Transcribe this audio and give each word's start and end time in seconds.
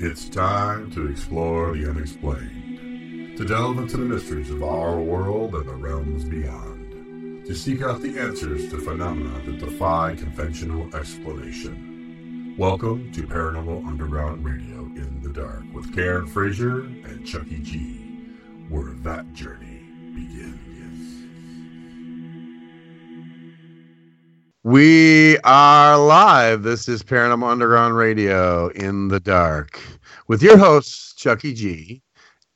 It's 0.00 0.28
time 0.28 0.92
to 0.92 1.08
explore 1.08 1.74
the 1.74 1.90
unexplained, 1.90 3.36
to 3.36 3.44
delve 3.44 3.78
into 3.78 3.96
the 3.96 4.04
mysteries 4.04 4.48
of 4.48 4.62
our 4.62 5.00
world 5.00 5.56
and 5.56 5.68
the 5.68 5.74
realms 5.74 6.24
beyond, 6.24 7.44
to 7.44 7.52
seek 7.52 7.82
out 7.82 8.00
the 8.00 8.16
answers 8.16 8.70
to 8.70 8.78
phenomena 8.78 9.42
that 9.44 9.58
defy 9.58 10.14
conventional 10.14 10.94
explanation. 10.94 12.54
Welcome 12.56 13.10
to 13.10 13.24
Paranormal 13.24 13.88
Underground 13.88 14.44
Radio 14.44 14.82
in 14.84 15.20
the 15.20 15.30
Dark 15.30 15.64
with 15.74 15.92
Karen 15.92 16.28
Frazier 16.28 16.82
and 16.82 17.26
Chucky 17.26 17.58
G, 17.58 18.28
where 18.68 18.92
that 19.02 19.34
journey 19.34 19.82
begins. 20.14 20.67
We 24.68 25.38
are 25.44 25.96
live. 25.96 26.62
This 26.62 26.90
is 26.90 27.02
Paranormal 27.02 27.48
Underground 27.48 27.96
Radio 27.96 28.68
in 28.68 29.08
the 29.08 29.18
dark 29.18 29.80
with 30.26 30.42
your 30.42 30.58
hosts, 30.58 31.14
Chucky 31.14 31.54
G 31.54 32.02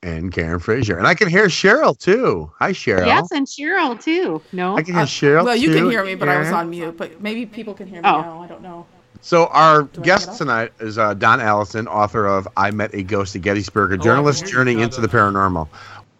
and 0.03 0.31
Karen 0.31 0.59
Frazier. 0.59 0.99
And 0.99 1.07
I 1.07 1.15
can 1.15 1.27
hear 1.31 1.47
Cheryl 1.47 1.99
too. 1.99 2.53
Hi, 2.59 2.73
Cheryl. 2.73 3.07
Yes, 3.07 3.33
and 3.33 3.47
Cheryl 3.47 3.99
too. 3.99 4.43
No, 4.53 4.77
I 4.77 4.83
can 4.83 4.93
hear 4.95 5.05
Cheryl. 5.05 5.47
Well, 5.47 5.57
you 5.57 5.69
too, 5.69 5.75
can 5.75 5.91
hear 5.91 6.05
me, 6.05 6.15
but 6.15 6.29
I 6.29 6.37
was 6.39 6.49
on 6.53 6.69
mute. 6.69 6.99
But 6.99 7.23
maybe 7.23 7.47
people 7.47 7.73
can 7.73 7.87
hear 7.87 8.03
me 8.03 8.09
Oh. 8.11 8.21
now. 8.21 8.43
I 8.43 8.47
don't 8.47 8.63
know. 8.63 8.85
So 9.23 9.47
our 9.47 9.85
Do 9.85 10.03
guest 10.03 10.37
tonight 10.37 10.73
is 10.81 10.99
uh, 10.99 11.15
Don 11.15 11.41
Allison, 11.41 11.89
author 11.89 12.27
of 12.27 12.47
"I 12.59 12.73
Met 12.73 12.95
a 12.95 13.03
Ghost 13.03 13.35
at 13.37 13.41
Gettysburg: 13.41 13.91
A 13.91 13.97
Journalist's 13.97 14.51
Journey 14.51 14.83
into 14.83 15.01
the 15.01 15.09
Paranormal." 15.09 15.67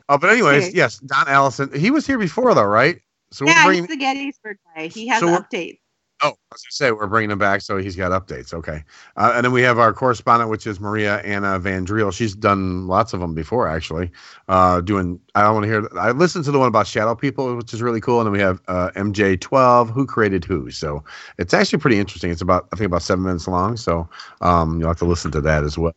Oh, 0.09 0.17
but 0.17 0.31
anyways, 0.31 0.69
Okay. 0.69 0.75
yes, 0.75 1.01
Don 1.01 1.29
Allison. 1.29 1.71
He 1.79 1.91
was 1.91 2.07
here 2.07 2.19
before, 2.19 2.55
though, 2.55 2.65
right? 2.65 2.99
So 3.31 3.47
yeah, 3.47 3.65
we're 3.65 3.71
bringing. 3.71 3.85
he's 3.85 3.89
the 3.89 3.97
Gettysburg 3.97 4.57
guy. 4.75 4.87
He 4.89 5.07
has 5.09 5.21
So 5.21 5.27
updates. 5.39 5.79
Oh, 6.25 6.29
I 6.29 6.33
was 6.53 6.63
gonna 6.63 6.71
say 6.71 6.93
we're 6.93 7.09
bringing 7.09 7.33
him 7.33 7.39
back, 7.39 7.63
so 7.63 7.79
he's 7.79 7.97
got 7.97 8.13
updates. 8.13 8.55
Okay, 8.55 8.85
uh, 9.17 9.33
and 9.35 9.45
then 9.45 9.53
we 9.53 9.63
have 9.63 9.81
our 9.81 9.93
correspondent, 9.93 10.51
which 10.51 10.69
is 10.69 10.79
Maria 10.79 11.19
Anna 11.23 11.59
Van 11.59 11.85
Driel. 11.85 12.13
She's 12.13 12.35
done 12.35 12.87
lots 12.87 13.13
of 13.13 13.19
them 13.21 13.35
before, 13.35 13.67
actually. 13.67 14.09
Uh, 14.47 14.81
doing, 14.81 15.19
I 15.35 15.43
don't 15.43 15.55
want 15.55 15.65
to 15.65 15.69
hear. 15.69 15.89
I 15.99 16.13
listened 16.13 16.45
to 16.45 16.53
the 16.53 16.61
one 16.61 16.69
about 16.69 16.87
shadow 16.87 17.17
people, 17.17 17.57
which 17.57 17.75
is 17.75 17.83
really 17.83 18.01
cool. 18.01 18.21
And 18.21 18.27
then 18.27 18.33
we 18.33 18.39
have 18.39 18.63
uh, 18.69 18.91
MJ12, 18.95 19.91
who 19.91 20.07
created 20.07 20.45
who. 20.45 20.71
So 20.71 21.03
it's 21.39 21.53
actually 21.53 21.81
pretty 21.81 21.99
interesting. 21.99 22.31
It's 22.31 22.41
about, 22.43 22.69
I 22.73 22.77
think, 22.77 22.87
about 22.87 23.03
seven 23.03 23.25
minutes 23.25 23.49
long. 23.49 23.77
So 23.77 24.09
um, 24.43 24.79
you'll 24.79 24.89
have 24.89 24.99
to 24.99 25.05
listen 25.05 25.33
to 25.33 25.41
that 25.41 25.65
as 25.65 25.77
well. 25.77 25.95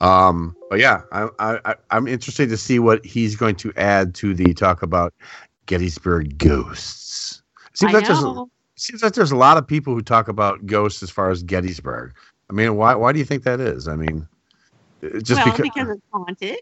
Um, 0.00 0.56
but 0.68 0.78
yeah, 0.78 1.02
I, 1.12 1.28
I, 1.38 1.74
I'm 1.90 2.06
interested 2.06 2.48
to 2.50 2.56
see 2.56 2.78
what 2.78 3.04
he's 3.04 3.36
going 3.36 3.56
to 3.56 3.72
add 3.76 4.14
to 4.16 4.32
the 4.32 4.54
talk 4.54 4.82
about 4.82 5.12
Gettysburg 5.66 6.38
ghosts. 6.38 7.42
Seems 7.74 7.94
I 7.94 7.98
like 7.98 8.06
there's 8.06 8.18
a- 8.20 8.22
know. 8.22 8.50
Seems 8.80 9.02
like 9.02 9.14
there's 9.14 9.32
a 9.32 9.36
lot 9.36 9.56
of 9.56 9.66
people 9.66 9.94
who 9.94 10.02
talk 10.02 10.28
about 10.28 10.66
ghosts 10.66 11.02
as 11.02 11.10
far 11.10 11.30
as 11.30 11.42
Gettysburg. 11.42 12.14
I 12.48 12.52
mean, 12.52 12.76
why 12.76 12.94
why 12.94 13.12
do 13.12 13.18
you 13.18 13.24
think 13.24 13.44
that 13.44 13.60
is? 13.60 13.88
I 13.88 13.96
mean, 13.96 14.26
just 15.22 15.44
well, 15.44 15.44
because, 15.44 15.60
because 15.60 15.88
it's 15.90 16.02
haunted. 16.12 16.58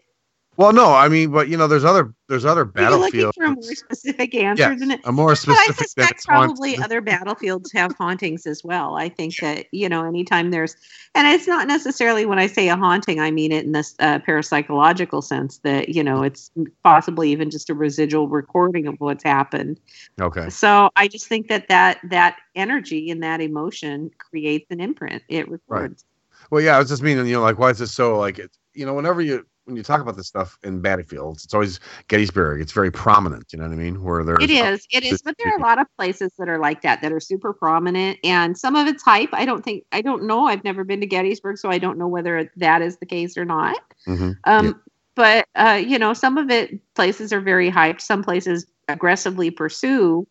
Well, 0.59 0.73
no, 0.73 0.93
I 0.93 1.07
mean, 1.07 1.31
but 1.31 1.47
you 1.47 1.55
know, 1.55 1.67
there's 1.67 1.85
other 1.85 2.13
there's 2.27 2.43
other 2.43 2.63
Are 2.75 2.81
you 2.81 2.89
looking 2.97 3.21
battlefields. 3.21 3.37
for 3.37 3.45
a 3.45 3.51
more 3.51 3.63
specific 3.73 4.35
answer 4.35 4.61
Yes, 4.63 4.79
than 4.81 4.91
it? 4.91 4.99
a 5.05 5.11
more 5.13 5.31
I 5.31 5.33
specific 5.35 5.67
than 5.67 5.75
suspect 5.77 6.11
it's 6.11 6.25
haunted. 6.25 6.57
probably 6.57 6.77
other 6.77 6.99
battlefields 6.99 7.71
have 7.71 7.95
hauntings 7.95 8.45
as 8.45 8.61
well. 8.61 8.97
I 8.97 9.07
think 9.07 9.37
that 9.37 9.67
you 9.71 9.87
know, 9.87 10.05
anytime 10.05 10.51
there's, 10.51 10.75
and 11.15 11.25
it's 11.29 11.47
not 11.47 11.69
necessarily 11.69 12.25
when 12.25 12.39
I 12.39 12.47
say 12.47 12.67
a 12.67 12.75
haunting, 12.75 13.21
I 13.21 13.31
mean 13.31 13.53
it 13.53 13.63
in 13.63 13.71
this 13.71 13.95
uh, 13.99 14.19
parapsychological 14.19 15.23
sense 15.23 15.59
that 15.59 15.87
you 15.87 16.03
know 16.03 16.23
it's 16.23 16.51
possibly 16.83 17.31
even 17.31 17.49
just 17.49 17.69
a 17.69 17.73
residual 17.73 18.27
recording 18.27 18.85
of 18.85 18.95
what's 18.99 19.23
happened. 19.23 19.79
Okay, 20.19 20.49
So 20.49 20.89
I 20.97 21.07
just 21.07 21.27
think 21.27 21.47
that 21.47 21.69
that 21.69 21.99
that 22.09 22.35
energy 22.55 23.09
and 23.11 23.23
that 23.23 23.39
emotion 23.39 24.11
creates 24.17 24.69
an 24.71 24.81
imprint. 24.81 25.23
It 25.29 25.49
records. 25.49 26.03
well, 26.51 26.59
yeah, 26.61 26.75
I 26.75 26.79
was 26.79 26.89
just 26.89 27.01
meaning, 27.01 27.27
you 27.27 27.35
know, 27.35 27.41
like 27.43 27.57
why 27.57 27.69
is 27.69 27.79
this 27.79 27.93
so 27.93 28.17
like 28.19 28.39
it's 28.39 28.57
you 28.73 28.85
know, 28.85 28.93
whenever 28.93 29.21
you 29.21 29.45
when 29.69 29.77
you 29.77 29.83
talk 29.83 30.01
about 30.01 30.17
this 30.17 30.27
stuff 30.27 30.57
in 30.63 30.81
battlefields, 30.81 31.45
it's 31.45 31.53
always 31.53 31.79
Gettysburg. 32.07 32.59
It's 32.59 32.71
very 32.71 32.91
prominent. 32.91 33.53
You 33.53 33.59
know 33.59 33.67
what 33.67 33.73
I 33.73 33.77
mean? 33.77 34.03
Where 34.03 34.23
there 34.23 34.41
It 34.41 34.49
is. 34.49 34.85
It 34.91 35.03
is. 35.03 35.21
But 35.21 35.37
there 35.37 35.53
are 35.53 35.57
a 35.57 35.61
lot 35.61 35.79
of 35.79 35.87
places 35.97 36.31
that 36.39 36.49
are 36.49 36.57
like 36.57 36.81
that 36.81 37.01
that 37.01 37.11
are 37.11 37.19
super 37.19 37.53
prominent, 37.53 38.17
and 38.23 38.57
some 38.57 38.75
of 38.75 38.87
it's 38.87 39.03
hype. 39.03 39.29
I 39.31 39.45
don't 39.45 39.63
think. 39.63 39.83
I 39.91 40.01
don't 40.01 40.23
know. 40.25 40.47
I've 40.47 40.63
never 40.63 40.83
been 40.83 40.99
to 41.01 41.07
Gettysburg, 41.07 41.57
so 41.57 41.69
I 41.69 41.77
don't 41.77 41.97
know 41.97 42.07
whether 42.07 42.51
that 42.57 42.81
is 42.81 42.97
the 42.97 43.05
case 43.05 43.37
or 43.37 43.45
not. 43.45 43.77
Mhm. 44.07 44.37
Um, 44.43 44.65
Yeah. 44.65 44.71
But 45.15 45.47
uh, 45.55 45.81
you 45.85 45.99
know, 45.99 46.13
some 46.13 46.37
of 46.37 46.49
it 46.49 46.79
places 46.95 47.33
are 47.33 47.41
very 47.41 47.69
hyped. 47.69 48.01
Some 48.01 48.23
places 48.23 48.65
aggressively 48.87 49.51
pursue 49.51 50.25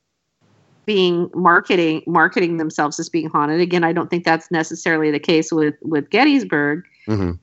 being 0.86 1.30
marketing 1.34 2.02
marketing 2.06 2.56
themselves 2.56 2.98
as 2.98 3.10
being 3.10 3.28
haunted. 3.28 3.60
Again, 3.60 3.84
I 3.84 3.92
don't 3.92 4.08
think 4.08 4.24
that's 4.24 4.50
necessarily 4.50 5.10
the 5.10 5.20
case 5.20 5.52
with 5.52 5.74
with 5.82 6.08
Gettysburg. 6.08 6.84
Mhm. 7.06 7.38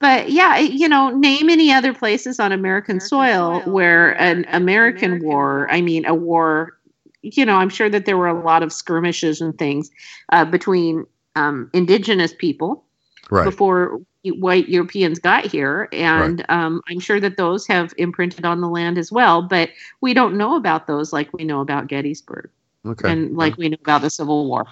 But 0.00 0.30
yeah, 0.30 0.58
you 0.58 0.88
know, 0.88 1.10
name 1.10 1.50
any 1.50 1.72
other 1.72 1.92
places 1.92 2.38
on 2.38 2.52
American, 2.52 3.00
soil, 3.00 3.62
where 3.62 4.12
an 4.20 4.44
American, 4.48 5.22
war, 5.24 5.66
I 5.70 5.80
mean, 5.80 6.06
a 6.06 6.14
war, 6.14 6.78
you 7.22 7.44
know, 7.44 7.56
I'm 7.56 7.68
sure 7.68 7.90
that 7.90 8.06
there 8.06 8.16
were 8.16 8.28
a 8.28 8.44
lot 8.44 8.62
of 8.62 8.72
skirmishes 8.72 9.40
and 9.40 9.58
things 9.58 9.90
uh, 10.30 10.44
between 10.44 11.04
um, 11.34 11.68
indigenous 11.74 12.32
people 12.32 12.84
right. 13.30 13.44
before 13.44 14.00
white 14.24 14.68
Europeans 14.68 15.18
got 15.18 15.46
here. 15.46 15.88
And 15.92 16.44
um, 16.48 16.80
I'm 16.88 17.00
sure 17.00 17.20
that 17.20 17.36
those 17.36 17.66
have 17.66 17.92
imprinted 17.96 18.44
on 18.44 18.60
the 18.60 18.68
land 18.68 18.98
as 18.98 19.10
well. 19.10 19.42
But 19.42 19.70
we 20.00 20.14
don't 20.14 20.36
know 20.36 20.56
about 20.56 20.86
those 20.86 21.12
like 21.12 21.32
we 21.32 21.44
know 21.44 21.60
about 21.60 21.88
Gettysburg 21.88 22.50
Okay. 22.86 23.10
and 23.10 23.36
like 23.36 23.56
we 23.56 23.68
know 23.68 23.76
about 23.80 24.02
the 24.02 24.10
Civil 24.10 24.46
War. 24.46 24.66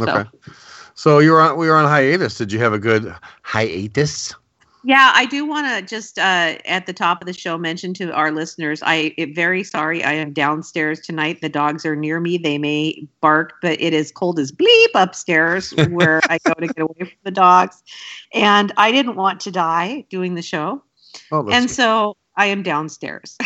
okay. 0.00 0.24
So 0.94 1.20
you 1.20 1.32
were 1.32 1.40
on 1.40 1.56
we 1.56 1.68
were 1.68 1.76
on 1.76 1.84
hiatus. 1.84 2.36
Did 2.36 2.52
you 2.52 2.58
have 2.58 2.72
a 2.72 2.78
good 2.78 3.14
hiatus? 3.42 4.34
Yeah, 4.84 5.12
I 5.14 5.26
do 5.26 5.44
want 5.46 5.66
to 5.68 5.82
just 5.94 6.18
uh, 6.18 6.56
at 6.64 6.86
the 6.86 6.92
top 6.92 7.22
of 7.22 7.26
the 7.26 7.32
show 7.32 7.56
mention 7.56 7.94
to 7.94 8.12
our 8.12 8.32
listeners. 8.32 8.82
I 8.84 9.14
am 9.16 9.32
very 9.34 9.62
sorry. 9.62 10.02
I 10.02 10.12
am 10.12 10.32
downstairs 10.32 11.00
tonight. 11.00 11.40
The 11.40 11.48
dogs 11.48 11.86
are 11.86 11.94
near 11.94 12.18
me. 12.18 12.36
They 12.36 12.58
may 12.58 13.06
bark, 13.20 13.54
but 13.62 13.80
it 13.80 13.92
is 13.94 14.10
cold 14.10 14.38
as 14.40 14.50
bleep 14.50 14.88
upstairs 14.94 15.70
where 15.90 16.20
I 16.28 16.38
go 16.44 16.54
to 16.54 16.66
get 16.66 16.80
away 16.80 16.96
from 16.98 17.08
the 17.22 17.30
dogs. 17.30 17.82
And 18.34 18.72
I 18.76 18.90
didn't 18.90 19.16
want 19.16 19.40
to 19.40 19.50
die 19.52 20.04
doing 20.10 20.34
the 20.34 20.42
show, 20.42 20.82
Oh, 21.30 21.48
and 21.50 21.70
so 21.70 22.16
I 22.36 22.46
am 22.46 22.62
downstairs. 22.62 23.36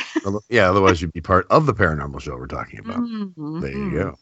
yeah. 0.48 0.70
Otherwise, 0.70 1.02
you'd 1.02 1.12
be 1.12 1.20
part 1.20 1.46
of 1.50 1.66
the 1.66 1.74
paranormal 1.74 2.20
show 2.20 2.36
we're 2.36 2.46
talking 2.46 2.78
about. 2.78 2.98
Mhm. 3.00 3.60
There 3.60 3.70
you 3.72 3.90
go. 3.90 4.14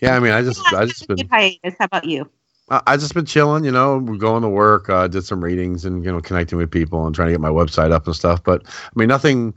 Yeah, 0.00 0.16
I 0.16 0.20
mean, 0.20 0.32
I 0.32 0.42
just, 0.42 0.60
Yeah, 0.72 0.78
I 0.78 0.86
just 0.86 1.06
been, 1.06 1.28
hiatus. 1.28 1.74
How 1.78 1.84
about 1.84 2.04
you? 2.06 2.28
I 2.70 2.96
just 2.96 3.14
been 3.14 3.24
chilling. 3.24 3.64
You 3.64 3.70
know, 3.70 3.98
we're 3.98 4.16
going 4.16 4.42
to 4.42 4.48
work. 4.48 4.90
Uh, 4.90 5.08
did 5.08 5.24
some 5.24 5.42
readings 5.42 5.84
and 5.84 6.04
you 6.04 6.12
know, 6.12 6.20
connecting 6.20 6.58
with 6.58 6.70
people 6.70 7.06
and 7.06 7.14
trying 7.14 7.28
to 7.28 7.32
get 7.32 7.40
my 7.40 7.48
website 7.48 7.92
up 7.92 8.06
and 8.06 8.14
stuff. 8.14 8.42
But 8.44 8.62
I 8.66 8.90
mean, 8.94 9.08
nothing, 9.08 9.56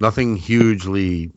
nothing 0.00 0.36
hugely. 0.36 1.30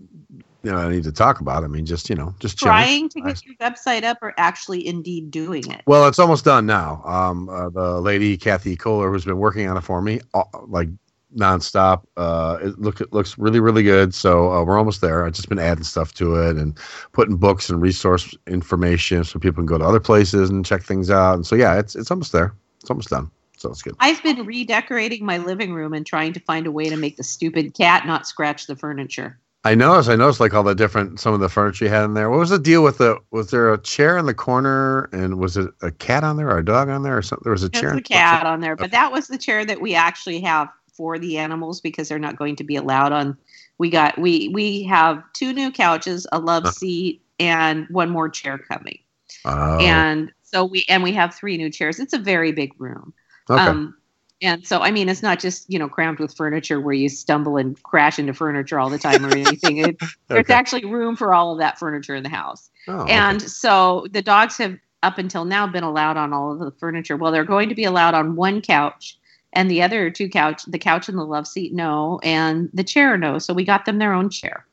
You 0.63 0.71
know, 0.71 0.77
I 0.77 0.89
need 0.89 1.03
to 1.03 1.11
talk 1.11 1.41
about. 1.41 1.63
I 1.63 1.67
mean, 1.67 1.85
just 1.85 2.09
you 2.09 2.16
know, 2.16 2.33
just 2.39 2.59
chilling. 2.59 2.73
Trying 2.73 3.09
to 3.09 3.21
get 3.21 3.45
your 3.45 3.55
website 3.55 4.03
up, 4.03 4.19
or 4.21 4.33
actually 4.38 4.88
indeed 4.88 5.31
doing 5.31 5.69
it? 5.69 5.81
Well, 5.85 6.07
it's 6.07 6.19
almost 6.19 6.45
done 6.45 6.66
now. 6.66 7.01
Um, 7.03 7.50
uh, 7.50 7.69
the 7.69 8.00
lady 8.00 8.38
Kathy 8.38 8.75
Kohler, 8.77 9.11
who's 9.11 9.25
been 9.25 9.38
working 9.38 9.67
on 9.67 9.75
it 9.75 9.81
for 9.81 10.01
me, 10.01 10.21
uh, 10.33 10.44
like 10.67 10.88
nonstop. 11.36 12.03
Uh, 12.18 12.58
it 12.62 12.80
look 12.80 13.02
it 13.02 13.14
looks 13.14 13.38
really 13.38 13.59
really 13.59 13.84
good. 13.84 14.14
So 14.14 14.52
uh, 14.52 14.64
we're 14.64 14.78
almost 14.78 15.02
there. 15.02 15.25
I've 15.25 15.34
just 15.34 15.50
been 15.50 15.59
adding 15.59 15.84
stuff 15.84 16.14
to 16.16 16.36
it 16.36 16.58
and 16.58 16.78
putting 17.12 17.38
books 17.38 17.69
and 17.69 17.81
resource 17.81 18.36
information 18.47 19.24
so 19.24 19.40
people 19.40 19.62
can 19.62 19.66
go 19.66 19.78
to 19.78 19.86
other 19.86 20.00
places 20.00 20.50
and 20.50 20.66
check 20.66 20.84
things 20.84 21.09
out. 21.09 21.36
And 21.36 21.46
so 21.46 21.56
yeah, 21.56 21.78
it's 21.78 21.96
it's 21.96 22.12
almost 22.12 22.31
there. 22.31 22.53
It's 22.80 22.90
almost 22.90 23.09
done. 23.09 23.30
So 23.58 23.69
it's 23.69 23.84
good. 23.84 23.96
I've 24.00 24.22
been 24.24 24.46
redecorating 24.46 25.24
my 25.24 25.38
living 25.38 25.74
room 25.74 25.94
and 25.94 26.06
trying 26.06 26.34
to 26.34 26.40
find 26.40 26.66
a 26.66 26.72
way 26.72 26.90
to 26.90 26.97
make 26.97 27.18
the 27.18 27.24
stupid 27.24 27.75
cat 27.75 28.08
not 28.08 28.28
scratch 28.28 28.66
the 28.66 28.75
furniture. 28.75 29.40
I 29.63 29.75
noticed. 29.75 30.09
I 30.09 30.16
noticed 30.16 30.40
like 30.40 30.56
all 30.56 30.63
the 30.63 30.74
different 30.74 31.19
some 31.19 31.36
of 31.36 31.40
the 31.40 31.50
furniture 31.50 31.86
you 31.86 31.92
had 31.92 32.03
in 32.03 32.16
there. 32.16 32.31
What 32.31 32.40
was 32.40 32.50
the 32.50 32.58
deal 32.58 32.84
with 32.84 32.98
the? 32.98 33.19
Was 33.30 33.52
there 33.52 33.72
a 33.72 33.80
chair 33.80 34.18
in 34.18 34.25
the 34.25 34.34
corner 34.34 35.03
and 35.12 35.38
was 35.38 35.56
it 35.56 35.69
a 35.84 35.92
cat 35.92 36.24
on 36.24 36.38
there 36.38 36.50
or 36.50 36.58
a 36.58 36.66
dog 36.66 36.90
on 36.90 37.03
there 37.03 37.16
or 37.16 37.22
something? 37.22 37.44
There 37.44 37.52
was 37.52 37.62
a 37.62 37.69
chair. 37.69 37.81
There's 37.81 37.94
in 37.94 38.00
a 38.00 38.02
cat 38.02 38.48
on 38.48 38.62
there, 38.62 38.75
but 38.75 38.89
that 38.89 39.12
was 39.12 39.27
the 39.27 39.38
chair 39.38 39.63
that 39.63 39.80
we 39.80 39.94
actually 39.94 40.42
have 40.42 40.69
for 41.01 41.18
the 41.18 41.39
animals 41.39 41.81
because 41.81 42.07
they're 42.07 42.19
not 42.19 42.38
going 42.38 42.56
to 42.57 42.63
be 42.63 42.75
allowed 42.75 43.12
on. 43.12 43.36
We 43.80 43.89
got 43.89 44.19
we 44.19 44.50
we 44.50 44.83
have 44.83 45.24
two 45.33 45.51
new 45.51 45.71
couches, 45.71 46.27
a 46.31 46.38
love 46.38 46.68
Uh. 46.68 46.71
seat, 46.71 47.24
and 47.39 47.88
one 47.89 48.12
more 48.12 48.30
chair 48.30 48.59
coming. 48.59 49.00
Oh, 49.45 49.80
And 49.80 50.31
so 50.44 50.63
we 50.65 50.86
and 50.88 51.01
we 51.01 51.12
have 51.13 51.33
three 51.33 51.57
new 51.57 51.71
chairs. 51.71 52.00
It's 52.00 52.13
a 52.13 52.19
very 52.19 52.51
big 52.51 52.80
room. 52.80 53.13
okay. 53.50 53.63
Um, 53.63 53.95
and 54.44 54.65
so, 54.65 54.81
I 54.81 54.92
mean, 54.92 55.09
it's 55.09 55.24
not 55.24 55.39
just 55.39 55.71
you 55.74 55.80
know 55.80 55.89
crammed 55.89 56.19
with 56.19 56.36
furniture 56.36 56.80
where 56.80 56.94
you 56.94 57.09
stumble 57.09 57.57
and 57.57 57.81
crash 57.81 58.19
into 58.19 58.33
furniture 58.33 58.80
all 58.80 58.92
the 58.92 59.00
time 59.00 59.25
or 59.25 59.33
anything. 59.33 59.77
It, 59.80 59.98
There's 60.27 60.50
actually 60.51 60.86
room 60.86 61.15
for 61.15 61.33
all 61.33 61.53
of 61.53 61.59
that 61.59 61.80
furniture 61.80 62.13
in 62.13 62.21
the 62.24 62.30
house. 62.30 62.69
Oh, 62.88 63.00
okay. 63.01 63.13
And 63.13 63.42
so 63.42 64.06
the 64.12 64.21
dogs 64.21 64.57
have 64.57 64.77
up 65.03 65.18
until 65.18 65.45
now 65.45 65.65
been 65.65 65.83
allowed 65.83 66.18
on 66.18 66.33
all 66.33 66.51
of 66.53 66.59
the 66.59 66.71
furniture. 66.80 67.18
Well, 67.18 67.31
they're 67.31 67.44
going 67.44 67.69
to 67.69 67.75
be 67.75 67.86
allowed 67.86 68.13
on 68.13 68.36
one 68.36 68.62
couch, 68.62 69.18
and 69.53 69.69
the 69.69 69.81
other 69.81 70.09
two 70.09 70.30
couch, 70.30 70.63
the 70.65 70.80
couch 70.80 71.09
and 71.09 71.18
the 71.18 71.25
love 71.25 71.48
seat, 71.48 71.74
no, 71.74 72.19
and 72.24 72.69
the 72.74 72.83
chair, 72.83 73.18
no. 73.18 73.38
So 73.39 73.53
we 73.53 73.65
got 73.65 73.86
them 73.86 73.98
their 73.98 74.13
own 74.13 74.30
chair. 74.30 74.65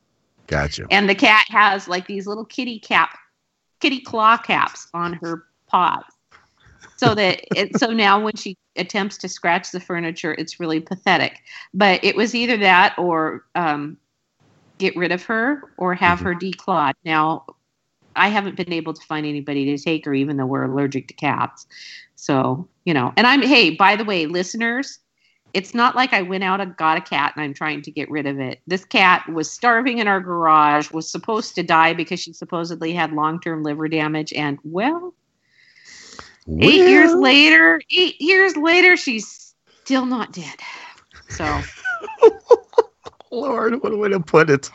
Gotcha. 0.47 0.87
And 0.91 1.09
the 1.09 1.15
cat 1.15 1.47
has 1.51 1.89
like 1.89 2.07
these 2.07 2.27
little 2.27 2.45
kitty 2.45 2.79
cap, 2.79 3.19
kitty 3.81 4.01
claw 4.01 4.37
caps 4.37 4.89
on 4.95 5.15
her 5.15 5.45
paws. 5.67 6.05
so 6.97 7.15
that 7.15 7.41
it, 7.57 7.79
so 7.79 7.93
now 7.93 8.21
when 8.21 8.35
she 8.35 8.57
attempts 8.77 9.19
to 9.19 9.29
scratch 9.29 9.71
the 9.71 9.81
furniture, 9.81 10.35
it's 10.39 10.59
really 10.59 10.81
pathetic. 10.81 11.43
But 11.75 12.03
it 12.03 12.17
was 12.17 12.35
either 12.35 12.57
that 12.59 12.95
or 12.99 13.45
um, 13.55 13.99
get 14.79 14.97
rid 14.97 15.13
of 15.13 15.23
her 15.25 15.63
or 15.77 15.95
have 15.95 16.21
her 16.21 16.35
declawed. 16.35 16.95
Now, 17.05 17.45
I 18.17 18.29
haven't 18.29 18.57
been 18.57 18.73
able 18.73 18.95
to 18.95 19.03
find 19.03 19.27
anybody 19.27 19.65
to 19.67 19.83
take 19.83 20.05
her, 20.07 20.15
even 20.15 20.37
though 20.37 20.47
we're 20.47 20.65
allergic 20.65 21.09
to 21.09 21.15
cats. 21.15 21.67
So 22.17 22.69
you 22.89 22.95
know, 22.95 23.13
and 23.19 23.27
I'm 23.27 23.43
hey, 23.43 23.69
by 23.69 23.97
the 23.97 24.05
way, 24.07 24.25
listeners. 24.25 24.99
It's 25.53 25.75
not 25.75 25.95
like 25.95 26.15
I 26.15 26.23
went 26.23 26.43
out 26.43 26.63
and 26.63 26.75
got 26.77 26.97
a 26.97 27.03
cat 27.03 27.35
and 27.35 27.43
I'm 27.43 27.53
trying 27.53 27.83
to 27.83 27.91
get 27.91 28.11
rid 28.11 28.27
of 28.27 28.41
it. 28.41 28.61
This 28.67 28.87
cat 28.87 29.29
was 29.29 29.51
starving 29.51 29.99
in 29.99 30.09
our 30.09 30.21
garage, 30.21 30.91
was 30.91 31.11
supposed 31.11 31.55
to 31.57 31.63
die 31.63 31.93
because 31.93 32.21
she 32.21 32.33
supposedly 32.33 32.95
had 32.95 33.13
long 33.13 33.41
term 33.41 33.63
liver 33.63 33.89
damage. 33.89 34.33
And 34.33 34.59
well, 34.65 35.13
Eight 36.61 36.89
years 36.89 37.13
later, 37.13 37.83
eight 37.91 38.19
years 38.23 38.57
later, 38.57 38.97
she's 38.97 39.55
still 39.83 40.07
not 40.07 40.33
dead. 40.33 40.57
So, 41.29 41.61
Lord, 43.31 43.83
what 43.83 43.93
a 43.93 43.97
way 43.99 44.09
to 44.09 44.21
put 44.21 44.49
it. 44.49 44.71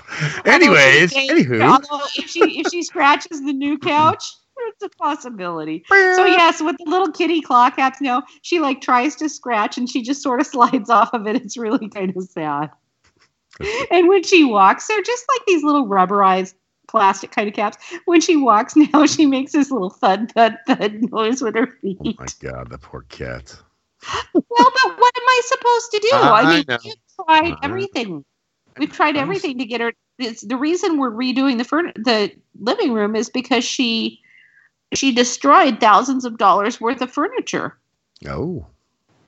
Anyways, 0.46 1.16
although 1.16 1.34
anywho. 1.34 1.62
although 1.64 2.06
if 2.16 2.30
she 2.30 2.60
if 2.60 2.72
she 2.72 2.84
scratches 2.84 3.44
the 3.44 3.54
new 3.54 3.80
couch, 3.80 4.24
it's 4.68 4.84
a 4.84 4.90
possibility. 4.90 5.84
So 5.90 6.26
yes, 6.26 6.62
with 6.62 6.78
the 6.78 6.90
little 6.90 7.12
kitty 7.12 7.42
claw 7.42 7.70
cats 7.70 8.02
now, 8.02 8.24
she 8.42 8.60
like 8.60 8.82
tries 8.82 9.16
to 9.18 9.30
scratch 9.30 9.78
and 9.78 9.90
she 9.90 10.02
just 10.02 10.22
sort 10.22 10.40
of 10.40 10.48
slides 10.56 10.90
off 10.90 11.14
of 11.14 11.28
it. 11.28 11.36
It's 11.36 11.58
really 11.58 11.90
kind 11.90 12.16
of 12.16 12.24
sad. 12.24 12.72
And 13.92 14.08
when 14.08 14.24
she 14.24 14.44
walks, 14.44 14.88
they're 14.88 15.04
just 15.04 15.26
like 15.30 15.46
these 15.46 15.64
little 15.64 15.88
rubberized 15.88 16.56
plastic 16.88 17.32
kind 17.32 17.48
of 17.48 17.54
caps. 17.54 17.78
When 18.06 18.22
she 18.22 18.36
walks 18.36 18.76
now, 18.94 19.06
she 19.06 19.26
makes 19.26 19.52
this 19.52 19.72
little 19.72 19.90
thud 19.90 20.32
thud 20.32 20.58
thud 20.68 21.12
noise 21.12 21.42
with 21.42 21.56
her 21.56 21.68
feet. 21.68 21.98
Oh 22.02 22.14
my 22.20 22.26
God, 22.40 22.70
the 22.70 22.78
poor 22.78 23.02
cat. 23.10 23.56
Well, 24.34 24.44
but 24.50 25.00
what 25.00 25.14
am 25.16 25.28
I 25.28 25.42
supposed 25.46 25.92
to 25.92 26.00
do? 26.00 26.10
I 26.14 26.42
I 26.42 26.56
mean, 26.56 26.66
know. 26.68 26.78
we've 26.84 26.96
tried 27.16 27.52
uh-huh. 27.52 27.60
I- 27.62 27.66
everything. 27.66 28.26
We've 28.78 28.92
tried 28.92 29.18
I 29.18 29.22
everything 29.22 29.60
to 29.60 29.66
get 29.66 29.82
her. 29.82 29.94
It's, 30.18 30.42
the 30.42 30.58
reason 30.58 30.98
we're 30.98 31.12
redoing 31.12 31.58
the 31.60 31.64
furn- 31.64 31.94
the 31.96 32.32
living 32.60 32.92
room 32.92 33.16
is 33.16 33.30
because 33.30 33.64
she 33.64 34.20
she 34.96 35.14
destroyed 35.14 35.80
thousands 35.80 36.26
of 36.26 36.38
dollars 36.38 36.80
worth 36.82 37.02
of 37.02 37.12
furniture. 37.12 37.78
Oh, 38.28 38.66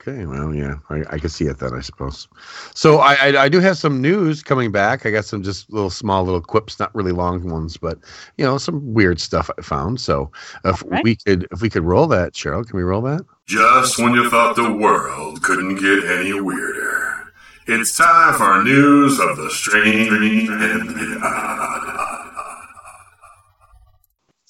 okay. 0.00 0.24
Well, 0.26 0.54
yeah, 0.54 0.76
I, 0.90 1.02
I 1.10 1.18
can 1.18 1.28
see 1.28 1.46
it 1.46 1.58
then, 1.58 1.74
I 1.74 1.80
suppose. 1.80 2.28
So 2.74 2.98
I, 2.98 3.14
I 3.14 3.44
I 3.44 3.48
do 3.48 3.60
have 3.60 3.76
some 3.76 4.00
news 4.00 4.42
coming 4.42 4.72
back. 4.72 5.04
I 5.04 5.10
got 5.10 5.24
some 5.24 5.42
just 5.42 5.70
little 5.72 5.90
small 5.90 6.24
little 6.24 6.40
quips, 6.40 6.78
not 6.78 6.94
really 6.94 7.12
long 7.12 7.48
ones, 7.50 7.76
but 7.76 7.98
you 8.38 8.44
know 8.44 8.58
some 8.58 8.94
weird 8.94 9.20
stuff 9.20 9.50
I 9.58 9.62
found. 9.62 10.00
So 10.00 10.30
if 10.64 10.82
All 10.82 10.90
right. 10.90 11.04
we 11.04 11.16
could 11.16 11.46
if 11.52 11.60
we 11.60 11.70
could 11.70 11.84
roll 11.84 12.06
that, 12.08 12.32
Cheryl, 12.32 12.66
can 12.66 12.76
we 12.76 12.82
roll 12.82 13.02
that? 13.02 13.22
Just 13.46 13.98
when 13.98 14.14
you 14.14 14.30
thought 14.30 14.56
the 14.56 14.72
world 14.72 15.42
couldn't 15.42 15.76
get 15.76 16.04
any 16.04 16.40
weirder, 16.40 17.32
it's 17.66 17.96
time 17.96 18.34
for 18.34 18.62
news 18.62 19.18
of 19.20 19.36
the 19.36 19.50
strange 19.50 20.48
and 20.48 20.88
the 20.90 21.20
odd. 21.22 21.82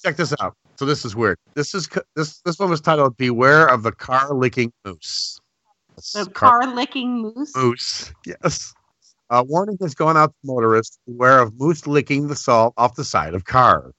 Check 0.03 0.15
this 0.15 0.33
out. 0.39 0.55
So 0.77 0.85
this 0.85 1.03
is 1.05 1.15
weird. 1.15 1.37
This 1.55 1.73
is 1.73 1.89
this 2.15 2.39
this 2.41 2.59
one 2.59 2.69
was 2.69 2.81
titled 2.81 3.17
"Beware 3.17 3.67
of 3.67 3.83
the 3.83 3.91
Car 3.91 4.33
Licking 4.33 4.71
Moose." 4.85 5.39
That's 5.95 6.13
The 6.13 6.29
car- 6.29 6.61
car 6.61 6.75
licking 6.75 7.21
moose. 7.23 7.55
moose. 7.55 8.13
Yes. 8.25 8.73
A 9.31 9.43
warning 9.43 9.77
has 9.81 9.95
gone 9.95 10.15
out 10.15 10.29
to 10.29 10.35
motorists 10.45 10.99
beware 11.07 11.39
of 11.39 11.59
moose 11.59 11.87
licking 11.87 12.27
the 12.27 12.35
salt 12.35 12.73
off 12.77 12.95
the 12.95 13.03
side 13.03 13.33
of 13.33 13.45
cars. 13.45 13.91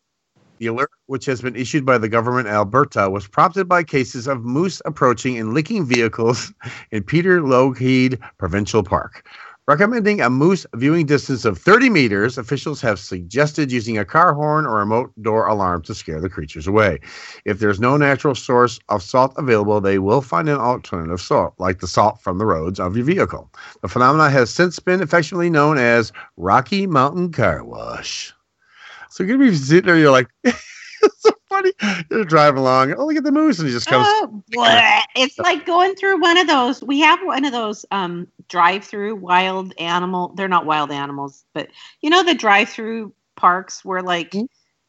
The 0.58 0.66
alert, 0.68 0.90
which 1.06 1.24
has 1.26 1.40
been 1.42 1.54
issued 1.56 1.84
by 1.84 1.98
the 1.98 2.08
government 2.08 2.46
of 2.48 2.54
Alberta, 2.54 3.10
was 3.10 3.26
prompted 3.28 3.68
by 3.68 3.82
cases 3.84 4.26
of 4.26 4.42
moose 4.44 4.80
approaching 4.84 5.36
and 5.38 5.54
licking 5.54 5.84
vehicles 5.84 6.52
in 6.92 7.02
Peter 7.02 7.42
Lougheed 7.42 8.18
Provincial 8.38 8.82
Park. 8.82 9.26
Recommending 9.68 10.22
a 10.22 10.30
moose 10.30 10.64
viewing 10.76 11.04
distance 11.04 11.44
of 11.44 11.58
30 11.58 11.90
meters, 11.90 12.38
officials 12.38 12.80
have 12.80 12.98
suggested 12.98 13.70
using 13.70 13.98
a 13.98 14.04
car 14.06 14.32
horn 14.32 14.64
or 14.64 14.78
remote 14.78 15.12
door 15.20 15.46
alarm 15.46 15.82
to 15.82 15.94
scare 15.94 16.22
the 16.22 16.30
creatures 16.30 16.66
away. 16.66 17.00
If 17.44 17.58
there's 17.58 17.78
no 17.78 17.98
natural 17.98 18.34
source 18.34 18.80
of 18.88 19.02
salt 19.02 19.34
available, 19.36 19.82
they 19.82 19.98
will 19.98 20.22
find 20.22 20.48
an 20.48 20.56
alternative 20.56 21.20
salt, 21.20 21.52
like 21.58 21.80
the 21.80 21.86
salt 21.86 22.18
from 22.22 22.38
the 22.38 22.46
roads 22.46 22.80
of 22.80 22.96
your 22.96 23.04
vehicle. 23.04 23.52
The 23.82 23.88
phenomenon 23.88 24.32
has 24.32 24.48
since 24.48 24.78
been 24.78 25.02
affectionately 25.02 25.50
known 25.50 25.76
as 25.76 26.12
Rocky 26.38 26.86
Mountain 26.86 27.32
Car 27.32 27.62
Wash. 27.62 28.32
So 29.10 29.22
you're 29.22 29.36
gonna 29.36 29.50
be 29.50 29.54
sitting 29.54 29.84
there, 29.84 29.98
you're 29.98 30.10
like, 30.10 30.28
it's 31.02 31.22
so 31.22 31.30
funny. 31.48 31.72
You're 32.10 32.24
driving 32.24 32.58
along, 32.58 32.94
oh 32.94 33.06
look 33.06 33.16
at 33.16 33.24
the 33.24 33.32
moose, 33.32 33.58
and 33.58 33.68
he 33.68 33.74
just 33.74 33.86
comes. 33.88 34.06
Oh, 34.08 34.42
bleh. 34.52 35.02
it's 35.16 35.38
like 35.38 35.66
going 35.66 35.94
through 35.94 36.20
one 36.20 36.36
of 36.36 36.46
those. 36.46 36.82
We 36.82 37.00
have 37.00 37.20
one 37.24 37.44
of 37.44 37.52
those 37.52 37.84
um, 37.90 38.28
drive-through 38.48 39.16
wild 39.16 39.74
animal. 39.78 40.32
They're 40.36 40.48
not 40.48 40.66
wild 40.66 40.90
animals, 40.90 41.44
but 41.54 41.68
you 42.00 42.10
know 42.10 42.22
the 42.22 42.34
drive-through 42.34 43.12
parks 43.36 43.84
where 43.84 44.02
like 44.02 44.34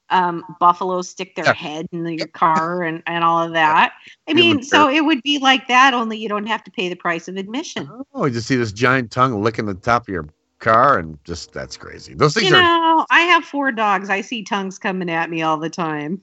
um, 0.10 0.44
buffaloes 0.60 1.10
stick 1.10 1.36
their 1.36 1.46
Yeah. 1.46 1.54
head 1.54 1.86
in 1.92 2.06
your 2.08 2.28
car 2.28 2.84
and, 2.84 3.04
and 3.06 3.24
all 3.24 3.44
of 3.44 3.54
that. 3.54 3.94
I 4.28 4.34
mean, 4.34 4.64
so 4.64 4.90
it 4.90 5.02
would 5.06 5.22
be 5.24 5.40
like 5.40 5.68
that. 5.68 5.94
Only 5.94 6.18
you 6.18 6.30
don't 6.30 6.48
have 6.48 6.64
to 6.64 6.72
pay 6.72 6.90
the 6.90 6.96
price 6.96 7.28
of 7.28 7.38
admission. 7.38 7.90
Oh, 8.14 8.26
you 8.26 8.34
just 8.34 8.48
see 8.48 8.56
this 8.56 8.72
giant 8.72 9.12
tongue 9.12 9.44
licking 9.44 9.66
the 9.66 9.76
top 9.76 10.04
of 10.04 10.10
your 10.10 10.28
car, 10.60 11.00
and 11.00 11.18
just 11.24 11.52
that's 11.54 11.78
crazy. 11.78 12.14
Those 12.14 12.34
things 12.34 12.52
You 12.52 12.56
are. 12.56 12.62
know, 12.62 13.06
I 13.10 13.22
have 13.22 13.44
four 13.44 13.72
dogs. 13.72 14.10
I 14.10 14.22
see 14.22 14.44
tongues 14.44 14.78
coming 14.80 15.10
at 15.10 15.30
me 15.30 15.42
all 15.42 15.58
the 15.58 15.70
time. 15.70 16.22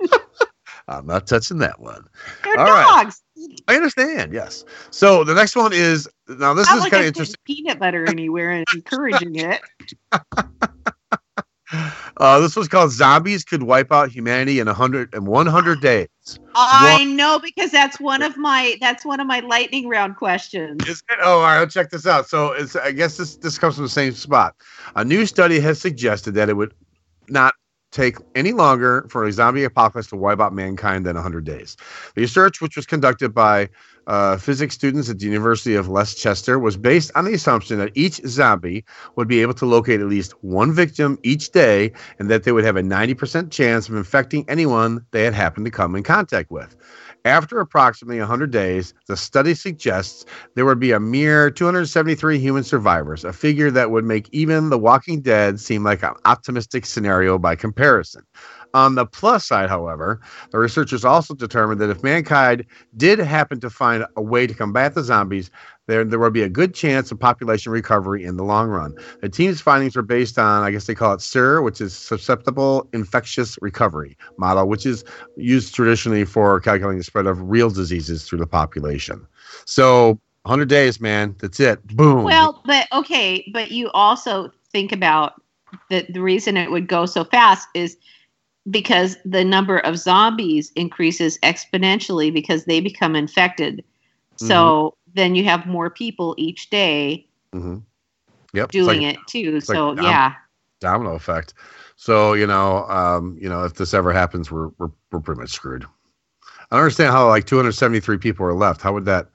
I'm 0.88 1.06
not 1.06 1.26
touching 1.26 1.58
that 1.58 1.80
one. 1.80 2.06
They're 2.44 2.56
All 2.56 2.64
right. 2.66 2.86
dogs. 2.86 3.22
I 3.68 3.76
understand. 3.76 4.32
Yes. 4.32 4.64
So 4.90 5.24
the 5.24 5.34
next 5.34 5.56
one 5.56 5.72
is 5.72 6.08
now 6.28 6.54
this 6.54 6.66
Not 6.66 6.76
is 6.76 6.80
like 6.82 6.90
kind 6.90 7.02
of 7.02 7.08
interesting. 7.08 7.36
peanut 7.44 7.78
butter 7.78 8.06
anywhere 8.06 8.50
and 8.50 8.64
encouraging 8.72 9.36
it. 9.36 9.62
Uh, 11.72 12.40
this 12.40 12.56
was 12.56 12.68
called 12.68 12.90
"Zombies 12.90 13.44
Could 13.44 13.62
Wipe 13.62 13.92
Out 13.92 14.10
Humanity 14.10 14.58
in 14.60 14.66
100 14.66 15.14
in 15.14 15.24
100 15.24 15.80
Days." 15.82 16.08
I 16.54 17.04
know 17.04 17.38
because 17.38 17.70
that's 17.70 18.00
one 18.00 18.22
of 18.22 18.36
my 18.36 18.76
that's 18.80 19.04
one 19.04 19.20
of 19.20 19.26
my 19.26 19.40
lightning 19.40 19.88
round 19.88 20.16
questions. 20.16 20.86
Is 20.86 21.02
it? 21.08 21.18
Oh, 21.22 21.38
all 21.38 21.42
right. 21.42 21.60
Let's 21.60 21.74
check 21.74 21.90
this 21.90 22.06
out. 22.06 22.28
So 22.28 22.52
it's 22.52 22.76
I 22.76 22.92
guess 22.92 23.16
this 23.16 23.36
this 23.36 23.58
comes 23.58 23.76
from 23.76 23.84
the 23.84 23.90
same 23.90 24.12
spot. 24.12 24.54
A 24.96 25.04
new 25.04 25.26
study 25.26 25.60
has 25.60 25.80
suggested 25.80 26.32
that 26.32 26.48
it 26.48 26.54
would 26.54 26.74
not 27.28 27.54
take 27.90 28.16
any 28.34 28.52
longer 28.52 29.06
for 29.08 29.24
a 29.24 29.32
zombie 29.32 29.64
apocalypse 29.64 30.08
to 30.08 30.16
wipe 30.16 30.40
out 30.40 30.52
mankind 30.52 31.04
than 31.04 31.14
100 31.14 31.44
days. 31.44 31.76
The 32.14 32.22
research, 32.22 32.60
which 32.60 32.76
was 32.76 32.86
conducted 32.86 33.34
by 33.34 33.68
uh, 34.06 34.36
physics 34.36 34.74
students 34.74 35.08
at 35.08 35.18
the 35.18 35.26
University 35.26 35.74
of 35.74 35.88
Leicester, 35.88 36.58
was 36.58 36.76
based 36.76 37.10
on 37.14 37.24
the 37.24 37.34
assumption 37.34 37.78
that 37.78 37.92
each 37.94 38.20
zombie 38.26 38.84
would 39.16 39.28
be 39.28 39.42
able 39.42 39.54
to 39.54 39.66
locate 39.66 40.00
at 40.00 40.06
least 40.06 40.32
one 40.42 40.72
victim 40.72 41.18
each 41.22 41.50
day 41.50 41.92
and 42.18 42.30
that 42.30 42.44
they 42.44 42.52
would 42.52 42.64
have 42.64 42.76
a 42.76 42.82
90% 42.82 43.50
chance 43.50 43.88
of 43.88 43.94
infecting 43.94 44.44
anyone 44.48 45.04
they 45.10 45.24
had 45.24 45.34
happened 45.34 45.66
to 45.66 45.70
come 45.70 45.94
in 45.94 46.02
contact 46.02 46.50
with. 46.50 46.76
After 47.26 47.60
approximately 47.60 48.18
100 48.18 48.50
days, 48.50 48.94
the 49.06 49.16
study 49.16 49.54
suggests 49.54 50.24
there 50.54 50.64
would 50.64 50.80
be 50.80 50.92
a 50.92 51.00
mere 51.00 51.50
273 51.50 52.38
human 52.38 52.64
survivors, 52.64 53.24
a 53.24 53.32
figure 53.32 53.70
that 53.70 53.90
would 53.90 54.04
make 54.04 54.28
even 54.32 54.70
The 54.70 54.78
Walking 54.78 55.20
Dead 55.20 55.60
seem 55.60 55.84
like 55.84 56.02
an 56.02 56.14
optimistic 56.24 56.86
scenario 56.86 57.38
by 57.38 57.56
comparison. 57.56 58.22
On 58.72 58.94
the 58.94 59.04
plus 59.04 59.46
side, 59.46 59.68
however, 59.68 60.20
the 60.52 60.58
researchers 60.58 61.04
also 61.04 61.34
determined 61.34 61.80
that 61.80 61.90
if 61.90 62.02
mankind 62.02 62.64
did 62.96 63.18
happen 63.18 63.58
to 63.60 63.70
find 63.70 64.06
a 64.16 64.22
way 64.22 64.46
to 64.46 64.54
combat 64.54 64.94
the 64.94 65.02
zombies, 65.02 65.50
there, 65.88 66.04
there 66.04 66.20
would 66.20 66.32
be 66.32 66.42
a 66.42 66.48
good 66.48 66.72
chance 66.72 67.10
of 67.10 67.18
population 67.18 67.72
recovery 67.72 68.24
in 68.24 68.36
the 68.36 68.44
long 68.44 68.68
run. 68.68 68.94
The 69.22 69.28
team's 69.28 69.60
findings 69.60 69.96
were 69.96 70.02
based 70.02 70.38
on, 70.38 70.62
I 70.62 70.70
guess 70.70 70.86
they 70.86 70.94
call 70.94 71.14
it 71.14 71.20
SIR, 71.20 71.62
which 71.62 71.80
is 71.80 71.96
susceptible 71.96 72.88
infectious 72.92 73.58
recovery 73.60 74.16
model, 74.38 74.68
which 74.68 74.86
is 74.86 75.04
used 75.36 75.74
traditionally 75.74 76.24
for 76.24 76.60
calculating 76.60 76.98
the 76.98 77.04
spread 77.04 77.26
of 77.26 77.50
real 77.50 77.70
diseases 77.70 78.24
through 78.24 78.38
the 78.38 78.46
population. 78.46 79.26
So 79.64 80.20
100 80.42 80.68
days, 80.68 81.00
man, 81.00 81.34
that's 81.40 81.58
it. 81.58 81.84
Boom. 81.88 82.22
Well, 82.22 82.62
but 82.64 82.86
okay, 82.92 83.50
but 83.52 83.72
you 83.72 83.90
also 83.90 84.52
think 84.70 84.92
about 84.92 85.42
that 85.90 86.12
the 86.12 86.22
reason 86.22 86.56
it 86.56 86.70
would 86.70 86.86
go 86.86 87.04
so 87.04 87.24
fast 87.24 87.68
is 87.74 87.96
because 88.70 89.16
the 89.24 89.44
number 89.44 89.78
of 89.78 89.98
zombies 89.98 90.70
increases 90.76 91.38
exponentially 91.42 92.32
because 92.32 92.64
they 92.64 92.80
become 92.80 93.16
infected. 93.16 93.84
So 94.36 94.94
Mm-hmm. 94.94 95.10
then 95.14 95.34
you 95.34 95.44
have 95.44 95.66
more 95.66 95.90
people 95.90 96.34
each 96.38 96.70
day 96.70 97.26
Mhm. 97.54 97.82
Yep. 98.54 98.70
doing 98.70 99.02
like 99.02 99.16
it 99.16 99.20
too. 99.26 99.54
like 99.54 99.62
so 99.64 99.94
dom- 99.94 100.04
yeah. 100.04 100.34
domino 100.80 101.14
effect. 101.14 101.54
So 101.96 102.32
you 102.34 102.46
know, 102.46 102.86
um, 102.88 103.36
you 103.40 103.48
know, 103.48 103.64
if 103.64 103.74
this 103.74 103.92
ever 103.92 104.12
happens, 104.12 104.50
we're 104.50 104.68
we're 104.78 104.90
we're 105.10 105.20
pretty 105.20 105.40
much 105.40 105.50
screwed. 105.50 105.84
I 106.70 106.76
don't 106.76 106.80
understand 106.84 107.12
how 107.12 107.26
like 107.28 107.46
273 107.46 108.18
people 108.18 108.46
are 108.46 108.54
left. 108.54 108.80
How 108.80 108.92
would 108.92 109.04
that? 109.06 109.28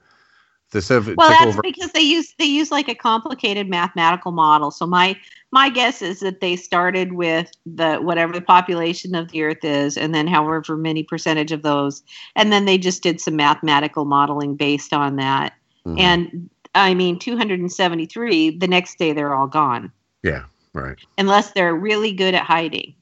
If 0.74 0.90
Well, 1.16 1.28
that's 1.30 1.44
over. 1.44 1.62
because 1.62 1.92
they 1.92 2.00
use 2.00 2.34
they 2.38 2.44
use 2.44 2.70
like 2.70 2.88
a 2.88 2.94
complicated 2.94 3.68
mathematical 3.68 4.32
model. 4.32 4.70
So 4.70 4.86
my 4.86 5.16
my 5.52 5.70
guess 5.70 6.02
is 6.02 6.20
that 6.20 6.40
they 6.40 6.56
started 6.56 7.12
with 7.12 7.50
the 7.64 7.96
whatever 7.96 8.32
the 8.32 8.40
population 8.40 9.14
of 9.14 9.30
the 9.30 9.42
Earth 9.42 9.64
is, 9.64 9.96
and 9.96 10.14
then 10.14 10.26
however 10.26 10.76
many 10.76 11.02
percentage 11.02 11.52
of 11.52 11.62
those, 11.62 12.02
and 12.34 12.52
then 12.52 12.64
they 12.64 12.78
just 12.78 13.02
did 13.02 13.20
some 13.20 13.36
mathematical 13.36 14.04
modeling 14.04 14.56
based 14.56 14.92
on 14.92 15.16
that. 15.16 15.54
Mhm. 15.86 16.00
And 16.00 16.50
I 16.74 16.94
mean, 16.94 17.18
273. 17.18 18.58
The 18.58 18.68
next 18.68 18.98
day 18.98 19.12
they're 19.12 19.34
all 19.34 19.46
gone, 19.46 19.92
yeah, 20.22 20.44
right. 20.74 20.98
unless 21.16 21.52
they're 21.52 21.74
really 21.74 22.12
good 22.12 22.34
at 22.34 22.44
hiding, 22.44 22.94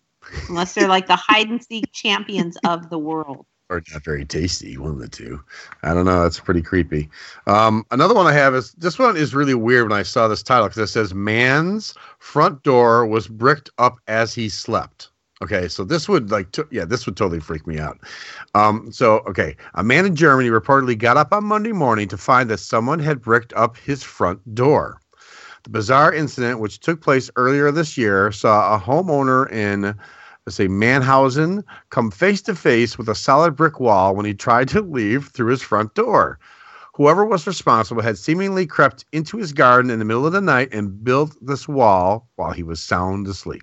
unless 0.49 0.75
they're 0.75 0.89
like 0.89 1.07
the 1.07 1.17
hide 1.17 1.49
and 1.49 1.65
seek 1.65 1.91
champions 1.93 2.57
of 2.65 2.91
the 2.91 2.99
world. 2.99 3.47
Or 3.75 3.83
not 3.93 4.05
very 4.05 4.25
tasty. 4.25 4.79
One 4.79 4.93
of 4.93 4.99
the 5.01 5.09
two. 5.09 5.43
I 5.83 5.95
don't 5.95 6.05
know. 6.05 6.23
That's 6.23 6.39
pretty 6.39 6.63
creepy. 6.63 7.11
Um, 7.49 7.85
another 7.91 8.15
one 8.15 8.29
I 8.29 8.33
have 8.33 8.55
is 8.55 8.71
this 8.75 9.01
one 9.01 9.17
is 9.17 9.35
really 9.35 9.55
weird 9.55 9.89
when 9.89 9.99
I 9.99 10.05
saw 10.05 10.29
this 10.29 10.45
title 10.45 10.69
because 10.69 10.79
it 10.79 10.93
says 10.93 11.13
man's 11.13 11.93
front 12.21 12.63
door 12.63 13.05
was 13.05 13.27
bricked 13.27 13.71
up 13.79 13.99
as 14.07 14.33
he 14.33 14.49
slept. 14.49 15.09
Okay, 15.43 15.67
so 15.67 15.83
this 15.83 16.09
would 16.09 16.31
like, 16.31 16.53
to, 16.53 16.69
yeah, 16.71 16.85
this 16.85 17.05
would 17.05 17.17
totally 17.17 17.41
freak 17.41 17.67
me 17.67 17.81
out. 17.81 17.99
Um, 18.55 18.93
so 18.93 19.19
okay, 19.27 19.57
a 19.75 19.83
man 19.83 20.07
in 20.07 20.15
Germany 20.15 20.51
reportedly 20.51 20.97
got 20.97 21.17
up 21.17 21.33
on 21.33 21.43
Monday 21.45 21.73
morning 21.73 22.07
to 22.09 22.17
find 22.17 22.49
that 22.51 22.59
someone 22.59 23.01
had 23.01 23.21
bricked 23.21 23.53
up 23.55 23.77
his 23.77 24.05
front 24.05 24.55
door. 24.55 25.01
The 25.65 25.71
bizarre 25.71 26.15
incident, 26.15 26.61
which 26.61 26.79
took 26.79 27.01
place 27.01 27.29
earlier 27.35 27.73
this 27.73 27.99
year, 27.99 28.31
saw 28.31 28.77
a 28.77 28.79
homeowner 28.79 29.51
in, 29.51 29.97
say, 30.51 30.69
Manhausen 30.69 31.65
come 31.89 32.11
face 32.11 32.43
to 32.43 32.55
face 32.55 32.99
with 32.99 33.09
a 33.09 33.15
solid 33.15 33.57
brick 33.57 33.81
wall 33.81 34.15
when 34.15 34.27
he 34.27 34.35
tried 34.35 34.69
to 34.69 34.83
leave 34.83 35.29
through 35.29 35.51
his 35.51 35.63
front 35.63 35.95
door. 35.95 36.39
Whoever 36.97 37.25
was 37.25 37.47
responsible 37.47 38.03
had 38.03 38.19
seemingly 38.19 38.67
crept 38.67 39.07
into 39.13 39.39
his 39.39 39.55
garden 39.55 39.91
in 39.91 39.99
the 39.99 40.05
middle 40.05 40.27
of 40.27 40.35
the 40.35 40.43
night 40.43 40.69
and 40.71 41.03
built 41.03 41.35
this 41.41 41.67
wall 41.67 42.29
while 42.37 42.53
he 42.53 42.63
was 42.63 42.79
sound 42.79 43.27
asleep. 43.27 43.63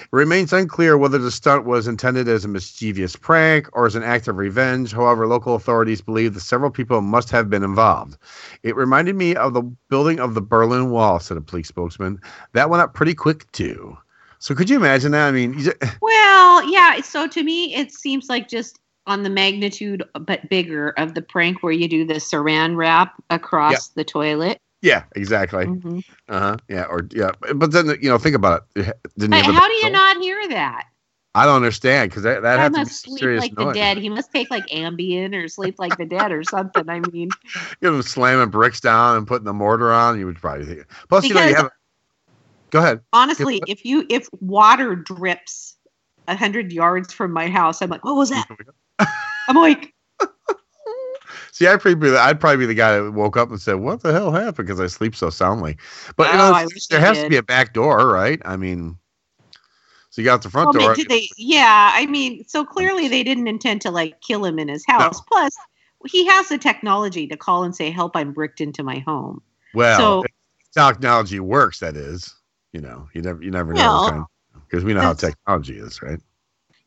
It 0.00 0.08
remains 0.12 0.52
unclear 0.52 0.98
whether 0.98 1.16
the 1.16 1.30
stunt 1.30 1.64
was 1.64 1.88
intended 1.88 2.28
as 2.28 2.44
a 2.44 2.48
mischievous 2.48 3.16
prank 3.16 3.68
or 3.72 3.86
as 3.86 3.94
an 3.94 4.02
act 4.02 4.28
of 4.28 4.36
revenge. 4.36 4.92
However, 4.92 5.26
local 5.26 5.54
authorities 5.54 6.02
believe 6.02 6.34
that 6.34 6.40
several 6.40 6.70
people 6.70 7.00
must 7.00 7.30
have 7.30 7.48
been 7.48 7.64
involved. 7.64 8.18
It 8.62 8.76
reminded 8.76 9.16
me 9.16 9.34
of 9.34 9.54
the 9.54 9.62
building 9.88 10.20
of 10.20 10.34
the 10.34 10.42
Berlin 10.42 10.90
Wall, 10.90 11.20
said 11.20 11.38
a 11.38 11.40
police 11.40 11.68
spokesman. 11.68 12.20
That 12.52 12.68
went 12.68 12.82
up 12.82 12.92
pretty 12.92 13.14
quick, 13.14 13.50
too. 13.52 13.96
So 14.38 14.54
could 14.54 14.70
you 14.70 14.76
imagine 14.76 15.12
that? 15.12 15.26
I 15.28 15.32
mean, 15.32 15.58
Well, 16.02 16.70
yeah. 16.70 17.00
So 17.00 17.26
to 17.28 17.42
me, 17.42 17.74
it 17.74 17.92
seems 17.92 18.28
like 18.28 18.48
just 18.48 18.78
on 19.06 19.22
the 19.22 19.30
magnitude, 19.30 20.02
but 20.20 20.48
bigger, 20.48 20.90
of 20.90 21.14
the 21.14 21.22
prank 21.22 21.62
where 21.62 21.72
you 21.72 21.88
do 21.88 22.04
the 22.04 22.14
saran 22.14 22.76
wrap 22.76 23.14
across 23.30 23.88
the 23.88 24.04
toilet. 24.04 24.60
yeah, 24.82 25.04
exactly. 25.16 25.64
Mhm. 25.66 26.04
Uh 26.28 26.40
huh. 26.40 26.56
Yeah. 26.68 26.84
Or 26.84 27.08
yeah. 27.10 27.30
But 27.54 27.72
then 27.72 27.86
you 28.00 28.08
know, 28.10 28.18
think 28.18 28.36
about 28.36 28.64
it. 28.76 28.96
Didn't 29.16 29.30
But 29.30 29.40
he 29.40 29.46
have 29.46 29.54
a 29.54 29.58
how 29.58 29.66
do 29.68 29.74
you 29.74 29.90
not 29.90 30.18
hear 30.18 30.48
that? 30.48 30.84
I 31.34 31.44
don't 31.44 31.56
understand 31.56 32.10
because 32.10 32.24
that 32.24 32.42
that 32.42 32.58
had 32.58 32.74
to 32.74 32.84
be 32.84 32.90
sleep 32.90 33.20
serious 33.20 33.42
like 33.42 33.56
noise. 33.56 33.68
the 33.68 33.74
dead. 33.74 33.98
He 33.98 34.08
must 34.08 34.32
take 34.32 34.50
like 34.50 34.66
Ambien 34.68 35.34
or 35.34 35.46
sleep 35.46 35.76
like 35.78 35.96
the 35.96 36.06
dead 36.06 36.32
or 36.32 36.42
something. 36.42 36.88
I 36.88 37.00
mean, 37.00 37.28
You 37.80 37.92
know, 37.92 38.00
slamming 38.00 38.50
bricks 38.50 38.80
down 38.80 39.16
and 39.16 39.26
putting 39.26 39.44
the 39.44 39.52
mortar 39.52 39.92
on. 39.92 40.18
You 40.18 40.26
would 40.26 40.36
probably 40.36 40.64
think. 40.64 40.86
Plus, 41.08 41.24
you 41.24 41.34
know, 41.34 41.44
you 41.44 41.54
have. 41.54 41.70
Go 42.70 42.80
ahead. 42.80 43.00
honestly, 43.12 43.62
if 43.66 43.84
you 43.84 44.06
if 44.08 44.28
water 44.40 44.94
drips 44.94 45.76
a 46.26 46.36
hundred 46.36 46.72
yards 46.72 47.12
from 47.12 47.32
my 47.32 47.48
house, 47.48 47.80
I'm 47.80 47.90
like, 47.90 48.04
what 48.04 48.16
was 48.16 48.30
that? 48.30 48.46
I'm 49.48 49.56
like, 49.56 49.94
See, 51.52 51.66
I'd 51.66 51.80
probably 51.80 51.96
be 51.96 52.10
the, 52.10 52.20
I'd 52.20 52.40
probably 52.40 52.58
be 52.58 52.66
the 52.66 52.74
guy 52.74 52.98
that 52.98 53.12
woke 53.12 53.36
up 53.36 53.50
and 53.50 53.60
said, 53.60 53.74
"What 53.74 54.02
the 54.02 54.12
hell 54.12 54.30
happened?" 54.30 54.66
Because 54.68 54.80
I 54.80 54.86
sleep 54.86 55.16
so 55.16 55.30
soundly. 55.30 55.76
But 56.16 56.32
you 56.32 56.38
Oh, 56.38 56.52
know, 56.52 56.68
there 56.90 57.00
you 57.00 57.06
has 57.06 57.22
to 57.22 57.28
be 57.28 57.36
a 57.36 57.42
back 57.42 57.72
door, 57.72 58.06
right? 58.08 58.40
I 58.44 58.56
mean, 58.56 58.96
so 60.10 60.22
you 60.22 60.24
got 60.24 60.42
the 60.42 60.50
front 60.50 60.74
well, 60.74 60.86
door. 60.86 60.94
did 60.94 61.08
they? 61.08 61.28
Yeah, 61.36 61.90
I 61.94 62.06
mean, 62.06 62.44
so 62.46 62.64
clearly 62.64 63.08
they 63.08 63.22
didn't 63.22 63.48
intend 63.48 63.80
to 63.82 63.90
like 63.90 64.20
kill 64.20 64.44
him 64.44 64.58
in 64.58 64.68
his 64.68 64.84
house. 64.86 65.20
Plus, 65.22 65.56
he 66.06 66.26
has 66.26 66.48
the 66.48 66.58
technology 66.58 67.26
to 67.26 67.36
call 67.36 67.64
and 67.64 67.74
say, 67.74 67.90
"Help! 67.90 68.16
I'm 68.16 68.32
bricked 68.32 68.60
into 68.60 68.82
my 68.82 68.98
home." 69.00 69.42
well, 69.74 70.22
so- 70.22 70.24
technology 70.74 71.40
works. 71.40 71.80
That 71.80 71.96
is, 71.96 72.34
you 72.72 72.80
know, 72.80 73.08
you 73.14 73.22
never 73.22 73.42
you 73.42 73.50
never 73.50 73.72
Well, 73.72 74.06
know 74.06 74.26
because 74.68 74.84
we 74.84 74.94
know 74.94 75.00
how 75.00 75.14
technology 75.14 75.78
is, 75.78 76.02
right? 76.02 76.20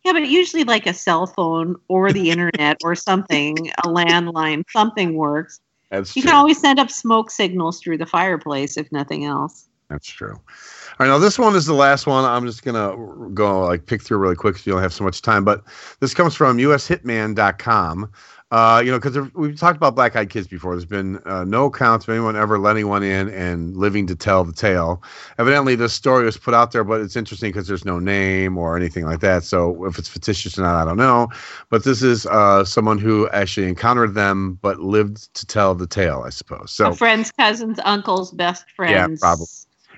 Yeah, 0.03 0.13
but 0.13 0.27
usually 0.27 0.63
like 0.63 0.87
a 0.87 0.93
cell 0.93 1.27
phone 1.27 1.75
or 1.87 2.11
the 2.11 2.29
internet 2.31 2.77
or 2.83 2.95
something, 2.95 3.69
a 3.83 3.87
landline, 3.87 4.63
something 4.71 5.15
works. 5.15 5.59
That's 5.89 6.15
You 6.15 6.21
true. 6.21 6.31
can 6.31 6.37
always 6.37 6.59
send 6.59 6.79
up 6.79 6.89
smoke 6.89 7.29
signals 7.29 7.79
through 7.79 7.97
the 7.97 8.05
fireplace 8.05 8.77
if 8.77 8.91
nothing 8.91 9.25
else. 9.25 9.67
That's 9.89 10.07
true. 10.07 10.33
All 10.35 10.95
right, 10.99 11.07
now 11.07 11.17
this 11.17 11.37
one 11.37 11.53
is 11.55 11.65
the 11.65 11.73
last 11.73 12.07
one. 12.07 12.23
I'm 12.23 12.45
just 12.45 12.63
gonna 12.63 12.95
go 13.33 13.65
like 13.65 13.85
pick 13.85 14.01
through 14.01 14.19
really 14.19 14.35
quick 14.35 14.53
because 14.55 14.65
you 14.65 14.71
don't 14.71 14.81
have 14.81 14.93
so 14.93 15.03
much 15.03 15.21
time. 15.21 15.43
But 15.43 15.63
this 15.99 16.13
comes 16.13 16.33
from 16.33 16.57
USHitman.com. 16.57 18.09
Uh, 18.51 18.81
you 18.83 18.91
know, 18.91 18.99
because 18.99 19.31
we've 19.33 19.57
talked 19.57 19.77
about 19.77 19.95
Black 19.95 20.15
Eyed 20.17 20.29
Kids 20.29 20.45
before. 20.45 20.73
There's 20.75 20.83
been 20.83 21.19
uh, 21.25 21.45
no 21.45 21.67
accounts 21.67 22.05
of 22.05 22.13
anyone 22.13 22.35
ever 22.35 22.59
letting 22.59 22.89
one 22.89 23.01
in 23.01 23.29
and 23.29 23.77
living 23.77 24.05
to 24.07 24.15
tell 24.15 24.43
the 24.43 24.51
tale. 24.51 25.01
Evidently, 25.37 25.75
this 25.75 25.93
story 25.93 26.25
was 26.25 26.35
put 26.35 26.53
out 26.53 26.73
there, 26.73 26.83
but 26.83 26.99
it's 26.99 27.15
interesting 27.15 27.49
because 27.49 27.67
there's 27.67 27.85
no 27.85 27.97
name 27.97 28.57
or 28.57 28.75
anything 28.75 29.05
like 29.05 29.21
that. 29.21 29.45
So 29.45 29.85
if 29.85 29.97
it's 29.97 30.09
fictitious 30.09 30.59
or 30.59 30.63
not, 30.63 30.81
I 30.81 30.85
don't 30.85 30.97
know. 30.97 31.29
But 31.69 31.85
this 31.85 32.03
is 32.03 32.25
uh, 32.25 32.65
someone 32.65 32.97
who 32.97 33.29
actually 33.29 33.69
encountered 33.69 34.15
them 34.15 34.59
but 34.61 34.81
lived 34.81 35.33
to 35.35 35.45
tell 35.45 35.73
the 35.73 35.87
tale, 35.87 36.23
I 36.25 36.29
suppose. 36.29 36.71
So 36.73 36.89
a 36.89 36.95
friend's 36.95 37.31
cousin's 37.31 37.79
uncle's 37.85 38.31
best 38.31 38.69
friend's. 38.71 39.21
Yeah, 39.21 39.27
probably. 39.27 39.47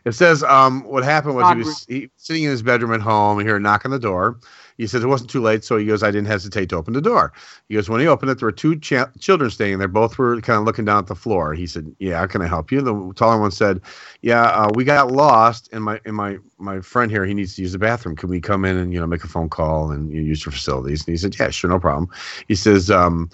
It 0.05 0.11
says 0.11 0.43
um, 0.43 0.83
what 0.83 1.03
happened 1.03 1.35
was 1.35 1.49
he 1.49 1.57
was 1.57 1.85
he, 1.85 2.09
sitting 2.17 2.43
in 2.43 2.51
his 2.51 2.61
bedroom 2.61 2.93
at 2.93 3.01
home 3.01 3.39
and 3.39 3.47
hear 3.47 3.55
a 3.55 3.59
knock 3.59 3.85
on 3.85 3.91
the 3.91 3.99
door. 3.99 4.37
He 4.77 4.87
says 4.87 5.03
it 5.03 5.07
wasn't 5.07 5.29
too 5.31 5.41
late, 5.41 5.63
so 5.63 5.77
he 5.77 5.85
goes, 5.85 6.03
I 6.03 6.11
didn't 6.11 6.27
hesitate 6.27 6.69
to 6.69 6.77
open 6.77 6.93
the 6.93 7.01
door. 7.01 7.33
He 7.69 7.75
goes, 7.75 7.89
when 7.89 8.01
he 8.01 8.07
opened 8.07 8.31
it, 8.31 8.39
there 8.39 8.47
were 8.47 8.51
two 8.51 8.79
ch- 8.79 8.93
children 9.19 9.49
staying 9.49 9.79
there. 9.79 9.87
Both 9.87 10.17
were 10.17 10.41
kind 10.41 10.59
of 10.59 10.65
looking 10.65 10.85
down 10.85 10.99
at 10.99 11.07
the 11.07 11.15
floor. 11.15 11.53
He 11.53 11.67
said, 11.67 11.93
Yeah, 11.99 12.25
can 12.27 12.41
I 12.41 12.47
help 12.47 12.71
you? 12.71 12.81
The 12.81 13.13
taller 13.15 13.39
one 13.39 13.51
said, 13.51 13.81
Yeah, 14.21 14.43
uh, 14.43 14.71
we 14.75 14.83
got 14.83 15.11
lost, 15.11 15.69
and 15.73 15.83
my 15.83 15.99
and 16.05 16.15
my 16.15 16.37
my 16.59 16.81
friend 16.81 17.11
here, 17.11 17.25
he 17.25 17.33
needs 17.33 17.55
to 17.55 17.61
use 17.61 17.73
the 17.73 17.79
bathroom. 17.79 18.15
Can 18.15 18.29
we 18.29 18.41
come 18.41 18.65
in 18.65 18.77
and 18.77 18.93
you 18.93 18.99
know 18.99 19.07
make 19.07 19.23
a 19.23 19.27
phone 19.27 19.49
call 19.49 19.91
and 19.91 20.11
you 20.11 20.21
know, 20.21 20.27
use 20.27 20.45
your 20.45 20.51
facilities? 20.53 21.05
And 21.07 21.13
he 21.13 21.17
said, 21.17 21.37
Yeah, 21.39 21.49
sure, 21.49 21.69
no 21.69 21.79
problem. 21.79 22.09
He 22.47 22.55
says, 22.55 22.91
um, 22.91 23.29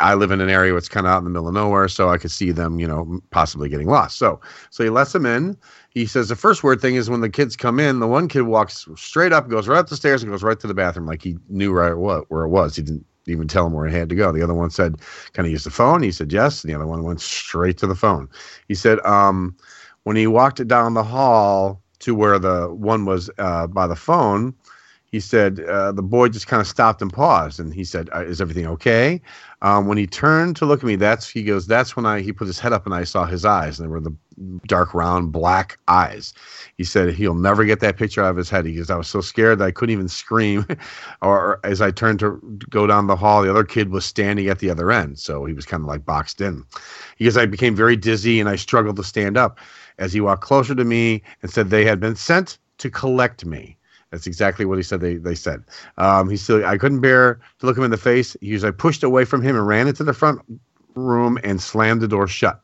I 0.00 0.14
live 0.14 0.30
in 0.30 0.40
an 0.40 0.50
area 0.50 0.72
that's 0.74 0.88
kind 0.88 1.06
of 1.06 1.12
out 1.12 1.18
in 1.18 1.24
the 1.24 1.30
middle 1.30 1.48
of 1.48 1.54
nowhere, 1.54 1.88
so 1.88 2.08
I 2.10 2.18
could 2.18 2.30
see 2.30 2.52
them, 2.52 2.80
you 2.80 2.86
know, 2.88 3.20
possibly 3.30 3.68
getting 3.68 3.88
lost. 3.88 4.18
So 4.18 4.40
so 4.70 4.84
he 4.84 4.90
lets 4.90 5.12
them 5.12 5.26
in 5.26 5.56
he 5.94 6.06
says 6.06 6.28
the 6.28 6.36
first 6.36 6.64
weird 6.64 6.80
thing 6.80 6.96
is 6.96 7.08
when 7.08 7.20
the 7.20 7.30
kids 7.30 7.56
come 7.56 7.78
in, 7.78 8.00
the 8.00 8.08
one 8.08 8.28
kid 8.28 8.42
walks 8.42 8.86
straight 8.96 9.32
up, 9.32 9.48
goes 9.48 9.68
right 9.68 9.78
up 9.78 9.88
the 9.88 9.96
stairs, 9.96 10.22
and 10.22 10.32
goes 10.32 10.42
right 10.42 10.58
to 10.58 10.66
the 10.66 10.74
bathroom 10.74 11.06
like 11.06 11.22
he 11.22 11.38
knew 11.48 11.72
right 11.72 11.94
what 11.94 12.28
where 12.30 12.44
it 12.44 12.48
was. 12.48 12.74
He 12.76 12.82
didn't 12.82 13.06
even 13.26 13.46
tell 13.46 13.66
him 13.66 13.72
where 13.72 13.86
he 13.86 13.96
had 13.96 14.08
to 14.08 14.16
go. 14.16 14.32
The 14.32 14.42
other 14.42 14.54
one 14.54 14.70
said, 14.70 14.96
"Can 15.32 15.44
I 15.44 15.48
use 15.48 15.64
the 15.64 15.70
phone?" 15.70 16.02
He 16.02 16.10
said 16.10 16.32
yes. 16.32 16.62
And 16.62 16.70
the 16.70 16.76
other 16.76 16.86
one 16.86 17.04
went 17.04 17.20
straight 17.20 17.78
to 17.78 17.86
the 17.86 17.94
phone. 17.94 18.28
He 18.68 18.74
said, 18.74 18.98
um, 19.06 19.56
when 20.02 20.16
he 20.16 20.26
walked 20.26 20.66
down 20.66 20.94
the 20.94 21.04
hall 21.04 21.80
to 22.00 22.14
where 22.14 22.38
the 22.38 22.68
one 22.74 23.04
was 23.04 23.30
uh, 23.38 23.68
by 23.68 23.86
the 23.86 23.96
phone, 23.96 24.54
he 25.10 25.20
said 25.20 25.60
uh, 25.60 25.92
the 25.92 26.02
boy 26.02 26.28
just 26.28 26.48
kind 26.48 26.60
of 26.60 26.66
stopped 26.66 27.00
and 27.02 27.12
paused, 27.12 27.60
and 27.60 27.72
he 27.72 27.84
said, 27.84 28.10
uh, 28.12 28.24
"Is 28.24 28.40
everything 28.40 28.66
okay?" 28.66 29.20
Um, 29.64 29.86
when 29.86 29.96
he 29.96 30.06
turned 30.06 30.56
to 30.56 30.66
look 30.66 30.80
at 30.80 30.86
me, 30.86 30.96
that's 30.96 31.26
he 31.26 31.42
goes. 31.42 31.66
That's 31.66 31.96
when 31.96 32.04
I 32.04 32.20
he 32.20 32.32
put 32.34 32.46
his 32.46 32.58
head 32.58 32.74
up 32.74 32.84
and 32.84 32.94
I 32.94 33.04
saw 33.04 33.24
his 33.24 33.46
eyes, 33.46 33.80
and 33.80 33.88
they 33.88 33.90
were 33.90 33.98
the 33.98 34.14
dark 34.66 34.92
round 34.92 35.32
black 35.32 35.78
eyes. 35.88 36.34
He 36.76 36.84
said 36.84 37.14
he'll 37.14 37.34
never 37.34 37.64
get 37.64 37.80
that 37.80 37.96
picture 37.96 38.22
out 38.22 38.30
of 38.30 38.36
his 38.36 38.50
head. 38.50 38.66
He 38.66 38.74
goes, 38.74 38.90
I 38.90 38.96
was 38.96 39.08
so 39.08 39.22
scared 39.22 39.58
that 39.58 39.64
I 39.64 39.70
couldn't 39.70 39.94
even 39.94 40.08
scream. 40.08 40.66
or, 41.22 41.60
as 41.64 41.80
I 41.80 41.90
turned 41.92 42.18
to 42.18 42.38
go 42.68 42.86
down 42.86 43.06
the 43.06 43.16
hall, 43.16 43.42
the 43.42 43.48
other 43.50 43.64
kid 43.64 43.88
was 43.88 44.04
standing 44.04 44.48
at 44.48 44.58
the 44.58 44.68
other 44.68 44.92
end, 44.92 45.18
so 45.18 45.46
he 45.46 45.54
was 45.54 45.64
kind 45.64 45.82
of 45.82 45.86
like 45.86 46.04
boxed 46.04 46.42
in. 46.42 46.62
He 47.16 47.24
goes, 47.24 47.38
I 47.38 47.46
became 47.46 47.74
very 47.74 47.96
dizzy 47.96 48.40
and 48.40 48.50
I 48.50 48.56
struggled 48.56 48.96
to 48.96 49.04
stand 49.04 49.38
up. 49.38 49.58
As 49.98 50.12
he 50.12 50.20
walked 50.20 50.42
closer 50.42 50.74
to 50.74 50.84
me 50.84 51.22
and 51.40 51.50
said 51.50 51.70
they 51.70 51.86
had 51.86 52.00
been 52.00 52.16
sent 52.16 52.58
to 52.78 52.90
collect 52.90 53.46
me. 53.46 53.78
That's 54.14 54.28
exactly 54.28 54.64
what 54.64 54.78
he 54.78 54.84
said. 54.84 55.00
They 55.00 55.16
they 55.16 55.34
said. 55.34 55.64
Um, 55.98 56.30
he 56.30 56.36
said 56.36 56.62
I 56.62 56.78
couldn't 56.78 57.00
bear 57.00 57.40
to 57.58 57.66
look 57.66 57.76
him 57.76 57.82
in 57.82 57.90
the 57.90 57.96
face. 57.96 58.36
He 58.40 58.52
goes, 58.52 58.62
I 58.62 58.70
pushed 58.70 59.02
away 59.02 59.24
from 59.24 59.42
him 59.42 59.56
and 59.56 59.66
ran 59.66 59.88
into 59.88 60.04
the 60.04 60.14
front 60.14 60.40
room 60.94 61.36
and 61.42 61.60
slammed 61.60 62.00
the 62.00 62.06
door 62.06 62.28
shut. 62.28 62.62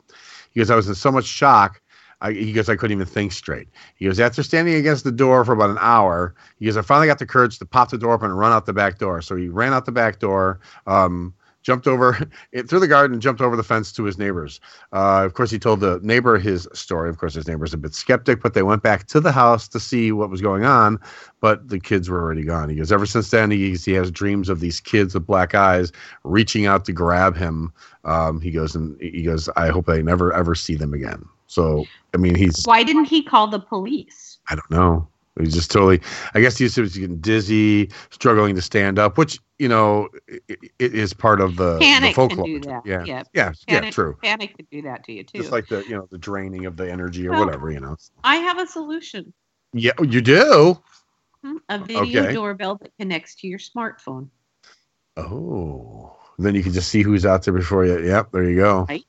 He 0.51 0.61
goes, 0.61 0.71
I 0.71 0.77
was 0.77 0.87
in 0.87 0.95
so 0.95 1.11
much 1.11 1.25
shock. 1.25 1.81
I, 2.21 2.31
he 2.31 2.53
goes, 2.53 2.69
I 2.69 2.77
couldn't 2.77 2.95
even 2.95 3.05
think 3.05 3.33
straight. 3.33 3.67
He 3.97 4.05
goes, 4.05 4.17
after 4.17 4.43
standing 4.43 4.75
against 4.75 5.03
the 5.03 5.11
door 5.11 5.43
for 5.43 5.51
about 5.51 5.71
an 5.71 5.77
hour, 5.81 6.35
he 6.57 6.67
goes, 6.67 6.77
I 6.77 6.83
finally 6.83 7.07
got 7.07 7.19
the 7.19 7.25
courage 7.25 7.59
to 7.59 7.65
pop 7.65 7.89
the 7.89 7.97
door 7.97 8.13
open 8.13 8.29
and 8.29 8.39
run 8.39 8.53
out 8.53 8.65
the 8.65 8.71
back 8.71 8.97
door. 8.97 9.21
So 9.21 9.35
he 9.35 9.49
ran 9.49 9.73
out 9.73 9.85
the 9.85 9.91
back 9.91 10.19
door, 10.19 10.61
um, 10.87 11.33
jumped 11.61 11.87
over 11.87 12.13
through 12.67 12.79
the 12.79 12.87
garden, 12.87 13.19
jumped 13.19 13.41
over 13.41 13.55
the 13.55 13.63
fence 13.63 13.91
to 13.93 14.03
his 14.03 14.17
neighbors. 14.17 14.59
Uh, 14.93 15.23
of 15.25 15.33
course, 15.33 15.51
he 15.51 15.59
told 15.59 15.79
the 15.79 15.99
neighbor 16.03 16.37
his 16.37 16.67
story. 16.73 17.09
Of 17.09 17.17
course, 17.17 17.33
his 17.33 17.47
neighbor's 17.47 17.73
a 17.73 17.77
bit 17.77 17.93
skeptic, 17.93 18.41
but 18.41 18.53
they 18.53 18.63
went 18.63 18.83
back 18.83 19.07
to 19.07 19.19
the 19.19 19.31
house 19.31 19.67
to 19.69 19.79
see 19.79 20.11
what 20.11 20.29
was 20.29 20.41
going 20.41 20.65
on. 20.65 20.99
But 21.39 21.69
the 21.69 21.79
kids 21.79 22.09
were 22.09 22.21
already 22.21 22.43
gone. 22.43 22.69
He 22.69 22.75
goes, 22.75 22.91
ever 22.91 23.05
since 23.05 23.31
then, 23.31 23.51
he, 23.51 23.75
he 23.75 23.93
has 23.93 24.11
dreams 24.11 24.49
of 24.49 24.59
these 24.59 24.79
kids 24.79 25.13
with 25.13 25.25
black 25.25 25.55
eyes 25.55 25.91
reaching 26.23 26.65
out 26.65 26.85
to 26.85 26.93
grab 26.93 27.35
him. 27.35 27.73
Um, 28.03 28.41
he 28.41 28.51
goes 28.51 28.75
and 28.75 28.99
he 29.01 29.23
goes, 29.23 29.49
I 29.55 29.69
hope 29.69 29.89
I 29.89 30.01
never 30.01 30.33
ever 30.33 30.55
see 30.55 30.75
them 30.75 30.93
again. 30.93 31.25
So, 31.47 31.85
I 32.13 32.17
mean, 32.17 32.35
he's. 32.35 32.63
Why 32.63 32.83
didn't 32.83 33.05
he 33.05 33.23
call 33.23 33.47
the 33.47 33.59
police? 33.59 34.39
I 34.49 34.55
don't 34.55 34.71
know. 34.71 35.07
He's 35.39 35.53
just 35.53 35.71
totally. 35.71 36.01
I 36.33 36.41
guess 36.41 36.57
he 36.57 36.65
was 36.65 36.75
getting 36.97 37.17
dizzy, 37.17 37.89
struggling 38.09 38.53
to 38.55 38.61
stand 38.61 38.99
up, 38.99 39.17
which 39.17 39.39
you 39.59 39.69
know 39.69 40.09
it, 40.27 40.43
it 40.77 40.93
is 40.93 41.13
part 41.13 41.39
of 41.39 41.55
the, 41.55 41.79
Panic 41.79 42.11
the 42.11 42.15
folklore. 42.15 42.45
can 42.45 42.61
do 42.61 42.69
that. 42.69 42.85
Yeah, 42.85 43.03
Yeah. 43.05 43.23
yeah, 43.33 43.53
Panic, 43.67 43.83
yeah. 43.85 43.91
True. 43.91 44.17
Panic 44.21 44.57
could 44.57 44.69
do 44.69 44.81
that 44.81 45.05
to 45.05 45.13
you 45.13 45.23
too. 45.23 45.37
Just 45.39 45.51
like 45.53 45.67
the 45.67 45.83
you 45.87 45.95
know 45.95 46.05
the 46.11 46.17
draining 46.17 46.65
of 46.65 46.75
the 46.75 46.91
energy 46.91 47.27
or 47.27 47.31
Well- 47.31 47.45
whatever. 47.45 47.71
You 47.71 47.79
know. 47.79 47.95
I 48.25 48.35
have 48.37 48.59
a 48.59 48.67
solution. 48.67 49.33
Yeah, 49.73 49.93
you 50.01 50.19
do. 50.21 50.77
Hmm, 51.43 51.57
A 51.69 51.79
video 51.79 52.23
Okay. 52.23 52.33
doorbell 52.33 52.75
that 52.81 52.91
connects 52.99 53.35
to 53.35 53.47
your 53.47 53.57
smartphone. 53.59 54.27
Oh, 55.17 56.17
then 56.39 56.55
you 56.55 56.63
can 56.63 56.73
just 56.73 56.89
see 56.89 57.01
who's 57.01 57.25
out 57.25 57.43
there 57.43 57.53
before 57.53 57.85
you. 57.85 57.99
Yep, 58.05 58.31
there 58.31 58.49
you 58.49 58.57
go. 58.57 58.85
Right. 58.89 59.05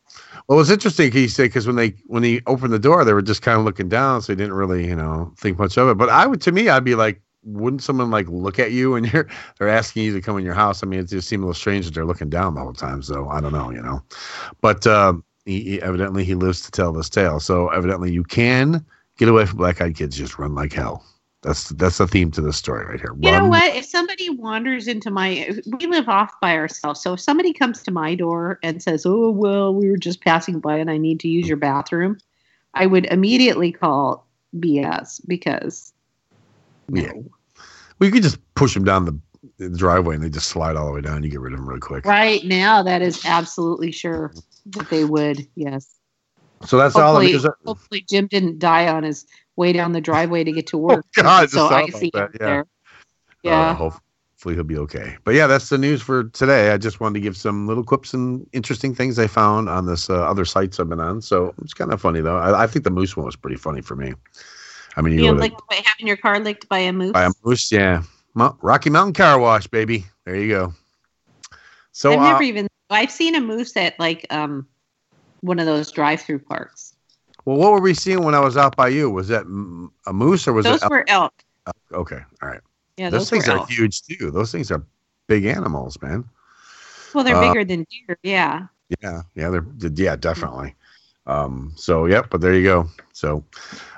Well, 0.49 0.61
it's 0.61 0.71
interesting. 0.71 1.12
He 1.12 1.29
said 1.29 1.45
because 1.45 1.67
when 1.67 1.76
they 1.76 1.95
when 2.07 2.23
he 2.23 2.43
opened 2.47 2.73
the 2.73 2.79
door, 2.79 3.05
they 3.05 3.12
were 3.12 3.23
just 3.23 3.43
kind 3.43 3.59
of 3.59 3.64
looking 3.64 3.88
down, 3.88 4.23
so 4.23 4.33
he 4.33 4.37
didn't 4.37 4.55
really 4.55 4.87
you 4.87 4.97
know 4.97 5.33
think 5.37 5.59
much 5.59 5.79
of 5.79 5.88
it. 5.88 5.97
But 5.97 6.09
I 6.09 6.26
would, 6.26 6.41
to 6.43 6.52
me, 6.52 6.69
I'd 6.69 6.85
be 6.85 6.95
like, 6.95 7.23
wouldn't 7.45 7.83
someone 7.83 8.11
like 8.11 8.29
look 8.29 8.59
at 8.59 8.73
you 8.73 8.95
and 8.95 9.07
you're 9.12 9.29
they're 9.59 9.69
asking 9.69 10.05
you 10.05 10.12
to 10.14 10.21
come 10.21 10.38
in 10.38 10.45
your 10.45 10.55
house? 10.55 10.83
I 10.83 10.87
mean, 10.87 11.00
it 11.00 11.09
just 11.09 11.29
seemed 11.29 11.43
a 11.43 11.47
little 11.47 11.55
strange 11.55 11.87
that 11.87 11.95
they're 11.95 12.05
looking 12.05 12.31
down 12.31 12.55
the 12.55 12.61
whole 12.61 12.73
time. 12.73 13.02
So 13.02 13.29
I 13.29 13.41
don't 13.41 13.52
know, 13.52 13.71
you 13.71 13.83
know. 13.83 14.02
But 14.61 14.87
um, 14.87 15.25
he, 15.45 15.62
he 15.62 15.83
evidently 15.83 16.25
he 16.25 16.35
lives 16.35 16.62
to 16.62 16.71
tell 16.71 16.93
this 16.93 17.09
tale. 17.09 17.41
So 17.41 17.69
evidently 17.69 18.12
you 18.12 18.25
can 18.25 18.85
get 19.19 19.29
away 19.29 19.47
from 19.47 19.59
black 19.59 19.81
eyed 19.81 19.97
kids. 19.97 20.17
Just 20.17 20.38
run 20.38 20.55
like 20.55 20.73
hell. 20.73 21.05
That's 21.43 21.71
that's 21.71 21.99
the 21.99 22.07
theme 22.07 22.31
to 22.33 22.41
this 22.41 22.57
story 22.57 22.87
right 22.87 23.01
here. 23.01 23.15
You 23.19 23.33
know 23.33 23.49
what? 23.49 23.75
If 23.75 23.85
somebody 23.85 24.31
wanders 24.31 24.87
into 24.87 25.11
my, 25.11 25.51
we 25.67 25.87
live 25.89 26.09
off 26.09 26.33
by 26.41 26.57
ourselves. 26.57 27.03
So 27.03 27.15
if 27.15 27.21
somebody 27.21 27.53
comes 27.53 27.83
to 27.83 27.91
my 27.91 28.15
door 28.15 28.61
and 28.63 28.81
says, 28.81 29.05
"Oh 29.05 29.31
well, 29.31 29.75
we 29.75 29.91
were 29.91 29.97
just 29.97 30.21
passing 30.21 30.61
by 30.61 30.77
and 30.77 30.89
I 30.89 30.99
need 30.99 31.19
to 31.21 31.29
use 31.29 31.49
your 31.49 31.57
bathroom," 31.57 32.19
I 32.75 32.87
would 32.87 33.07
immediately 33.07 33.73
call 33.73 34.25
BS 34.59 35.21
because 35.27 35.93
Yeah. 36.89 37.13
Well, 37.13 38.07
you 38.07 38.11
could 38.13 38.23
just 38.23 38.39
push 38.55 38.75
them 38.75 38.85
down 38.85 39.05
the, 39.05 39.19
the 39.59 39.77
driveway 39.77 40.15
and 40.15 40.23
they 40.25 40.31
just 40.31 40.49
slide 40.49 40.77
all 40.77 40.87
the 40.87 40.93
way 40.93 41.01
down. 41.01 41.25
You 41.25 41.29
get 41.29 41.41
rid 41.41 41.55
of 41.55 41.59
them 41.59 41.69
really 41.69 41.81
quick. 41.81 42.05
right 42.07 42.45
now 42.45 42.85
that 42.85 43.03
is 43.03 43.25
absolutely 43.25 43.91
sure 43.91 44.33
that 44.67 44.91
they 44.91 45.05
would. 45.05 45.47
Yes. 45.57 45.97
So 46.65 46.77
that's 46.77 46.95
all. 46.95 47.15
Hopefully, 47.15 47.33
Because, 47.33 47.49
hopefully 47.67 48.05
Jim 48.09 48.29
didn't 48.29 48.61
die 48.61 48.87
on 48.87 49.03
his 49.03 49.27
way 49.56 49.73
down 49.73 49.92
the 49.92 50.00
driveway 50.00 50.44
to 50.44 50.52
get 50.52 50.66
to 50.68 50.78
work. 50.78 51.04
Oh, 51.18 51.23
God, 51.23 51.50
so 51.50 51.66
I 51.66 51.87
see 51.88 52.11
that, 52.14 52.30
him 52.30 52.37
yeah. 52.40 52.47
there. 52.47 52.61
uh, 52.61 52.64
Yeah. 53.42 53.75
hopefully 53.75 54.54
he'll 54.54 54.64
be 54.64 54.78
okay. 54.78 55.16
But 55.25 55.35
yeah, 55.35 55.47
that's 55.47 55.68
the 55.68 55.78
news 55.78 56.00
for 56.02 56.25
today. 56.25 56.71
I 56.71 56.78
just 56.78 57.00
wanted 57.00 57.14
to 57.14 57.21
give 57.21 57.37
some 57.37 57.66
little 57.66 57.85
clips 57.85 58.14
and 58.14 58.47
interesting 58.52 58.94
things 58.94 59.18
I 59.18 59.26
found 59.26 59.68
on 59.68 59.87
this 59.87 60.09
uh, 60.09 60.14
other 60.14 60.44
sites 60.44 60.80
I've 60.80 60.88
been 60.88 61.00
on. 61.00 61.21
So 61.21 61.54
it's 61.62 61.75
kind 61.75 61.92
of 61.92 62.00
funny 62.00 62.21
though. 62.21 62.38
I, 62.38 62.64
I 62.64 62.66
think 62.66 62.85
the 62.85 62.90
moose 62.90 63.16
one 63.16 63.26
was 63.26 63.37
pretty 63.37 63.56
funny 63.56 63.82
for 63.82 63.97
me. 63.97 64.14
I 64.97 65.00
mean, 65.00 65.14
you 65.14 65.25
You 65.25 65.32
know, 65.32 65.40
licked 65.40 65.62
by, 65.68 65.80
having 65.85 66.06
your 66.06 66.16
car 66.16 66.38
licked 66.40 66.68
by 66.68 66.78
a 66.78 66.92
moose. 66.92 67.12
by 67.12 67.25
a 67.25 67.30
moose, 67.44 67.71
yeah. 67.73 68.02
Mo- 68.35 68.56
Rocky 68.62 68.90
Mountain 68.90 69.14
Car 69.14 69.38
Wash, 69.38 69.66
baby. 69.66 70.06
There 70.25 70.37
you 70.37 70.49
go. 70.49 70.75
So 71.92 72.12
I've 72.12 72.18
uh, 72.18 72.32
never 72.32 72.42
even. 72.42 72.68
I've 72.90 73.11
seen 73.11 73.35
a 73.35 73.40
moose 73.40 73.76
at 73.76 73.99
like 73.99 74.26
um 74.30 74.66
one 75.40 75.59
of 75.59 75.66
those 75.66 75.90
drive-through 75.90 76.38
parks. 76.40 76.94
Well, 77.45 77.57
what 77.57 77.73
were 77.73 77.81
we 77.81 77.95
seeing 77.95 78.23
when 78.25 78.35
I 78.35 78.41
was 78.41 78.57
out 78.57 78.77
by 78.77 78.89
you? 78.89 79.11
Was 79.11 79.29
that 79.29 79.45
a 80.07 80.13
moose 80.13 80.47
or 80.47 80.53
was 80.53 80.65
those 80.65 80.83
it? 80.83 80.89
were 80.91 81.05
elk. 81.09 81.33
elk? 81.67 81.77
Okay, 81.93 82.21
all 82.43 82.49
right. 82.49 82.61
Yeah, 82.97 83.11
those 83.11 83.23
those, 83.23 83.31
things 83.31 83.49
are 83.49 83.59
elk. 83.59 83.71
huge 83.71 84.03
too. 84.03 84.31
Those 84.31 84.53
things 84.53 84.71
are 84.71 84.85
big 85.27 85.45
animals, 85.45 86.01
man. 86.03 86.25
Well, 87.15 87.25
they're 87.25 87.37
uh, 87.37 87.41
bigger 87.41 87.65
than 87.65 87.87
deer. 87.91 88.19
Yeah. 88.23 88.67
Yeah, 89.03 89.23
yeah, 89.35 89.49
they're 89.49 89.67
yeah, 89.95 90.17
definitely. 90.17 90.75
Um, 91.27 91.73
so 91.77 92.07
yep, 92.07 92.29
but 92.31 92.41
there 92.41 92.55
you 92.55 92.65
go. 92.65 92.89
So 93.13 93.45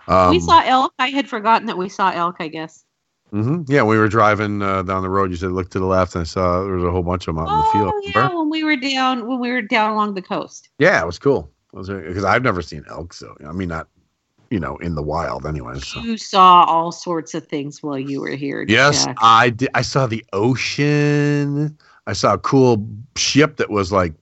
um, 0.08 0.30
we 0.30 0.40
saw 0.40 0.62
elk. 0.64 0.92
I 0.98 1.08
had 1.08 1.28
forgotten 1.28 1.66
that 1.66 1.78
we 1.78 1.88
saw 1.88 2.10
elk. 2.10 2.36
I 2.38 2.48
guess. 2.48 2.84
mhm, 3.32 3.64
yeah, 3.68 3.82
we 3.82 3.98
were 3.98 4.08
driving 4.08 4.62
uh, 4.62 4.82
down 4.82 5.02
the 5.02 5.08
road. 5.08 5.30
You 5.30 5.36
said 5.36 5.52
look 5.52 5.70
to 5.70 5.78
the 5.78 5.86
left, 5.86 6.14
and 6.14 6.22
I 6.22 6.24
saw 6.24 6.62
there 6.62 6.74
was 6.74 6.84
a 6.84 6.90
whole 6.90 7.02
bunch 7.02 7.26
of 7.26 7.34
them 7.34 7.44
out 7.44 7.50
in 7.50 7.58
the 7.58 7.64
Oh 7.64 7.72
field. 7.72 8.04
yeah, 8.04 8.10
Remember? 8.18 8.38
when 8.38 8.50
we 8.50 8.64
were 8.64 8.76
down 8.76 9.26
when 9.26 9.40
we 9.40 9.50
were 9.50 9.62
down 9.62 9.92
along 9.92 10.14
the 10.14 10.22
coast. 10.22 10.68
Yeah, 10.78 11.02
it 11.02 11.06
was 11.06 11.18
cool. 11.18 11.50
Because 11.74 12.24
I've 12.24 12.42
never 12.42 12.62
seen 12.62 12.84
elk, 12.88 13.12
so 13.12 13.36
I 13.46 13.52
mean, 13.52 13.68
not 13.68 13.88
you 14.50 14.60
know 14.60 14.76
in 14.78 14.94
the 14.94 15.02
wild, 15.02 15.46
anyway. 15.46 15.78
So. 15.80 16.00
You 16.00 16.16
saw 16.16 16.64
all 16.64 16.92
sorts 16.92 17.34
of 17.34 17.46
things 17.46 17.82
while 17.82 17.98
you 17.98 18.20
were 18.20 18.36
here. 18.36 18.64
Yes, 18.68 19.04
Jack. 19.04 19.16
I 19.20 19.50
did. 19.50 19.70
I 19.74 19.82
saw 19.82 20.06
the 20.06 20.24
ocean. 20.32 21.76
I 22.06 22.12
saw 22.12 22.34
a 22.34 22.38
cool 22.38 22.86
ship 23.16 23.56
that 23.56 23.70
was 23.70 23.90
like, 23.90 24.12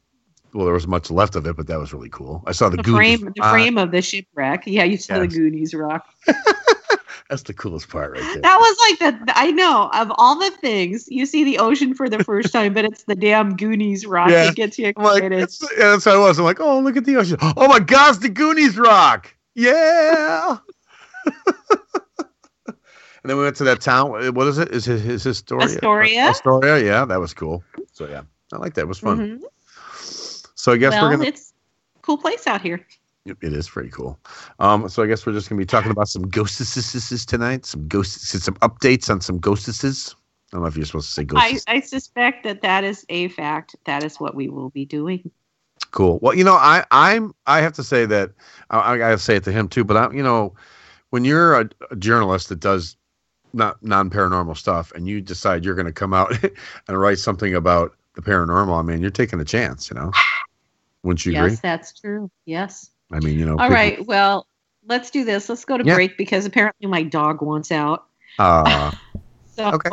well, 0.54 0.64
there 0.64 0.74
was 0.74 0.86
much 0.86 1.10
left 1.10 1.34
of 1.36 1.46
it, 1.46 1.56
but 1.56 1.66
that 1.66 1.78
was 1.78 1.92
really 1.92 2.10
cool. 2.10 2.42
I 2.46 2.52
saw 2.52 2.68
the, 2.68 2.76
the 2.76 2.82
Goonies 2.82 3.20
frame, 3.20 3.32
the 3.34 3.42
frame 3.42 3.78
of 3.78 3.90
the 3.90 4.02
shipwreck. 4.02 4.62
Yeah, 4.66 4.84
you 4.84 4.96
saw 4.96 5.18
the 5.18 5.28
Goonies 5.28 5.74
rock. 5.74 6.06
That's 7.32 7.44
the 7.44 7.54
coolest 7.54 7.88
part 7.88 8.12
right 8.12 8.20
there. 8.20 8.42
That 8.42 8.58
was 8.58 8.98
like 9.00 9.24
the. 9.26 9.32
I 9.38 9.52
know 9.52 9.88
of 9.94 10.12
all 10.18 10.38
the 10.38 10.50
things 10.50 11.08
you 11.08 11.24
see 11.24 11.44
the 11.44 11.56
ocean 11.60 11.94
for 11.94 12.10
the 12.10 12.22
first 12.22 12.52
time, 12.52 12.74
but 12.74 12.84
it's 12.84 13.04
the 13.04 13.14
damn 13.14 13.56
Goonies 13.56 14.04
rock 14.04 14.28
Yeah. 14.28 14.44
that 14.44 14.54
gets 14.54 14.78
you 14.78 14.92
I'm 14.94 15.02
like, 15.02 15.22
excited. 15.22 15.40
that's, 15.40 15.62
yeah, 15.78 15.92
that's 15.92 16.04
how 16.04 16.12
I 16.12 16.18
was. 16.18 16.38
I'm 16.38 16.44
like, 16.44 16.60
oh, 16.60 16.78
look 16.80 16.94
at 16.98 17.06
the 17.06 17.16
ocean. 17.16 17.38
Oh 17.40 17.68
my 17.68 17.78
gosh, 17.78 18.18
the 18.18 18.28
Goonies 18.28 18.76
rock. 18.76 19.34
Yeah. 19.54 20.58
and 21.24 22.74
then 23.24 23.38
we 23.38 23.44
went 23.44 23.56
to 23.56 23.64
that 23.64 23.80
town. 23.80 24.10
What 24.34 24.46
is 24.48 24.58
it? 24.58 24.68
Is 24.68 24.86
it 24.86 25.06
is 25.06 25.26
Astoria? 25.26 25.64
Astoria. 25.64 26.20
Astoria. 26.28 26.84
Yeah, 26.84 27.06
that 27.06 27.18
was 27.18 27.32
cool. 27.32 27.64
So 27.92 28.06
yeah, 28.08 28.24
I 28.52 28.58
like 28.58 28.74
that. 28.74 28.82
It 28.82 28.88
was 28.88 28.98
fun. 28.98 29.40
Mhm. 29.40 29.42
So 30.54 30.72
I 30.72 30.76
guess 30.76 30.92
well, 30.92 31.04
we're 31.04 31.16
gonna. 31.16 31.28
it's 31.28 31.54
a 31.96 32.00
cool 32.02 32.18
place 32.18 32.46
out 32.46 32.60
here. 32.60 32.86
It 33.24 33.52
is 33.52 33.68
pretty 33.68 33.90
cool. 33.90 34.18
Um, 34.58 34.88
so 34.88 35.02
I 35.02 35.06
guess 35.06 35.24
we're 35.24 35.32
just 35.32 35.48
gonna 35.48 35.58
be 35.58 35.66
talking 35.66 35.92
about 35.92 36.08
some 36.08 36.28
ghostesses 36.28 37.24
tonight. 37.24 37.64
Some 37.64 37.86
ghosts, 37.86 38.42
some 38.42 38.54
updates 38.56 39.08
on 39.10 39.20
some 39.20 39.38
ghostesses. 39.38 40.16
I 40.52 40.56
don't 40.56 40.62
know 40.62 40.68
if 40.68 40.76
you're 40.76 40.84
supposed 40.84 41.08
to 41.08 41.12
say 41.14 41.22
I, 41.22 41.24
ghosts. 41.24 41.64
I 41.68 41.80
suspect 41.80 42.44
that 42.44 42.62
that 42.62 42.82
is 42.82 43.06
a 43.08 43.28
fact. 43.28 43.76
That 43.86 44.02
is 44.02 44.18
what 44.18 44.34
we 44.34 44.48
will 44.48 44.70
be 44.70 44.84
doing. 44.84 45.30
Cool. 45.92 46.18
Well, 46.20 46.34
you 46.34 46.42
know, 46.42 46.54
I 46.54 46.84
I'm 46.90 47.32
I 47.46 47.60
have 47.60 47.74
to 47.74 47.84
say 47.84 48.06
that 48.06 48.32
I, 48.70 48.94
I 48.94 48.98
gotta 48.98 49.18
say 49.18 49.36
it 49.36 49.44
to 49.44 49.52
him 49.52 49.68
too. 49.68 49.84
But 49.84 49.96
I, 49.96 50.12
you 50.12 50.22
know, 50.22 50.54
when 51.10 51.24
you're 51.24 51.60
a, 51.60 51.68
a 51.90 51.96
journalist 51.96 52.48
that 52.48 52.60
does 52.60 52.96
not 53.52 53.82
non 53.82 54.10
paranormal 54.10 54.56
stuff, 54.56 54.92
and 54.92 55.06
you 55.06 55.20
decide 55.20 55.64
you're 55.64 55.74
going 55.74 55.86
to 55.86 55.92
come 55.92 56.14
out 56.14 56.32
and 56.88 56.98
write 56.98 57.18
something 57.18 57.54
about 57.54 57.94
the 58.14 58.22
paranormal, 58.22 58.78
I 58.78 58.82
mean, 58.82 59.00
you're 59.00 59.10
taking 59.10 59.40
a 59.40 59.44
chance. 59.44 59.90
You 59.90 59.96
know, 59.96 60.10
wouldn't 61.02 61.24
you 61.26 61.32
yes, 61.32 61.44
agree? 61.44 61.58
that's 61.62 61.98
true. 61.98 62.30
Yes. 62.46 62.91
I 63.12 63.20
mean, 63.20 63.38
you 63.38 63.44
know. 63.46 63.56
All 63.58 63.68
right. 63.70 63.96
people- 63.98 64.06
right. 64.06 64.08
Well, 64.08 64.46
let's 64.88 65.10
do 65.10 65.24
this. 65.24 65.48
Let's 65.48 65.64
go 65.64 65.76
to 65.78 65.84
Yeah. 65.84 65.94
break 65.94 66.16
because 66.16 66.44
apparently 66.46 66.86
my 66.88 67.02
dog 67.02 67.42
wants 67.42 67.70
out. 67.72 68.06
Uh, 68.38 68.90
So, 69.54 69.66
Okay. 69.74 69.90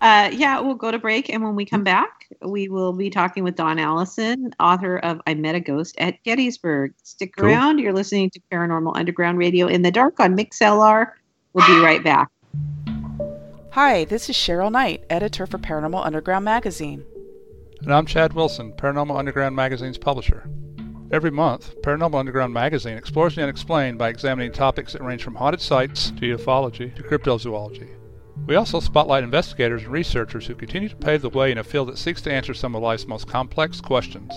uh, 0.00 0.30
yeah, 0.32 0.60
we'll 0.60 0.76
go 0.76 0.92
to 0.92 0.98
break. 0.98 1.28
And 1.28 1.42
when 1.42 1.56
we 1.56 1.64
come 1.64 1.82
back, 1.82 2.28
we 2.40 2.68
will 2.68 2.92
be 2.92 3.10
talking 3.10 3.42
with 3.42 3.56
Don 3.56 3.80
Allison, 3.80 4.54
author 4.60 4.98
of 4.98 5.20
I 5.26 5.34
Met 5.34 5.56
a 5.56 5.60
Ghost 5.60 5.96
at 5.98 6.22
Gettysburg. 6.22 6.94
Stick 7.02 7.34
Cool. 7.36 7.46
around. 7.46 7.78
You're 7.80 7.92
listening 7.92 8.30
to 8.30 8.40
Paranormal 8.52 8.96
Underground 8.96 9.38
Radio 9.38 9.66
in 9.66 9.82
the 9.82 9.90
Dark 9.90 10.20
on 10.20 10.36
MixLR. 10.36 11.08
We'll 11.52 11.66
be 11.66 11.80
right 11.84 12.04
back. 12.04 12.28
Hi, 13.72 14.04
this 14.04 14.30
is 14.30 14.36
Cheryl 14.36 14.70
Knight, 14.70 15.02
editor 15.10 15.46
for 15.46 15.58
Paranormal 15.58 16.06
Underground 16.06 16.44
magazine. 16.44 17.04
And 17.82 17.92
I'm 17.92 18.06
Chad 18.06 18.34
Wilson, 18.34 18.72
Paranormal 18.72 19.18
Underground 19.18 19.56
Magazine's 19.56 19.98
publisher. 19.98 20.48
Every 21.12 21.30
month, 21.30 21.80
Paranormal 21.82 22.18
Underground 22.18 22.52
Magazine 22.52 22.98
explores 22.98 23.36
the 23.36 23.42
unexplained 23.42 23.96
by 23.96 24.08
examining 24.08 24.50
topics 24.50 24.92
that 24.92 25.02
range 25.02 25.22
from 25.22 25.36
haunted 25.36 25.60
sites 25.60 26.10
to 26.10 26.36
ufology 26.36 26.92
to 26.96 27.02
cryptozoology. 27.04 27.90
We 28.46 28.56
also 28.56 28.80
spotlight 28.80 29.22
investigators 29.22 29.84
and 29.84 29.92
researchers 29.92 30.46
who 30.46 30.56
continue 30.56 30.88
to 30.88 30.96
pave 30.96 31.22
the 31.22 31.30
way 31.30 31.52
in 31.52 31.58
a 31.58 31.64
field 31.64 31.88
that 31.88 31.98
seeks 31.98 32.22
to 32.22 32.32
answer 32.32 32.54
some 32.54 32.74
of 32.74 32.82
life's 32.82 33.06
most 33.06 33.28
complex 33.28 33.80
questions. 33.80 34.32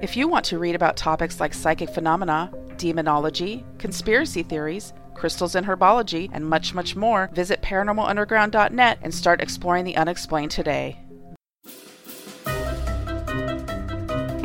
If 0.00 0.16
you 0.16 0.26
want 0.26 0.46
to 0.46 0.58
read 0.58 0.74
about 0.74 0.96
topics 0.96 1.38
like 1.38 1.52
psychic 1.52 1.90
phenomena, 1.90 2.50
demonology, 2.78 3.62
conspiracy 3.76 4.42
theories, 4.42 4.94
crystals 5.14 5.54
and 5.54 5.66
herbology, 5.66 6.30
and 6.32 6.46
much, 6.46 6.72
much 6.72 6.96
more, 6.96 7.28
visit 7.34 7.60
paranormalunderground.net 7.60 8.98
and 9.02 9.14
start 9.14 9.42
exploring 9.42 9.84
the 9.84 9.96
unexplained 9.98 10.50
today. 10.50 10.98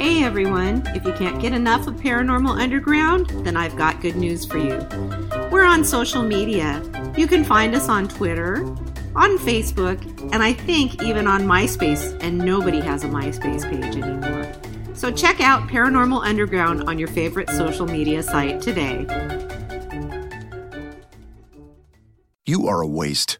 Hey 0.06 0.24
everyone, 0.24 0.84
if 0.94 1.04
you 1.04 1.14
can't 1.14 1.42
get 1.42 1.52
enough 1.52 1.88
of 1.88 1.96
Paranormal 1.96 2.62
Underground, 2.62 3.28
then 3.44 3.58
I've 3.58 3.76
got 3.76 4.02
good 4.02 4.16
news 4.16 4.46
for 4.46 4.60
you. 4.60 4.78
We're 5.52 5.66
on 5.66 5.84
social 5.84 6.22
media. 6.22 6.80
You 7.18 7.26
can 7.26 7.44
find 7.44 7.74
us 7.74 7.90
on 7.90 8.08
Twitter 8.08 8.58
on 9.16 9.40
Facebook, 9.40 10.00
and 10.32 10.44
I 10.44 10.54
think 10.54 11.02
even 11.02 11.26
on 11.26 11.46
MySpace, 11.46 12.16
and 12.22 12.38
nobody 12.38 12.80
has 12.82 13.04
a 13.04 13.08
MySpace 13.08 13.68
page 13.68 13.96
anymore. 13.96 14.54
So 14.94 15.12
check 15.12 15.42
out 15.42 15.68
Paranormal 15.68 16.24
Underground 16.24 16.84
on 16.84 17.00
your 17.00 17.08
favorite 17.08 17.50
social 17.50 17.88
media 17.88 18.22
site 18.22 18.62
today. 18.62 19.08
You 22.46 22.68
are 22.68 22.82
a 22.82 22.88
waste, 22.88 23.40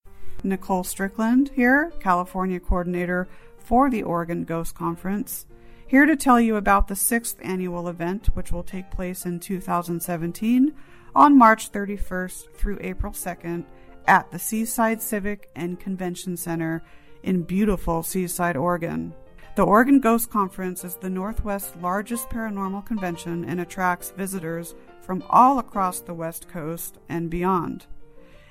Nicole 0.43 0.83
Strickland 0.83 1.51
here, 1.55 1.91
California 1.99 2.59
coordinator 2.59 3.27
for 3.57 3.89
the 3.89 4.03
Oregon 4.03 4.43
Ghost 4.43 4.75
Conference. 4.75 5.45
Here 5.87 6.05
to 6.05 6.15
tell 6.15 6.39
you 6.39 6.55
about 6.55 6.87
the 6.87 6.95
sixth 6.95 7.37
annual 7.41 7.87
event, 7.87 8.27
which 8.33 8.51
will 8.51 8.63
take 8.63 8.91
place 8.91 9.25
in 9.25 9.39
2017 9.39 10.73
on 11.13 11.37
March 11.37 11.71
31st 11.71 12.55
through 12.55 12.79
April 12.81 13.11
2nd 13.11 13.65
at 14.07 14.31
the 14.31 14.39
Seaside 14.39 15.01
Civic 15.01 15.49
and 15.55 15.79
Convention 15.79 16.37
Center 16.37 16.83
in 17.23 17.43
beautiful 17.43 18.03
Seaside, 18.03 18.57
Oregon. 18.57 19.13
The 19.55 19.65
Oregon 19.65 19.99
Ghost 19.99 20.29
Conference 20.29 20.85
is 20.85 20.95
the 20.95 21.09
Northwest's 21.09 21.75
largest 21.81 22.29
paranormal 22.29 22.85
convention 22.85 23.43
and 23.43 23.59
attracts 23.59 24.11
visitors 24.11 24.73
from 25.01 25.23
all 25.29 25.59
across 25.59 25.99
the 25.99 26.13
West 26.13 26.47
Coast 26.47 26.99
and 27.09 27.29
beyond. 27.29 27.85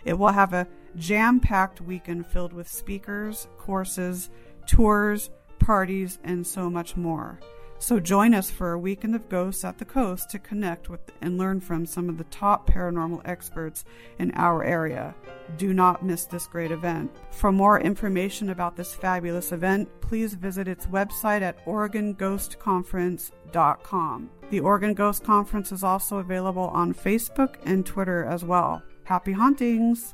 It 0.05 0.19
will 0.19 0.29
have 0.29 0.53
a 0.53 0.67
jam 0.97 1.41
packed 1.41 1.81
weekend 1.81 2.27
filled 2.27 2.53
with 2.53 2.69
speakers, 2.69 3.49
courses, 3.59 4.31
tours, 4.67 5.31
parties, 5.59 6.19
and 6.25 6.47
so 6.47 6.71
much 6.71 6.97
more. 6.97 7.39
So 7.83 7.99
join 7.99 8.35
us 8.35 8.51
for 8.51 8.73
a 8.73 8.79
weekend 8.79 9.15
of 9.15 9.31
ghosts 9.31 9.65
at 9.65 9.79
the 9.79 9.87
coast 9.87 10.29
to 10.31 10.39
connect 10.39 10.91
with 10.91 11.01
and 11.23 11.39
learn 11.39 11.61
from 11.61 11.87
some 11.87 12.11
of 12.11 12.19
the 12.19 12.25
top 12.25 12.69
paranormal 12.69 13.23
experts 13.25 13.87
in 14.19 14.33
our 14.33 14.63
area. 14.63 15.15
Do 15.57 15.73
not 15.73 16.05
miss 16.05 16.27
this 16.27 16.47
great 16.47 16.73
event. 16.73 17.11
For 17.31 17.51
more 17.51 17.81
information 17.81 18.51
about 18.51 18.77
this 18.77 18.95
fabulous 18.95 19.51
event, 19.51 19.89
please 20.03 20.35
visit 20.35 20.69
its 20.69 20.89
website 20.89 21.41
at 21.41 21.65
OregonGhostConference.com. 21.65 24.31
The 24.51 24.61
Oregon 24.61 24.93
Ghost 24.93 25.25
Conference 25.25 25.73
is 25.73 25.83
also 25.83 26.19
available 26.19 26.69
on 26.69 26.93
Facebook 26.93 27.55
and 27.65 27.87
Twitter 27.87 28.27
as 28.27 28.45
well. 28.45 28.83
Happy 29.05 29.33
hauntings! 29.33 30.13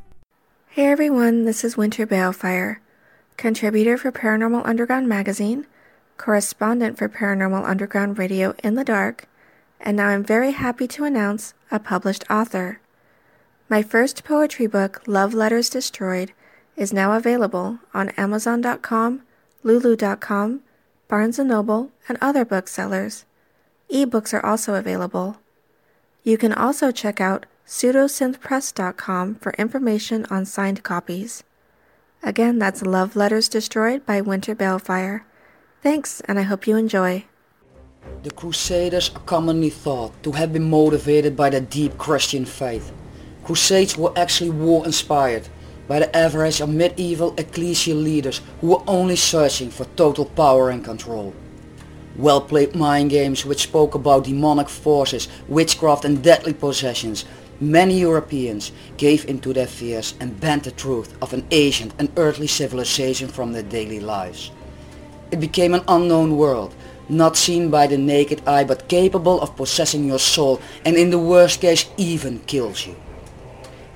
Hey 0.76 0.88
everyone, 0.88 1.46
this 1.46 1.64
is 1.64 1.78
Winter 1.78 2.06
Balefire, 2.06 2.80
contributor 3.38 3.96
for 3.96 4.12
Paranormal 4.12 4.60
Underground 4.66 5.08
magazine, 5.08 5.66
correspondent 6.18 6.98
for 6.98 7.08
Paranormal 7.08 7.66
Underground 7.66 8.18
Radio 8.18 8.54
in 8.62 8.74
the 8.74 8.84
Dark, 8.84 9.26
and 9.80 9.96
now 9.96 10.08
I'm 10.08 10.22
very 10.22 10.50
happy 10.50 10.86
to 10.88 11.04
announce 11.04 11.54
a 11.70 11.78
published 11.78 12.24
author. 12.28 12.78
My 13.70 13.82
first 13.82 14.22
poetry 14.22 14.66
book, 14.66 15.00
Love 15.06 15.32
Letters 15.32 15.70
Destroyed, 15.70 16.34
is 16.76 16.92
now 16.92 17.14
available 17.14 17.78
on 17.94 18.10
Amazon.com, 18.10 19.22
Lulu.com, 19.62 20.60
Barnes 21.08 21.38
& 21.38 21.40
Noble, 21.42 21.90
and 22.06 22.18
other 22.20 22.44
booksellers. 22.44 23.24
Ebooks 23.90 24.34
are 24.34 24.44
also 24.44 24.74
available. 24.74 25.38
You 26.22 26.36
can 26.36 26.52
also 26.52 26.90
check 26.90 27.18
out 27.18 27.46
pseudosynthpress.com 27.66 29.35
for 29.37 29.52
information 29.52 30.24
on 30.31 30.44
signed 30.44 30.83
copies. 30.83 31.42
Again, 32.22 32.59
that's 32.59 32.83
Love 32.83 33.16
Letters 33.16 33.48
Destroyed 33.48 34.07
by 34.07 34.20
Winter 34.20 34.55
Balefire. 34.55 35.22
Thanks, 35.83 36.20
and 36.22 36.38
I 36.38 36.42
hope 36.42 36.66
you 36.66 36.76
enjoy. 36.76 37.24
The 38.22 38.31
Crusaders 38.31 39.11
are 39.14 39.20
commonly 39.20 39.70
thought 39.70 40.22
to 40.22 40.33
have 40.33 40.52
been 40.52 40.70
motivated 40.70 41.37
by 41.37 41.50
their 41.50 41.61
deep 41.61 41.98
Christian 41.98 42.44
faith. 42.44 42.92
Crusades 43.44 43.96
were 43.96 44.12
actually 44.16 44.50
war-inspired 44.50 45.48
by 45.88 46.00
the 46.00 46.16
average 46.16 46.61
of 46.61 46.68
medieval 46.68 47.33
ecclesial 47.35 48.02
leaders 48.02 48.40
who 48.61 48.68
were 48.68 48.83
only 48.87 49.16
searching 49.16 49.70
for 49.70 49.85
total 49.96 50.24
power 50.24 50.70
and 50.70 50.85
control. 50.85 51.35
Well-played 52.16 52.74
mind 52.74 53.11
games 53.11 53.44
which 53.44 53.62
spoke 53.62 53.94
about 53.94 54.24
demonic 54.24 54.68
forces, 54.68 55.29
witchcraft 55.48 56.05
and 56.05 56.22
deadly 56.22 56.55
possessions. 56.55 57.24
Many 57.61 57.99
Europeans 58.01 58.71
gave 58.99 59.25
into 59.25 59.55
their 59.55 59.66
fears 59.66 60.14
and 60.21 60.38
banned 60.38 60.64
the 60.64 60.71
truth 60.71 61.16
of 61.23 61.33
an 61.33 61.47
ancient 61.51 61.95
and 61.99 62.11
earthly 62.19 62.47
civilization 62.47 63.29
from 63.29 63.53
their 63.53 63.62
daily 63.62 63.99
lives. 63.99 64.51
It 65.31 65.40
became 65.40 65.73
an 65.73 65.85
unknown 65.88 66.37
world, 66.37 66.75
not 67.09 67.37
seen 67.37 67.71
by 67.71 67.87
the 67.87 67.97
naked 67.97 68.47
eye 68.47 68.64
but 68.64 68.88
capable 68.88 69.40
of 69.40 69.57
possessing 69.57 70.05
your 70.05 70.19
soul 70.19 70.61
and 70.85 70.97
in 70.97 71.09
the 71.09 71.19
worst 71.19 71.62
case 71.62 71.88
even 71.97 72.40
kills 72.40 72.87
you. 72.87 72.95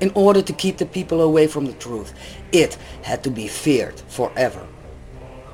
In 0.01 0.11
order 0.15 0.41
to 0.41 0.53
keep 0.55 0.79
the 0.79 0.87
people 0.87 1.21
away 1.21 1.47
from 1.47 1.67
the 1.67 1.75
truth, 1.75 2.15
it 2.53 2.79
had 3.03 3.23
to 3.25 3.31
be 3.31 3.47
feared 3.47 4.01
forever. 4.09 4.67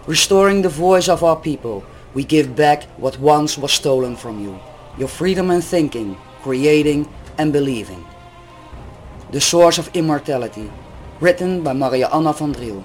Restoring 0.06 0.62
the 0.62 0.68
voice 0.68 1.08
of 1.08 1.24
our 1.24 1.34
people, 1.34 1.84
we 2.14 2.22
give 2.22 2.54
back 2.54 2.84
what 2.98 3.18
once 3.18 3.58
was 3.58 3.72
stolen 3.72 4.14
from 4.14 4.40
you, 4.40 4.60
your 4.96 5.08
freedom 5.08 5.50
and 5.50 5.64
thinking, 5.64 6.16
creating 6.42 7.08
and 7.38 7.52
believing. 7.52 8.04
The 9.32 9.40
Source 9.40 9.78
of 9.78 9.90
Immortality, 9.94 10.70
written 11.20 11.62
by 11.62 11.72
Maria 11.72 12.08
Anna 12.08 12.32
van 12.32 12.52
Driel, 12.52 12.84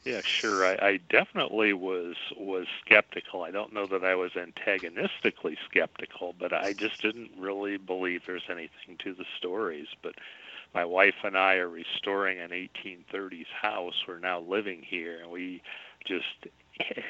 Yeah, 0.04 0.20
sure. 0.22 0.66
I, 0.66 0.74
I 0.86 0.96
definitely 1.08 1.72
was 1.72 2.16
was 2.36 2.66
skeptical. 2.84 3.42
I 3.42 3.50
don't 3.50 3.72
know 3.72 3.86
that 3.86 4.04
I 4.04 4.14
was 4.14 4.36
antagonistically 4.36 5.56
skeptical, 5.64 6.34
but 6.38 6.52
I 6.52 6.74
just 6.74 7.00
didn't 7.00 7.30
really 7.38 7.78
believe 7.78 8.22
there's 8.26 8.50
anything 8.50 8.98
to 8.98 9.14
the 9.14 9.24
stories. 9.38 9.86
But 10.02 10.16
my 10.74 10.84
wife 10.84 11.14
and 11.24 11.38
I 11.38 11.54
are 11.54 11.68
restoring 11.70 12.38
an 12.38 12.50
1830s 12.50 13.46
house. 13.46 14.04
We're 14.06 14.18
now 14.18 14.40
living 14.40 14.82
here, 14.82 15.20
and 15.22 15.30
we 15.30 15.62
just 16.04 16.48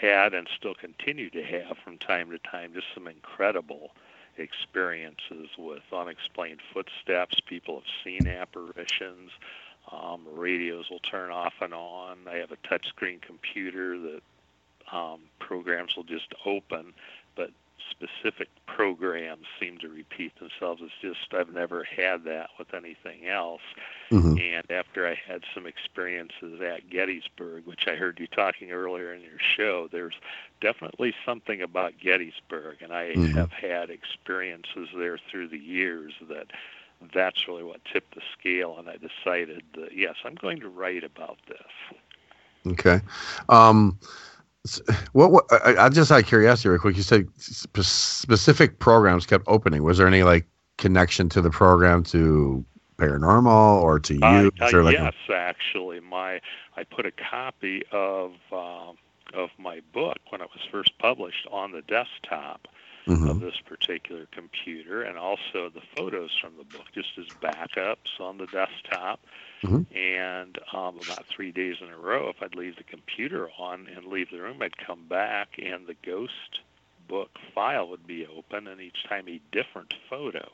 had 0.01 0.33
and 0.33 0.47
still 0.57 0.75
continue 0.75 1.31
to 1.31 1.43
have 1.43 1.79
from 1.79 1.99
time 1.99 2.31
to 2.31 2.39
time 2.39 2.75
just 2.75 2.87
some 2.95 3.09
incredible 3.09 3.91
experiences 4.37 5.49
with 5.59 5.83
unexplained 5.93 6.61
footsteps. 6.73 7.41
People 7.41 7.77
have 7.77 7.91
seen 8.05 8.29
apparitions. 8.29 9.31
Um, 9.93 10.23
radios 10.35 10.91
will 10.91 11.01
turn 11.01 11.31
off 11.31 11.55
and 11.61 11.75
on. 11.75 12.19
I 12.29 12.37
have 12.37 12.53
a 12.53 12.57
touchscreen 12.57 13.21
computer 13.21 13.99
that 13.99 14.23
um, 14.93 15.21
programs 15.39 15.97
will 15.97 16.05
just 16.05 16.33
open, 16.47 16.95
but 17.37 17.51
specific 17.91 18.49
programs 18.67 19.47
seem 19.61 19.79
to 19.79 19.89
repeat 19.89 20.33
themselves. 20.39 20.83
It's 20.83 20.93
just 21.01 21.35
I've 21.35 21.53
never 21.53 21.85
had 21.85 22.25
that 22.25 22.51
with 22.59 22.73
anything 22.75 23.27
else. 23.27 23.61
Mhm. 24.11 24.41
And 24.41 24.71
after 24.71 25.07
I 25.07 25.15
had 25.15 25.43
some 25.55 25.67
experiences 25.67 26.61
at 26.61 26.89
Gettysburg, 26.89 27.67
which 27.67 27.87
I 27.87 27.95
heard 27.95 28.19
you 28.19 28.27
talking 28.27 28.71
earlier 28.73 29.13
in 29.13 29.21
your 29.23 29.39
show, 29.39 29.89
there's 29.89 30.15
definitely 30.61 31.15
something 31.25 31.63
about 31.63 31.99
Gettysburg, 31.99 32.81
and 32.81 32.93
I 32.93 33.15
Mhm. 33.15 33.35
have 33.35 33.53
had 33.53 33.91
experiences 33.91 34.89
there 34.95 35.19
through 35.19 35.49
the 35.49 35.59
years 35.59 36.15
that 36.23 36.51
that's 37.15 37.47
really 37.49 37.65
what 37.65 37.81
tipped 37.85 38.15
the 38.15 38.23
scale, 38.39 38.77
and 38.79 38.89
I 38.89 38.97
decided 38.97 39.63
that 39.75 39.97
yes, 39.97 40.17
I'm 40.25 40.35
going 40.35 40.61
to 40.61 40.69
write 40.69 41.05
about 41.05 41.39
this. 41.49 41.99
Okay. 42.67 43.01
Um, 43.49 43.99
what, 45.13 45.31
what 45.31 45.45
I, 45.51 45.87
I 45.87 45.89
just 45.91 46.11
out 46.11 46.21
of 46.21 46.27
curiosity, 46.27 46.71
real 46.71 46.79
quick, 46.79 46.97
you 46.97 47.03
said 47.03 47.29
spe- 47.37 47.81
specific 47.81 48.79
programs 48.79 49.27
kept 49.27 49.45
opening. 49.47 49.83
Was 49.83 49.99
there 49.99 50.07
any 50.07 50.23
like 50.23 50.47
connection 50.79 51.29
to 51.31 51.43
the 51.43 51.51
program 51.51 52.03
to 52.05 52.65
paranormal 52.97 53.83
or 53.83 54.01
to 54.01 54.15
you? 54.15 54.21
Uh, 54.23 54.51
uh, 54.61 54.83
like, 54.83 54.97
a- 54.97 55.03
yes, 55.03 55.15
actually, 55.33 56.01
my 56.01 56.41
I 56.77 56.85
put 56.85 57.05
a 57.05 57.13
copy 57.13 57.83
of 57.93 58.33
um, 58.53 58.97
of 59.35 59.51
my 59.59 59.81
book 59.93 60.19
when 60.31 60.41
it 60.41 60.49
was 60.55 60.67
first 60.71 60.97
published 60.99 61.47
on 61.51 61.73
the 61.73 61.83
desktop 61.83 62.69
Mhm. 63.07 63.31
of 63.31 63.41
this 63.41 63.61
particular 63.61 64.27
computer, 64.33 65.03
and 65.03 65.19
also 65.19 65.69
the 65.69 65.83
photos 65.95 66.31
from 66.41 66.57
the 66.57 66.65
book 66.65 66.87
just 66.95 67.19
as 67.19 67.27
backups 67.43 68.19
on 68.21 68.39
the 68.39 68.47
desktop. 68.47 69.21
Mhm. 69.63 69.87
And 69.95 70.59
um, 70.73 70.99
about 70.99 71.27
three 71.27 71.53
days 71.53 71.77
in 71.81 71.89
a 71.89 71.97
row, 71.99 72.29
if 72.29 72.43
I'd 72.43 72.55
leave 72.55 72.77
the 72.77 72.85
computer 72.85 73.49
on 73.59 73.87
and 73.89 74.07
leave 74.07 74.31
the 74.31 74.41
room, 74.41 74.63
I'd 74.63 74.77
come 74.77 75.07
back, 75.09 75.49
and 75.59 75.87
the 75.87 75.97
ghost 76.05 76.61
book 77.09 77.31
file 77.55 77.89
would 77.89 78.07
be 78.07 78.27
open, 78.27 78.67
and 78.67 78.81
each 78.81 79.05
time 79.09 79.29
a 79.29 79.41
different 79.53 79.93
photo 80.09 80.51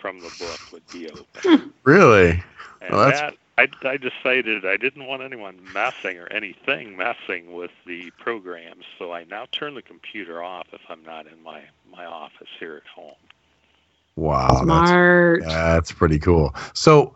from 0.00 0.20
the 0.22 0.30
book 0.30 0.60
would 0.72 0.88
be 0.90 1.08
open. 1.08 1.72
really? 1.84 2.42
And 2.80 2.90
Well, 2.90 3.04
that's 3.06 3.20
that 3.20 3.34
I, 3.60 3.68
I 3.86 3.96
decided 3.98 4.64
I 4.64 4.78
didn't 4.78 5.06
want 5.06 5.22
anyone 5.22 5.58
messing 5.74 6.16
or 6.16 6.26
anything 6.32 6.96
messing 6.96 7.52
with 7.52 7.70
the 7.86 8.10
programs, 8.18 8.84
so 8.98 9.12
I 9.12 9.24
now 9.24 9.46
turn 9.52 9.74
the 9.74 9.82
computer 9.82 10.42
off 10.42 10.68
if 10.72 10.80
I'm 10.88 11.02
not 11.02 11.26
in 11.26 11.42
my, 11.42 11.62
my 11.90 12.06
office 12.06 12.48
here 12.58 12.76
at 12.76 12.88
home. 12.88 13.14
wow. 14.16 14.62
Smart. 14.62 15.42
That's, 15.42 15.52
that's 15.54 15.92
pretty 15.92 16.18
cool. 16.18 16.54
So, 16.72 17.14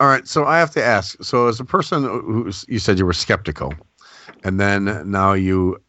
all 0.00 0.08
right. 0.08 0.28
So 0.28 0.44
I 0.44 0.58
have 0.58 0.70
to 0.72 0.84
ask. 0.84 1.22
So 1.24 1.48
as 1.48 1.60
a 1.60 1.64
person 1.64 2.02
who 2.02 2.50
you 2.68 2.78
said 2.78 2.98
you 2.98 3.06
were 3.06 3.14
skeptical, 3.14 3.72
and 4.44 4.60
then 4.60 5.10
now 5.10 5.32
you 5.32 5.80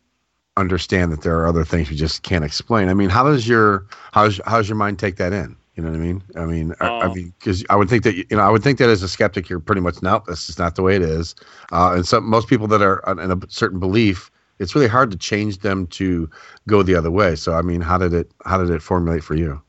understand 0.56 1.12
that 1.12 1.22
there 1.22 1.38
are 1.40 1.48
other 1.48 1.66
things 1.66 1.92
you 1.92 1.98
just 1.98 2.24
can't 2.24 2.46
explain. 2.46 2.88
I 2.88 2.94
mean, 2.94 3.10
how 3.10 3.24
does 3.24 3.48
your 3.48 3.88
how's 4.14 4.40
how's 4.46 4.70
your 4.70 4.78
mind 4.78 5.00
take 5.00 5.18
that 5.18 5.34
in? 5.34 5.58
You 5.76 5.84
know 5.84 5.90
what 5.90 5.98
I 5.98 6.02
mean? 6.02 6.24
I 6.36 6.46
mean, 6.46 6.74
I, 6.82 6.92
I 7.02 7.08
Um, 7.08 7.16
mean, 7.16 7.34
because 7.40 7.64
I 7.70 7.76
would 7.78 7.90
think 7.90 8.04
that 8.04 8.16
you 8.16 8.26
know, 8.32 8.40
I 8.42 8.50
would 8.50 8.62
think 8.64 8.78
that 8.80 8.90
as 8.90 9.04
a 9.04 9.08
skeptic, 9.08 9.50
you're 9.50 9.60
pretty 9.60 9.82
much 9.82 10.02
no, 10.02 10.22
this 10.28 10.50
is 10.50 10.60
not 10.60 10.76
the 10.76 10.84
way 10.84 10.96
it 10.98 11.02
is. 11.02 11.34
Uh, 11.72 11.94
and 11.96 12.06
some 12.06 12.26
most 12.30 12.48
people 12.50 12.68
that 12.68 12.82
are 12.82 13.00
in 13.22 13.32
a 13.32 13.38
certain 13.50 13.80
belief, 13.80 14.30
it's 14.60 14.76
really 14.76 14.88
hard 14.90 15.12
to 15.12 15.18
change 15.18 15.60
them 15.60 15.88
to 15.88 16.30
go 16.68 16.84
the 16.84 16.96
other 16.96 17.12
way. 17.12 17.36
So, 17.36 17.54
I 17.54 17.62
mean, 17.62 17.82
how 17.82 17.98
did 17.98 18.14
it 18.14 18.32
how 18.46 18.58
did 18.58 18.70
it 18.70 18.82
formulate 18.82 19.24
for 19.24 19.36
you? 19.36 19.62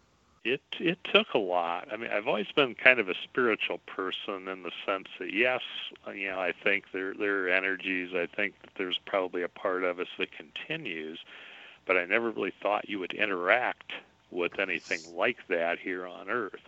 It 0.45 0.63
it 0.81 0.99
took 1.05 1.35
a 1.35 1.39
lot. 1.39 1.89
I 1.93 1.97
mean, 1.97 2.11
I've 2.11 2.27
always 2.27 2.51
been 2.53 2.75
kind 2.75 2.99
of 2.99 3.09
a 3.09 3.15
spiritual 3.15 3.79
person 3.79 4.49
in 4.49 4.63
the 4.65 4.73
sense 4.85 5.09
that 5.19 5.33
yes, 5.33 5.63
you 6.13 6.31
know, 6.31 6.41
I 6.41 6.53
think 6.53 6.91
there 6.93 7.15
there 7.15 7.45
are 7.45 7.49
energies. 7.49 8.13
I 8.15 8.27
think 8.27 8.61
that 8.63 8.71
there's 8.77 8.99
probably 8.99 9.43
a 9.43 9.49
part 9.49 9.85
of 9.85 10.01
us 10.01 10.09
that 10.19 10.33
continues, 10.33 11.21
but 11.87 11.97
I 11.97 12.07
never 12.07 12.31
really 12.31 12.53
thought 12.63 12.89
you 12.89 12.99
would 12.99 13.13
interact 13.15 13.93
with 14.33 14.59
anything 14.59 15.01
like 15.15 15.39
that 15.49 15.79
here 15.79 16.07
on 16.07 16.31
Earth. 16.31 16.61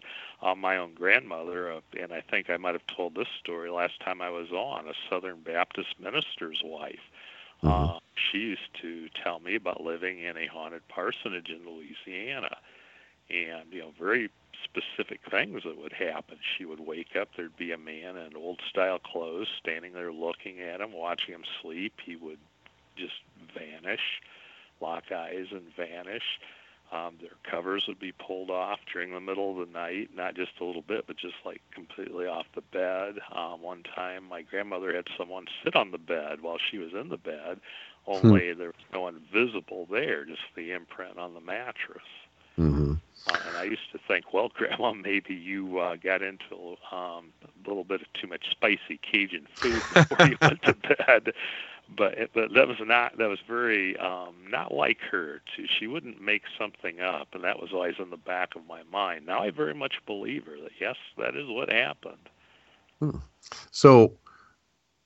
Uh, 0.42 0.54
my 0.54 0.76
own 0.76 0.94
grandmother, 0.94 1.72
uh, 1.72 1.80
and 2.00 2.12
I 2.12 2.20
think 2.20 2.50
I 2.50 2.56
might 2.56 2.74
have 2.74 2.86
told 2.86 3.14
this 3.14 3.28
story 3.40 3.70
last 3.70 4.00
time 4.00 4.20
I 4.20 4.30
was 4.30 4.50
on, 4.50 4.86
a 4.88 4.92
Southern 5.08 5.40
Baptist 5.40 5.94
minister's 5.98 6.60
wife. 6.64 7.00
Uh, 7.62 7.98
she 8.30 8.38
used 8.38 8.74
to 8.82 9.08
tell 9.22 9.40
me 9.40 9.54
about 9.54 9.80
living 9.80 10.18
in 10.18 10.36
a 10.36 10.46
haunted 10.46 10.86
parsonage 10.88 11.48
in 11.48 11.60
Louisiana, 11.66 12.58
and 13.30 13.72
you 13.72 13.80
know, 13.80 13.92
very 13.98 14.30
specific 14.62 15.20
things 15.30 15.62
that 15.64 15.78
would 15.78 15.92
happen. 15.94 16.36
She 16.58 16.66
would 16.66 16.80
wake 16.80 17.16
up, 17.18 17.28
there'd 17.36 17.56
be 17.56 17.72
a 17.72 17.78
man 17.78 18.16
in 18.16 18.36
old 18.36 18.60
style 18.68 18.98
clothes 18.98 19.48
standing 19.60 19.94
there 19.94 20.12
looking 20.12 20.60
at 20.60 20.80
him, 20.80 20.92
watching 20.92 21.34
him 21.34 21.44
sleep. 21.62 21.94
He 22.04 22.16
would 22.16 22.38
just 22.96 23.22
vanish, 23.54 24.20
lock 24.80 25.04
eyes, 25.10 25.46
and 25.50 25.74
vanish. 25.74 26.38
Um, 26.92 27.16
their 27.20 27.30
covers 27.50 27.86
would 27.88 27.98
be 27.98 28.12
pulled 28.12 28.50
off 28.50 28.78
during 28.92 29.12
the 29.12 29.20
middle 29.20 29.50
of 29.50 29.66
the 29.66 29.72
night, 29.72 30.10
not 30.14 30.36
just 30.36 30.52
a 30.60 30.64
little 30.64 30.82
bit, 30.82 31.06
but 31.06 31.16
just 31.16 31.34
like 31.44 31.60
completely 31.72 32.26
off 32.26 32.46
the 32.54 32.60
bed. 32.60 33.16
Um, 33.32 33.62
one 33.62 33.82
time, 33.82 34.24
my 34.28 34.42
grandmother 34.42 34.94
had 34.94 35.06
someone 35.18 35.46
sit 35.64 35.74
on 35.74 35.90
the 35.90 35.98
bed 35.98 36.40
while 36.40 36.58
she 36.70 36.78
was 36.78 36.92
in 36.92 37.08
the 37.08 37.16
bed, 37.16 37.58
only 38.06 38.52
there 38.52 38.68
was 38.68 38.74
no 38.92 39.00
one 39.02 39.20
visible 39.32 39.86
there, 39.90 40.24
just 40.24 40.42
the 40.56 40.72
imprint 40.72 41.18
on 41.18 41.34
the 41.34 41.40
mattress. 41.40 42.02
Mm-hmm. 42.58 42.94
Uh, 43.26 43.38
and 43.48 43.56
I 43.56 43.64
used 43.64 43.90
to 43.92 43.98
think, 44.06 44.32
well, 44.32 44.48
Grandma, 44.54 44.92
maybe 44.92 45.34
you 45.34 45.78
uh, 45.78 45.96
got 45.96 46.22
into 46.22 46.76
um, 46.92 47.32
a 47.42 47.68
little 47.68 47.84
bit 47.84 48.02
of 48.02 48.12
too 48.12 48.26
much 48.26 48.50
spicy 48.50 49.00
Cajun 49.00 49.46
food 49.54 49.82
before 49.94 50.26
you 50.26 50.36
went 50.40 50.62
to 50.62 50.74
bed. 50.74 51.32
But 51.96 52.14
it, 52.14 52.30
but 52.34 52.54
that 52.54 52.66
was 52.66 52.78
not 52.80 53.18
that 53.18 53.28
was 53.28 53.40
very 53.46 53.96
um, 53.98 54.34
not 54.48 54.72
like 54.72 54.98
her. 55.10 55.40
To, 55.56 55.66
she 55.78 55.86
wouldn't 55.86 56.20
make 56.20 56.42
something 56.58 57.00
up, 57.00 57.28
and 57.34 57.44
that 57.44 57.60
was 57.60 57.72
always 57.72 57.94
in 57.98 58.10
the 58.10 58.16
back 58.16 58.56
of 58.56 58.66
my 58.66 58.82
mind. 58.90 59.26
Now 59.26 59.42
I 59.42 59.50
very 59.50 59.74
much 59.74 59.94
believe 60.06 60.46
her 60.46 60.56
that 60.62 60.72
yes, 60.80 60.96
that 61.18 61.36
is 61.36 61.46
what 61.48 61.70
happened. 61.70 62.28
So, 63.70 64.12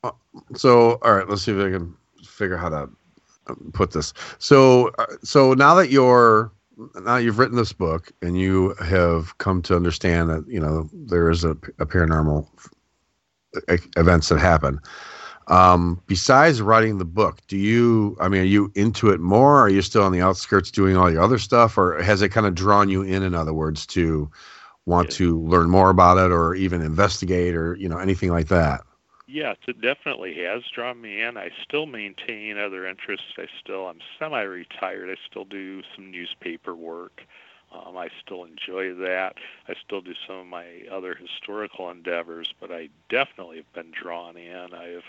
uh, 0.04 0.12
so 0.54 0.98
all 1.02 1.14
right. 1.14 1.28
Let's 1.28 1.42
see 1.42 1.52
if 1.52 1.58
I 1.58 1.70
can 1.70 1.94
figure 2.24 2.56
how 2.56 2.68
to 2.68 2.88
um, 3.48 3.70
put 3.72 3.92
this. 3.92 4.14
So, 4.38 4.90
uh, 4.98 5.06
so 5.22 5.54
now 5.54 5.74
that 5.74 5.90
you're 5.90 6.52
now 7.02 7.16
you've 7.16 7.38
written 7.38 7.56
this 7.56 7.72
book 7.72 8.12
and 8.22 8.38
you 8.38 8.74
have 8.80 9.36
come 9.38 9.62
to 9.62 9.74
understand 9.74 10.30
that 10.30 10.46
you 10.48 10.60
know 10.60 10.88
there 10.92 11.30
is 11.30 11.44
a, 11.44 11.50
a 11.50 11.86
paranormal 11.86 12.46
e- 13.70 13.90
events 13.96 14.28
that 14.28 14.38
happen. 14.38 14.78
Um, 15.48 16.02
besides 16.06 16.60
writing 16.60 16.98
the 16.98 17.04
book, 17.04 17.38
do 17.48 17.56
you? 17.56 18.16
I 18.20 18.28
mean, 18.28 18.42
are 18.42 18.44
you 18.44 18.70
into 18.74 19.10
it 19.10 19.20
more? 19.20 19.58
Are 19.58 19.70
you 19.70 19.82
still 19.82 20.02
on 20.02 20.12
the 20.12 20.20
outskirts 20.20 20.70
doing 20.70 20.96
all 20.96 21.10
your 21.10 21.22
other 21.22 21.38
stuff, 21.38 21.78
or 21.78 22.00
has 22.02 22.20
it 22.22 22.28
kind 22.28 22.46
of 22.46 22.54
drawn 22.54 22.88
you 22.88 23.02
in? 23.02 23.22
In 23.22 23.34
other 23.34 23.54
words, 23.54 23.86
to 23.86 24.30
want 24.84 25.10
to 25.12 25.40
learn 25.40 25.70
more 25.70 25.90
about 25.90 26.18
it, 26.18 26.30
or 26.30 26.54
even 26.54 26.82
investigate, 26.82 27.54
or 27.54 27.74
you 27.76 27.88
know 27.88 27.98
anything 27.98 28.30
like 28.30 28.48
that? 28.48 28.82
Yes, 29.26 29.56
it 29.66 29.80
definitely 29.82 30.34
has 30.44 30.62
drawn 30.74 31.00
me 31.02 31.20
in. 31.20 31.36
I 31.36 31.50
still 31.62 31.84
maintain 31.84 32.56
other 32.56 32.86
interests. 32.86 33.34
I 33.36 33.46
still, 33.60 33.86
I'm 33.86 34.00
semi-retired. 34.18 35.10
I 35.10 35.16
still 35.30 35.44
do 35.44 35.82
some 35.94 36.10
newspaper 36.10 36.74
work. 36.74 37.22
Um, 37.70 37.98
I 37.98 38.08
still 38.24 38.44
enjoy 38.44 38.94
that. 38.94 39.36
I 39.68 39.74
still 39.84 40.00
do 40.00 40.14
some 40.26 40.36
of 40.36 40.46
my 40.46 40.64
other 40.90 41.14
historical 41.14 41.90
endeavors, 41.90 42.54
but 42.58 42.72
I 42.72 42.88
definitely 43.10 43.58
have 43.58 43.72
been 43.74 43.90
drawn 43.90 44.38
in. 44.38 44.72
I've 44.72 45.04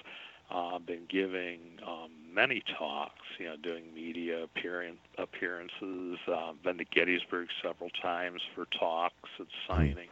uh, 0.52 0.80
been 0.80 1.06
giving 1.08 1.60
um, 1.86 2.12
many 2.34 2.64
talks, 2.78 3.26
you 3.38 3.46
know, 3.46 3.56
doing 3.58 3.84
media 3.94 4.44
appearance, 4.44 5.00
appearances. 5.18 6.18
Uh, 6.28 6.54
been 6.64 6.78
to 6.78 6.86
Gettysburg 6.86 7.50
several 7.62 7.90
times 7.90 8.42
for 8.56 8.66
talks 8.66 9.30
and 9.38 9.48
signing. 9.68 10.08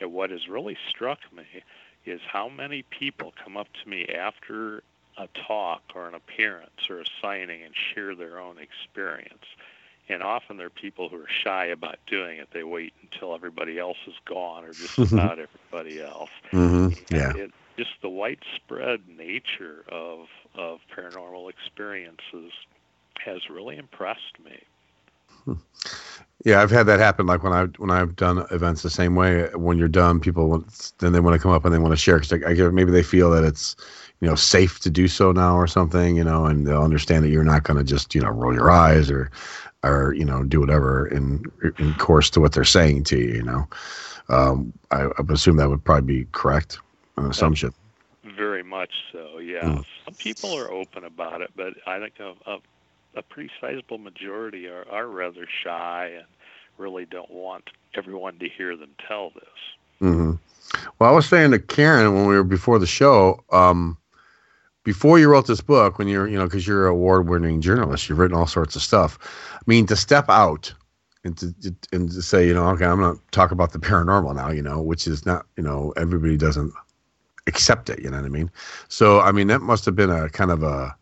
And 0.00 0.12
what 0.12 0.30
has 0.30 0.48
really 0.48 0.76
struck 0.88 1.20
me 1.34 1.44
is 2.04 2.20
how 2.30 2.48
many 2.48 2.82
people 2.82 3.32
come 3.44 3.56
up 3.56 3.68
to 3.82 3.88
me 3.88 4.06
after 4.06 4.82
a 5.16 5.28
talk 5.46 5.82
or 5.94 6.08
an 6.08 6.14
appearance 6.14 6.88
or 6.88 7.00
a 7.00 7.04
signing 7.20 7.62
and 7.62 7.74
share 7.94 8.14
their 8.14 8.40
own 8.40 8.56
experience. 8.58 9.44
And 10.08 10.22
often 10.22 10.56
they're 10.56 10.70
people 10.70 11.08
who 11.08 11.16
are 11.16 11.28
shy 11.44 11.66
about 11.66 11.98
doing 12.06 12.38
it. 12.38 12.48
They 12.52 12.64
wait 12.64 12.92
until 13.02 13.34
everybody 13.34 13.78
else 13.78 13.98
is 14.06 14.14
gone 14.24 14.64
or 14.64 14.72
just 14.72 14.98
about 15.12 15.38
everybody 15.38 16.02
else. 16.02 16.30
Mm-hmm. 16.52 17.14
Yeah. 17.14 17.36
It, 17.36 17.50
just 17.76 17.90
the 18.02 18.08
widespread 18.08 19.00
nature 19.08 19.84
of 19.90 20.26
of 20.54 20.80
paranormal 20.96 21.50
experiences 21.50 22.52
has 23.24 23.40
really 23.48 23.76
impressed 23.76 24.38
me. 24.44 24.60
Yeah, 26.44 26.60
I've 26.60 26.70
had 26.70 26.86
that 26.86 26.98
happen. 26.98 27.26
Like 27.26 27.42
when 27.42 27.52
I 27.52 27.64
when 27.78 27.90
I've 27.90 28.16
done 28.16 28.44
events 28.50 28.82
the 28.82 28.90
same 28.90 29.14
way. 29.14 29.48
When 29.54 29.78
you're 29.78 29.88
done, 29.88 30.20
people 30.20 30.64
then 30.98 31.12
they 31.12 31.20
want 31.20 31.34
to 31.34 31.42
come 31.42 31.52
up 31.52 31.64
and 31.64 31.72
they 31.72 31.78
want 31.78 31.92
to 31.92 31.96
share 31.96 32.18
because 32.18 32.32
I, 32.32 32.50
I 32.50 32.70
maybe 32.70 32.90
they 32.90 33.02
feel 33.02 33.30
that 33.30 33.44
it's 33.44 33.76
you 34.20 34.28
know 34.28 34.34
safe 34.34 34.80
to 34.80 34.90
do 34.90 35.08
so 35.08 35.32
now 35.32 35.56
or 35.56 35.66
something 35.66 36.16
you 36.16 36.24
know 36.24 36.46
and 36.46 36.66
they'll 36.66 36.82
understand 36.82 37.24
that 37.24 37.30
you're 37.30 37.44
not 37.44 37.64
going 37.64 37.76
to 37.76 37.84
just 37.84 38.14
you 38.14 38.20
know 38.20 38.30
roll 38.30 38.54
your 38.54 38.70
eyes 38.70 39.10
or 39.10 39.30
or 39.82 40.14
you 40.14 40.24
know 40.24 40.44
do 40.44 40.60
whatever 40.60 41.08
in 41.08 41.44
in 41.78 41.92
course 41.94 42.30
to 42.30 42.40
what 42.40 42.52
they're 42.52 42.64
saying 42.64 43.02
to 43.04 43.18
you 43.18 43.34
you 43.34 43.42
know 43.42 43.68
um, 44.28 44.72
I, 44.92 45.06
I 45.06 45.22
assume 45.28 45.56
that 45.56 45.68
would 45.68 45.84
probably 45.84 46.20
be 46.20 46.26
correct 46.30 46.78
assumption 47.16 47.72
Very 48.36 48.62
much 48.62 48.90
so, 49.12 49.38
yeah. 49.38 49.62
Mm. 49.62 49.84
Some 50.04 50.14
people 50.14 50.56
are 50.56 50.70
open 50.70 51.04
about 51.04 51.42
it, 51.42 51.50
but 51.56 51.74
I 51.86 51.98
think 51.98 52.14
a, 52.20 52.34
a, 52.50 52.58
a 53.16 53.22
pretty 53.22 53.50
sizable 53.60 53.98
majority 53.98 54.66
are, 54.68 54.86
are 54.90 55.06
rather 55.08 55.46
shy 55.64 56.12
and 56.16 56.26
really 56.78 57.04
don't 57.04 57.30
want 57.30 57.70
everyone 57.94 58.38
to 58.38 58.48
hear 58.48 58.76
them 58.76 58.90
tell 59.06 59.30
this. 59.30 59.98
hmm 59.98 60.32
Well, 60.98 61.10
I 61.10 61.12
was 61.12 61.28
saying 61.28 61.50
to 61.50 61.58
Karen 61.58 62.14
when 62.14 62.26
we 62.26 62.34
were 62.34 62.44
before 62.44 62.78
the 62.78 62.86
show, 62.86 63.42
um, 63.50 63.96
before 64.84 65.18
you 65.18 65.28
wrote 65.28 65.46
this 65.46 65.60
book, 65.60 65.98
when 65.98 66.08
you're, 66.08 66.26
you 66.28 66.36
know, 66.36 66.44
because 66.44 66.66
you're 66.66 66.86
an 66.86 66.92
award-winning 66.92 67.60
journalist, 67.60 68.08
you've 68.08 68.18
written 68.18 68.36
all 68.36 68.46
sorts 68.46 68.74
of 68.74 68.82
stuff. 68.82 69.18
I 69.54 69.62
mean, 69.66 69.86
to 69.86 69.96
step 69.96 70.28
out 70.28 70.72
and 71.24 71.36
to 71.38 71.54
and 71.92 72.10
to 72.10 72.22
say, 72.22 72.46
you 72.46 72.54
know, 72.54 72.66
okay, 72.70 72.84
I'm 72.84 72.98
going 72.98 73.16
to 73.16 73.22
talk 73.30 73.52
about 73.52 73.72
the 73.72 73.78
paranormal 73.78 74.34
now, 74.34 74.50
you 74.50 74.62
know, 74.62 74.80
which 74.82 75.06
is 75.06 75.24
not, 75.24 75.46
you 75.56 75.62
know, 75.62 75.92
everybody 75.96 76.36
doesn't 76.36 76.72
accept 77.46 77.90
it. 77.90 78.00
You 78.02 78.10
know 78.10 78.18
what 78.18 78.26
I 78.26 78.30
mean? 78.30 78.50
So, 78.88 79.20
I 79.20 79.32
mean, 79.32 79.46
that 79.48 79.60
must 79.60 79.84
have 79.84 79.96
been 79.96 80.10
a 80.10 80.28
kind 80.28 80.50
of 80.50 80.62
a, 80.62 80.96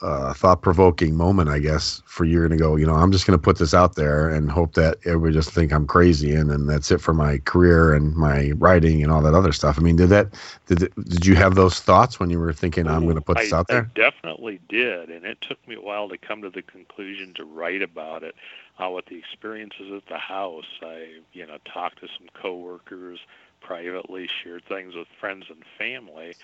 a 0.00 0.32
thought-provoking 0.32 1.16
moment, 1.16 1.48
I 1.48 1.58
guess, 1.58 2.00
for 2.06 2.24
you 2.24 2.46
to 2.46 2.56
go. 2.56 2.76
You 2.76 2.86
know, 2.86 2.94
I'm 2.94 3.10
just 3.10 3.26
going 3.26 3.36
to 3.36 3.42
put 3.42 3.58
this 3.58 3.74
out 3.74 3.96
there 3.96 4.28
and 4.28 4.48
hope 4.48 4.74
that 4.74 4.98
everybody 5.04 5.34
just 5.34 5.50
think 5.50 5.72
I'm 5.72 5.88
crazy, 5.88 6.34
and 6.36 6.48
then 6.48 6.66
that's 6.66 6.92
it 6.92 7.00
for 7.00 7.12
my 7.12 7.38
career 7.38 7.94
and 7.94 8.14
my 8.14 8.52
writing 8.52 9.02
and 9.02 9.10
all 9.10 9.20
that 9.22 9.34
other 9.34 9.52
stuff. 9.52 9.76
I 9.76 9.82
mean, 9.82 9.96
did 9.96 10.10
that? 10.10 10.28
Did 10.66 10.94
did 11.08 11.26
you 11.26 11.34
have 11.34 11.56
those 11.56 11.80
thoughts 11.80 12.20
when 12.20 12.30
you 12.30 12.38
were 12.38 12.52
thinking 12.52 12.86
I'm 12.86 13.02
going 13.04 13.16
to 13.16 13.20
put 13.20 13.38
this 13.38 13.52
I, 13.52 13.58
out 13.58 13.66
there? 13.66 13.90
I 13.90 14.00
definitely 14.00 14.60
did, 14.68 15.10
and 15.10 15.24
it 15.24 15.40
took 15.40 15.58
me 15.66 15.74
a 15.74 15.80
while 15.80 16.08
to 16.10 16.16
come 16.16 16.42
to 16.42 16.50
the 16.50 16.62
conclusion 16.62 17.34
to 17.34 17.44
write 17.44 17.82
about 17.82 18.22
it. 18.22 18.36
Uh, 18.80 18.90
with 18.90 19.06
the 19.06 19.16
experiences 19.16 19.90
at 19.92 20.06
the 20.06 20.18
house, 20.18 20.78
I, 20.80 21.08
you 21.32 21.44
know, 21.44 21.58
talked 21.64 21.98
to 22.02 22.06
some 22.16 22.28
coworkers 22.40 23.18
privately, 23.60 24.28
shared 24.42 24.64
things 24.64 24.94
with 24.94 25.08
friends 25.20 25.46
and 25.48 25.62
family, 25.78 26.36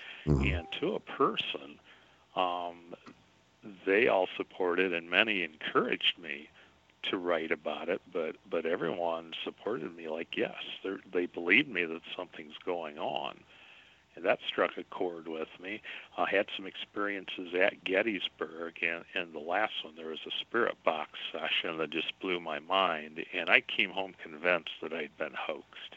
and 0.43 0.67
to 0.79 0.95
a 0.95 0.99
person, 0.99 1.79
um, 2.35 2.95
they 3.85 4.07
all 4.07 4.27
supported, 4.37 4.93
and 4.93 5.09
many 5.09 5.43
encouraged 5.43 6.17
me 6.21 6.49
to 7.09 7.17
write 7.17 7.51
about 7.51 7.89
it. 7.89 8.01
But 8.11 8.35
but 8.49 8.65
everyone 8.65 9.33
supported 9.43 9.95
me, 9.95 10.07
like 10.07 10.35
yes, 10.37 10.55
they 10.83 10.95
they 11.13 11.25
believed 11.25 11.69
me 11.69 11.85
that 11.85 12.01
something's 12.15 12.57
going 12.65 12.97
on 12.97 13.37
and 14.15 14.25
that 14.25 14.39
struck 14.47 14.77
a 14.77 14.83
chord 14.83 15.27
with 15.27 15.49
me. 15.61 15.81
I 16.17 16.29
had 16.29 16.47
some 16.55 16.65
experiences 16.65 17.53
at 17.53 17.83
Gettysburg, 17.83 18.75
and, 18.81 19.03
and 19.13 19.33
the 19.33 19.39
last 19.39 19.73
one 19.83 19.95
there 19.95 20.07
was 20.07 20.25
a 20.25 20.31
spirit 20.41 20.75
box 20.83 21.11
session 21.31 21.77
that 21.77 21.89
just 21.89 22.17
blew 22.19 22.39
my 22.39 22.59
mind, 22.59 23.25
and 23.33 23.49
I 23.49 23.61
came 23.61 23.91
home 23.91 24.13
convinced 24.21 24.71
that 24.81 24.93
I'd 24.93 25.17
been 25.17 25.35
hoaxed. 25.37 25.95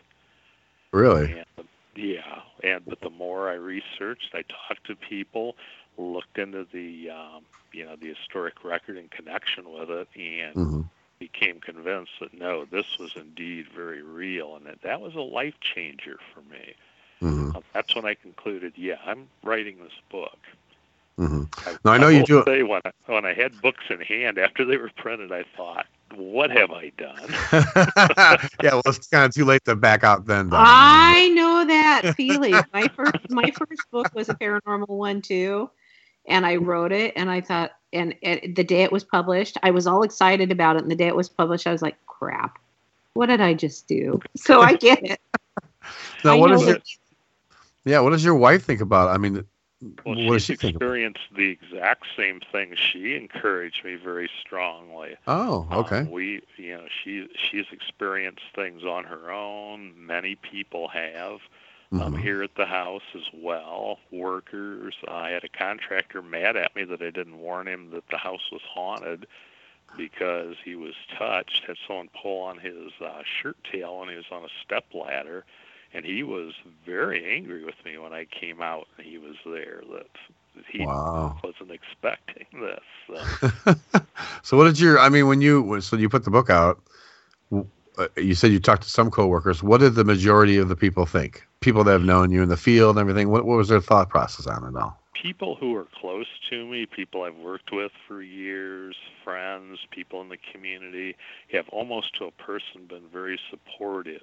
Really? 0.92 1.44
And, 1.58 1.68
yeah, 1.94 2.42
and 2.62 2.84
but 2.86 3.00
the 3.00 3.10
more 3.10 3.48
I 3.48 3.54
researched, 3.54 4.34
I 4.34 4.42
talked 4.42 4.86
to 4.86 4.96
people, 4.96 5.56
looked 5.96 6.38
into 6.38 6.66
the 6.72 7.10
um, 7.10 7.44
you 7.72 7.84
know 7.84 7.96
the 7.96 8.14
historic 8.14 8.64
record 8.64 8.96
in 8.96 9.08
connection 9.08 9.70
with 9.72 9.90
it, 9.90 10.08
and 10.16 10.56
Mhm. 10.56 10.84
became 11.18 11.60
convinced 11.60 12.12
that 12.20 12.32
no, 12.32 12.64
this 12.64 12.98
was 12.98 13.10
indeed 13.16 13.66
very 13.74 14.02
real, 14.02 14.56
and 14.56 14.66
that 14.66 14.80
that 14.82 15.00
was 15.00 15.14
a 15.14 15.20
life 15.20 15.58
changer 15.60 16.18
for 16.32 16.40
me. 16.42 16.74
hmm 17.20 17.50
Uh, 17.54 17.60
That's 17.74 17.94
when 17.94 18.04
I 18.04 18.14
concluded, 18.14 18.74
yeah, 18.76 18.98
I'm 19.04 19.28
writing 19.42 19.78
this 19.82 20.00
book. 20.10 20.38
hmm 21.16 21.44
Now 21.84 21.92
I 21.92 21.98
know 21.98 22.08
you 22.08 22.22
do. 22.22 22.44
Say 22.46 22.62
when 22.62 22.80
I, 22.84 22.92
when 23.06 23.24
I 23.24 23.34
had 23.34 23.60
books 23.60 23.84
in 23.90 24.00
hand 24.00 24.38
after 24.38 24.64
they 24.64 24.76
were 24.76 24.90
printed, 24.96 25.32
I 25.32 25.44
thought, 25.56 25.86
what 26.14 26.50
have 26.50 26.70
I 26.70 26.90
done? 26.96 27.28
yeah, 28.62 28.72
well, 28.72 28.82
it's 28.86 29.08
kind 29.08 29.24
of 29.24 29.34
too 29.34 29.44
late 29.44 29.64
to 29.64 29.76
back 29.76 30.04
out 30.04 30.26
then. 30.26 30.48
Don. 30.48 30.60
I 30.64 31.28
know 31.28 31.64
that 31.66 32.14
feeling. 32.16 32.54
my 32.72 32.88
first 32.88 33.30
my 33.30 33.50
first 33.50 33.82
book 33.90 34.14
was 34.14 34.28
a 34.28 34.34
paranormal 34.34 34.88
one 34.88 35.22
too, 35.22 35.70
and 36.26 36.46
I 36.46 36.56
wrote 36.56 36.92
it, 36.92 37.14
and 37.16 37.30
I 37.30 37.40
thought, 37.40 37.72
and, 37.92 38.14
and 38.22 38.54
the 38.54 38.64
day 38.64 38.82
it 38.82 38.92
was 38.92 39.04
published, 39.04 39.56
I 39.62 39.70
was 39.70 39.86
all 39.86 40.02
excited 40.02 40.50
about 40.50 40.76
it, 40.76 40.82
and 40.82 40.90
the 40.90 40.96
day 40.96 41.08
it 41.08 41.16
was 41.16 41.28
published, 41.28 41.66
I 41.66 41.72
was 41.72 41.82
like, 41.82 41.96
crap, 42.06 42.58
what 43.14 43.26
did 43.26 43.40
I 43.40 43.54
just 43.54 43.88
do? 43.88 44.20
So 44.36 44.60
I 44.60 44.74
get 44.74 45.04
it. 45.04 45.20
Now, 46.24 46.32
I 46.32 46.34
what 46.34 46.50
know 46.50 46.60
your? 46.60 46.78
Yeah, 47.84 48.00
what 48.00 48.10
does 48.10 48.24
your 48.24 48.34
wife 48.34 48.64
think 48.64 48.80
about? 48.80 49.08
it? 49.08 49.12
I 49.12 49.18
mean, 49.18 49.44
Well, 50.04 50.16
what 50.26 50.42
she's 50.42 50.58
she 50.60 50.68
experienced 50.68 51.20
the 51.36 51.50
exact 51.50 52.04
same 52.16 52.40
thing. 52.50 52.74
She 52.74 53.14
encouraged 53.14 53.84
me 53.84 53.94
very 53.94 54.28
strongly. 54.40 55.16
Oh, 55.28 55.68
okay. 55.70 55.98
Um, 55.98 56.10
we, 56.10 56.42
you 56.56 56.76
know, 56.76 56.86
she 57.04 57.28
she's 57.50 57.66
experienced 57.70 58.42
things 58.56 58.82
on 58.84 59.04
her 59.04 59.30
own. 59.30 59.94
Many 59.96 60.34
people 60.36 60.88
have. 60.88 61.40
Um, 61.90 62.12
Mhm. 62.12 62.20
here 62.20 62.42
at 62.42 62.54
the 62.54 62.66
house 62.66 63.02
as 63.14 63.24
well, 63.32 63.98
workers. 64.10 64.94
I 65.08 65.30
had 65.30 65.42
a 65.44 65.48
contractor 65.48 66.20
mad 66.20 66.54
at 66.54 66.76
me 66.76 66.84
that 66.84 67.00
I 67.00 67.08
didn't 67.08 67.38
warn 67.38 67.66
him 67.66 67.88
that 67.92 68.06
the 68.08 68.18
house 68.18 68.50
was 68.52 68.60
haunted 68.60 69.26
because 69.96 70.56
he 70.62 70.74
was 70.74 70.94
touched. 71.16 71.64
Had 71.64 71.78
someone 71.86 72.10
pull 72.20 72.42
on 72.42 72.58
his 72.58 72.92
uh, 73.00 73.22
shirt 73.24 73.56
tail 73.64 74.00
when 74.00 74.10
he 74.10 74.16
was 74.16 74.26
on 74.30 74.44
a 74.44 74.48
step 74.62 74.84
ladder, 74.92 75.46
and 75.92 76.04
he 76.04 76.22
was 76.22 76.52
very 76.84 77.36
angry 77.36 77.64
with 77.64 77.74
me 77.84 77.98
when 77.98 78.12
I 78.12 78.26
came 78.26 78.60
out 78.60 78.86
and 78.96 79.06
he 79.06 79.18
was 79.18 79.36
there. 79.44 79.82
That 79.92 80.06
he 80.70 80.84
Wow. 80.84 81.36
wasn't 81.42 81.70
expecting 81.70 82.46
this. 82.60 82.80
So. 83.06 83.74
So, 84.42 84.56
what 84.56 84.64
did 84.64 84.80
your? 84.80 84.98
I 84.98 85.08
mean, 85.08 85.26
when 85.26 85.40
you 85.40 85.80
so 85.80 85.96
you 85.96 86.08
put 86.08 86.24
the 86.24 86.30
book 86.30 86.48
out, 86.48 86.80
uh, 87.52 88.08
you 88.16 88.34
said 88.34 88.52
you 88.52 88.60
talked 88.60 88.82
to 88.84 88.90
some 88.90 89.10
coworkers. 89.10 89.62
What 89.62 89.80
did 89.80 89.94
the 89.94 90.04
majority 90.04 90.56
of 90.56 90.68
the 90.68 90.76
people 90.76 91.06
think? 91.06 91.46
People 91.60 91.84
that 91.84 91.92
have 91.92 92.04
known 92.04 92.30
you 92.30 92.42
in 92.42 92.48
the 92.48 92.56
field 92.56 92.96
and 92.96 93.00
everything. 93.00 93.30
What, 93.30 93.44
what 93.44 93.56
was 93.56 93.68
their 93.68 93.80
thought 93.80 94.08
process 94.08 94.46
on 94.46 94.64
it 94.64 94.78
all? 94.78 94.98
people 95.20 95.56
who 95.56 95.74
are 95.76 95.86
close 96.00 96.26
to 96.50 96.66
me, 96.66 96.86
people 96.86 97.22
I've 97.22 97.36
worked 97.36 97.72
with 97.72 97.90
for 98.06 98.22
years, 98.22 98.96
friends, 99.24 99.78
people 99.90 100.20
in 100.20 100.28
the 100.28 100.38
community, 100.52 101.16
have 101.52 101.68
almost 101.70 102.16
to 102.18 102.26
a 102.26 102.30
person 102.30 102.86
been 102.88 103.08
very 103.12 103.38
supportive. 103.50 104.22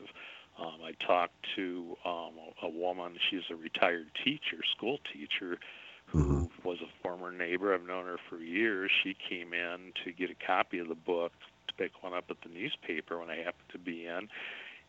Um, 0.57 0.75
I 0.83 0.91
talked 1.05 1.35
to 1.55 1.97
um, 2.05 2.31
a, 2.61 2.69
woman, 2.69 3.17
she's 3.29 3.43
a 3.49 3.55
retired 3.55 4.07
teacher, 4.23 4.57
school 4.75 4.99
teacher, 5.11 5.59
who 6.07 6.49
was 6.63 6.77
a 6.81 6.87
former 7.03 7.31
neighbor. 7.31 7.73
I've 7.73 7.85
known 7.85 8.05
her 8.05 8.17
for 8.29 8.37
years. 8.37 8.91
She 9.03 9.15
came 9.27 9.53
in 9.53 9.91
to 10.03 10.11
get 10.11 10.29
a 10.29 10.35
copy 10.35 10.79
of 10.79 10.87
the 10.87 10.95
book 10.95 11.33
to 11.67 11.73
pick 11.73 12.03
one 12.03 12.13
up 12.13 12.25
at 12.29 12.37
the 12.41 12.49
newspaper 12.49 13.19
when 13.19 13.29
I 13.29 13.37
happened 13.37 13.69
to 13.71 13.79
be 13.79 14.05
in. 14.05 14.29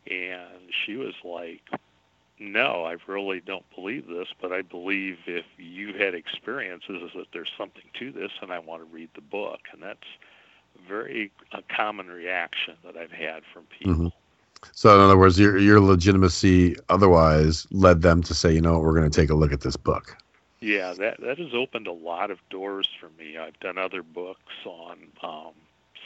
And 0.08 0.70
she 0.84 0.96
was 0.96 1.14
like, 1.24 1.62
no, 2.38 2.84
I 2.84 2.96
really 3.06 3.40
don't 3.40 3.64
believe 3.74 4.06
this, 4.06 4.28
but 4.40 4.52
I 4.52 4.62
believe 4.62 5.18
if 5.26 5.46
you 5.56 5.94
had 5.94 6.14
experiences 6.14 7.10
that 7.14 7.26
there's 7.32 7.50
something 7.56 7.84
to 7.98 8.12
this, 8.12 8.30
and 8.42 8.52
I 8.52 8.58
want 8.58 8.82
to 8.82 8.94
read 8.94 9.08
the 9.14 9.22
book, 9.22 9.60
and 9.72 9.82
that's 9.82 10.06
very 10.86 11.32
a 11.52 11.62
common 11.62 12.08
reaction 12.08 12.74
that 12.84 12.96
I've 12.96 13.10
had 13.10 13.42
from 13.52 13.64
people. 13.64 13.94
Mhm. 13.94 14.12
So, 14.72 14.94
in 14.94 15.00
other 15.00 15.18
words, 15.18 15.38
your 15.38 15.58
your 15.58 15.80
legitimacy 15.80 16.76
otherwise 16.88 17.66
led 17.70 18.02
them 18.02 18.22
to 18.24 18.34
say, 18.34 18.52
you 18.52 18.60
know, 18.60 18.78
we're 18.78 18.94
going 18.94 19.10
to 19.10 19.20
take 19.20 19.30
a 19.30 19.34
look 19.34 19.52
at 19.52 19.60
this 19.60 19.76
book. 19.76 20.16
Yeah, 20.60 20.94
that 20.94 21.20
that 21.20 21.38
has 21.38 21.54
opened 21.54 21.86
a 21.86 21.92
lot 21.92 22.30
of 22.30 22.38
doors 22.50 22.88
for 23.00 23.10
me. 23.18 23.36
I've 23.36 23.58
done 23.60 23.78
other 23.78 24.02
books 24.02 24.54
on 24.64 24.98
um, 25.22 25.52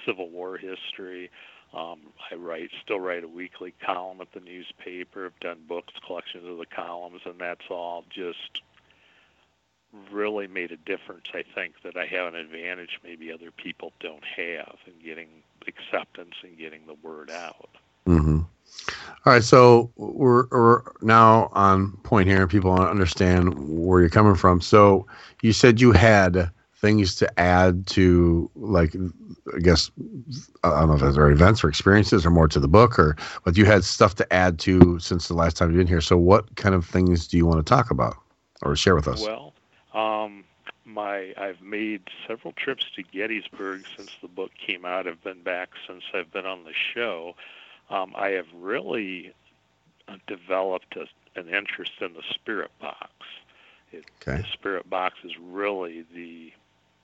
Civil 0.04 0.28
War 0.28 0.56
history. 0.56 1.30
Um, 1.72 2.00
I 2.30 2.34
write 2.34 2.70
still 2.82 2.98
write 2.98 3.22
a 3.22 3.28
weekly 3.28 3.72
column 3.84 4.20
at 4.20 4.32
the 4.32 4.40
newspaper. 4.40 5.26
I've 5.26 5.40
done 5.40 5.58
books, 5.68 5.92
collections 6.04 6.48
of 6.48 6.58
the 6.58 6.66
columns, 6.66 7.20
and 7.24 7.38
that's 7.38 7.70
all 7.70 8.04
just 8.10 8.62
really 10.12 10.46
made 10.46 10.72
a 10.72 10.76
difference. 10.76 11.26
I 11.32 11.44
think 11.54 11.74
that 11.84 11.96
I 11.96 12.06
have 12.06 12.34
an 12.34 12.34
advantage 12.34 13.00
maybe 13.02 13.32
other 13.32 13.50
people 13.50 13.92
don't 14.00 14.24
have 14.24 14.76
in 14.86 15.04
getting 15.04 15.28
acceptance 15.66 16.34
and 16.42 16.58
getting 16.58 16.86
the 16.86 16.94
word 16.94 17.30
out. 17.30 17.70
Hmm 18.06 18.40
All 19.26 19.32
right, 19.32 19.42
so 19.42 19.90
we're, 19.96 20.46
we're 20.50 20.82
now 21.02 21.48
on 21.52 21.92
point 21.98 22.28
here. 22.28 22.42
and 22.42 22.50
People 22.50 22.72
understand 22.72 23.54
where 23.58 24.00
you're 24.00 24.08
coming 24.10 24.34
from. 24.34 24.60
So 24.60 25.06
you 25.42 25.52
said 25.52 25.80
you 25.80 25.92
had 25.92 26.50
things 26.76 27.14
to 27.16 27.40
add 27.40 27.86
to, 27.88 28.50
like, 28.56 28.96
I 29.54 29.58
guess 29.58 29.90
I 30.64 30.80
don't 30.80 30.88
know 30.88 30.94
if 30.94 31.00
those 31.00 31.18
are 31.18 31.30
events 31.30 31.62
or 31.62 31.68
experiences 31.68 32.24
or 32.24 32.30
more 32.30 32.48
to 32.48 32.58
the 32.58 32.68
book, 32.68 32.98
or 32.98 33.16
but 33.44 33.56
you 33.56 33.66
had 33.66 33.84
stuff 33.84 34.14
to 34.16 34.32
add 34.32 34.58
to 34.60 34.98
since 34.98 35.28
the 35.28 35.34
last 35.34 35.56
time 35.56 35.70
you've 35.70 35.78
been 35.78 35.86
here. 35.86 36.00
So 36.00 36.16
what 36.16 36.56
kind 36.56 36.74
of 36.74 36.86
things 36.86 37.28
do 37.28 37.36
you 37.36 37.44
want 37.46 37.64
to 37.64 37.68
talk 37.68 37.90
about 37.90 38.16
or 38.62 38.74
share 38.76 38.94
with 38.94 39.08
us? 39.08 39.22
Well, 39.22 39.52
um, 39.92 40.44
my 40.86 41.34
I've 41.36 41.60
made 41.60 42.02
several 42.26 42.52
trips 42.54 42.84
to 42.96 43.02
Gettysburg 43.02 43.84
since 43.96 44.10
the 44.22 44.28
book 44.28 44.52
came 44.64 44.84
out. 44.84 45.06
I've 45.06 45.22
been 45.22 45.42
back 45.42 45.70
since 45.86 46.02
I've 46.14 46.32
been 46.32 46.46
on 46.46 46.64
the 46.64 46.72
show. 46.72 47.34
Um, 47.90 48.12
I 48.16 48.28
have 48.30 48.46
really 48.56 49.34
uh, 50.08 50.16
developed 50.26 50.96
a, 50.96 51.06
an 51.38 51.48
interest 51.48 51.92
in 52.00 52.14
the 52.14 52.22
spirit 52.34 52.70
box, 52.80 53.10
It, 53.92 54.04
Okay. 54.22 54.42
The 54.42 54.48
spirit 54.52 54.88
box 54.88 55.16
is 55.24 55.32
really 55.40 56.04
the 56.14 56.52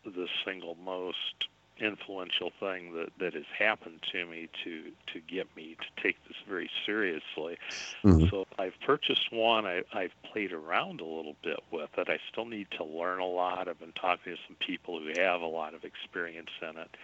the 0.05 0.29
single 0.45 0.77
most 0.85 1.49
influential 1.79 2.51
thing 2.59 2.95
that 2.95 3.09
that 3.19 3.35
has 3.35 3.45
happened 3.59 4.01
to 4.13 4.25
me 4.27 4.49
to 4.65 4.93
to 5.13 5.21
get 5.21 5.47
me 5.57 5.77
to 5.81 6.03
take 6.03 6.17
this 6.29 6.37
very 6.49 6.71
seriously. 6.87 7.59
Mhm. 8.05 8.31
So 8.31 8.47
I've 8.59 8.79
purchased 8.81 9.31
one. 9.33 9.67
I, 9.67 9.83
I've 9.93 10.15
played 10.23 10.53
around 10.53 11.01
a 11.01 11.05
little 11.05 11.37
bit 11.43 11.59
with 11.71 11.91
it. 11.99 12.09
I 12.09 12.19
still 12.31 12.47
need 12.47 12.69
to 12.73 12.85
learn 12.85 13.19
a 13.21 13.27
lot. 13.27 13.69
I've 13.69 13.79
been 13.81 13.93
talking 13.93 14.35
to 14.37 14.43
some 14.47 14.57
people 14.57 15.01
who 15.01 15.09
have 15.21 15.41
a 15.43 15.47
lot 15.47 15.75
of 15.75 15.85
experience 15.85 16.51
in 16.63 16.77
it, 16.79 16.97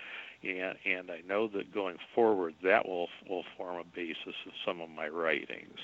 and 0.42 0.76
and 0.84 1.10
I 1.10 1.20
know 1.26 1.48
that 1.48 1.72
going 1.72 1.96
forward 2.14 2.54
that 2.62 2.86
will 2.88 3.08
will 3.28 3.44
form 3.56 3.76
a 3.76 3.84
basis 3.84 4.34
of 4.46 4.52
some 4.64 4.80
of 4.80 4.90
my 4.90 5.08
writings. 5.08 5.78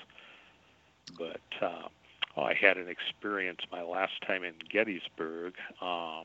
But 1.16 1.40
uh, 1.62 1.88
oh, 2.36 2.42
I 2.42 2.54
had 2.54 2.76
an 2.76 2.88
experience 2.88 3.60
my 3.72 3.82
last 3.82 4.20
time 4.26 4.44
in 4.44 4.54
Gettysburg. 4.70 5.54
Um, 5.80 6.24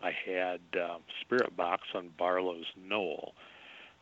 I 0.00 0.12
had 0.26 0.60
um, 0.74 1.00
Spirit 1.20 1.56
Box 1.56 1.82
on 1.94 2.10
Barlow's 2.16 2.72
Knoll. 2.76 3.34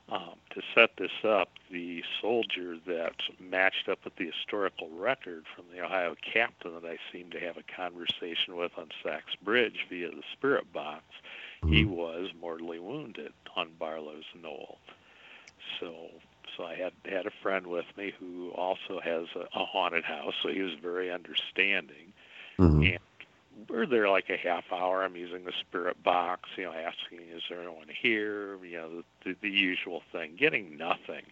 Um, 0.09 0.35
to 0.51 0.63
set 0.73 0.91
this 0.99 1.25
up, 1.25 1.49
the 1.69 2.05
soldier 2.21 2.77
that 2.87 3.17
matched 3.41 3.89
up 3.91 4.05
with 4.05 4.15
the 4.15 4.27
historical 4.27 4.89
record 4.91 5.47
from 5.55 5.65
the 5.75 5.83
Ohio 5.85 6.15
captain 6.33 6.75
that 6.75 6.85
I 6.85 6.97
seemed 7.13 7.33
to 7.33 7.41
have 7.41 7.57
a 7.57 7.65
conversation 7.65 8.55
with 8.55 8.71
on 8.79 8.91
Sachs 9.03 9.35
Bridge 9.43 9.85
via 9.89 10.11
the 10.11 10.23
Spirit 10.33 10.73
Box, 10.73 11.03
he 11.69 11.85
was 11.85 12.31
mortally 12.41 12.79
wounded 12.79 13.33
on 13.57 13.71
Barlow's 13.79 14.25
Knoll. 14.41 14.79
So, 15.81 15.95
so 16.57 16.65
I 16.65 16.75
had 16.75 16.93
had 17.05 17.27
a 17.27 17.31
friend 17.43 17.67
with 17.67 17.87
me 17.97 18.13
who 18.19 18.51
also 18.51 19.01
has 19.01 19.27
a, 19.35 19.41
a 19.59 19.65
haunted 19.65 20.05
house, 20.05 20.35
so 20.43 20.49
he 20.49 20.63
was 20.63 20.75
very 20.75 21.11
understanding. 21.11 22.13
Mhm. 22.59 22.93
And 22.93 22.99
we're 23.69 23.87
there 23.87 24.09
like 24.09 24.29
a 24.31 24.37
half 24.37 24.65
hour. 24.73 25.03
I'm 25.03 25.17
using 25.17 25.45
the 25.45 25.53
spirit 25.53 26.03
box, 26.03 26.51
you 26.57 26.65
know, 26.65 26.73
asking, 26.73 27.21
is 27.35 27.43
there 27.49 27.61
anyone 27.61 27.89
here? 27.89 28.57
You 28.65 28.77
know, 28.77 28.91
the, 28.97 29.05
the, 29.25 29.37
the 29.43 29.51
usual 29.51 30.03
thing, 30.13 30.37
getting 30.37 30.77
nothing. 30.77 31.23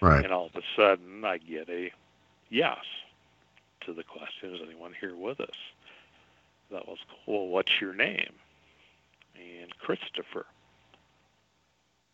Right. 0.00 0.24
And 0.24 0.32
all 0.32 0.46
of 0.46 0.56
a 0.56 0.62
sudden, 0.76 1.24
I 1.24 1.38
get 1.38 1.68
a 1.68 1.90
yes 2.50 2.84
to 3.82 3.92
the 3.92 4.02
question, 4.02 4.54
is 4.54 4.60
anyone 4.66 4.94
here 4.98 5.14
with 5.14 5.40
us? 5.40 5.56
That 6.70 6.88
was 6.88 6.98
cool. 7.24 7.44
Well, 7.44 7.48
what's 7.48 7.80
your 7.80 7.92
name? 7.94 8.32
And 9.36 9.76
Christopher. 9.78 10.46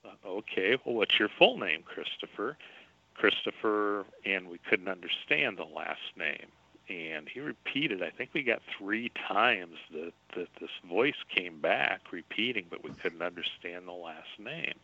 Uh, 0.04 0.08
Okay, 0.26 0.76
well, 0.84 0.94
what's 0.96 1.18
your 1.18 1.28
full 1.28 1.58
name, 1.58 1.82
Christopher? 1.82 2.56
Christopher, 3.14 4.04
and 4.24 4.48
we 4.48 4.58
couldn't 4.58 4.88
understand 4.88 5.58
the 5.58 5.64
last 5.64 6.00
name. 6.16 6.46
And 6.88 7.28
he 7.28 7.40
repeated, 7.40 8.02
I 8.02 8.10
think 8.10 8.30
we 8.32 8.42
got 8.42 8.62
three 8.78 9.10
times 9.28 9.76
that, 9.92 10.12
that 10.34 10.48
this 10.60 10.70
voice 10.88 11.14
came 11.34 11.60
back 11.60 12.00
repeating, 12.10 12.66
but 12.70 12.82
we 12.82 12.90
couldn't 12.90 13.22
understand 13.22 13.86
the 13.86 13.92
last 13.92 14.38
name. 14.38 14.74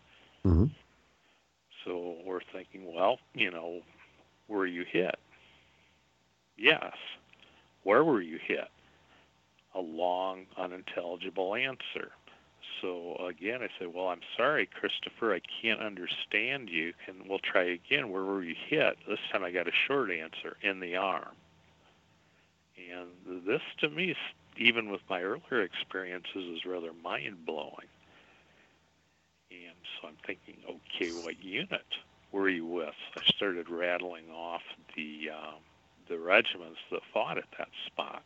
Mhm. 0.45 0.71
So 1.85 2.17
we're 2.25 2.43
thinking, 2.53 2.93
well, 2.93 3.19
you 3.35 3.51
know, 3.51 3.83
were 4.49 4.67
you 4.67 4.85
hit? 4.85 5.19
Yes. 6.57 6.95
Where 7.83 8.05
were 8.05 8.21
you 8.21 8.39
hit? 8.39 8.69
A 9.75 9.81
long, 9.81 10.47
unintelligible 10.57 11.55
answer. 11.55 12.13
So 12.81 13.17
again, 13.27 13.63
I 13.63 13.69
said, 13.79 13.95
well, 13.95 14.09
I'm 14.09 14.21
sorry, 14.37 14.67
Christopher, 14.67 15.35
I 15.35 15.41
can't 15.63 15.81
understand 15.81 16.69
you. 16.69 16.93
And 17.07 17.29
we'll 17.29 17.39
try 17.39 17.65
again. 17.65 18.11
Where 18.11 18.25
were 18.25 18.43
you 18.43 18.55
hit? 18.69 18.97
This 19.09 19.19
time 19.33 19.45
I 19.45 19.51
got 19.51 19.69
a 19.69 19.73
short 19.87 20.11
answer 20.11 20.57
in 20.63 20.81
the 20.81 20.97
arm. 20.97 21.35
And 22.77 23.47
this, 23.47 23.63
to 23.79 23.89
me, 23.89 24.15
even 24.59 24.91
with 24.91 25.01
my 25.09 25.23
earlier 25.23 25.63
experiences, 25.63 26.57
is 26.57 26.65
rather 26.67 26.93
mind 27.03 27.47
blowing. 27.47 27.89
And 29.51 29.77
so 30.01 30.09
I'm 30.09 30.17
thinking, 30.27 30.57
okay, 30.69 31.11
what 31.23 31.43
unit 31.43 31.87
were 32.33 32.49
you 32.49 32.67
with? 32.67 32.95
I 33.17 33.23
started 33.35 33.69
rattling 33.71 34.25
off 34.31 34.63
the 34.95 35.31
um, 35.31 35.61
the 36.09 36.19
regiments 36.19 36.79
that 36.91 37.01
fought 37.13 37.39
at 37.39 37.45
that 37.59 37.69
spot. 37.87 38.23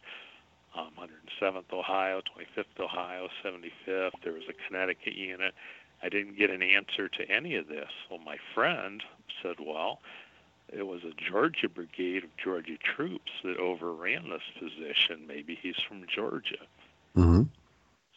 Um, 0.74 0.90
107th 0.98 1.72
Ohio, 1.72 2.22
25th 2.22 2.80
Ohio, 2.80 3.28
75th. 3.44 4.12
There 4.22 4.32
was 4.32 4.44
a 4.48 4.52
Connecticut 4.68 5.14
unit. 5.14 5.54
I 6.02 6.08
didn't 6.08 6.38
get 6.38 6.50
an 6.50 6.62
answer 6.62 7.08
to 7.08 7.30
any 7.30 7.56
of 7.56 7.68
this. 7.68 7.90
Well, 8.08 8.20
my 8.20 8.36
friend 8.54 9.02
said, 9.42 9.56
well, 9.60 10.00
it 10.72 10.86
was 10.86 11.02
a 11.04 11.12
Georgia 11.12 11.68
brigade 11.68 12.24
of 12.24 12.36
Georgia 12.36 12.76
troops 12.78 13.32
that 13.42 13.56
overran 13.58 14.30
this 14.30 14.42
position. 14.58 15.26
Maybe 15.26 15.58
he's 15.60 15.76
from 15.86 16.06
Georgia. 16.06 16.66
Mhm. 17.16 17.48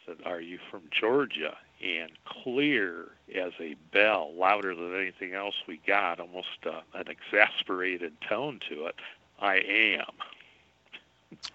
Said, 0.06 0.18
"Are 0.24 0.40
you 0.40 0.58
from 0.70 0.82
Georgia?" 0.90 1.58
And 1.82 2.12
clear 2.24 3.08
as 3.34 3.52
a 3.58 3.74
bell, 3.92 4.32
louder 4.34 4.74
than 4.74 4.94
anything 4.94 5.34
else 5.34 5.56
we 5.66 5.78
got, 5.78 6.20
almost 6.20 6.64
uh, 6.64 6.82
an 6.92 7.08
exasperated 7.08 8.20
tone 8.20 8.60
to 8.68 8.86
it. 8.86 8.94
I 9.40 9.56
am. 9.56 10.12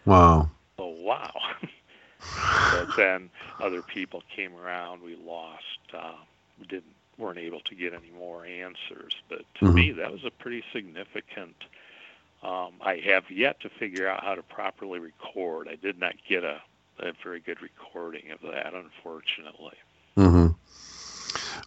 Wow. 0.06 0.50
Oh 0.80 0.88
wow. 1.04 1.32
but 2.72 2.96
then 2.96 3.30
other 3.60 3.82
people 3.82 4.24
came 4.36 4.56
around. 4.56 5.02
We 5.02 5.16
lost. 5.16 5.80
Uh, 5.94 6.14
we 6.60 6.66
didn't 6.68 6.96
weren't 7.18 7.38
able 7.40 7.60
to 7.62 7.76
get 7.76 7.94
any 7.94 8.12
more 8.12 8.46
answers. 8.46 9.14
But 9.28 9.42
to 9.56 9.66
Mhm. 9.66 9.74
me, 9.76 9.92
that 9.92 10.12
was 10.12 10.24
a 10.24 10.32
pretty 10.32 10.64
significant. 10.72 11.66
Um, 12.42 12.76
I 12.82 12.98
have 13.06 13.30
yet 13.30 13.60
to 13.62 13.70
figure 13.70 14.08
out 14.08 14.24
how 14.24 14.36
to 14.36 14.44
properly 14.44 15.00
record. 15.00 15.68
I 15.68 15.76
did 15.76 16.00
not 16.00 16.16
get 16.28 16.46
a, 16.46 16.62
a 17.00 17.12
very 17.24 17.42
good 17.42 17.62
recording 17.62 18.32
of 18.32 18.40
that, 18.42 18.74
unfortunately. 18.74 19.78
hmm 20.16 20.48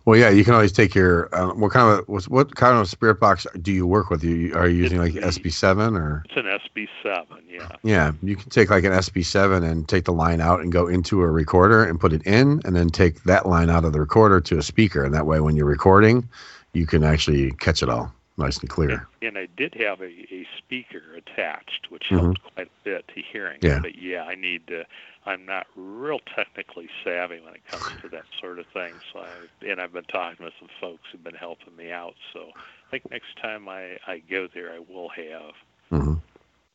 Well, 0.05 0.19
yeah, 0.19 0.31
you 0.31 0.45
can 0.45 0.55
always 0.55 0.73
take 0.73 0.95
your. 0.95 1.33
Uh, 1.35 1.55
what 1.55 1.71
kind 1.73 1.99
of 1.99 2.09
what, 2.09 2.25
what 2.25 2.55
kind 2.57 2.77
of 2.77 2.89
spirit 2.89 3.21
box 3.21 3.47
do 3.61 3.73
you 3.73 3.87
work 3.87 4.11
with? 4.11 4.25
You 4.25 4.53
are 4.55 4.69
you 4.69 4.77
using 4.79 4.99
like 4.99 5.13
SB7 5.13 5.97
or? 5.97 6.25
It's 6.29 6.37
an 6.37 6.45
SB7, 6.47 7.27
yeah. 7.49 7.69
Yeah, 7.85 8.13
you 8.23 8.35
can 8.35 8.51
take 8.51 8.71
like 8.71 8.83
an 8.85 8.93
SB7 8.93 9.63
and 9.63 9.89
take 9.89 10.05
the 10.05 10.13
line 10.13 10.41
out 10.41 10.61
and 10.61 10.73
go 10.73 10.89
into 10.89 11.23
a 11.23 11.31
recorder 11.31 11.85
and 11.85 12.01
put 12.01 12.13
it 12.13 12.23
in, 12.27 12.61
and 12.65 12.75
then 12.75 12.89
take 12.89 13.23
that 13.25 13.47
line 13.47 13.71
out 13.71 13.85
of 13.85 13.93
the 13.93 14.01
recorder 14.01 14.41
to 14.41 14.59
a 14.59 14.63
speaker, 14.63 15.05
and 15.05 15.15
that 15.15 15.27
way, 15.27 15.39
when 15.41 15.55
you're 15.55 15.67
recording, 15.67 16.29
you 16.73 16.87
can 16.87 17.05
actually 17.05 17.53
catch 17.53 17.83
it 17.83 17.89
all 17.89 18.13
nice 18.39 18.59
and 18.59 18.71
clear. 18.71 19.07
And 19.21 19.37
I 19.39 19.47
did 19.57 19.75
have 19.75 20.01
a, 20.01 20.07
a 20.07 20.47
speaker 20.59 21.03
attached, 21.17 21.91
which 21.91 22.05
Mhm. 22.11 22.19
helped 22.21 22.43
quite 22.55 22.67
a 22.67 22.71
bit 22.85 23.07
to 23.15 23.21
hearing. 23.23 23.59
Yeah. 23.61 23.79
But 23.81 23.97
yeah, 23.97 24.25
I 24.25 24.35
need 24.35 24.67
to. 24.69 24.85
I'm 25.27 25.47
not 25.47 25.67
real 25.77 26.19
technically 26.35 26.89
savvy 27.05 27.41
when 27.41 27.55
it 27.55 27.63
comes 27.71 27.87
to 28.03 28.09
that 28.11 28.25
sort 28.41 28.59
of 28.59 28.67
thing. 28.73 28.99
So 29.13 29.21
I 29.21 29.47
and 29.67 29.81
I've 29.81 29.93
been 29.93 30.05
talking 30.05 30.45
with 30.45 30.55
some 30.59 30.69
folks 30.81 31.03
who've 31.11 31.23
been 31.23 31.35
helping 31.35 31.77
me 31.77 31.93
out. 31.93 32.15
So 32.33 32.41
I 32.41 32.91
think 32.91 33.11
next 33.11 33.37
time 33.41 33.69
I 33.69 33.99
I 34.07 34.23
go 34.31 34.49
there, 34.55 34.73
I 34.73 34.79
will 34.79 35.09
have 35.11 35.55
hmm 35.91 36.15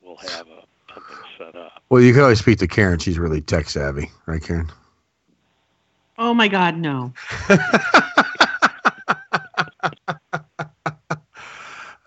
will 0.02 0.18
have 0.18 0.48
a 0.48 0.64
something 0.94 1.18
set 1.38 1.56
up. 1.56 1.84
Well, 1.90 2.02
you 2.02 2.14
can 2.14 2.22
always 2.22 2.40
speak 2.40 2.60
to 2.60 2.68
Karen. 2.68 3.00
She's 3.00 3.20
really 3.20 3.42
tech 3.42 3.70
savvy, 3.70 4.12
right, 4.26 4.42
Karen? 4.42 4.70
Oh 6.18 6.34
my 6.34 6.48
God, 6.48 6.78
no. 6.78 7.14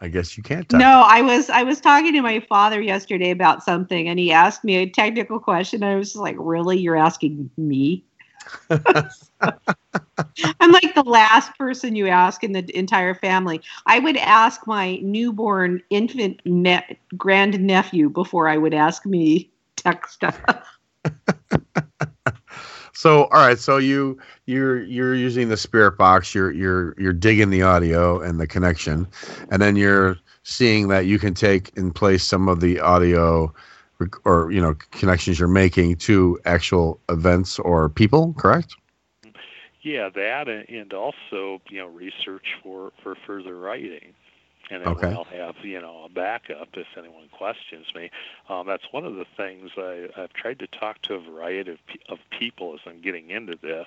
I 0.01 0.09
guess 0.09 0.37
you 0.37 0.43
can't. 0.43 0.69
Talk. 0.69 0.81
No, 0.81 1.05
I 1.07 1.21
was 1.21 1.51
I 1.51 1.63
was 1.63 1.81
talking 1.81 2.13
to 2.15 2.23
my 2.23 2.41
father 2.41 2.81
yesterday 2.81 3.31
about 3.31 3.63
something, 3.63 4.09
and 4.09 4.19
he 4.19 4.33
asked 4.33 4.65
me 4.65 4.77
a 4.77 4.89
technical 4.89 5.39
question. 5.39 5.83
I 5.83 5.97
was 5.97 6.09
just 6.09 6.21
like, 6.21 6.37
"Really, 6.39 6.79
you're 6.79 6.97
asking 6.97 7.51
me?" 7.59 8.03
I'm 10.61 10.73
like 10.73 10.95
the 10.95 11.05
last 11.05 11.57
person 11.59 11.97
you 11.97 12.09
ask 12.09 12.43
in 12.43 12.53
the 12.53 12.65
entire 12.77 13.15
family. 13.15 13.61
I 13.87 13.99
would 13.99 14.17
ask 14.17 14.67
my 14.67 14.97
newborn 15.03 15.83
infant 15.91 16.41
ne- 16.47 16.99
grand 17.17 17.61
nephew 17.61 18.09
before 18.09 18.49
I 18.49 18.57
would 18.57 18.75
ask 18.75 19.05
me 19.05 19.51
tech 19.77 20.09
stuff. 20.09 20.41
So, 22.93 23.25
all 23.25 23.47
right. 23.47 23.59
So 23.59 23.79
you 23.79 24.19
you're 24.47 24.83
you're 24.83 25.15
using 25.15 25.49
the 25.49 25.57
spirit 25.57 25.97
box. 25.97 26.35
You're 26.35 26.51
you're 26.51 26.95
you're 26.99 27.13
digging 27.13 27.51
the 27.51 27.63
audio 27.63 28.21
and 28.21 28.41
the 28.41 28.47
connection, 28.47 29.07
and 29.51 29.61
then 29.63 29.77
you're 29.77 30.17
seeing 30.43 30.89
that 30.89 31.07
you 31.07 31.19
can 31.19 31.35
take 31.35 31.77
and 31.77 31.95
place 31.95 32.25
some 32.25 32.49
of 32.49 32.61
the 32.61 32.81
audio 32.81 33.53
or 34.25 34.51
you 34.51 34.61
know 34.61 34.75
connections 34.93 35.39
you're 35.39 35.49
making 35.49 35.97
to 35.97 36.39
actual 36.45 37.01
events 37.09 37.59
or 37.59 37.89
people. 37.89 38.35
Correct? 38.35 38.75
Yeah, 39.83 40.11
that 40.11 40.49
and, 40.49 40.93
also 40.93 41.61
you 41.69 41.79
know 41.79 41.87
research 41.87 42.47
for 42.63 42.93
for 43.03 43.17
further 43.27 43.57
writing, 43.57 44.15
and 44.71 44.83
then 44.83 44.89
Okay. 44.93 45.09
I'll 45.13 45.25
have 45.25 45.57
you 45.65 45.81
know 45.81 46.05
a 46.05 46.09
backup 46.09 46.69
if 46.75 46.87
anyone 46.97 47.29
questions 47.31 47.87
me. 47.95 48.11
Um, 48.49 48.67
that's 48.67 48.85
one 48.93 49.05
of 49.05 49.15
the 49.17 49.27
things 49.37 49.71
I, 49.77 50.09
I've 50.17 50.33
tried 50.33 50.59
to 50.61 50.67
talk 50.69 51.03
to 51.03 51.15
a 51.15 51.21
variety 51.21 51.73
of, 51.73 51.79
of 52.09 52.19
people 52.39 52.75
as 52.75 52.81
I'm 52.87 53.01
getting 53.03 53.31
into 53.31 53.57
this. 53.61 53.87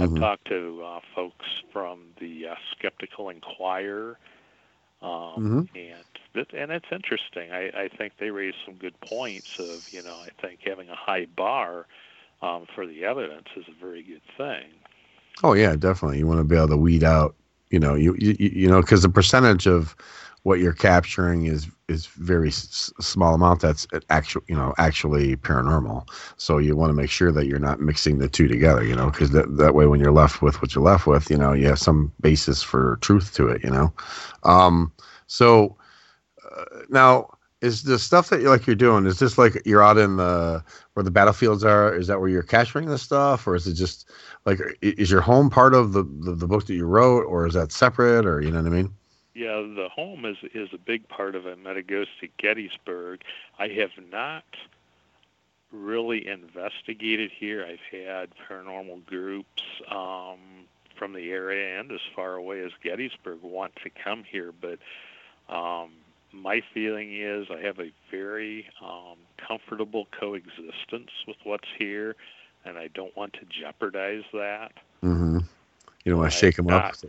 I've 0.00 0.10
Mhm. 0.10 0.20
talked 0.20 0.46
to 0.48 0.82
uh, 0.84 1.00
folks 1.14 1.46
from 1.72 2.00
the 2.20 2.48
uh, 2.48 2.54
Skeptical 2.76 3.28
Inquirer. 3.30 4.18
Um, 5.02 5.68
And 5.74 6.04
that, 6.34 6.52
and 6.54 6.70
it's 6.72 6.86
interesting. 6.92 7.52
I, 7.52 7.68
I 7.84 7.88
think 7.88 8.14
they 8.18 8.30
raise 8.30 8.54
some 8.64 8.74
good 8.74 8.98
points 9.00 9.48
of 9.58 9.82
you 9.90 10.02
know 10.02 10.16
I 10.16 10.30
think 10.40 10.60
having 10.64 10.88
a 10.88 10.96
high 10.96 11.26
bar 11.26 11.86
um, 12.42 12.66
for 12.74 12.86
the 12.86 13.04
evidence 13.04 13.48
is 13.56 13.64
a 13.68 13.84
very 13.84 14.02
good 14.02 14.22
thing. 14.36 14.70
Oh 15.42 15.52
yeah, 15.54 15.76
definitely. 15.76 16.18
You 16.18 16.26
want 16.26 16.38
to 16.40 16.44
be 16.44 16.56
able 16.56 16.68
to 16.68 16.76
weed 16.76 17.04
out, 17.04 17.34
you 17.70 17.78
know, 17.78 17.94
you 17.94 18.14
you, 18.18 18.34
you 18.38 18.68
know, 18.68 18.80
because 18.80 19.02
the 19.02 19.08
percentage 19.08 19.66
of 19.66 19.94
what 20.44 20.60
you're 20.60 20.72
capturing 20.74 21.46
is 21.46 21.68
is 21.88 22.06
very 22.06 22.48
s- 22.48 22.92
small 23.00 23.34
amount 23.34 23.60
that's 23.60 23.86
actual 24.10 24.42
you 24.46 24.54
know 24.54 24.74
actually 24.78 25.36
paranormal. 25.36 26.08
So 26.36 26.58
you 26.58 26.76
want 26.76 26.90
to 26.90 26.94
make 26.94 27.10
sure 27.10 27.32
that 27.32 27.46
you're 27.46 27.58
not 27.58 27.80
mixing 27.80 28.18
the 28.18 28.28
two 28.28 28.46
together 28.46 28.84
you 28.84 28.94
know 28.94 29.10
because 29.10 29.30
that, 29.30 29.56
that 29.56 29.74
way 29.74 29.86
when 29.86 30.00
you're 30.00 30.12
left 30.12 30.42
with 30.42 30.60
what 30.62 30.74
you're 30.74 30.84
left 30.84 31.06
with 31.06 31.30
you 31.30 31.36
know 31.36 31.52
you 31.52 31.66
have 31.66 31.78
some 31.78 32.12
basis 32.20 32.62
for 32.62 32.98
truth 33.00 33.34
to 33.34 33.48
it 33.48 33.64
you 33.64 33.70
know? 33.70 33.92
Um 34.44 34.92
so 35.26 35.76
uh, 36.56 36.64
now 36.90 37.30
is 37.62 37.84
the 37.84 37.98
stuff 37.98 38.28
that 38.28 38.42
you 38.42 38.50
like 38.50 38.66
you're 38.66 38.76
doing 38.76 39.06
is 39.06 39.18
this 39.18 39.38
like 39.38 39.60
you're 39.64 39.82
out 39.82 39.96
in 39.96 40.16
the 40.16 40.62
where 40.92 41.04
the 41.04 41.10
battlefields 41.10 41.64
are? 41.64 41.94
Is 41.94 42.06
that 42.08 42.20
where 42.20 42.28
you're 42.28 42.42
capturing 42.42 42.88
the 42.88 42.98
stuff 42.98 43.46
or 43.46 43.54
is 43.54 43.66
it 43.66 43.74
just 43.74 44.10
like 44.44 44.60
is 44.82 45.10
your 45.10 45.22
home 45.22 45.48
part 45.48 45.74
of 45.74 45.94
the 45.94 46.02
the, 46.20 46.34
the 46.34 46.46
book 46.46 46.66
that 46.66 46.74
you 46.74 46.84
wrote 46.84 47.24
or 47.24 47.46
is 47.46 47.54
that 47.54 47.72
separate 47.72 48.26
or 48.26 48.42
you 48.42 48.50
know 48.50 48.62
what 48.62 48.66
i 48.72 48.76
mean 48.76 48.94
Yeah, 49.34 49.62
the 49.62 49.88
home 49.92 50.24
is 50.24 50.36
is 50.54 50.68
a 50.72 50.78
big 50.78 51.08
part 51.08 51.34
of 51.34 51.46
it. 51.46 51.62
Metagosti 51.62 52.30
Gettysburg. 52.38 53.22
I 53.58 53.68
have 53.68 53.90
not 54.10 54.44
really 55.72 56.26
investigated 56.28 57.30
here. 57.36 57.66
I've 57.66 57.78
had 57.90 58.28
paranormal 58.48 59.04
groups 59.06 59.62
um, 59.90 60.38
from 60.96 61.12
the 61.12 61.30
area 61.32 61.80
and 61.80 61.90
as 61.90 62.00
far 62.14 62.34
away 62.34 62.62
as 62.62 62.70
Gettysburg 62.82 63.42
want 63.42 63.72
to 63.82 63.90
come 63.90 64.22
here, 64.22 64.52
but 64.52 64.78
um, 65.52 65.90
my 66.32 66.62
feeling 66.72 67.20
is 67.20 67.48
I 67.50 67.60
have 67.60 67.78
a 67.80 67.90
very 68.10 68.66
um, 68.82 69.16
comfortable 69.36 70.06
coexistence 70.18 71.10
with 71.26 71.36
what's 71.44 71.68
here, 71.78 72.16
and 72.64 72.78
I 72.78 72.88
don't 72.94 73.14
want 73.16 73.34
to 73.34 73.40
jeopardize 73.46 74.24
that. 74.32 74.72
mm-hmm. 75.02 75.38
you 76.04 76.12
don't 76.12 76.18
want 76.20 76.32
to 76.32 76.38
shake 76.38 76.56
them 76.56 76.68
up 76.68 76.84
not- 77.02 77.04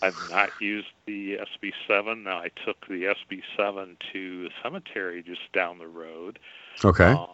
I've 0.00 0.28
not 0.28 0.50
used 0.60 0.88
the 1.06 1.38
SB7. 1.38 2.24
Now 2.24 2.38
I 2.38 2.50
took 2.64 2.86
the 2.88 3.14
SB7 3.14 3.96
to 4.12 4.42
the 4.44 4.50
cemetery 4.62 5.22
just 5.22 5.52
down 5.52 5.78
the 5.78 5.86
road. 5.86 6.38
okay 6.84 7.12
Um, 7.12 7.28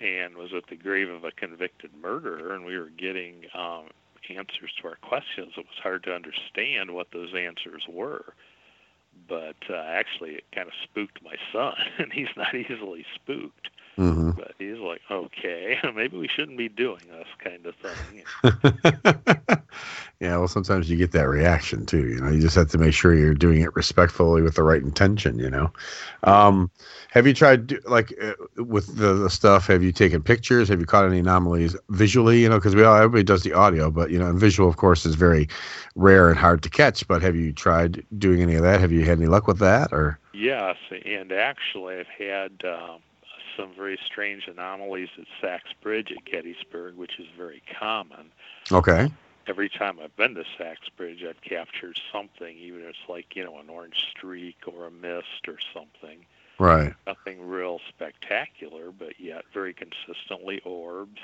and 0.00 0.36
was 0.36 0.50
at 0.56 0.66
the 0.68 0.76
grave 0.76 1.10
of 1.10 1.24
a 1.24 1.30
convicted 1.30 1.90
murderer, 2.00 2.54
and 2.54 2.64
we 2.64 2.78
were 2.78 2.90
getting 2.96 3.44
um, 3.54 3.88
answers 4.30 4.72
to 4.80 4.88
our 4.88 4.96
questions. 4.96 5.52
It 5.56 5.66
was 5.66 5.78
hard 5.82 6.04
to 6.04 6.14
understand 6.14 6.92
what 6.94 7.08
those 7.12 7.34
answers 7.34 7.84
were. 7.88 8.34
But 9.28 9.56
uh, 9.68 9.74
actually, 9.74 10.36
it 10.36 10.44
kind 10.54 10.68
of 10.68 10.74
spooked 10.84 11.22
my 11.22 11.34
son, 11.52 11.74
and 11.98 12.12
he's 12.12 12.28
not 12.36 12.54
easily 12.54 13.04
spooked. 13.14 13.68
Mm-hmm. 14.00 14.30
But 14.30 14.54
he's 14.58 14.78
like, 14.78 15.02
okay, 15.10 15.78
maybe 15.94 16.16
we 16.16 16.28
shouldn't 16.28 16.56
be 16.56 16.68
doing 16.68 17.02
this 17.10 17.28
kind 17.38 17.66
of 17.66 17.74
thing. 17.76 19.58
yeah, 20.20 20.36
well, 20.36 20.48
sometimes 20.48 20.88
you 20.88 20.96
get 20.96 21.12
that 21.12 21.28
reaction 21.28 21.84
too. 21.84 22.08
You 22.08 22.20
know, 22.20 22.30
you 22.30 22.40
just 22.40 22.56
have 22.56 22.70
to 22.70 22.78
make 22.78 22.94
sure 22.94 23.14
you're 23.14 23.34
doing 23.34 23.60
it 23.60 23.74
respectfully 23.76 24.42
with 24.42 24.54
the 24.54 24.62
right 24.62 24.82
intention. 24.82 25.38
You 25.38 25.50
know, 25.50 25.72
um, 26.24 26.70
have 27.10 27.26
you 27.26 27.34
tried 27.34 27.72
like 27.84 28.14
uh, 28.22 28.34
with 28.56 28.96
the, 28.96 29.14
the 29.14 29.30
stuff? 29.30 29.66
Have 29.66 29.82
you 29.82 29.92
taken 29.92 30.22
pictures? 30.22 30.68
Have 30.68 30.80
you 30.80 30.86
caught 30.86 31.04
any 31.04 31.18
anomalies 31.18 31.76
visually? 31.90 32.40
You 32.42 32.48
know, 32.48 32.56
because 32.56 32.74
we 32.74 32.82
all 32.82 32.96
everybody 32.96 33.24
does 33.24 33.42
the 33.42 33.52
audio, 33.52 33.90
but 33.90 34.10
you 34.10 34.18
know, 34.18 34.28
and 34.28 34.38
visual, 34.38 34.68
of 34.68 34.76
course, 34.76 35.04
is 35.04 35.14
very 35.14 35.48
rare 35.94 36.30
and 36.30 36.38
hard 36.38 36.62
to 36.62 36.70
catch. 36.70 37.06
But 37.06 37.20
have 37.22 37.36
you 37.36 37.52
tried 37.52 38.04
doing 38.18 38.40
any 38.40 38.54
of 38.54 38.62
that? 38.62 38.80
Have 38.80 38.92
you 38.92 39.04
had 39.04 39.18
any 39.18 39.26
luck 39.26 39.46
with 39.46 39.58
that? 39.58 39.92
Or 39.92 40.18
Yes, 40.32 40.76
and 41.04 41.32
actually, 41.32 41.96
I've 41.96 42.06
had 42.06 42.52
um, 42.64 43.00
some 43.60 43.74
very 43.74 43.98
strange 44.06 44.48
anomalies 44.48 45.08
at 45.18 45.24
Sachs 45.40 45.70
Bridge 45.82 46.12
at 46.12 46.24
Gettysburg, 46.24 46.96
which 46.96 47.18
is 47.18 47.26
very 47.36 47.62
common. 47.78 48.32
okay, 48.72 49.08
Every 49.46 49.68
time 49.68 49.98
I've 50.02 50.14
been 50.16 50.34
to 50.34 50.44
Sachs 50.58 50.88
Bridge, 50.96 51.24
I've 51.28 51.40
captured 51.42 51.98
something, 52.12 52.56
even 52.56 52.82
if 52.82 52.90
it's 52.90 53.08
like 53.08 53.34
you 53.36 53.44
know 53.44 53.58
an 53.58 53.68
orange 53.68 54.06
streak 54.16 54.56
or 54.66 54.86
a 54.86 54.90
mist 54.90 55.48
or 55.48 55.58
something. 55.74 56.24
right, 56.58 56.94
Nothing 57.06 57.48
real 57.48 57.80
spectacular, 57.88 58.92
but 58.92 59.18
yet 59.18 59.44
very 59.52 59.74
consistently 59.74 60.60
orbs 60.64 61.20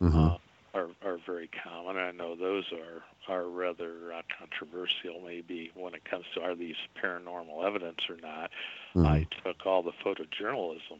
hmm 0.00 0.28
are 0.74 0.88
are 1.04 1.18
very 1.24 1.48
common. 1.62 1.96
I 1.96 2.10
know 2.10 2.34
those 2.34 2.64
are 2.72 3.04
are 3.28 3.48
rather 3.48 4.12
uh, 4.12 4.22
controversial, 4.38 5.20
maybe 5.24 5.70
when 5.74 5.94
it 5.94 6.04
comes 6.04 6.24
to 6.34 6.42
are 6.42 6.54
these 6.54 6.76
paranormal 7.02 7.64
evidence 7.64 8.00
or 8.08 8.16
not. 8.16 8.50
Mhm. 8.96 9.06
I 9.06 9.26
took 9.44 9.64
all 9.66 9.82
the 9.82 9.92
photojournalism, 10.04 10.98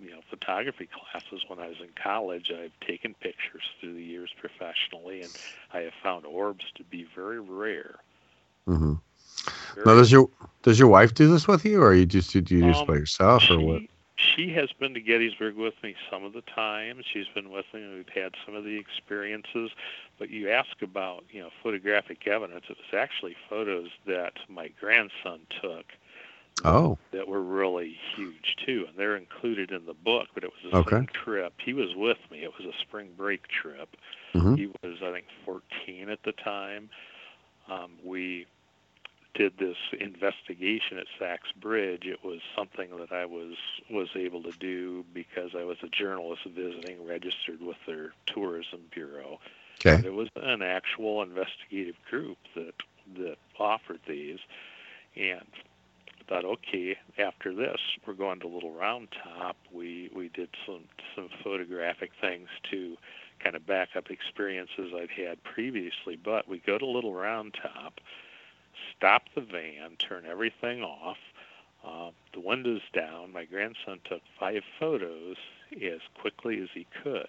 you 0.00 0.10
know, 0.10 0.20
photography 0.28 0.88
classes 0.88 1.44
when 1.48 1.58
I 1.58 1.68
was 1.68 1.80
in 1.80 1.88
college. 2.02 2.50
I've 2.50 2.78
taken 2.86 3.14
pictures 3.14 3.62
through 3.80 3.94
the 3.94 4.02
years 4.02 4.30
professionally, 4.38 5.22
and 5.22 5.30
I 5.72 5.80
have 5.80 5.92
found 6.02 6.26
orbs 6.26 6.64
to 6.76 6.84
be 6.84 7.06
very 7.14 7.40
rare. 7.40 7.96
Mm-hmm. 8.66 8.94
Now, 9.84 9.94
does 9.94 10.10
your 10.12 10.28
does 10.62 10.78
your 10.78 10.88
wife 10.88 11.14
do 11.14 11.30
this 11.30 11.46
with 11.46 11.64
you, 11.64 11.82
or 11.82 11.94
you 11.94 12.06
just 12.06 12.32
do 12.32 12.38
you 12.38 12.62
just 12.62 12.80
Um, 12.80 12.86
by 12.86 12.94
yourself, 12.94 13.50
or 13.50 13.60
what? 13.60 13.82
She 14.16 14.52
has 14.52 14.70
been 14.72 14.92
to 14.92 15.00
Gettysburg 15.00 15.56
with 15.56 15.74
me 15.82 15.94
some 16.10 16.24
of 16.24 16.34
the 16.34 16.42
time. 16.42 17.00
She's 17.10 17.28
been 17.28 17.50
with 17.50 17.64
me, 17.72 17.82
and 17.82 17.94
we've 17.94 18.08
had 18.08 18.34
some 18.44 18.54
of 18.54 18.64
the 18.64 18.78
experiences. 18.78 19.70
But 20.18 20.28
you 20.28 20.50
ask 20.50 20.82
about, 20.82 21.24
you 21.30 21.40
know, 21.40 21.48
photographic 21.62 22.26
evidence. 22.26 22.66
It 22.68 22.76
was 22.76 23.00
actually 23.00 23.34
photos 23.48 23.88
that 24.06 24.34
my 24.48 24.68
grandson 24.78 25.40
took 25.62 25.86
Oh, 26.64 26.98
that 27.12 27.26
were 27.26 27.42
really 27.42 27.96
huge 28.14 28.56
too, 28.64 28.86
and 28.88 28.96
they're 28.96 29.16
included 29.16 29.70
in 29.72 29.86
the 29.86 29.94
book. 29.94 30.28
But 30.34 30.44
it 30.44 30.50
was 30.62 30.72
the 30.72 30.78
Okay. 30.78 31.06
trip. 31.12 31.54
He 31.60 31.72
was 31.72 31.94
with 31.94 32.18
me. 32.30 32.42
It 32.42 32.52
was 32.56 32.66
a 32.66 32.78
spring 32.80 33.12
break 33.16 33.46
trip. 33.48 33.96
Mhm. 34.34 34.56
He 34.56 34.66
was, 34.82 35.02
I 35.02 35.10
think, 35.12 35.26
14 35.44 36.08
at 36.10 36.22
the 36.22 36.32
time. 36.32 36.90
Um, 37.68 37.92
we 38.02 38.46
did 39.34 39.56
this 39.58 39.76
investigation 39.92 40.98
at 40.98 41.06
Sachs 41.18 41.52
Bridge. 41.52 42.04
It 42.06 42.24
was 42.24 42.40
something 42.56 42.96
that 42.96 43.12
I 43.12 43.24
was 43.26 43.56
was 43.88 44.08
able 44.16 44.42
to 44.42 44.52
do 44.52 45.04
because 45.14 45.54
I 45.54 45.64
was 45.64 45.78
a 45.82 45.88
journalist 45.88 46.44
visiting, 46.44 47.06
registered 47.06 47.60
with 47.60 47.76
their 47.86 48.12
tourism 48.26 48.80
bureau. 48.90 49.40
Okay. 49.80 49.94
And 49.94 50.04
it 50.04 50.12
was 50.12 50.28
an 50.36 50.62
actual 50.62 51.22
investigative 51.22 51.96
group 52.08 52.38
that 52.54 52.74
that 53.16 53.38
offered 53.58 54.00
these, 54.06 54.38
and 55.16 55.46
thought, 56.30 56.44
okay, 56.44 56.96
after 57.18 57.52
this, 57.52 57.78
we're 58.06 58.14
going 58.14 58.38
to 58.40 58.46
Little 58.46 58.72
Round 58.72 59.08
Top. 59.22 59.56
We 59.72 60.10
we 60.14 60.28
did 60.28 60.48
some 60.64 60.84
some 61.16 61.28
photographic 61.42 62.12
things 62.20 62.48
to 62.70 62.96
kind 63.42 63.56
of 63.56 63.66
back 63.66 63.90
up 63.96 64.10
experiences 64.10 64.92
I'd 64.94 65.10
had 65.10 65.42
previously. 65.42 66.16
But 66.16 66.48
we 66.48 66.58
go 66.58 66.78
to 66.78 66.86
Little 66.86 67.14
Round 67.14 67.54
Top, 67.60 68.00
stop 68.96 69.24
the 69.34 69.40
van, 69.40 69.96
turn 69.98 70.24
everything 70.24 70.82
off, 70.82 71.18
uh, 71.84 72.10
the 72.32 72.40
windows 72.40 72.82
down. 72.94 73.32
My 73.32 73.44
grandson 73.44 73.98
took 74.04 74.22
five 74.38 74.62
photos 74.78 75.36
as 75.82 76.00
quickly 76.14 76.62
as 76.62 76.68
he 76.72 76.86
could 77.02 77.28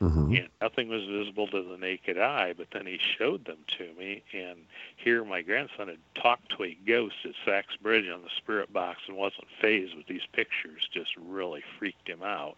Mhm. 0.00 0.38
and 0.38 0.48
nothing 0.60 0.88
was 0.88 1.04
visible 1.04 1.46
to 1.48 1.62
the 1.62 1.78
naked 1.78 2.18
eye. 2.18 2.52
But 2.52 2.70
then 2.70 2.86
he 2.86 2.98
showed 2.98 3.44
them 3.44 3.64
to 3.78 3.92
me, 3.94 4.22
and 4.32 4.66
here 4.96 5.24
my 5.24 5.42
grandson 5.42 5.88
had 5.88 5.98
talked 6.14 6.50
to 6.56 6.64
a 6.64 6.74
ghost 6.74 7.16
at 7.24 7.34
Sachs 7.44 7.76
Bridge 7.76 8.08
on 8.08 8.22
the 8.22 8.30
spirit 8.36 8.72
box 8.72 9.00
and 9.08 9.16
wasn't 9.16 9.48
phased 9.60 9.94
with 9.94 10.06
these 10.06 10.26
pictures. 10.32 10.88
Just 10.92 11.16
really 11.16 11.62
freaked 11.78 12.08
him 12.08 12.22
out. 12.22 12.56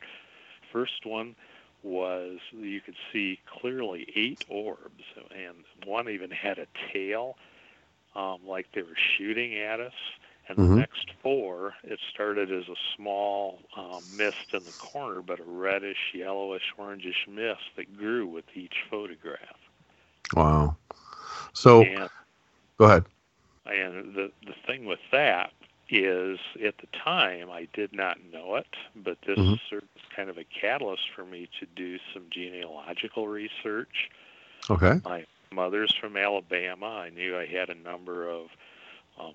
First 0.73 1.07
one 1.07 1.37
was 1.83 2.39
you 2.53 2.81
could 2.81 2.97
see 3.13 3.39
clearly 3.47 4.13
eight 4.17 4.45
orbs, 4.49 5.05
and 5.31 5.65
one 5.85 6.09
even 6.09 6.31
had 6.31 6.59
a 6.59 6.67
tail, 6.93 7.37
um, 8.17 8.41
like 8.45 8.67
they 8.73 8.83
were 8.83 8.97
shooting 9.17 9.57
at 9.57 9.79
us. 9.81 9.95
And 10.49 10.59
Mhm. 10.59 10.75
the 10.75 10.81
next 10.81 11.11
four, 11.23 11.75
it 11.85 12.01
started 12.11 12.51
as 12.53 12.69
a 12.69 12.77
small 12.97 13.61
um, 13.77 14.05
mist 14.11 14.53
in 14.53 14.65
the 14.65 14.73
corner, 14.73 15.23
but 15.23 15.41
a 15.41 15.45
reddish, 15.45 16.13
yellowish, 16.15 16.73
orangish 16.79 17.27
mist 17.29 17.63
that 17.77 17.97
grew 17.97 18.27
with 18.27 18.45
each 18.55 18.77
photograph. 18.91 19.57
Wow. 20.35 20.77
So, 21.53 21.83
And 21.83 22.09
go 22.79 22.85
ahead. 22.87 23.05
And 23.67 24.15
the 24.15 24.33
the 24.47 24.55
thing 24.67 24.87
with 24.87 25.01
that 25.13 25.53
is, 25.91 26.39
at 26.65 26.79
the 26.79 26.87
time, 26.99 27.51
I 27.51 27.67
did 27.73 27.93
not 27.93 28.19
know 28.33 28.57
it, 28.57 28.67
but 28.97 29.19
this 29.27 29.39
Mhm. 29.39 29.59
served 29.69 29.87
as 29.97 30.03
kind 30.17 30.31
of 30.31 30.39
a 30.39 30.45
catalyst 30.45 31.11
for 31.15 31.25
me 31.25 31.49
to 31.61 31.67
do 31.67 31.99
some 32.13 32.25
genealogical 32.31 33.29
research. 33.29 34.11
Okay. 34.71 35.01
My 35.05 35.25
mother's 35.53 35.95
from 35.95 36.17
Alabama. 36.17 36.87
I 36.87 37.11
knew 37.11 37.37
I 37.37 37.47
had 37.47 37.71
a 37.71 37.75
number 37.75 38.29
of 38.29 38.49
um, 39.19 39.35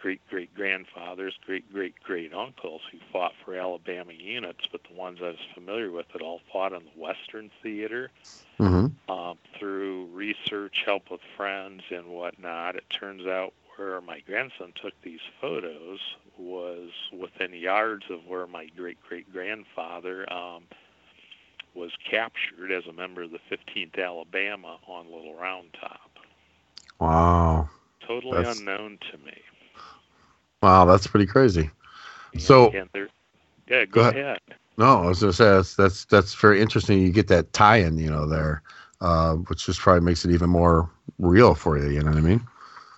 great 0.00 0.20
great 0.30 0.54
grandfathers, 0.54 1.34
great 1.44 1.70
great 1.72 1.94
great 2.02 2.32
uncles 2.32 2.82
who 2.90 2.98
fought 3.12 3.32
for 3.44 3.54
Alabama 3.54 4.12
units, 4.12 4.66
but 4.70 4.80
the 4.88 4.94
ones 4.96 5.18
I 5.22 5.28
was 5.28 5.36
familiar 5.54 5.90
with 5.90 6.06
had 6.12 6.22
all 6.22 6.40
fought 6.52 6.72
in 6.72 6.82
the 6.84 7.00
Western 7.00 7.50
Theater 7.62 8.10
Mm-hmm. 8.60 9.10
um, 9.12 9.38
through 9.56 10.06
research, 10.06 10.82
help 10.84 11.12
with 11.12 11.20
friends, 11.36 11.82
and 11.90 12.06
whatnot, 12.08 12.74
it 12.74 12.82
turns 12.90 13.24
out 13.24 13.52
where 13.76 14.00
my 14.00 14.18
grandson 14.26 14.72
took 14.82 14.92
these 15.02 15.20
photos 15.40 16.00
was 16.36 16.90
within 17.16 17.52
yards 17.52 18.04
of 18.10 18.26
where 18.26 18.48
my 18.48 18.66
great 18.76 18.98
great 19.08 19.32
grandfather 19.32 20.26
um, 20.32 20.64
was 21.74 21.92
captured 22.10 22.72
as 22.72 22.86
a 22.86 22.92
member 22.92 23.22
of 23.22 23.30
the 23.30 23.38
15th 23.48 23.96
Alabama 24.04 24.78
on 24.88 25.06
Little 25.06 25.34
Round 25.36 25.68
Top. 25.80 26.10
Wow. 26.98 27.68
Totally 28.06 28.38
That's- 28.38 28.58
unknown 28.58 28.98
to 29.12 29.18
me. 29.18 29.40
Wow, 30.62 30.84
that's 30.84 31.06
pretty 31.06 31.26
crazy. 31.26 31.70
So 32.38 32.70
And 32.72 32.88
yeah, 33.68 33.84
Go 33.92 34.00
go, 34.00 34.00
ahead. 34.00 34.18
ahead. 34.18 34.38
no, 34.78 35.02
I 35.04 35.06
was 35.08 35.20
gonna 35.20 35.32
say 35.32 35.44
that's 35.44 35.74
that's 35.76 36.04
that's 36.06 36.34
very 36.34 36.60
interesting. 36.60 37.00
You 37.00 37.10
get 37.12 37.28
that 37.28 37.52
tie-in, 37.52 37.98
you 37.98 38.10
know, 38.10 38.26
there, 38.26 38.62
uh, 39.00 39.34
which 39.34 39.66
just 39.66 39.80
probably 39.80 40.02
makes 40.02 40.24
it 40.24 40.30
even 40.30 40.50
more 40.50 40.90
real 41.18 41.54
for 41.54 41.78
you. 41.78 41.90
You 41.90 42.00
know 42.02 42.10
what 42.10 42.18
I 42.18 42.22
mean? 42.22 42.46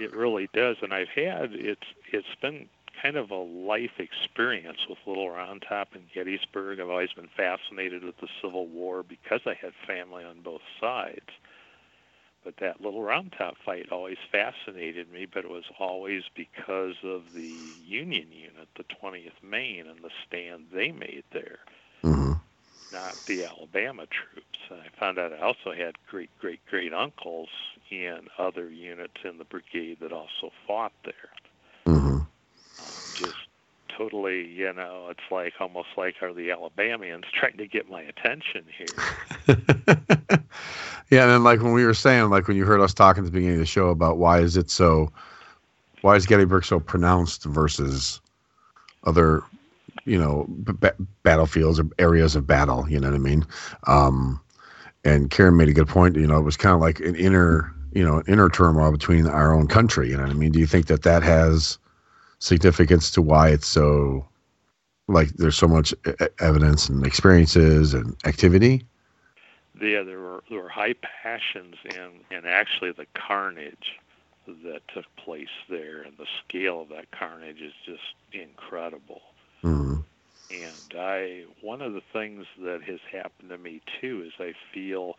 It 0.00 0.14
really 0.14 0.48
does, 0.52 0.76
and 0.82 0.92
I've 0.92 1.08
had 1.08 1.52
it's 1.54 1.86
it's 2.12 2.34
been 2.40 2.68
kind 3.00 3.16
of 3.16 3.30
a 3.30 3.34
life 3.36 3.98
experience 3.98 4.78
with 4.88 4.98
Little 5.06 5.30
Round 5.30 5.62
Top 5.68 5.94
and 5.94 6.11
Gettysburg. 6.12 6.80
I've 6.80 6.90
always 6.90 7.12
been 7.12 7.28
fascinated 7.36 8.02
with 8.04 8.16
the 8.18 8.28
Civil 8.42 8.66
War 8.66 9.02
because 9.02 9.40
I 9.46 9.54
had 9.54 9.72
family 9.86 10.24
on 10.24 10.40
both 10.42 10.62
sides. 10.80 11.28
But 12.45 12.55
that 12.61 12.80
Little 12.80 13.03
Round 13.03 13.32
Top 13.36 13.55
fight 13.64 13.93
always 13.93 14.16
fascinated 14.32 15.12
me, 15.12 15.26
but 15.26 15.45
it 15.45 15.51
was 15.51 15.64
always 15.78 16.22
because 16.34 16.95
of 17.05 17.22
the 17.34 17.74
Union 17.86 18.28
unit, 18.32 18.68
the 18.76 18.84
20th 18.84 19.43
Maine, 19.43 19.86
and 19.86 19.99
the 20.03 20.11
stand 20.26 20.66
they 20.72 20.91
made 20.91 21.24
there, 21.32 21.59
not 22.93 23.18
the 23.26 23.45
Alabama 23.45 24.07
troops. 24.07 24.59
And 24.70 24.80
I 24.80 24.88
found 24.99 25.18
out 25.18 25.32
I 25.32 25.38
also 25.41 25.72
had 25.72 25.95
great 26.09 26.30
great 26.41 26.61
great 26.70 26.93
uncles 26.95 27.49
in 27.91 28.20
other 28.38 28.70
units 28.70 29.16
in 29.24 29.38
the 29.38 29.45
brigade 29.45 29.99
that 30.01 30.12
also 30.12 30.51
fought 30.66 30.93
there. 31.05 31.30
Um, 32.78 32.95
just 33.14 33.36
totally, 34.01 34.46
you 34.48 34.72
know, 34.72 35.09
it's 35.11 35.30
like 35.30 35.53
almost 35.61 35.88
like 35.96 36.14
are 36.22 36.32
the 36.32 36.51
Alabamians 36.51 37.24
trying 37.32 37.59
to 37.59 37.66
get 37.66 37.90
my 37.90 38.03
attention 38.03 38.64
here? 38.76 39.57
Yeah, 41.11 41.22
and 41.22 41.32
then 41.32 41.42
like 41.42 41.61
when 41.61 41.72
we 41.72 41.84
were 41.84 41.94
saying, 41.94 42.30
like 42.30 42.46
when 42.46 42.57
you 42.57 42.64
heard 42.64 42.80
us 42.80 42.94
talking 42.94 43.24
at 43.24 43.26
the 43.26 43.32
beginning 43.32 43.57
of 43.57 43.61
the 43.61 43.66
show 43.66 43.88
about 43.88 44.18
why 44.18 44.38
is 44.38 44.57
it 44.57 44.70
so, 44.70 45.12
why 46.03 46.14
is 46.14 46.24
Gettysburg 46.24 46.64
so 46.64 46.78
pronounced 46.78 47.44
versus 47.44 48.20
other, 49.03 49.42
you 50.05 50.16
know, 50.16 50.44
b- 50.44 50.88
battlefields 51.24 51.80
or 51.80 51.88
areas 51.98 52.36
of 52.36 52.46
battle. 52.46 52.88
You 52.88 53.01
know 53.01 53.09
what 53.09 53.16
I 53.16 53.18
mean? 53.18 53.44
Um, 53.88 54.40
and 55.05 55.30
Karen 55.30 55.57
made 55.57 55.68
a 55.68 55.72
good 55.72 55.88
point. 55.88 56.14
You 56.14 56.28
know, 56.28 56.38
it 56.38 56.42
was 56.42 56.57
kind 56.57 56.76
of 56.76 56.80
like 56.80 57.01
an 57.01 57.16
inner, 57.16 57.74
you 57.92 58.05
know, 58.05 58.22
inner 58.28 58.48
turmoil 58.48 58.92
between 58.92 59.26
our 59.26 59.53
own 59.53 59.66
country. 59.66 60.11
You 60.11 60.16
know 60.16 60.22
what 60.22 60.30
I 60.30 60.34
mean? 60.34 60.53
Do 60.53 60.61
you 60.61 60.66
think 60.66 60.86
that 60.86 61.03
that 61.03 61.24
has 61.24 61.76
significance 62.41 63.11
to 63.12 63.22
why 63.22 63.49
it's 63.51 63.66
so, 63.68 64.26
like, 65.09 65.28
there's 65.36 65.57
so 65.57 65.68
much 65.68 65.95
evidence 66.41 66.88
and 66.88 67.07
experiences 67.07 67.95
and 67.95 68.16
activity? 68.26 68.84
Yeah, 69.80 70.03
there 70.03 70.18
were 70.18 70.43
there 70.51 70.62
were 70.62 70.68
high 70.68 70.95
passions 71.22 71.76
and 71.84 72.20
and 72.30 72.47
actually 72.47 72.93
the 72.93 73.07
carnage 73.14 73.99
that 74.64 74.82
took 74.93 75.07
place 75.16 75.49
there 75.68 76.03
and 76.03 76.16
the 76.18 76.26
scale 76.47 76.82
of 76.82 76.88
that 76.88 77.11
carnage 77.12 77.61
is 77.61 77.72
just 77.86 78.14
incredible. 78.32 79.22
Mhm. 79.62 80.05
And 80.51 80.99
I 80.99 81.45
one 81.61 81.80
of 81.80 81.93
the 81.93 82.03
things 82.12 82.47
that 82.62 82.82
has 82.82 83.01
happened 83.11 83.51
to 83.51 83.59
me 83.59 83.80
too 84.01 84.24
is 84.26 84.32
I 84.38 84.55
feel 84.74 85.16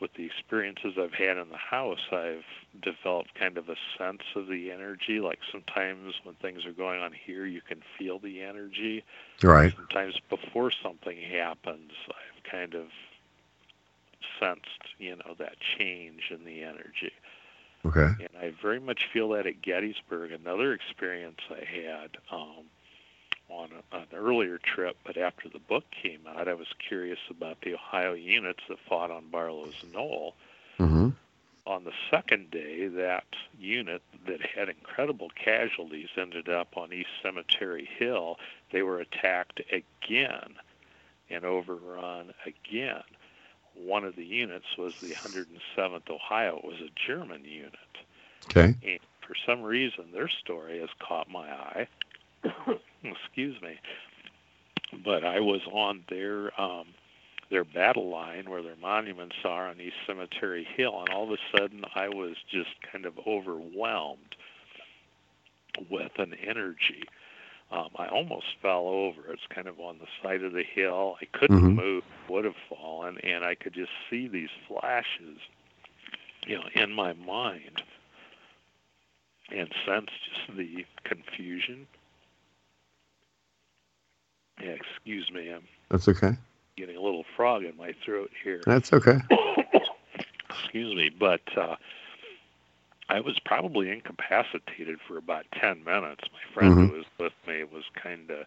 with 0.00 0.14
the 0.14 0.24
experiences 0.24 0.94
I've 0.98 1.12
had 1.12 1.36
in 1.36 1.50
the 1.50 1.56
house, 1.56 2.00
I've 2.10 2.44
developed 2.80 3.34
kind 3.34 3.58
of 3.58 3.68
a 3.68 3.76
sense 3.98 4.22
of 4.34 4.46
the 4.48 4.70
energy. 4.70 5.20
Like 5.20 5.40
sometimes 5.50 6.14
when 6.24 6.34
things 6.36 6.64
are 6.64 6.72
going 6.72 7.00
on 7.00 7.12
here, 7.12 7.46
you 7.46 7.60
can 7.60 7.82
feel 7.98 8.18
the 8.18 8.40
energy. 8.42 9.04
Right. 9.42 9.72
Sometimes 9.74 10.18
before 10.28 10.70
something 10.70 11.18
happens, 11.18 11.92
I've 12.08 12.50
kind 12.50 12.74
of 12.74 12.86
sensed, 14.38 14.94
you 14.98 15.16
know, 15.16 15.34
that 15.38 15.56
change 15.60 16.30
in 16.30 16.44
the 16.44 16.62
energy. 16.62 17.12
Okay. 17.84 18.00
And 18.00 18.28
I 18.40 18.52
very 18.62 18.80
much 18.80 19.08
feel 19.12 19.30
that 19.30 19.46
at 19.46 19.62
Gettysburg. 19.62 20.32
Another 20.32 20.72
experience 20.72 21.40
I 21.50 21.64
had 21.64 22.16
um, 22.30 22.64
on 23.50 23.70
a, 23.92 23.96
an 23.96 24.06
earlier 24.14 24.58
trip, 24.58 24.96
but 25.04 25.16
after 25.16 25.48
the 25.48 25.58
book 25.58 25.84
came 25.90 26.20
out, 26.28 26.48
I 26.48 26.54
was 26.54 26.68
curious 26.88 27.18
about 27.28 27.60
the 27.62 27.74
Ohio 27.74 28.12
units 28.12 28.60
that 28.68 28.78
fought 28.88 29.10
on 29.10 29.26
Barlow's 29.30 29.84
Knoll. 29.92 30.34
Mm-hmm. 30.78 31.10
On 31.66 31.84
the 31.84 31.92
second 32.10 32.50
day, 32.50 32.88
that 32.88 33.26
unit 33.58 34.02
that 34.26 34.40
had 34.40 34.68
incredible 34.68 35.30
casualties 35.34 36.08
ended 36.16 36.48
up 36.48 36.76
on 36.76 36.92
East 36.92 37.10
Cemetery 37.22 37.88
Hill. 37.98 38.38
They 38.72 38.82
were 38.82 39.00
attacked 39.00 39.60
again 39.70 40.54
and 41.28 41.44
overrun 41.44 42.32
again. 42.46 43.02
One 43.74 44.04
of 44.04 44.16
the 44.16 44.24
units 44.24 44.76
was 44.76 44.94
the 45.00 45.14
107th 45.14 46.10
Ohio. 46.10 46.58
It 46.58 46.64
was 46.64 46.80
a 46.80 46.90
German 47.06 47.44
unit. 47.44 47.74
Okay. 48.46 48.74
And 48.82 49.00
for 49.20 49.34
some 49.46 49.62
reason, 49.62 50.06
their 50.12 50.28
story 50.28 50.80
has 50.80 50.90
caught 50.98 51.30
my 51.30 51.48
eye. 51.50 51.86
Excuse 53.04 53.60
me. 53.62 53.78
But 55.04 55.24
I 55.24 55.40
was 55.40 55.60
on 55.72 56.04
their 56.08 56.58
um, 56.60 56.86
their 57.50 57.64
battle 57.64 58.08
line 58.08 58.48
where 58.50 58.62
their 58.62 58.76
monuments 58.80 59.36
are 59.44 59.68
on 59.68 59.80
East 59.80 59.96
Cemetery 60.06 60.66
Hill, 60.76 61.00
and 61.00 61.10
all 61.10 61.24
of 61.24 61.30
a 61.30 61.58
sudden 61.58 61.84
I 61.94 62.08
was 62.08 62.36
just 62.50 62.70
kind 62.90 63.06
of 63.06 63.14
overwhelmed 63.26 64.36
with 65.90 66.12
an 66.18 66.34
energy. 66.46 67.02
Um, 67.72 67.88
I 67.96 68.06
almost 68.08 68.46
fell 68.60 68.88
over. 68.88 69.32
It's 69.32 69.46
kind 69.48 69.68
of 69.68 69.78
on 69.78 69.98
the 69.98 70.06
side 70.22 70.42
of 70.42 70.52
the 70.52 70.64
hill. 70.64 71.16
I 71.22 71.24
couldn't 71.26 71.60
Mhm. 71.60 71.76
move, 71.76 72.04
would 72.28 72.44
have 72.44 72.56
fallen, 72.68 73.18
and 73.18 73.44
I 73.44 73.54
could 73.54 73.74
just 73.74 73.92
see 74.08 74.26
these 74.26 74.50
flashes, 74.66 75.38
you 76.46 76.56
know, 76.56 76.68
in 76.74 76.92
my 76.92 77.12
mind, 77.12 77.82
and 79.50 79.72
sense 79.86 80.10
just 80.24 80.56
the 80.56 80.84
confusion. 81.04 81.86
Yeah, 84.62 84.70
excuse 84.70 85.30
me, 85.32 85.50
I'm 85.50 85.62
That's 85.88 86.08
okay. 86.08 86.36
getting 86.76 86.96
a 86.96 87.00
little 87.00 87.24
frog 87.36 87.64
in 87.64 87.76
my 87.76 87.94
throat 88.04 88.30
here. 88.42 88.62
That's 88.66 88.92
okay. 88.92 89.18
excuse 90.50 90.94
me, 90.94 91.10
but 91.10 91.40
uh, 91.56 91.76
I 93.08 93.20
was 93.20 93.38
probably 93.44 93.90
incapacitated 93.90 95.00
for 95.06 95.16
about 95.16 95.46
10 95.60 95.84
minutes. 95.84 96.24
My 96.32 96.54
friend 96.54 96.74
Mhm. 96.74 96.86
who 96.90 96.92
was 96.98 97.06
with 97.18 97.32
me 97.46 97.64
was 97.64 97.84
kind 97.94 98.30
of 98.30 98.46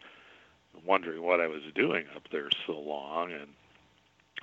wondering 0.86 1.22
what 1.22 1.39
I 1.41 1.47
was 1.47 1.64
doing 1.76 2.05
up 2.16 2.30
there 2.32 2.49
so 2.66 2.80
long, 2.80 3.32
and 3.32 3.53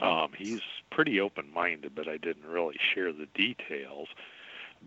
um, 0.01 0.33
he's 0.37 0.61
pretty 0.91 1.21
open-minded, 1.21 1.95
but 1.95 2.09
I 2.09 2.16
didn't 2.16 2.47
really 2.47 2.77
share 2.95 3.12
the 3.12 3.27
details. 3.35 4.09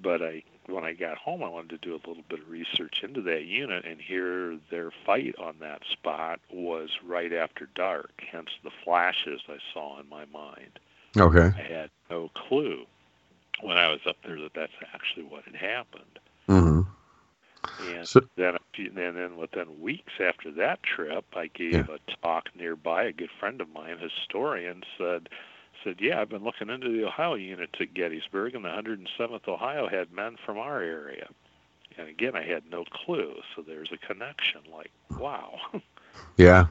But 0.02 0.22
I, 0.22 0.44
when 0.68 0.84
I 0.84 0.94
got 0.94 1.18
home, 1.18 1.44
I 1.44 1.50
wanted 1.50 1.70
to 1.72 1.78
do 1.78 1.94
a 1.94 2.02
little 2.08 2.24
bit 2.30 2.40
of 2.40 2.50
research 2.50 3.02
into 3.04 3.22
that 3.24 3.44
unit, 3.46 3.86
and 3.86 4.00
here 4.00 4.58
their 4.70 4.92
fight 5.06 5.36
on 5.38 5.56
that 5.60 5.82
spot 5.92 6.40
was 6.52 6.90
right 7.06 7.34
after 7.34 7.68
dark. 7.76 8.12
Hence 8.32 8.50
the 8.64 8.72
flashes 8.84 9.42
I 9.50 9.58
saw 9.74 10.00
in 10.00 10.08
my 10.10 10.26
mind. 10.26 10.80
Okay. 11.18 11.52
I 11.58 11.62
had 11.62 11.90
no 12.10 12.30
clue 12.34 12.86
when 13.62 13.78
I 13.78 13.90
was 13.90 14.00
up 14.08 14.18
there 14.26 14.40
that 14.42 14.54
that's 14.54 14.72
actually 14.94 15.24
what 15.26 15.44
had 15.46 15.56
happened. 15.56 16.20
Mm-hmm. 16.50 16.82
And 17.96 18.08
So- 18.08 18.22
then, 18.36 18.56
a 18.56 18.60
few, 18.74 18.88
and 18.96 19.16
then 19.16 19.38
within 19.38 19.82
weeks 19.82 20.14
after 20.20 20.52
that 20.52 20.84
trip, 20.84 21.26
I 21.36 21.48
gave 21.48 21.88
a 21.90 22.00
talk 22.22 22.50
nearby. 22.56 23.04
A 23.04 23.14
good 23.14 23.30
friend 23.40 23.62
of 23.62 23.70
mine, 23.74 23.98
historian, 24.00 24.84
said, 24.98 25.30
said, 25.84 25.98
"Yeah, 26.00 26.22
I've 26.22 26.30
been 26.30 26.44
looking 26.44 26.70
into 26.70 26.90
the 26.90 27.06
Ohio 27.06 27.36
units 27.36 27.74
at 27.80 27.94
Gettysburg, 27.94 28.56
and 28.56 28.66
the 28.66 28.70
107th 28.70 29.48
Ohio 29.48 29.88
had 29.88 30.12
men 30.12 30.38
from 30.46 30.58
our 30.58 30.82
area." 30.82 31.28
And 31.98 32.08
again, 32.08 32.36
I 32.36 32.44
had 32.44 32.64
no 32.72 32.86
clue. 32.86 33.36
So 33.56 33.62
there's 33.62 33.92
a 33.92 33.98
connection. 33.98 34.62
Like, 34.72 34.92
wow. 35.20 35.60
Yeah. 36.38 36.68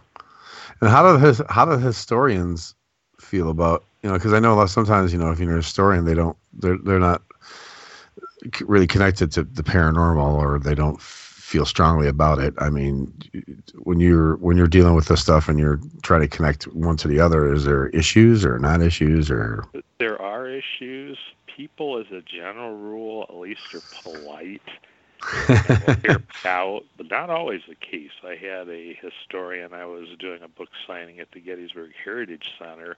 And 0.81 0.91
how 0.91 1.03
do 1.03 1.25
his 1.25 1.43
how 1.49 1.65
do 1.65 1.77
historians 1.79 2.75
feel 3.21 3.51
about 3.51 3.85
you 4.03 4.09
know 4.09 4.15
because 4.15 4.33
I 4.33 4.39
know 4.39 4.55
a 4.55 4.57
lot- 4.57 4.71
sometimes 4.71 5.13
you 5.13 5.19
know 5.19 5.31
if 5.33 5.41
you're 5.41 5.53
a 5.53 5.57
historian 5.57 6.05
they 6.05 6.15
don't 6.15 6.37
they're 6.53 6.79
they're 6.79 7.01
not 7.01 7.23
really 8.61 8.87
connected 8.87 9.33
to 9.33 9.45
the 9.45 9.63
paranormal 9.63 10.35
or 10.35 10.59
they 10.59 10.75
don't 10.75 11.01
feel 11.53 11.67
strongly 11.67 12.09
about 12.09 12.39
it. 12.39 12.55
I 12.57 12.71
mean, 12.71 13.13
when 13.77 14.01
you're 14.01 14.37
when 14.37 14.57
you're 14.57 14.67
dealing 14.67 14.95
with 14.95 15.09
this 15.09 15.21
stuff 15.21 15.49
and 15.51 15.59
you're 15.59 15.79
trying 16.03 16.23
to 16.23 16.29
connect 16.29 16.65
one 16.69 16.97
to 16.97 17.09
the 17.09 17.21
other, 17.21 17.53
is 17.53 17.65
there 17.65 17.89
issues 17.89 18.45
or 18.47 18.59
not 18.59 18.81
issues 18.81 19.31
or 19.31 19.65
there 19.99 20.21
are 20.21 20.49
issues. 20.49 21.19
People, 21.55 21.99
as 21.99 22.07
a 22.11 22.23
general 22.23 22.75
rule, 22.75 23.27
at 23.29 23.37
least 23.37 23.75
are 23.75 23.83
polite 24.03 24.63
hear 26.03 26.23
out, 26.45 26.85
but 26.97 27.11
not 27.11 27.31
always 27.31 27.61
the 27.69 27.75
case. 27.75 28.11
I 28.25 28.35
had 28.35 28.69
a 28.69 28.95
historian. 28.95 29.73
I 29.73 29.87
was 29.87 30.09
doing 30.19 30.43
a 30.43 30.49
book 30.49 30.71
signing 30.87 31.21
at 31.21 31.31
the 31.33 31.41
Gettysburg 31.41 31.93
Heritage 32.03 32.53
Center, 32.59 32.97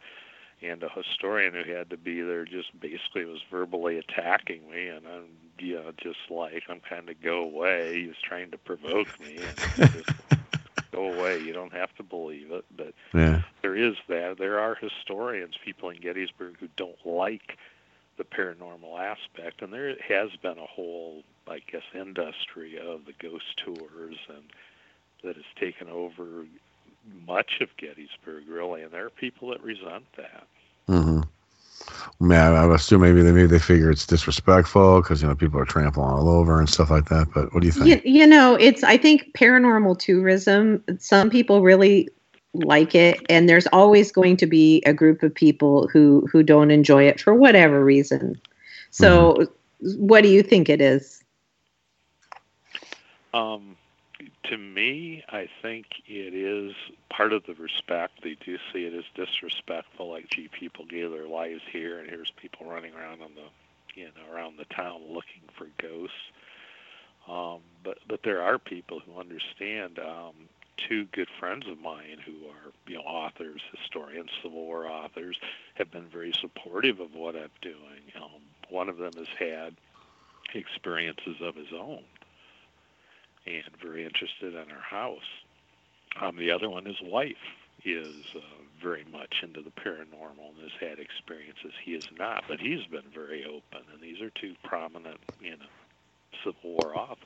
and 0.68 0.82
a 0.82 0.88
historian 0.90 1.54
who 1.54 1.72
had 1.72 1.90
to 1.90 1.96
be 1.96 2.20
there 2.20 2.44
just 2.44 2.78
basically 2.80 3.24
was 3.24 3.40
verbally 3.50 3.98
attacking 3.98 4.68
me, 4.70 4.88
and 4.88 5.06
I'm 5.06 5.24
you 5.58 5.74
know 5.74 5.92
just 6.02 6.18
like 6.30 6.64
I'm 6.68 6.80
kind 6.80 7.08
of 7.08 7.20
go 7.22 7.42
away. 7.42 8.00
He 8.02 8.06
was 8.08 8.16
trying 8.22 8.50
to 8.50 8.58
provoke 8.58 9.20
me, 9.20 9.44
and 9.44 9.58
just 9.92 10.08
go 10.92 11.04
away. 11.04 11.40
You 11.40 11.52
don't 11.52 11.72
have 11.72 11.94
to 11.96 12.02
believe 12.02 12.50
it, 12.50 12.64
but 12.76 12.94
Yeah. 13.12 13.42
there 13.62 13.76
is 13.76 13.96
that. 14.08 14.38
There 14.38 14.58
are 14.60 14.74
historians, 14.74 15.56
people 15.64 15.90
in 15.90 16.00
Gettysburg, 16.00 16.56
who 16.58 16.68
don't 16.76 17.04
like 17.04 17.58
the 18.16 18.24
paranormal 18.24 18.98
aspect, 18.98 19.60
and 19.62 19.72
there 19.72 19.96
has 20.08 20.30
been 20.40 20.58
a 20.58 20.66
whole, 20.66 21.24
I 21.48 21.58
guess, 21.70 21.82
industry 21.94 22.78
of 22.78 23.06
the 23.06 23.12
ghost 23.18 23.56
tours, 23.64 24.16
and 24.28 24.44
that 25.24 25.34
has 25.36 25.44
taken 25.58 25.88
over 25.88 26.44
much 27.26 27.60
of 27.60 27.76
Gettysburg, 27.76 28.44
really, 28.48 28.82
and 28.82 28.92
there 28.92 29.06
are 29.06 29.10
people 29.10 29.48
that 29.50 29.62
resent 29.62 30.04
that. 30.16 30.46
Hmm 30.86 31.20
Yeah, 32.20 32.52
I 32.52 32.66
would 32.66 32.76
assume 32.76 33.02
maybe 33.02 33.22
they 33.22 33.32
maybe 33.32 33.46
they 33.46 33.58
figure 33.58 33.90
it's 33.90 34.06
disrespectful 34.06 35.00
because 35.00 35.22
you 35.22 35.28
know 35.28 35.34
people 35.34 35.60
are 35.60 35.64
trampling 35.64 36.06
all 36.06 36.28
over 36.28 36.58
and 36.58 36.68
stuff 36.68 36.90
like 36.90 37.08
that. 37.08 37.28
But 37.34 37.52
what 37.52 37.60
do 37.60 37.66
you 37.66 37.72
think? 37.72 38.04
You, 38.04 38.20
you 38.20 38.26
know, 38.26 38.54
it's 38.54 38.82
I 38.84 38.96
think 38.96 39.32
paranormal 39.34 39.98
tourism. 39.98 40.82
Some 40.98 41.30
people 41.30 41.62
really 41.62 42.08
like 42.54 42.94
it, 42.94 43.20
and 43.28 43.48
there's 43.48 43.66
always 43.68 44.12
going 44.12 44.36
to 44.38 44.46
be 44.46 44.82
a 44.86 44.92
group 44.92 45.22
of 45.22 45.34
people 45.34 45.88
who 45.88 46.26
who 46.30 46.42
don't 46.42 46.70
enjoy 46.70 47.04
it 47.04 47.20
for 47.20 47.34
whatever 47.34 47.84
reason. 47.84 48.40
So, 48.90 49.46
what 49.80 50.22
do 50.22 50.28
you 50.28 50.42
think 50.42 50.68
it 50.68 50.80
is? 50.80 51.22
Um, 53.32 53.76
to 54.44 54.58
me, 54.58 55.24
I 55.28 55.48
think 55.62 55.86
it 56.06 56.34
is 56.34 56.74
part 57.10 57.32
of 57.32 57.44
the 57.46 57.54
respect. 57.54 58.22
They 58.22 58.36
do 58.44 58.58
see 58.72 58.84
it 58.84 58.94
as 58.94 59.04
disrespectful, 59.14 60.10
like, 60.10 60.28
gee, 60.28 60.48
people 60.48 60.84
gave 60.84 61.10
their 61.10 61.26
lives 61.28 61.62
here, 61.70 61.98
and 61.98 62.08
here's 62.08 62.32
people 62.36 62.66
running 62.66 62.94
around 62.94 63.22
on 63.22 63.30
the, 63.34 64.00
you 64.00 64.06
know, 64.06 64.34
around 64.34 64.58
the 64.58 64.66
town 64.66 65.00
looking 65.08 65.42
for 65.56 65.66
ghosts. 65.78 66.16
Um, 67.28 67.60
but 67.82 67.98
but 68.06 68.22
there 68.22 68.42
are 68.42 68.58
people 68.58 69.00
who 69.00 69.18
understand. 69.18 69.98
Um, 69.98 70.34
two 70.88 71.04
good 71.12 71.28
friends 71.38 71.66
of 71.68 71.78
mine 71.78 72.18
who 72.26 72.32
are 72.48 72.72
you 72.86 72.96
know 72.96 73.02
authors, 73.02 73.60
historians, 73.70 74.30
Civil 74.42 74.60
War 74.60 74.86
authors, 74.86 75.38
have 75.74 75.90
been 75.90 76.06
very 76.12 76.32
supportive 76.32 77.00
of 77.00 77.14
what 77.14 77.36
I'm 77.36 77.50
doing. 77.62 78.02
Um, 78.16 78.42
one 78.68 78.88
of 78.88 78.98
them 78.98 79.12
has 79.16 79.28
had 79.38 79.76
experiences 80.54 81.36
of 81.40 81.54
his 81.54 81.72
own 81.72 82.02
and 83.46 83.64
very 83.82 84.04
interested 84.04 84.54
in 84.54 84.70
our 84.70 84.80
house. 84.80 85.18
Um, 86.20 86.36
the 86.36 86.50
other 86.50 86.70
one, 86.70 86.84
his 86.84 87.00
wife, 87.02 87.36
is 87.84 88.14
uh, 88.36 88.40
very 88.82 89.04
much 89.12 89.42
into 89.42 89.60
the 89.60 89.70
paranormal 89.70 90.50
and 90.54 90.62
has 90.62 90.72
had 90.80 90.98
experiences. 90.98 91.72
He 91.84 91.94
is 91.94 92.06
not, 92.18 92.44
but 92.48 92.60
he's 92.60 92.84
been 92.86 93.02
very 93.14 93.44
open. 93.44 93.86
And 93.92 94.00
these 94.00 94.20
are 94.20 94.30
two 94.30 94.54
prominent, 94.62 95.18
you 95.40 95.50
know, 95.50 95.66
Civil 96.44 96.78
War 96.82 96.96
authors. 96.96 97.18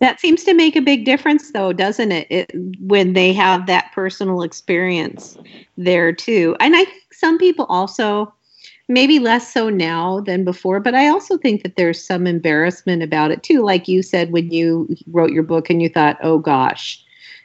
That 0.00 0.18
seems 0.18 0.44
to 0.44 0.54
make 0.54 0.76
a 0.76 0.80
big 0.80 1.04
difference, 1.04 1.52
though, 1.52 1.74
doesn't 1.74 2.10
it? 2.10 2.26
it? 2.30 2.50
When 2.80 3.12
they 3.12 3.34
have 3.34 3.66
that 3.66 3.92
personal 3.94 4.42
experience 4.42 5.36
there 5.76 6.10
too, 6.10 6.56
and 6.58 6.74
I 6.74 6.84
think 6.84 7.02
some 7.12 7.36
people 7.38 7.66
also, 7.68 8.32
maybe 8.90 9.20
less 9.20 9.52
so 9.52 9.70
now 9.70 10.20
than 10.20 10.44
before, 10.44 10.80
but 10.80 10.94
I 10.94 11.08
also 11.08 11.38
think 11.38 11.62
that 11.62 11.76
there's 11.76 12.04
some 12.04 12.26
embarrassment 12.26 13.02
about 13.02 13.30
it 13.30 13.42
too. 13.42 13.62
Like 13.62 13.88
you 13.88 14.02
said 14.02 14.32
when 14.32 14.50
you 14.50 14.94
wrote 15.06 15.30
your 15.30 15.44
book 15.44 15.70
and 15.70 15.80
you 15.80 15.88
thought, 15.88 16.18
"Oh 16.22 16.38
gosh," 16.38 17.02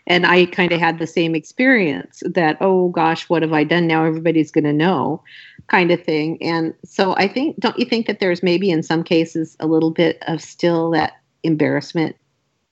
and 0.07 0.25
I 0.25 0.47
kind 0.47 0.71
of 0.71 0.79
had 0.79 0.99
the 0.99 1.07
same 1.07 1.35
experience 1.35 2.23
that, 2.25 2.57
"Oh 2.59 2.89
gosh, 2.89 3.29
what 3.29 3.43
have 3.43 3.53
I 3.53 3.63
done 3.63 3.87
now? 3.87 4.03
Everybody's 4.03 4.51
going 4.51 4.65
to 4.65 4.73
know," 4.73 5.23
kind 5.67 5.91
of 5.91 6.03
thing. 6.03 6.41
And 6.41 6.73
so 6.83 7.15
I 7.15 7.27
think, 7.27 7.59
don't 7.59 7.79
you 7.79 7.85
think 7.85 8.07
that 8.07 8.19
there's 8.19 8.43
maybe 8.43 8.71
in 8.71 8.83
some 8.83 9.03
cases 9.03 9.55
a 9.59 9.67
little 9.67 9.91
bit 9.91 10.17
of 10.27 10.41
still 10.41 10.89
that 10.91 11.13
embarrassment 11.43 12.15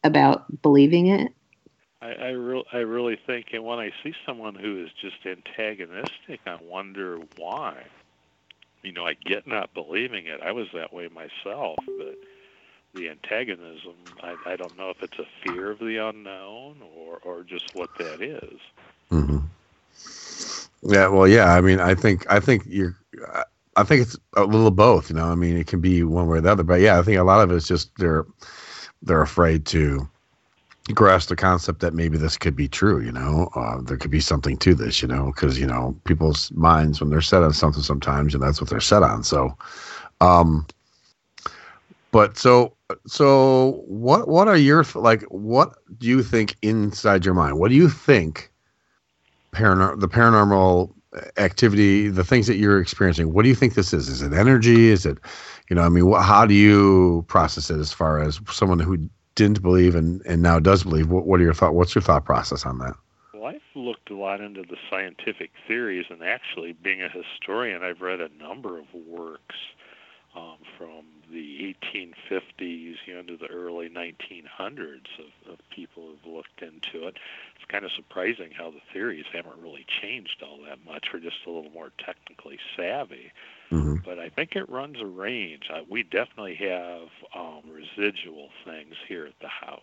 about 0.04 0.62
believing 0.62 1.08
it? 1.08 1.32
I, 2.02 2.12
I, 2.12 2.30
re- 2.32 2.66
I 2.74 2.78
really 2.80 3.18
think, 3.26 3.48
and 3.54 3.64
when 3.64 3.80
I 3.80 3.92
see 4.04 4.14
someone 4.26 4.56
who 4.56 4.84
is 4.84 4.90
just 5.00 5.26
antagonistic, 5.26 6.42
I 6.46 6.58
wonder 6.62 7.20
why. 7.38 7.86
You 8.84 8.92
know, 8.92 9.06
I 9.06 9.14
get 9.14 9.48
not 9.48 9.74
believing 9.74 10.28
it. 10.28 10.42
I 10.42 10.52
was 10.52 10.68
that 10.74 10.94
way 10.94 11.08
myself, 11.08 11.78
but 11.86 12.16
the 12.94 13.10
antagonism, 13.10 13.94
I, 14.22 14.36
I 14.46 14.56
don't 14.56 14.78
know 14.78 14.90
if 14.90 15.02
it's 15.02 15.18
a 15.20 15.26
fear 15.44 15.72
of 15.72 15.80
the 15.80 15.98
unknown 15.98 16.82
or, 16.96 17.18
or 17.24 17.44
just 17.44 17.74
what 17.74 17.90
that 17.98 18.22
is. 18.22 18.60
Hmm. 19.10 19.38
Yeah, 20.84 21.08
well, 21.08 21.28
yeah. 21.28 21.54
I 21.54 21.62
mean, 21.62 21.80
I 21.80 21.96
think 21.96 22.26
I 22.32 22.40
think 22.40 22.64
you're. 22.68 22.98
I- 23.34 23.46
think 23.86 24.04
it's 24.04 24.16
a 24.36 24.44
little 24.44 24.70
both. 24.70 25.10
You 25.10 25.16
know, 25.16 25.26
I 25.26 25.36
mean, 25.36 25.58
it 25.58 25.66
can 25.66 25.82
be 25.82 26.04
one 26.04 26.28
way 26.28 26.38
or 26.38 26.42
the 26.42 26.52
other. 26.52 26.64
But 26.64 26.82
yeah, 26.82 27.00
I 27.00 27.02
think 27.02 27.18
a 27.18 27.24
lot 27.24 27.42
of 27.42 27.52
it 27.52 27.56
is 27.56 27.68
just 27.68 27.90
they're 27.98 28.26
they're 29.02 29.22
afraid 29.22 29.66
to 29.68 30.08
grasp 30.94 31.30
the 31.30 31.36
concept 31.36 31.80
that 31.80 31.94
maybe 31.94 32.18
this 32.18 32.38
could 32.38 32.56
be 32.56 32.68
true. 32.68 33.00
You 33.02 33.12
know, 33.12 33.50
uh, 33.56 33.82
there 33.82 33.98
could 33.98 34.12
be 34.12 34.20
something 34.20 34.58
to 34.58 34.74
this. 34.74 35.02
You 35.02 35.08
know, 35.08 35.28
because 35.28 35.60
you 35.60 35.68
know 35.68 35.96
people's 36.06 36.52
minds 36.52 37.00
when 37.00 37.10
they're 37.10 37.22
set 37.22 37.44
on 37.44 37.54
something 37.54 37.84
sometimes, 37.84 38.34
and 38.34 38.44
that's 38.44 38.60
what 38.60 38.70
they're 38.70 38.80
set 38.82 39.04
on. 39.04 39.24
So, 39.24 39.58
um, 40.22 40.68
but 42.12 42.38
so 42.38 42.76
so 43.08 43.84
what 43.88 44.28
what 44.28 44.48
are 44.48 44.58
your 44.58 44.86
like 44.96 45.24
what 45.24 45.76
do 45.98 46.08
you 46.08 46.22
think 46.22 46.56
inside 46.62 47.24
your 47.26 47.34
mind? 47.34 47.60
What 47.60 47.70
do 47.70 47.76
you 47.76 47.90
think 47.90 48.52
paranormal 49.54 50.00
the 50.00 50.10
paranormal 50.10 50.94
activity 51.38 52.10
the 52.10 52.24
things 52.24 52.48
that 52.48 52.56
you're 52.56 52.82
experiencing 52.82 53.34
what 53.34 53.44
do 53.44 53.50
you 53.50 53.54
think 53.54 53.76
this 53.76 53.94
is 53.94 54.10
is 54.10 54.24
it 54.24 54.34
energy 54.34 54.90
is 54.90 55.06
it 55.06 55.20
you 55.70 55.76
know 55.76 55.84
i 55.84 55.90
mean 55.90 56.12
wh- 56.12 56.24
how 56.24 56.44
do 56.44 56.56
you 56.56 57.24
process 57.28 57.70
it 57.70 57.78
as 57.78 57.94
far 57.94 58.20
as 58.20 58.40
someone 58.50 58.80
who 58.80 58.98
didn't 59.36 59.62
believe 59.62 59.96
and 59.96 60.22
and 60.26 60.42
now 60.42 60.60
does 60.60 60.84
believe 60.84 61.10
what, 61.10 61.26
what 61.26 61.40
are 61.40 61.44
your 61.44 61.54
thought 61.54 61.74
what's 61.74 61.96
your 61.96 62.02
thought 62.02 62.26
process 62.26 62.66
on 62.66 62.78
that 62.80 62.96
Well, 63.34 63.46
I've 63.46 63.62
looked 63.76 64.10
a 64.10 64.16
lot 64.16 64.42
into 64.42 64.62
the 64.62 64.78
scientific 64.90 65.52
theories, 65.68 66.06
and 66.10 66.24
actually, 66.24 66.74
being 66.74 67.02
a 67.02 67.10
historian, 67.10 67.84
I've 67.84 68.02
read 68.02 68.22
a 68.22 68.30
number 68.40 68.80
of 68.80 68.86
works 68.94 69.56
um, 70.36 70.58
from 70.78 71.06
the 71.32 71.76
1850s 71.94 72.96
you 73.06 73.14
know, 73.14 73.20
into 73.20 73.38
the 73.38 73.48
early 73.48 73.90
1900s 73.90 75.08
of, 75.20 75.54
of 75.54 75.60
people 75.70 76.08
who've 76.08 76.34
looked 76.34 76.62
into 76.62 77.08
it. 77.08 77.18
It's 77.56 77.66
kind 77.70 77.86
of 77.86 77.92
surprising 77.92 78.52
how 78.52 78.72
the 78.72 78.82
theories 78.92 79.26
haven't 79.32 79.62
really 79.62 79.86
changed 80.02 80.44
all 80.44 80.60
that 80.68 80.80
much. 80.86 81.08
We're 81.14 81.20
just 81.20 81.46
a 81.46 81.52
little 81.52 81.72
more 81.72 81.92
technically 82.04 82.60
savvy. 82.76 83.32
But 84.06 84.20
I 84.20 84.30
think 84.30 84.56
it 84.56 84.70
runs 84.70 85.00
a 85.02 85.06
range. 85.06 85.70
Uh, 85.74 85.82
we 85.90 86.04
definitely 86.04 86.56
have 86.56 87.08
um, 87.36 87.62
residual 87.72 88.50
things 88.66 88.96
here 89.08 89.26
at 89.26 89.40
the 89.40 89.48
house 89.48 89.82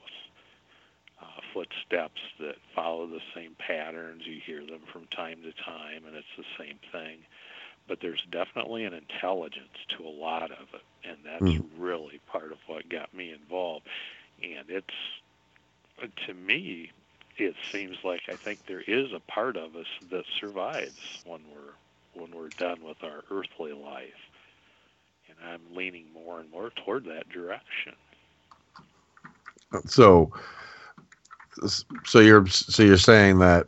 uh, 1.22 1.41
footsteps 1.53 2.20
that 2.38 2.57
follow 2.74 3.07
the 3.07 3.20
same 3.34 3.55
patterns. 3.59 4.26
You 4.26 4.41
hear 4.45 4.64
them 4.64 4.80
from 4.93 5.07
time 5.07 5.43
to 5.43 5.53
time, 5.53 6.05
and 6.07 6.16
it's 6.16 6.26
the 6.36 6.45
same 6.59 6.78
thing. 6.93 7.18
But 7.88 8.01
there's 8.01 8.22
definitely 8.30 8.84
an 8.84 8.95
intelligence 8.95 9.76
to 9.97 10.05
a 10.05 10.09
lot 10.09 10.51
of 10.53 10.68
it, 10.74 10.82
and 11.05 11.18
that's 11.24 11.59
really 11.78 12.20
part 12.30 12.53
of 12.53 12.59
what 12.66 12.88
got 12.88 13.12
me 13.14 13.32
involved. 13.32 13.86
And 14.43 14.70
it's, 14.70 14.95
uh, 16.03 16.07
to 16.26 16.34
me, 16.34 16.93
it 17.36 17.55
seems 17.72 17.97
like 18.05 18.22
I 18.28 18.36
think 18.36 18.61
there 18.66 18.82
is 18.82 19.12
a 19.12 19.20
part 19.20 19.57
of 19.57 19.76
us 19.76 19.86
that 20.11 20.24
survives 20.41 21.01
when 21.24 21.41
we're 21.53 21.74
when 22.14 22.32
we're 22.32 22.50
done 22.50 22.82
with 22.84 23.02
our 23.02 23.22
earthly 23.30 23.72
life. 23.72 24.30
And 25.28 25.36
I'm 25.48 25.74
leaning 25.74 26.12
more 26.12 26.40
and 26.40 26.50
more 26.50 26.70
toward 26.70 27.04
that 27.06 27.28
direction. 27.28 27.94
so 29.86 30.30
so 32.04 32.20
you're 32.20 32.46
so 32.46 32.82
you're 32.82 32.96
saying 32.96 33.38
that 33.38 33.66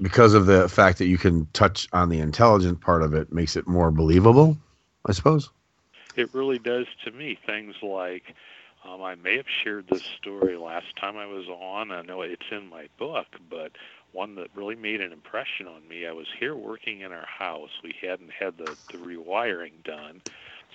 because 0.00 0.34
of 0.34 0.46
the 0.46 0.68
fact 0.68 0.98
that 0.98 1.06
you 1.06 1.18
can 1.18 1.46
touch 1.52 1.88
on 1.92 2.08
the 2.08 2.20
intelligent 2.20 2.80
part 2.80 3.02
of 3.02 3.14
it 3.14 3.32
makes 3.32 3.56
it 3.56 3.66
more 3.66 3.90
believable 3.90 4.56
i 5.06 5.12
suppose 5.12 5.50
It 6.16 6.32
really 6.34 6.58
does 6.58 6.86
to 7.04 7.10
me. 7.10 7.38
Things 7.46 7.76
like 7.82 8.34
um, 8.84 9.02
I 9.02 9.14
may 9.14 9.36
have 9.36 9.48
shared 9.48 9.88
this 9.88 10.02
story 10.02 10.56
last 10.56 10.96
time 10.96 11.16
I 11.16 11.26
was 11.26 11.48
on. 11.48 11.90
I 11.90 12.02
know 12.02 12.22
it's 12.22 12.50
in 12.50 12.68
my 12.68 12.88
book, 12.98 13.26
but 13.50 13.72
one 14.12 14.34
that 14.36 14.48
really 14.54 14.76
made 14.76 15.00
an 15.00 15.12
impression 15.12 15.66
on 15.66 15.86
me. 15.88 16.06
I 16.06 16.12
was 16.12 16.26
here 16.38 16.54
working 16.54 17.00
in 17.00 17.12
our 17.12 17.26
house. 17.26 17.70
We 17.82 17.94
hadn't 18.00 18.30
had 18.30 18.58
the, 18.58 18.76
the 18.90 18.98
rewiring 18.98 19.82
done, 19.84 20.20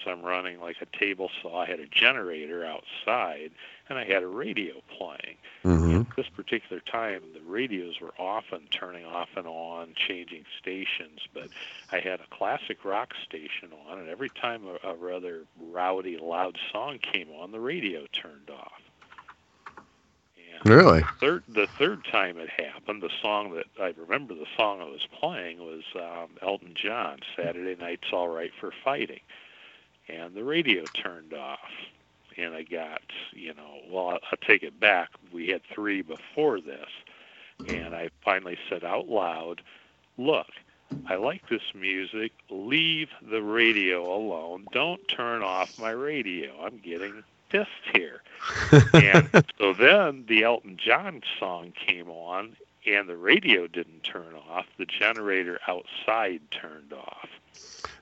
so 0.03 0.11
I'm 0.11 0.21
running 0.21 0.59
like 0.59 0.77
a 0.81 0.97
table 0.97 1.29
saw. 1.41 1.61
I 1.61 1.65
had 1.65 1.79
a 1.79 1.87
generator 1.87 2.65
outside, 2.65 3.51
and 3.89 3.97
I 3.97 4.05
had 4.05 4.23
a 4.23 4.27
radio 4.27 4.75
playing. 4.97 5.37
mm-hmm. 5.63 6.01
At 6.01 6.15
this 6.15 6.29
particular 6.29 6.81
time, 6.81 7.21
the 7.33 7.41
radios 7.41 7.99
were 8.01 8.13
often 8.19 8.67
turning 8.71 9.05
off 9.05 9.29
and 9.35 9.47
on, 9.47 9.93
changing 9.95 10.45
stations, 10.59 11.21
but 11.33 11.49
I 11.91 11.99
had 11.99 12.19
a 12.19 12.27
classic 12.29 12.83
rock 12.83 13.13
station 13.25 13.71
on, 13.87 13.99
and 13.99 14.09
every 14.09 14.29
time 14.29 14.63
a, 14.65 14.89
a 14.89 14.95
rather 14.95 15.43
rowdy, 15.71 16.17
loud 16.17 16.57
song 16.71 16.99
came 16.99 17.29
on, 17.31 17.51
the 17.51 17.59
radio 17.59 18.05
turned 18.13 18.49
off. 18.49 18.81
Really? 20.65 21.03
Third, 21.19 21.43
the 21.47 21.67
third 21.77 22.03
time 22.05 22.37
it 22.37 22.49
happened, 22.49 23.01
the 23.01 23.09
song 23.21 23.53
that 23.55 23.67
I 23.81 23.93
remember, 23.97 24.33
the 24.33 24.45
song 24.57 24.81
I 24.81 24.85
was 24.85 25.07
playing 25.19 25.59
was 25.59 25.83
um, 25.95 26.29
Elton 26.41 26.73
John, 26.75 27.19
"Saturday 27.35 27.75
Night's 27.79 28.11
All 28.11 28.27
Right 28.27 28.51
for 28.59 28.71
Fighting," 28.83 29.21
and 30.07 30.33
the 30.35 30.43
radio 30.43 30.87
turned 30.87 31.33
off, 31.33 31.71
and 32.37 32.53
I 32.53 32.63
got, 32.63 33.01
you 33.31 33.53
know, 33.53 33.81
well, 33.89 34.09
I'll, 34.09 34.19
I'll 34.31 34.47
take 34.47 34.63
it 34.63 34.79
back. 34.79 35.09
We 35.31 35.47
had 35.47 35.61
three 35.73 36.01
before 36.01 36.59
this, 36.59 36.89
and 37.71 37.95
I 37.95 38.09
finally 38.23 38.57
said 38.69 38.83
out 38.83 39.09
loud, 39.09 39.61
"Look." 40.17 40.47
I 41.09 41.15
like 41.15 41.47
this 41.47 41.73
music. 41.73 42.33
Leave 42.49 43.07
the 43.21 43.41
radio 43.41 44.13
alone. 44.13 44.67
Don't 44.73 45.07
turn 45.07 45.41
off 45.41 45.69
my 45.77 45.91
radio. 45.91 46.61
I'm 46.61 46.79
getting 46.79 47.23
pissed 47.49 47.69
here. 47.93 48.21
and 48.93 49.45
so 49.57 49.73
then 49.73 50.25
the 50.27 50.43
Elton 50.43 50.77
John 50.77 51.21
song 51.39 51.73
came 51.87 52.09
on, 52.09 52.55
and 52.85 53.09
the 53.09 53.17
radio 53.17 53.67
didn't 53.67 54.03
turn 54.03 54.33
off. 54.49 54.65
The 54.77 54.85
generator 54.85 55.59
outside 55.67 56.41
turned 56.51 56.93
off. 56.93 57.29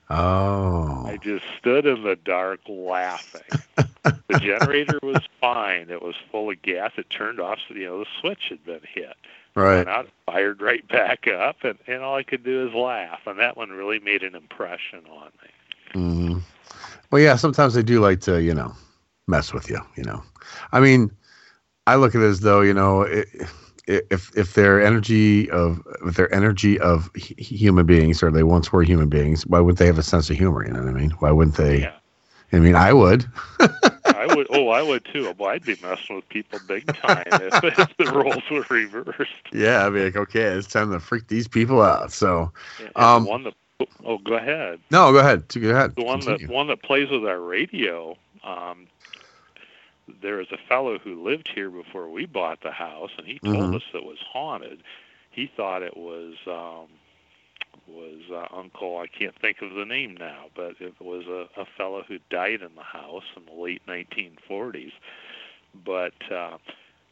Oh. 0.10 1.04
I 1.08 1.18
just 1.18 1.46
stood 1.58 1.86
in 1.86 2.04
the 2.04 2.16
dark 2.16 2.60
laughing. 2.68 3.42
the 3.76 4.40
generator 4.40 5.00
was 5.02 5.22
fine. 5.42 5.90
It 5.90 6.02
was 6.02 6.16
full 6.32 6.52
of 6.52 6.62
gas. 6.62 6.92
It 6.98 7.10
turned 7.10 7.40
off, 7.40 7.60
so 7.68 7.74
you 7.74 7.86
know 7.86 8.00
the 8.00 8.06
switch 8.22 8.50
had 8.50 8.64
been 8.66 8.82
hit. 8.94 9.16
Right. 9.56 9.78
Went 9.78 9.90
out, 9.90 10.10
fired 10.26 10.62
right 10.62 10.88
back 10.88 11.28
up, 11.28 11.64
and, 11.64 11.80
and 11.88 12.04
all 12.04 12.16
I 12.16 12.24
could 12.24 12.44
do 12.44 12.68
is 12.68 12.74
laugh. 12.74 13.22
And 13.26 13.40
that 13.40 13.58
one 13.58 13.70
really 13.70 14.00
made 14.00 14.22
an 14.22 14.36
impression 14.36 15.02
on 15.10 15.32
me. 15.42 16.00
Mm-hmm. 16.02 16.40
Well, 17.10 17.22
yeah, 17.22 17.38
sometimes 17.38 17.74
they 17.74 17.84
do 17.84 18.00
like 18.00 18.20
to, 18.22 18.42
you 18.42 18.54
know, 18.54 18.76
mess 19.28 19.54
with 19.54 19.70
you. 19.70 19.80
You 19.96 20.04
know, 20.04 20.24
I 20.72 20.80
mean, 20.80 21.12
I 21.88 21.96
look 21.96 22.16
at 22.16 22.22
it 22.22 22.26
as 22.26 22.42
though, 22.42 22.62
you 22.62 22.74
know, 22.74 23.02
it, 23.02 23.28
if 23.88 24.36
if 24.36 24.54
their 24.54 24.82
energy 24.82 25.50
of 25.52 25.82
if 26.06 26.16
their 26.16 26.34
energy 26.34 26.80
of 26.80 27.10
human 27.16 27.86
beings 27.86 28.24
or 28.24 28.32
they 28.32 28.44
once 28.44 28.72
were 28.72 28.84
human 28.84 29.10
beings, 29.10 29.46
why 29.46 29.60
wouldn't 29.60 29.80
they 29.80 29.86
have 29.86 30.00
a 30.00 30.04
sense 30.04 30.30
of 30.30 30.38
humor? 30.38 30.66
You 30.66 30.74
know 30.74 30.84
what 30.84 30.90
I 30.90 30.94
mean? 30.94 31.12
Why 31.12 31.32
wouldn't 31.32 31.58
they? 31.58 31.82
Yeah. 31.82 31.94
I 32.52 32.60
mean, 32.60 32.76
I 32.76 32.94
would. 32.94 33.26
I 33.60 34.28
would. 34.34 34.48
Oh, 34.50 34.70
I 34.70 34.82
would 34.82 35.06
too. 35.12 35.34
Well, 35.38 35.50
I'd 35.50 35.66
be 35.66 35.78
messing 35.82 36.16
with 36.16 36.30
people 36.30 36.60
big 36.68 36.86
time 36.96 37.26
if, 37.28 37.64
if 37.80 37.98
the 37.98 38.12
roles 38.12 38.44
were 38.50 38.66
reversed. 38.70 39.32
Yeah, 39.52 39.86
I'd 39.86 39.94
be 39.94 40.06
like, 40.06 40.16
okay, 40.16 40.44
it's 40.44 40.68
time 40.68 40.92
to 40.92 41.00
freak 41.00 41.28
these 41.28 41.48
people 41.48 41.82
out. 41.82 42.12
So, 42.12 42.52
um, 42.96 43.26
one 43.26 43.44
that. 43.44 43.54
Oh, 44.06 44.20
go 44.20 44.36
ahead. 44.36 44.80
no, 44.90 45.12
go 45.12 45.20
ahead. 45.20 45.44
Go 45.50 45.70
ahead. 45.70 45.96
The 45.96 46.04
one 46.04 46.22
Continue. 46.22 46.48
that 46.48 46.54
one 46.54 46.68
that 46.68 46.82
plays 46.82 47.10
with 47.10 47.26
our 47.26 47.42
radio. 47.42 48.16
Um, 48.44 48.88
there 50.22 50.40
is 50.40 50.52
a 50.52 50.58
fellow 50.70 50.98
who 51.00 51.24
lived 51.24 51.50
here 51.54 51.70
before 51.70 52.10
we 52.10 52.26
bought 52.26 52.62
the 52.62 52.72
house, 52.72 53.12
and 53.18 53.28
he 53.28 53.40
told 53.40 53.74
Mhm. 53.74 53.76
us 53.76 53.84
it 53.94 54.04
was 54.04 54.20
haunted. 54.32 54.84
He 55.32 55.48
thought 55.56 55.84
it 55.84 55.98
was 55.98 56.36
um, 56.48 56.88
was 57.88 58.22
uh, 58.32 58.48
Uncle. 58.56 58.98
I 58.98 59.08
can't 59.08 59.36
think 59.40 59.62
of 59.62 59.74
the 59.74 59.86
name 59.86 60.16
now, 60.18 60.46
but 60.56 60.76
it 60.80 60.94
was 61.00 61.26
a, 61.28 61.48
a 61.60 61.66
fellow 61.78 62.04
who 62.08 62.20
died 62.30 62.62
in 62.62 62.76
the 62.76 62.84
house 62.84 63.24
in 63.36 63.46
the 63.46 63.62
late 63.62 63.82
1940s. 63.88 64.94
But 65.86 66.14
uh, 66.32 66.58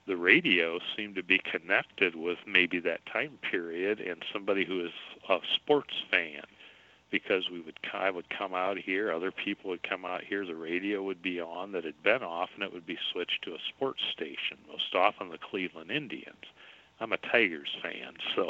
the 0.08 0.16
radio 0.18 0.80
seemed 0.96 1.16
to 1.16 1.24
be 1.24 1.40
connected 1.40 2.16
with 2.16 2.38
maybe 2.48 2.80
that 2.80 3.06
time 3.06 3.38
period 3.50 4.00
and 4.00 4.24
somebody 4.32 4.66
who 4.66 4.86
is 4.86 4.92
a 5.30 5.40
sports 5.56 5.94
fan 6.12 6.44
because 7.14 7.50
we 7.52 7.62
would 7.62 7.80
I 7.94 8.10
would 8.10 8.28
come 8.30 8.56
out 8.56 8.78
here, 8.80 9.12
other 9.14 9.32
people 9.32 9.70
would 9.70 9.84
come 9.88 10.04
out 10.04 10.24
here, 10.24 10.46
the 10.46 10.56
radio 10.56 11.04
would 11.04 11.22
be 11.22 11.40
on 11.40 11.72
that 11.74 11.86
had 11.86 12.02
been 12.02 12.24
off, 12.24 12.50
and 12.56 12.64
it 12.64 12.74
would 12.74 12.88
be 12.88 12.98
switched 13.12 13.44
to 13.44 13.54
a 13.54 13.60
sports 13.70 14.02
station, 14.12 14.58
most 14.70 14.96
often 14.96 15.30
the 15.30 15.38
Cleveland 15.38 15.92
Indians. 15.92 16.44
I'm 17.00 17.14
a 17.14 17.18
Tigers 17.18 17.70
fan, 17.82 18.16
so. 18.36 18.50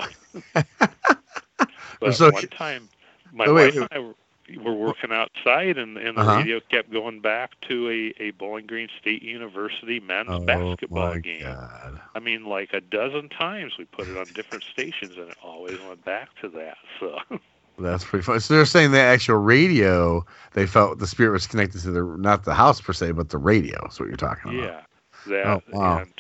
but 1.99 2.16
So- 2.16 2.32
one 2.32 2.47
time, 2.47 2.89
my 3.32 3.49
wait, 3.49 3.76
wife 3.76 3.76
and 3.76 3.88
I 3.91 3.99
were, 3.99 4.16
were 4.64 4.74
working 4.74 5.11
outside, 5.11 5.78
and, 5.78 5.97
and 5.97 6.18
the 6.18 6.22
Uh-huh. 6.22 6.38
radio 6.38 6.59
kept 6.61 6.89
going 6.91 7.20
back 7.20 7.59
to 7.61 7.89
a, 7.89 8.24
a 8.24 8.32
Bowling 8.32 8.66
Green 8.68 8.89
State 8.99 9.24
University 9.24 9.99
men's 9.99 10.30
Oh, 10.30 10.39
basketball 10.39 11.16
my 11.16 11.20
game. 11.20 11.41
God. 11.43 11.99
I 12.16 12.20
mean, 12.20 12.45
like 12.45 12.74
a 12.74 12.82
dozen 12.82 13.30
times 13.30 13.78
we 13.78 13.86
put 13.86 14.07
it 14.07 14.18
on 14.18 14.26
different 14.34 14.64
stations, 14.64 15.18
and 15.18 15.30
it 15.30 15.38
always 15.43 15.80
went 15.82 16.03
back 16.05 16.30
to 16.41 16.49
that. 16.49 16.78
So. 16.99 17.20
That's 17.80 18.03
pretty 18.05 18.24
fun. 18.24 18.39
So 18.39 18.53
they're 18.53 18.65
saying 18.65 18.91
the 18.91 18.99
actual 18.99 19.38
radio, 19.38 20.26
they 20.53 20.65
felt 20.67 20.99
the 20.99 21.07
spirit 21.07 21.32
was 21.32 21.47
connected 21.47 21.82
to 21.82 21.91
the 21.91 22.03
not 22.19 22.43
the 22.43 22.53
house 22.53 22.80
per 22.82 22.93
se, 22.93 23.11
but 23.13 23.30
the 23.30 23.38
radio. 23.38 23.86
Is 23.88 23.99
what 23.99 24.07
you're 24.09 24.17
talking 24.17 24.51
about. 24.51 24.74
Yeah, 24.74 24.82
that 25.26 25.57
Oh, 25.57 25.63
wow. 25.71 26.03
and 26.03 26.13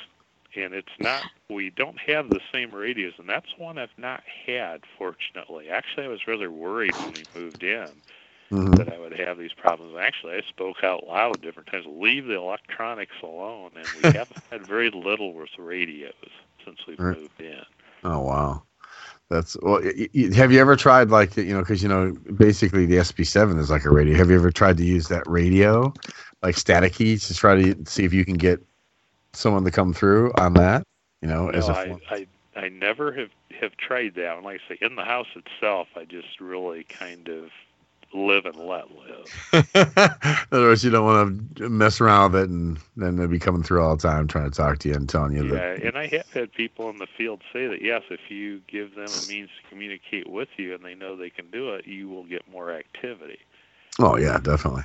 and 0.55 0.73
it's 0.73 0.97
not. 0.99 1.25
We 1.49 1.69
don't 1.69 1.99
have 1.99 2.29
the 2.29 2.39
same 2.51 2.71
radios, 2.71 3.13
and 3.19 3.29
that's 3.29 3.57
one 3.57 3.77
I've 3.77 3.97
not 3.97 4.23
had. 4.45 4.83
Fortunately, 4.97 5.69
actually, 5.69 6.05
I 6.05 6.09
was 6.09 6.27
rather 6.27 6.51
worried 6.51 6.97
when 6.97 7.11
we 7.11 7.25
moved 7.35 7.63
in 7.63 8.01
Mhm. 8.51 8.77
that 8.77 8.89
I 8.89 8.97
would 8.97 9.13
have 9.19 9.37
these 9.37 9.53
problems. 9.53 9.95
Actually, 9.99 10.35
I 10.35 10.41
spoke 10.41 10.83
out 10.83 11.05
loud 11.07 11.41
different 11.41 11.69
times. 11.69 11.85
Leave 11.87 12.25
the 12.25 12.35
electronics 12.37 13.15
alone, 13.23 13.71
and 13.75 13.93
we 13.93 14.07
haven't 14.13 14.41
had 14.51 14.67
very 14.67 14.89
little 14.91 15.33
with 15.33 15.49
radios 15.57 16.13
since 16.65 16.79
we've 16.87 16.99
Right. 16.99 17.17
moved 17.17 17.39
in. 17.41 17.63
Oh 18.03 18.21
wow, 18.21 18.63
that's 19.33 19.57
well. 19.61 19.81
y- 19.83 20.07
y- 20.13 20.33
have 20.35 20.51
you 20.51 20.59
ever 20.59 20.75
tried 20.75 21.09
like 21.09 21.35
you 21.37 21.53
know 21.53 21.59
because 21.59 21.81
you 21.83 21.89
know 21.89 22.11
basically 22.37 22.85
the 22.85 22.97
SB7 22.97 23.59
is 23.59 23.69
like 23.69 23.85
a 23.85 23.89
radio. 23.91 24.15
Have 24.17 24.29
you 24.29 24.35
ever 24.35 24.51
tried 24.51 24.77
to 24.77 24.85
use 24.85 25.07
that 25.09 25.23
radio, 25.27 25.93
like 26.41 26.55
staticky, 26.55 27.25
to 27.27 27.33
try 27.33 27.55
to 27.61 27.85
see 27.85 28.05
if 28.05 28.13
you 28.13 28.25
can 28.25 28.35
get 28.35 28.61
someone 29.33 29.63
to 29.65 29.71
come 29.71 29.93
through 29.93 30.31
on 30.37 30.53
that? 30.53 30.83
You 31.21 31.27
know, 31.29 31.49
as 31.49 31.67
no, 31.67 31.73
a 31.73 31.75
I, 31.75 31.85
form- 31.85 32.01
I 32.09 32.27
I 32.55 32.69
never 32.69 33.11
have 33.13 33.29
have 33.59 33.75
tried 33.77 34.15
that. 34.15 34.35
And 34.35 34.45
like 34.45 34.61
I 34.69 34.73
say, 34.75 34.77
in 34.81 34.95
the 34.95 35.03
house 35.05 35.27
itself, 35.35 35.87
I 35.95 36.05
just 36.05 36.39
really 36.39 36.83
kind 36.83 37.27
of 37.29 37.49
live 38.13 38.45
and 38.45 38.57
let 38.59 38.91
live. 38.91 39.31
In 39.53 39.61
other 40.51 40.67
words, 40.67 40.83
you 40.83 40.91
don't 40.91 41.05
want 41.05 41.55
to 41.57 41.69
mess 41.69 41.99
around 42.01 42.33
with 42.33 42.43
it, 42.43 42.49
and 42.49 42.77
then 42.95 43.15
they'll 43.15 43.27
be 43.27 43.39
coming 43.39 43.63
through 43.63 43.81
all 43.81 43.95
the 43.95 44.01
time 44.01 44.27
trying 44.27 44.49
to 44.49 44.55
talk 44.55 44.79
to 44.79 44.89
you 44.89 44.95
and 44.95 45.09
telling 45.09 45.33
you 45.33 45.43
Yeah, 45.43 45.77
that. 45.77 45.81
and 45.81 45.97
I 45.97 46.07
have 46.07 46.27
had 46.33 46.53
people 46.53 46.89
in 46.89 46.97
the 46.99 47.07
field 47.17 47.41
say 47.51 47.67
that 47.67 47.81
yes, 47.81 48.03
if 48.09 48.29
you 48.29 48.61
give 48.67 48.95
them 48.95 49.13
a 49.13 49.21
means 49.21 49.49
to 49.61 49.69
communicate 49.69 50.29
with 50.29 50.49
you 50.57 50.73
and 50.73 50.83
they 50.83 50.95
know 50.95 51.15
they 51.15 51.29
can 51.29 51.49
do 51.51 51.73
it, 51.73 51.85
you 51.87 52.09
will 52.09 52.25
get 52.25 52.47
more 52.49 52.71
activity. 52.71 53.39
Oh 53.99 54.17
yeah, 54.17 54.39
definitely. 54.39 54.83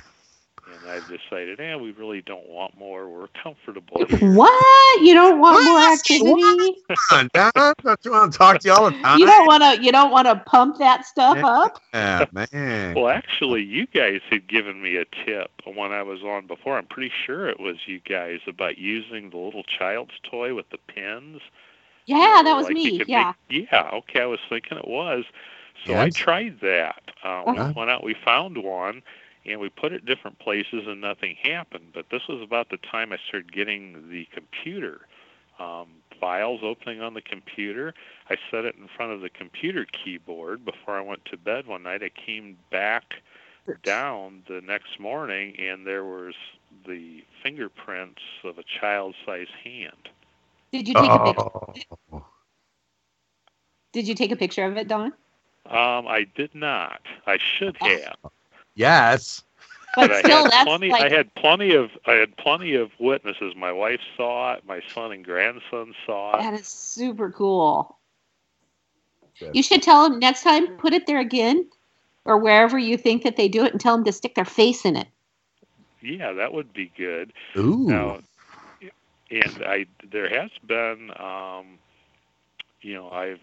And 0.75 0.87
I've 0.89 1.07
decided, 1.07 1.59
eh, 1.59 1.75
we 1.75 1.91
really 1.91 2.21
don't 2.21 2.47
want 2.47 2.77
more. 2.77 3.07
We're 3.09 3.27
comfortable. 3.41 4.05
Here. 4.07 4.19
What? 4.33 5.01
You 5.01 5.13
don't 5.13 5.39
want 5.39 5.63
more 5.63 5.79
activity? 5.79 6.75
Come 6.87 6.97
on, 7.11 7.29
Don. 7.33 7.73
Don't 7.83 7.99
you 8.03 8.11
want 8.11 8.31
to 8.31 8.37
talk 8.37 8.59
to 8.59 8.67
you 8.67 8.73
all 8.73 8.85
the 8.85 8.97
time? 9.03 9.19
You 9.19 9.25
don't 9.25 9.45
want 9.45 9.63
to. 9.63 9.83
You 9.83 9.91
don't 9.91 10.11
want 10.11 10.27
to 10.27 10.35
pump 10.45 10.77
that 10.79 11.05
stuff 11.05 11.39
up. 11.43 11.79
Yeah, 11.93 12.25
man. 12.31 12.93
Well, 12.95 13.09
actually, 13.09 13.63
you 13.63 13.85
guys 13.87 14.21
had 14.29 14.47
given 14.47 14.81
me 14.81 14.95
a 14.97 15.05
tip 15.25 15.51
when 15.65 15.91
I 15.91 16.01
was 16.03 16.21
on 16.23 16.47
before. 16.47 16.77
I'm 16.77 16.85
pretty 16.85 17.11
sure 17.25 17.47
it 17.49 17.59
was 17.59 17.77
you 17.87 17.99
guys 17.99 18.39
about 18.47 18.77
using 18.77 19.29
the 19.29 19.37
little 19.37 19.63
child's 19.63 20.13
toy 20.23 20.53
with 20.55 20.69
the 20.69 20.77
pins. 20.77 21.41
Yeah, 22.05 22.41
that 22.43 22.55
was 22.55 22.65
Like 22.65 22.73
me. 22.73 23.01
Yeah. 23.05 23.33
Make, 23.49 23.69
yeah. 23.71 23.89
Okay, 23.93 24.21
I 24.21 24.25
was 24.25 24.39
thinking 24.49 24.77
it 24.77 24.87
was. 24.87 25.25
So 25.85 25.97
I 25.97 26.09
tried 26.09 26.59
that. 26.61 27.01
Uh, 27.23 27.43
we 27.47 27.59
Uh-huh. 27.59 27.73
went 27.75 27.89
out, 27.89 28.03
we 28.03 28.13
found 28.13 28.57
one, 28.57 29.01
and 29.45 29.59
we 29.59 29.69
put 29.69 29.93
it 29.93 30.05
different 30.05 30.39
places, 30.39 30.87
and 30.87 31.01
nothing 31.01 31.35
happened. 31.41 31.91
But 31.93 32.05
this 32.11 32.27
was 32.27 32.41
about 32.41 32.69
the 32.69 32.77
time 32.77 33.11
I 33.11 33.17
started 33.27 33.51
getting 33.51 34.09
the 34.09 34.27
computer 34.33 35.01
um, 35.59 35.87
files 36.19 36.61
opening 36.63 37.01
on 37.01 37.13
the 37.13 37.21
computer. 37.21 37.93
I 38.29 38.37
set 38.51 38.65
it 38.65 38.75
in 38.75 38.87
front 38.95 39.11
of 39.11 39.21
the 39.21 39.29
computer 39.29 39.85
keyboard 39.85 40.65
before 40.65 40.97
I 40.97 41.01
went 41.01 41.25
to 41.25 41.37
bed 41.37 41.67
one 41.67 41.83
night. 41.83 42.03
I 42.03 42.09
came 42.09 42.57
back 42.71 43.15
down 43.83 44.43
the 44.47 44.61
next 44.61 44.99
morning, 44.99 45.55
and 45.59 45.85
there 45.85 46.03
was 46.03 46.33
the 46.87 47.23
fingerprints 47.43 48.21
of 48.43 48.57
a 48.57 48.63
child-sized 48.63 49.51
hand. 49.63 50.09
Did 50.71 50.87
you 50.87 50.93
take 50.93 51.11
a 51.11 51.23
picture? 51.23 51.49
Oh. 52.13 52.25
Did 53.91 54.07
you 54.07 54.15
take 54.15 54.31
a 54.31 54.35
picture 54.35 54.65
of 54.65 54.77
it, 54.77 54.87
Don? 54.87 55.13
Um, 55.65 56.07
I 56.07 56.27
did 56.35 56.53
not. 56.53 57.01
I 57.25 57.37
should 57.37 57.75
have. 57.81 58.17
Yes. 58.79 59.43
But 59.93 60.09
I 60.09 60.21
still, 60.21 60.43
had 60.43 60.51
that's 60.51 60.65
plenty. 60.65 60.89
like 60.89 61.01
I 61.01 61.09
had 61.13 61.35
plenty 61.35 61.75
of. 61.75 61.89
I 62.05 62.13
had 62.13 62.37
plenty 62.37 62.75
of 62.75 62.91
witnesses. 62.97 63.53
My 63.57 63.73
wife 63.73 63.99
saw 64.15 64.53
it. 64.53 64.65
My 64.65 64.81
son 64.93 65.11
and 65.11 65.25
grandson 65.25 65.93
saw 66.05 66.35
it. 66.35 66.39
that 66.39 66.53
is 66.53 66.67
super 66.67 67.29
cool. 67.29 67.97
You 69.53 69.63
should 69.63 69.81
tell 69.81 70.09
them 70.09 70.19
next 70.19 70.43
time. 70.43 70.67
Put 70.77 70.93
it 70.93 71.07
there 71.07 71.19
again, 71.19 71.67
or 72.23 72.37
wherever 72.37 72.77
you 72.79 72.97
think 72.97 73.23
that 73.23 73.35
they 73.35 73.49
do 73.49 73.65
it, 73.65 73.73
and 73.73 73.81
tell 73.81 73.95
them 73.95 74.05
to 74.05 74.13
stick 74.13 74.35
their 74.35 74.45
face 74.45 74.85
in 74.85 74.95
it. 74.95 75.07
Yeah, 76.01 76.31
that 76.33 76.53
would 76.53 76.71
be 76.71 76.91
good. 76.95 77.33
Ooh. 77.57 77.87
Now, 77.87 78.19
and 79.31 79.63
I 79.65 79.87
there 80.09 80.29
has 80.29 80.51
been, 80.65 81.11
um, 81.19 81.79
you 82.81 82.93
know, 82.93 83.09
I've 83.09 83.41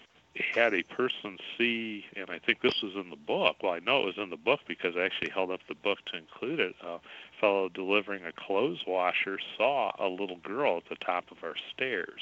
had 0.55 0.75
a 0.75 0.83
person 0.83 1.39
see, 1.59 2.05
and 2.17 2.31
I 2.31 2.39
think 2.39 2.61
this 2.63 2.83
was 2.83 2.95
in 2.95 3.11
the 3.11 3.17
book. 3.17 3.57
Well, 3.63 3.73
I 3.73 3.79
know 3.81 4.03
it 4.03 4.07
was 4.07 4.19
in 4.19 4.31
the 4.31 4.37
book 4.37 4.61
because 4.69 4.95
I 4.97 5.01
actually 5.01 5.31
held 5.31 5.51
up 5.51 5.61
the 5.69 5.75
book 5.75 5.99
to 6.13 6.19
include 6.19 6.61
it. 6.61 6.75
A 6.85 6.99
fellow 7.41 7.69
delivering 7.69 8.25
a 8.25 8.33
clothes 8.33 8.81
washer 8.87 9.39
saw 9.57 9.93
a 9.99 10.09
little 10.09 10.39
girl 10.39 10.79
at 10.79 10.89
the 10.89 10.97
top 11.05 11.31
of 11.31 11.39
our 11.43 11.55
stairs. 11.75 12.21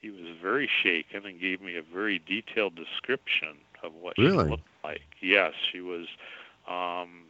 he 0.00 0.10
was 0.10 0.36
very 0.42 0.68
shaken 0.82 1.24
and 1.26 1.40
gave 1.40 1.60
me 1.62 1.76
a 1.76 1.82
very 1.82 2.18
detailed 2.18 2.74
description 2.74 3.56
of 3.84 3.92
what 3.94 4.18
Really? 4.18 4.44
she 4.44 4.50
looked 4.50 4.68
like. 4.82 5.02
Yes, 5.20 5.52
she 5.70 5.80
was. 5.80 6.06
Um, 6.68 7.24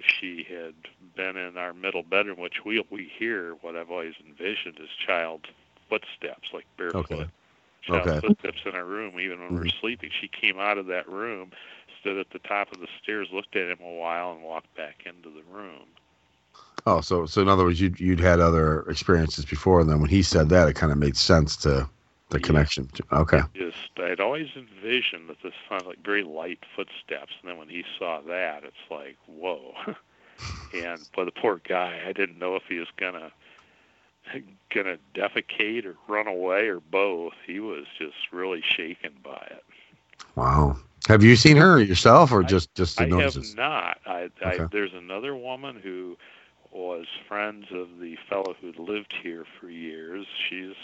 she 0.00 0.46
had 0.48 0.74
been 1.16 1.36
in 1.36 1.56
our 1.56 1.72
middle 1.72 2.02
bedroom, 2.02 2.38
which 2.38 2.64
we 2.64 2.84
we 2.90 3.10
hear 3.18 3.54
what 3.62 3.76
I've 3.76 3.90
always 3.90 4.14
envisioned 4.26 4.78
as 4.80 4.88
child 5.06 5.46
footsteps, 5.88 6.48
like 6.52 6.66
barefoot 6.76 7.10
Okay. 7.10 7.26
Okay. 7.88 8.20
footsteps 8.20 8.60
in 8.66 8.74
our 8.74 8.84
room, 8.84 9.18
even 9.20 9.40
when 9.40 9.52
we 9.52 9.58
were 9.60 9.66
Mhm. 9.66 9.80
sleeping. 9.80 10.10
She 10.20 10.28
came 10.28 10.58
out 10.58 10.78
of 10.78 10.86
that 10.86 11.08
room, 11.08 11.52
stood 12.00 12.18
at 12.18 12.30
the 12.30 12.38
top 12.40 12.72
of 12.72 12.80
the 12.80 12.88
stairs, 13.02 13.28
looked 13.32 13.56
at 13.56 13.70
him 13.70 13.80
a 13.80 13.92
while, 13.94 14.32
and 14.32 14.42
walked 14.42 14.74
back 14.76 15.06
into 15.06 15.30
the 15.30 15.42
room. 15.44 15.88
Oh, 16.86 17.00
so 17.00 17.26
so 17.26 17.42
in 17.42 17.48
other 17.48 17.64
words, 17.64 17.80
you'd 17.80 18.00
you'd 18.00 18.20
had 18.20 18.40
other 18.40 18.82
experiences 18.88 19.44
before, 19.44 19.80
and 19.80 19.90
then 19.90 20.00
when 20.00 20.10
he 20.10 20.22
said 20.22 20.48
that, 20.50 20.68
it 20.68 20.74
kind 20.74 20.92
of 20.92 20.98
made 20.98 21.16
sense 21.16 21.56
to 21.58 21.88
the 22.30 22.40
connection. 22.40 22.88
To, 22.94 23.04
okay. 23.12 23.40
Just, 23.54 23.90
I'd 23.98 24.20
always 24.20 24.48
envisioned 24.56 25.28
that 25.28 25.38
this 25.42 25.54
sounded 25.68 25.88
like 25.88 26.04
very 26.04 26.22
light 26.22 26.60
footsteps, 26.76 27.32
and 27.40 27.50
then 27.50 27.58
when 27.58 27.68
he 27.68 27.84
saw 27.98 28.20
that, 28.22 28.64
it's 28.64 28.76
like, 28.90 29.16
whoa. 29.26 29.74
and 30.72 31.06
but 31.16 31.24
the 31.26 31.32
poor 31.32 31.60
guy, 31.68 32.02
I 32.06 32.12
didn't 32.12 32.38
know 32.38 32.56
if 32.56 32.64
he 32.68 32.78
was 32.78 32.88
gonna 32.96 33.32
gonna 34.74 34.98
defecate 35.14 35.84
or 35.84 35.96
run 36.08 36.26
away 36.26 36.68
or 36.68 36.80
both. 36.80 37.34
He 37.46 37.60
was 37.60 37.86
just 37.98 38.32
really 38.32 38.62
shaken 38.62 39.12
by 39.22 39.46
it. 39.50 39.64
Wow. 40.34 40.76
Have 41.08 41.22
you 41.22 41.36
seen 41.36 41.56
her 41.56 41.80
yourself, 41.80 42.32
or 42.32 42.42
just 42.42 42.74
just 42.74 42.98
the 42.98 43.04
I 43.04 43.06
have 43.06 43.36
not. 43.38 43.98
I, 44.06 44.30
I 44.44 44.60
Okay. 44.60 44.66
there's 44.70 44.94
another 44.94 45.34
woman 45.36 45.76
who 45.82 46.16
was 46.70 47.06
friends 47.28 47.66
of 47.72 47.98
the 48.00 48.16
fellow 48.28 48.54
who'd 48.60 48.78
lived 48.78 49.12
here 49.22 49.44
for 49.58 49.68
years. 49.68 50.26
She's 50.48 50.74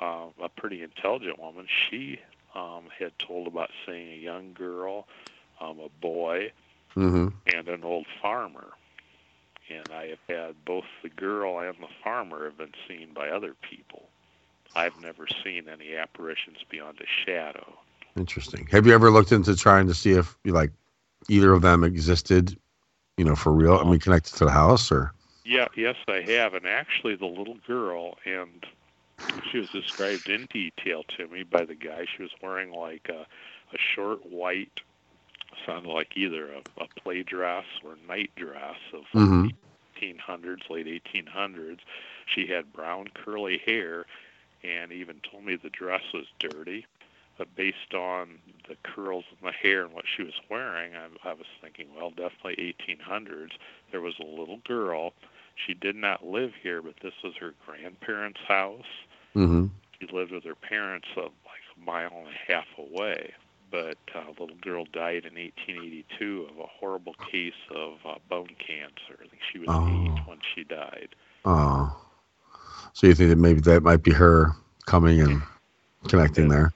uh, 0.00 0.26
a 0.42 0.48
pretty 0.48 0.82
intelligent 0.82 1.38
woman. 1.38 1.66
She 1.90 2.20
um, 2.54 2.84
had 2.98 3.18
told 3.18 3.46
about 3.46 3.70
seeing 3.86 4.12
a 4.12 4.16
young 4.16 4.52
girl, 4.54 5.06
um, 5.60 5.78
a 5.80 5.88
boy, 6.00 6.52
Mm-hmm. 6.96 7.28
and 7.52 7.68
an 7.68 7.84
old 7.84 8.06
farmer. 8.22 8.68
And 9.70 9.88
I 9.92 10.06
have 10.08 10.18
had 10.28 10.64
both 10.64 10.84
the 11.02 11.08
girl 11.08 11.58
and 11.58 11.74
the 11.80 11.88
farmer 12.02 12.44
have 12.44 12.58
been 12.58 12.74
seen 12.86 13.08
by 13.14 13.28
other 13.30 13.54
people. 13.68 14.08
I've 14.76 15.00
never 15.00 15.26
seen 15.42 15.68
any 15.68 15.94
apparitions 15.94 16.58
beyond 16.68 16.98
a 17.00 17.06
shadow. 17.24 17.78
Interesting. 18.16 18.66
Have 18.70 18.86
you 18.86 18.94
ever 18.94 19.10
looked 19.10 19.32
into 19.32 19.56
trying 19.56 19.86
to 19.88 19.94
see 19.94 20.12
if 20.12 20.36
like 20.44 20.70
either 21.28 21.52
of 21.52 21.62
them 21.62 21.84
existed, 21.84 22.56
you 23.16 23.24
know, 23.24 23.36
for 23.36 23.52
real? 23.52 23.76
I 23.76 23.84
mean, 23.84 24.00
connected 24.00 24.34
to 24.36 24.44
the 24.44 24.50
house, 24.50 24.92
or 24.92 25.12
Yeah, 25.44 25.68
yes, 25.76 25.96
I 26.08 26.20
have. 26.26 26.54
And 26.54 26.66
actually, 26.66 27.16
the 27.16 27.26
little 27.26 27.58
girl, 27.66 28.18
and 28.24 28.66
she 29.50 29.58
was 29.58 29.70
described 29.70 30.28
in 30.28 30.46
detail 30.52 31.04
to 31.16 31.26
me 31.28 31.42
by 31.42 31.64
the 31.64 31.74
guy. 31.74 32.06
She 32.16 32.22
was 32.22 32.32
wearing 32.42 32.72
like 32.72 33.08
a, 33.08 33.26
a 33.74 33.78
short 33.94 34.24
white, 34.26 34.80
sounded 35.66 35.90
like 35.90 36.16
either 36.16 36.52
a, 36.52 36.82
a 36.82 36.88
play 37.00 37.22
dress 37.22 37.64
or 37.84 37.96
night 38.08 38.30
dress 38.36 38.76
of 38.92 39.04
Mhm. 39.14 39.52
1800s, 39.96 40.68
late 40.70 40.86
1800s. 40.86 41.80
She 42.26 42.46
had 42.46 42.72
brown 42.72 43.08
curly 43.14 43.58
hair, 43.58 44.06
and 44.62 44.92
even 44.92 45.20
told 45.30 45.44
me 45.44 45.56
the 45.56 45.70
dress 45.70 46.02
was 46.12 46.26
dirty. 46.38 46.86
But 47.36 47.54
based 47.56 47.94
on 47.94 48.38
the 48.68 48.76
curls 48.84 49.24
in 49.32 49.44
the 49.44 49.52
hair 49.52 49.84
and 49.84 49.92
what 49.92 50.04
she 50.06 50.22
was 50.22 50.34
wearing, 50.48 50.92
I, 50.94 51.06
I 51.28 51.32
was 51.32 51.46
thinking, 51.60 51.88
well, 51.96 52.10
definitely 52.10 52.74
1800s. 52.88 53.50
There 53.90 54.00
was 54.00 54.14
a 54.20 54.24
little 54.24 54.58
girl. 54.58 55.12
She 55.56 55.74
did 55.74 55.96
not 55.96 56.24
live 56.24 56.52
here, 56.62 56.80
but 56.80 56.94
this 57.02 57.14
was 57.24 57.34
her 57.40 57.54
grandparents' 57.66 58.40
house. 58.46 58.86
mm-hmm. 59.34 59.66
She 60.00 60.06
lived 60.12 60.32
with 60.32 60.44
her 60.44 60.54
parents 60.54 61.08
uh, 61.16 61.22
like 61.22 61.62
a 61.76 61.80
mile 61.80 62.12
and 62.26 62.28
a 62.28 62.52
half 62.52 62.66
away. 62.78 63.32
But 63.70 63.98
uh, 64.14 64.24
the 64.36 64.42
little 64.42 64.56
girl 64.60 64.84
died 64.92 65.24
in 65.24 65.34
1882 65.34 66.48
of 66.50 66.58
a 66.58 66.66
horrible 66.66 67.14
case 67.30 67.52
of 67.74 67.94
uh, 68.06 68.14
bone 68.28 68.54
cancer. 68.58 69.18
I 69.20 69.28
think 69.28 69.42
she 69.52 69.58
was 69.58 69.68
Oh. 69.70 69.88
eight 69.88 70.26
when 70.28 70.38
she 70.54 70.64
died. 70.64 71.14
oh, 71.44 71.96
so 72.92 73.06
you 73.08 73.14
think 73.14 73.30
that 73.30 73.36
maybe 73.38 73.60
that 73.60 73.82
might 73.82 74.02
be 74.04 74.12
her 74.12 74.52
coming 74.86 75.20
and 75.20 75.42
connecting 76.08 76.48
there? 76.48 76.72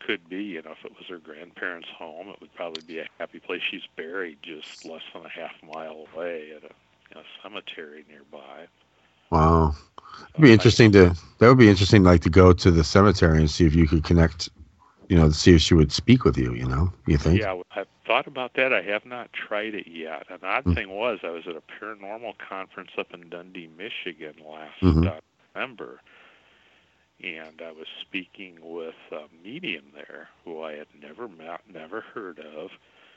Could 0.00 0.26
be, 0.28 0.42
you 0.42 0.62
know, 0.62 0.70
if 0.70 0.82
it 0.84 0.92
was 0.96 1.04
her 1.08 1.18
grandparents' 1.18 1.88
home, 1.94 2.28
it 2.30 2.40
would 2.40 2.54
probably 2.54 2.80
be 2.82 2.98
a 3.00 3.06
happy 3.18 3.38
place. 3.40 3.60
She's 3.70 3.82
buried 3.96 4.38
just 4.42 4.86
less 4.86 5.02
than 5.12 5.26
a 5.26 5.28
half 5.28 5.52
mile 5.62 6.06
away 6.14 6.52
at 6.56 6.62
a, 6.62 6.72
in 7.12 7.18
a 7.18 7.24
cemetery 7.42 8.06
nearby. 8.08 8.66
Wow, 9.30 9.74
it'd 10.30 10.40
be 10.40 10.52
interesting 10.52 10.90
to. 10.92 11.14
That 11.38 11.48
would 11.48 11.58
be 11.58 11.68
interesting, 11.68 12.02
like 12.04 12.22
to 12.22 12.30
go 12.30 12.54
to 12.54 12.70
the 12.70 12.82
cemetery 12.82 13.36
and 13.38 13.50
see 13.50 13.66
if 13.66 13.74
you 13.74 13.86
could 13.86 14.04
connect. 14.04 14.48
You 15.08 15.16
know, 15.16 15.30
see 15.30 15.54
if 15.54 15.62
she 15.62 15.74
would 15.74 15.90
speak 15.92 16.24
with 16.24 16.36
you. 16.36 16.52
You 16.54 16.66
know, 16.68 16.92
you 17.06 17.16
think? 17.16 17.40
Yeah, 17.40 17.60
I've 17.74 17.88
thought 18.06 18.26
about 18.26 18.54
that. 18.54 18.72
I 18.72 18.82
have 18.82 19.06
not 19.06 19.32
tried 19.32 19.74
it 19.74 19.86
yet. 19.86 20.26
An 20.30 20.40
odd 20.42 20.64
Hmm. 20.64 20.74
thing 20.74 20.90
was, 20.90 21.20
I 21.22 21.30
was 21.30 21.46
at 21.46 21.56
a 21.56 21.62
paranormal 21.62 22.34
conference 22.38 22.90
up 22.98 23.12
in 23.14 23.28
Dundee, 23.30 23.68
Michigan 23.68 24.34
last 24.44 24.80
Mhm. 24.82 25.06
uh, 25.06 25.20
November, 25.54 26.00
and 27.22 27.60
I 27.62 27.72
was 27.72 27.86
speaking 28.02 28.58
with 28.60 28.94
a 29.10 29.24
medium 29.42 29.92
there 29.94 30.28
who 30.44 30.62
I 30.62 30.74
had 30.74 30.88
never 31.00 31.26
met, 31.28 31.62
never 31.72 32.00
heard 32.02 32.38
of, 32.40 32.70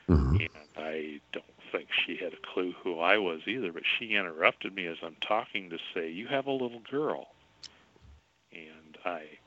Mm-hmm. 0.08 0.36
and 0.40 0.68
I 0.76 1.20
don't 1.32 1.44
think 1.70 1.88
she 1.92 2.16
had 2.16 2.32
a 2.32 2.36
clue 2.52 2.72
who 2.82 2.98
I 3.00 3.18
was 3.18 3.46
either. 3.46 3.72
But 3.72 3.84
she 3.86 4.14
interrupted 4.16 4.74
me 4.74 4.86
as 4.86 4.98
I'm 5.02 5.16
talking 5.20 5.70
to 5.70 5.78
say, 5.94 6.10
"You 6.10 6.26
have 6.28 6.46
a 6.46 6.52
little 6.52 6.80
girl," 6.90 7.34
and 8.50 8.98
I 9.04 9.38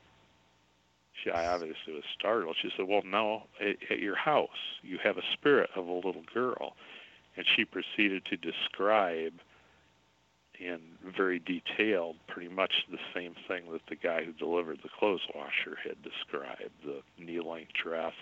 she, 1.26 1.32
I 1.32 1.48
obviously 1.48 1.94
was 1.94 2.04
startled. 2.18 2.56
She 2.62 2.72
said, 2.78 2.88
"Well, 2.88 3.02
no, 3.04 3.44
at, 3.60 3.78
at 3.90 4.00
your 4.00 4.16
house, 4.16 4.50
you 4.82 4.98
have 5.04 5.18
a 5.18 5.24
spirit 5.34 5.70
of 5.76 5.88
a 5.88 5.92
little 5.92 6.24
girl," 6.34 6.76
and 7.36 7.46
she 7.56 7.66
proceeded 7.66 8.26
to 8.26 8.38
describe 8.38 9.34
in 10.60 10.80
very 11.04 11.40
detailed, 11.40 12.16
pretty 12.28 12.48
much 12.48 12.86
the 12.90 13.00
same 13.14 13.36
thing 13.48 13.64
that 13.72 13.82
the 13.90 13.96
guy 13.96 14.24
who 14.24 14.32
delivered 14.32 14.80
the 14.84 14.90
clothes 14.90 15.28
washer 15.34 15.78
had 15.84 16.02
described. 16.02 16.72
The 16.84 17.02
knee-length 17.20 17.74
dress. 17.74 18.14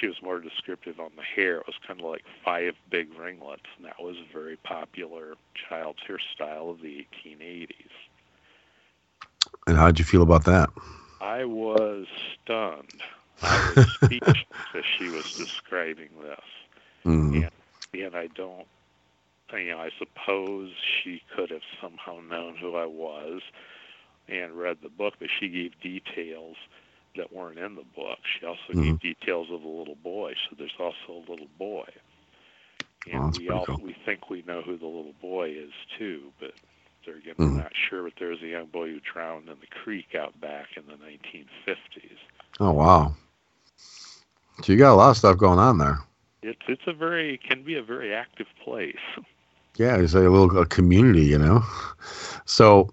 She 0.00 0.08
was 0.08 0.16
more 0.22 0.40
descriptive 0.40 0.98
on 0.98 1.12
the 1.16 1.22
hair. 1.22 1.58
It 1.58 1.66
was 1.66 1.76
kind 1.86 2.00
of 2.00 2.06
like 2.06 2.24
five 2.44 2.74
big 2.90 3.08
ringlets, 3.18 3.62
and 3.76 3.86
that 3.86 4.00
was 4.00 4.16
a 4.16 4.32
very 4.32 4.56
popular 4.56 5.34
child's 5.68 6.00
hairstyle 6.08 6.70
of 6.70 6.80
the 6.80 7.06
1880s. 7.24 7.68
And 9.66 9.76
how'd 9.76 9.98
you 9.98 10.04
feel 10.04 10.22
about 10.22 10.44
that? 10.44 10.70
I 11.20 11.44
was 11.44 12.06
stunned. 12.34 13.02
I 13.42 13.60
was 13.60 13.78
speechless 14.04 14.46
as 14.74 14.84
she 14.98 15.08
was 15.08 15.24
describing 15.36 16.10
this. 16.20 16.44
Mm. 17.06 17.48
And, 17.94 18.02
and 18.04 18.16
I 18.16 18.28
don't, 18.28 18.66
you 19.52 19.70
know, 19.70 19.78
I 19.78 19.90
suppose 19.98 20.70
she 21.02 21.22
could 21.34 21.50
have 21.50 21.62
somehow 21.80 22.20
known 22.20 22.56
who 22.60 22.76
I 22.76 22.86
was 22.86 23.42
and 24.28 24.52
read 24.58 24.78
the 24.82 24.88
book, 24.88 25.14
but 25.18 25.28
she 25.40 25.48
gave 25.48 25.80
details 25.80 26.56
that 27.16 27.32
weren't 27.32 27.58
in 27.58 27.74
the 27.76 27.84
book. 27.94 28.18
She 28.38 28.46
also 28.46 28.74
Mhm. 28.74 29.00
gave 29.00 29.00
details 29.00 29.48
of 29.50 29.62
the 29.62 29.68
little 29.68 29.96
boy, 29.96 30.34
so 30.48 30.56
there's 30.58 30.76
also 30.78 31.12
a 31.26 31.30
little 31.30 31.48
boy. 31.58 31.88
And 33.06 33.22
Oh, 33.22 33.30
we 33.32 33.50
all 33.50 33.66
cool. 33.66 33.78
we 33.80 33.94
think 34.04 34.28
we 34.30 34.42
know 34.42 34.62
who 34.62 34.76
the 34.76 34.86
little 34.86 35.14
boy 35.20 35.50
is 35.50 35.72
too, 35.98 36.32
but 36.40 36.52
there 37.06 37.16
again, 37.16 37.34
Mhm. 37.38 37.54
we're 37.56 37.62
not 37.62 37.72
sure. 37.88 38.02
But 38.02 38.14
there 38.18 38.28
was 38.28 38.42
a 38.42 38.48
young 38.48 38.66
boy 38.66 38.90
who 38.90 39.00
drowned 39.00 39.48
in 39.48 39.56
the 39.60 39.66
creek 39.66 40.14
out 40.14 40.38
back 40.40 40.76
in 40.76 40.84
the 40.86 40.96
1950s. 40.96 42.18
Oh 42.60 42.72
wow. 42.72 43.14
So 44.62 44.72
you 44.72 44.78
got 44.78 44.92
a 44.92 44.96
lot 44.96 45.10
of 45.10 45.16
stuff 45.16 45.38
going 45.38 45.58
on 45.58 45.78
there. 45.78 46.00
It's 46.42 46.62
it's 46.68 46.86
a 46.86 46.92
very 46.92 47.38
can 47.38 47.62
be 47.62 47.76
a 47.76 47.82
very 47.82 48.14
active 48.14 48.46
place. 48.62 48.96
Yeah, 49.76 49.96
it's 49.96 50.14
like 50.14 50.24
a 50.24 50.28
little 50.30 50.58
a 50.58 50.66
community, 50.66 51.24
you 51.24 51.38
know. 51.38 51.62
So 52.46 52.92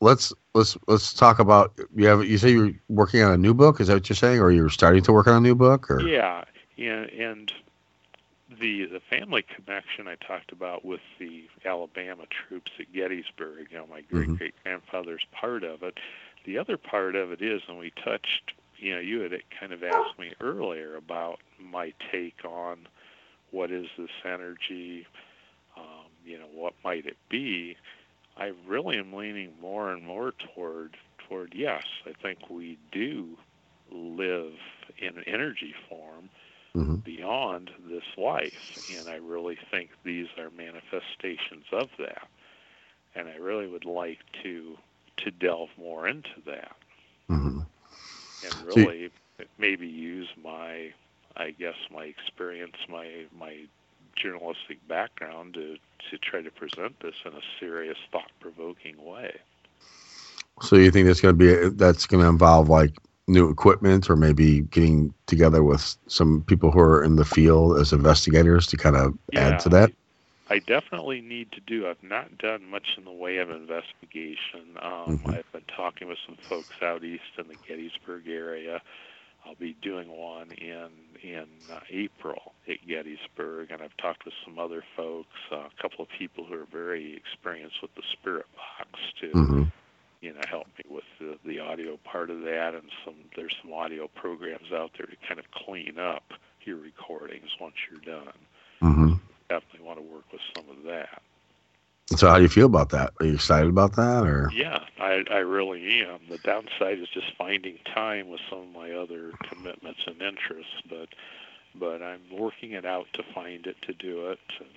let's 0.00 0.32
let's 0.54 0.76
let's 0.86 1.12
talk 1.12 1.38
about 1.38 1.78
you 1.94 2.06
have 2.06 2.24
you 2.24 2.38
say 2.38 2.50
you're 2.52 2.72
working 2.88 3.22
on 3.22 3.32
a 3.32 3.36
new 3.38 3.54
book. 3.54 3.80
Is 3.80 3.88
that 3.88 3.94
what 3.94 4.08
you're 4.08 4.16
saying, 4.16 4.40
or 4.40 4.50
you're 4.50 4.68
starting 4.70 5.02
to 5.04 5.12
work 5.12 5.26
on 5.26 5.36
a 5.36 5.40
new 5.40 5.54
book? 5.54 5.90
Or 5.90 6.00
Yeah, 6.00 6.44
and 6.78 7.10
and 7.10 7.52
the 8.60 8.86
the 8.86 9.00
family 9.00 9.42
connection 9.42 10.08
I 10.08 10.16
talked 10.16 10.52
about 10.52 10.84
with 10.84 11.00
the 11.18 11.48
Alabama 11.64 12.24
troops 12.30 12.72
at 12.78 12.92
Gettysburg. 12.92 13.68
You 13.70 13.78
know, 13.78 13.86
my 13.86 14.02
great 14.02 14.30
Mhm. 14.30 14.38
great 14.38 14.54
grandfather's 14.62 15.24
part 15.32 15.64
of 15.64 15.82
it. 15.82 15.98
The 16.44 16.58
other 16.58 16.76
part 16.78 17.16
of 17.16 17.32
it 17.32 17.42
is, 17.42 17.62
and 17.68 17.78
we 17.78 17.90
touched. 17.90 18.52
You 18.76 18.94
know, 18.94 19.00
you 19.00 19.20
had 19.20 19.32
kind 19.58 19.72
of 19.72 19.82
asked 19.82 20.18
me 20.18 20.34
earlier 20.40 20.96
about 20.96 21.40
my 21.58 21.92
take 22.12 22.44
on 22.44 22.88
what 23.50 23.70
is 23.70 23.86
this 23.98 24.10
energy. 24.24 25.06
Um, 25.76 26.06
you 26.24 26.38
know, 26.38 26.48
what 26.52 26.74
might 26.84 27.06
it 27.06 27.16
be? 27.28 27.76
I 28.36 28.52
really 28.66 28.98
am 28.98 29.12
leaning 29.12 29.54
more 29.60 29.92
and 29.92 30.04
more 30.04 30.32
toward 30.32 30.96
toward 31.28 31.54
yes. 31.54 31.84
I 32.06 32.12
think 32.22 32.50
we 32.50 32.78
do 32.92 33.38
live 33.90 34.54
in 34.98 35.22
energy 35.26 35.74
form 35.88 36.30
Mhm. 36.74 37.02
beyond 37.04 37.70
this 37.88 38.04
life, 38.16 38.78
and 38.88 39.08
I 39.08 39.16
really 39.16 39.58
think 39.70 39.90
these 40.04 40.28
are 40.38 40.50
manifestations 40.50 41.66
of 41.72 41.90
that. 41.98 42.28
And 43.14 43.28
I 43.28 43.36
really 43.36 43.66
would 43.66 43.84
like 43.84 44.18
to 44.42 44.78
to 45.18 45.30
delve 45.30 45.70
more 45.76 46.06
into 46.08 46.40
that. 46.46 46.76
Mhm. 47.28 47.66
and 48.42 48.64
really 48.64 49.10
maybe 49.58 49.86
use 49.86 50.28
my, 50.42 50.92
I 51.36 51.50
guess, 51.50 51.76
my 51.90 52.04
experience, 52.04 52.76
my 52.88 53.26
my 53.38 53.66
journalistic 54.16 54.86
background 54.88 55.54
to 55.54 55.76
to 56.10 56.18
try 56.18 56.42
to 56.42 56.50
present 56.50 56.98
this 57.00 57.14
in 57.24 57.32
a 57.32 57.40
serious, 57.58 57.98
thought-provoking 58.10 59.04
way. 59.04 59.36
So 60.62 60.76
you 60.76 60.90
think 60.90 61.06
that's 61.06 61.20
going 61.20 61.38
to 61.38 61.38
be 61.38 61.68
that's 61.76 62.06
going 62.06 62.22
to 62.22 62.28
involve 62.28 62.68
like 62.68 62.92
new 63.28 63.48
equipment, 63.48 64.10
or 64.10 64.16
maybe 64.16 64.62
getting 64.62 65.14
together 65.26 65.62
with 65.62 65.96
some 66.08 66.42
people 66.42 66.70
who 66.70 66.80
are 66.80 67.02
in 67.04 67.16
the 67.16 67.24
field 67.24 67.78
as 67.78 67.92
investigators 67.92 68.66
to 68.68 68.76
kind 68.76 68.96
of 68.96 69.16
add 69.34 69.60
to 69.60 69.68
that? 69.68 69.92
I 70.48 70.58
definitely 70.58 71.20
need 71.20 71.52
to 71.52 71.60
do. 71.60 71.86
I've 71.88 72.02
not 72.02 72.36
done 72.38 72.68
much 72.68 72.96
in 72.98 73.04
the 73.04 73.12
way 73.12 73.36
of 73.36 73.50
investigation. 73.50 74.76
Um, 74.82 75.18
Mhm. 75.18 75.34
I've 75.34 75.52
been 75.52 75.64
talking 75.76 76.08
with 76.08 76.18
some 76.26 76.36
folks 76.48 76.74
out 76.82 77.04
east 77.04 77.38
in 77.38 77.46
the 77.46 77.54
Gettysburg 77.68 78.26
area. 78.26 78.82
I'll 79.46 79.54
be 79.54 79.74
doing 79.74 80.08
one 80.08 80.50
in 80.52 80.90
in 81.22 81.46
uh, 81.70 81.80
April 81.88 82.54
at 82.68 82.86
Gettysburg, 82.86 83.70
and 83.70 83.80
I've 83.80 83.96
talked 83.96 84.24
with 84.24 84.34
some 84.44 84.58
other 84.58 84.82
folks, 84.96 85.36
uh, 85.52 85.56
a 85.56 85.82
couple 85.82 86.02
of 86.02 86.08
people 86.18 86.44
who 86.44 86.54
are 86.54 86.66
very 86.66 87.14
experienced 87.16 87.80
with 87.80 87.94
the 87.94 88.02
Spirit 88.12 88.46
Box 88.54 88.98
to 89.20 89.32
Mhm. 89.32 89.72
You 90.20 90.32
know 90.32 90.40
help 90.48 90.66
me 90.78 90.84
with 90.90 91.04
the, 91.18 91.38
the 91.44 91.60
audio 91.60 91.96
part 92.04 92.30
of 92.30 92.40
that, 92.42 92.74
and 92.74 92.90
some 93.04 93.14
there's 93.36 93.54
some 93.62 93.72
audio 93.72 94.08
programs 94.08 94.72
out 94.72 94.90
there 94.96 95.06
to 95.06 95.16
kind 95.26 95.40
of 95.40 95.50
clean 95.50 95.98
up 95.98 96.24
your 96.62 96.76
recordings 96.76 97.50
once 97.60 97.74
you're 97.90 98.16
done 98.16 98.34
hmm 98.80 99.14
definitely 99.50 99.84
want 99.86 99.98
to 99.98 100.04
work 100.04 100.24
with 100.30 100.40
some 100.54 100.64
of 100.70 100.84
that. 100.84 101.20
So 102.16 102.28
how 102.28 102.36
do 102.36 102.42
you 102.42 102.48
feel 102.48 102.66
about 102.66 102.90
that? 102.90 103.12
Are 103.20 103.26
you 103.26 103.34
excited 103.34 103.68
about 103.68 103.96
that, 103.96 104.24
or 104.24 104.50
Yeah, 104.54 104.84
I, 104.98 105.24
I 105.30 105.38
really 105.38 106.02
am. 106.02 106.20
The 106.28 106.38
downside 106.38 106.98
is 106.98 107.08
just 107.08 107.36
finding 107.36 107.78
time 107.94 108.28
with 108.28 108.40
some 108.48 108.60
of 108.60 108.68
my 108.68 108.92
other 108.92 109.32
commitments 109.48 110.00
and 110.06 110.20
interests, 110.22 110.72
but 110.88 111.08
but 111.74 112.02
I'm 112.02 112.20
working 112.32 112.72
it 112.72 112.84
out 112.84 113.06
to 113.14 113.22
find 113.34 113.66
it 113.66 113.76
to 113.82 113.92
do 113.92 114.30
it. 114.30 114.40
And 114.58 114.68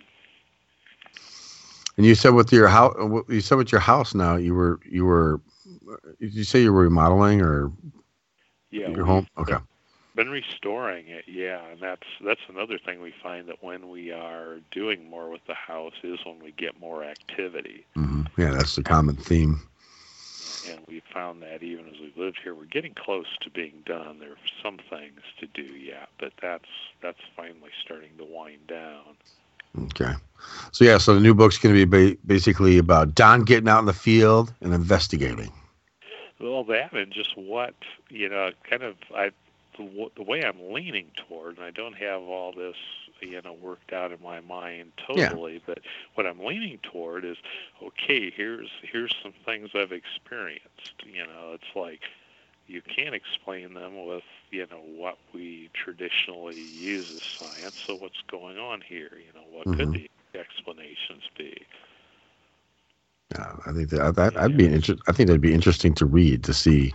And 1.97 2.05
you 2.05 2.15
said 2.15 2.33
with 2.33 2.51
your 2.51 2.67
house, 2.67 2.95
you 3.29 3.41
said 3.41 3.57
with 3.57 3.71
your 3.71 3.81
house 3.81 4.15
now, 4.15 4.35
you 4.35 4.55
were 4.55 4.79
you 4.85 5.05
were, 5.05 5.41
did 6.19 6.33
you 6.33 6.43
say 6.43 6.61
you 6.61 6.73
were 6.73 6.83
remodeling 6.83 7.41
or 7.41 7.71
yeah, 8.71 8.89
your 8.89 9.05
home? 9.05 9.27
Okay. 9.37 9.57
Been 10.15 10.29
restoring 10.29 11.07
it, 11.07 11.25
yeah, 11.27 11.63
and 11.71 11.79
that's 11.81 12.07
that's 12.23 12.41
another 12.47 12.77
thing 12.77 13.01
we 13.01 13.13
find 13.21 13.47
that 13.47 13.63
when 13.63 13.89
we 13.89 14.11
are 14.11 14.57
doing 14.71 15.09
more 15.09 15.29
with 15.29 15.41
the 15.47 15.55
house 15.55 15.93
is 16.03 16.19
when 16.25 16.39
we 16.43 16.51
get 16.51 16.79
more 16.79 17.03
activity. 17.03 17.85
hmm 17.95 18.21
Yeah, 18.37 18.51
that's 18.51 18.75
the 18.75 18.83
common 18.83 19.15
theme. 19.15 19.59
and 20.63 20.79
we 20.87 21.01
found 21.13 21.41
that 21.41 21.63
even 21.63 21.87
as 21.87 21.99
we've 21.99 22.17
lived 22.17 22.39
here, 22.43 22.55
we're 22.55 22.65
getting 22.65 22.93
close 22.93 23.25
to 23.41 23.49
being 23.49 23.83
done. 23.85 24.19
There 24.19 24.31
are 24.31 24.37
some 24.63 24.77
things 24.89 25.19
to 25.39 25.47
do 25.47 25.63
yet, 25.63 26.09
but 26.19 26.33
that's 26.41 26.69
that's 27.01 27.19
finally 27.35 27.71
starting 27.83 28.17
to 28.17 28.23
wind 28.25 28.67
down. 28.67 29.17
Okay. 29.79 30.13
So 30.71 30.85
yeah, 30.85 30.97
so 30.97 31.13
the 31.15 31.19
new 31.21 31.33
book's 31.33 31.57
going 31.57 31.75
to 31.75 31.85
be 31.85 32.11
ba- 32.13 32.17
basically 32.25 32.77
about 32.77 33.15
Don 33.15 33.43
getting 33.43 33.69
out 33.69 33.79
in 33.79 33.85
the 33.85 33.93
field 33.93 34.53
and 34.61 34.73
investigating. 34.73 35.51
Well, 36.39 36.63
that 36.65 36.93
and 36.93 37.11
just 37.11 37.37
what 37.37 37.75
you 38.09 38.29
know, 38.29 38.51
kind 38.69 38.83
of 38.83 38.95
I 39.15 39.31
the, 39.77 39.85
w- 39.85 40.11
the 40.15 40.23
way 40.23 40.43
I'm 40.43 40.73
leaning 40.73 41.07
toward, 41.27 41.57
and 41.57 41.65
I 41.65 41.71
don't 41.71 41.95
have 41.97 42.21
all 42.21 42.51
this 42.53 42.75
you 43.21 43.41
know 43.41 43.53
worked 43.53 43.93
out 43.93 44.11
in 44.11 44.21
my 44.21 44.41
mind 44.41 44.91
Yeah. 45.15 45.29
totally, 45.29 45.61
but 45.65 45.79
what 46.15 46.27
I'm 46.27 46.39
leaning 46.39 46.79
toward 46.83 47.25
is 47.25 47.37
okay. 47.81 48.31
Here's 48.35 48.69
here's 48.81 49.15
some 49.23 49.33
things 49.45 49.69
I've 49.75 49.91
experienced. 49.93 50.93
You 51.05 51.25
know, 51.25 51.53
it's 51.53 51.75
like 51.75 52.01
you 52.67 52.81
can't 52.81 53.15
explain 53.15 53.73
them 53.73 54.05
with 54.05 54.23
you 54.53 54.67
know 54.69 54.83
what 54.95 55.17
we 55.33 55.69
traditionally 55.73 56.61
use 56.61 57.07
as 57.13 57.21
science. 57.39 57.75
So 57.87 57.95
what's 57.95 58.21
going 58.29 58.57
on 58.57 58.81
here? 58.87 59.11
You 59.17 59.33
know, 59.33 59.45
what 59.51 59.67
could 59.75 59.89
Mhm. 59.89 60.07
the 60.33 60.39
explanations 60.39 61.23
be? 61.37 61.65
Yeah, 63.35 63.55
I 63.65 63.71
think 63.73 63.89
that, 63.89 64.15
that 64.15 64.37
I'd 64.37 64.57
be 64.57 64.67
inter- 64.67 64.97
I 65.07 65.11
think 65.11 65.27
that'd 65.27 65.41
be 65.41 65.53
interesting 65.53 65.93
to 65.95 66.05
read 66.05 66.43
to 66.43 66.53
see, 66.53 66.93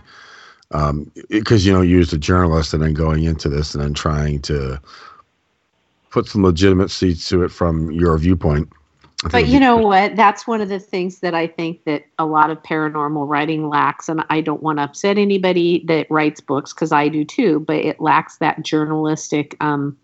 because 1.29 1.65
you 1.65 1.73
know 1.73 1.81
you 1.81 1.99
as 1.99 2.13
a 2.13 2.17
journalist 2.17 2.73
and 2.73 2.81
then 2.81 2.93
going 2.93 3.25
into 3.25 3.49
this 3.49 3.75
and 3.75 3.83
then 3.83 3.93
trying 3.93 4.39
to 4.43 4.79
put 6.11 6.27
some 6.27 6.43
legitimacy 6.43 7.15
to 7.15 7.43
it 7.43 7.51
from 7.51 7.91
your 7.91 8.17
viewpoint. 8.17 8.69
I 9.19 9.29
think 9.29 9.31
But 9.31 9.47
you 9.47 9.59
know 9.59 9.75
what? 9.77 10.15
That's 10.15 10.47
one 10.47 10.61
of 10.61 10.69
the 10.69 10.79
things 10.79 11.19
that 11.19 11.35
I 11.35 11.47
think 11.47 11.83
that 11.83 12.05
a 12.17 12.25
lot 12.25 12.49
of 12.49 12.63
paranormal 12.63 13.27
writing 13.27 13.67
lacks. 13.67 14.07
And 14.07 14.23
I 14.29 14.39
don't 14.39 14.63
want 14.63 14.79
to 14.79 14.83
upset 14.83 15.17
anybody 15.17 15.83
that 15.87 16.07
writes 16.09 16.39
books 16.39 16.73
because 16.73 16.93
I 16.93 17.09
do 17.09 17.25
too, 17.25 17.59
but 17.59 17.77
it 17.77 17.99
lacks 17.99 18.37
that 18.37 18.63
journalistic. 18.63 19.57
Um, 19.59 19.97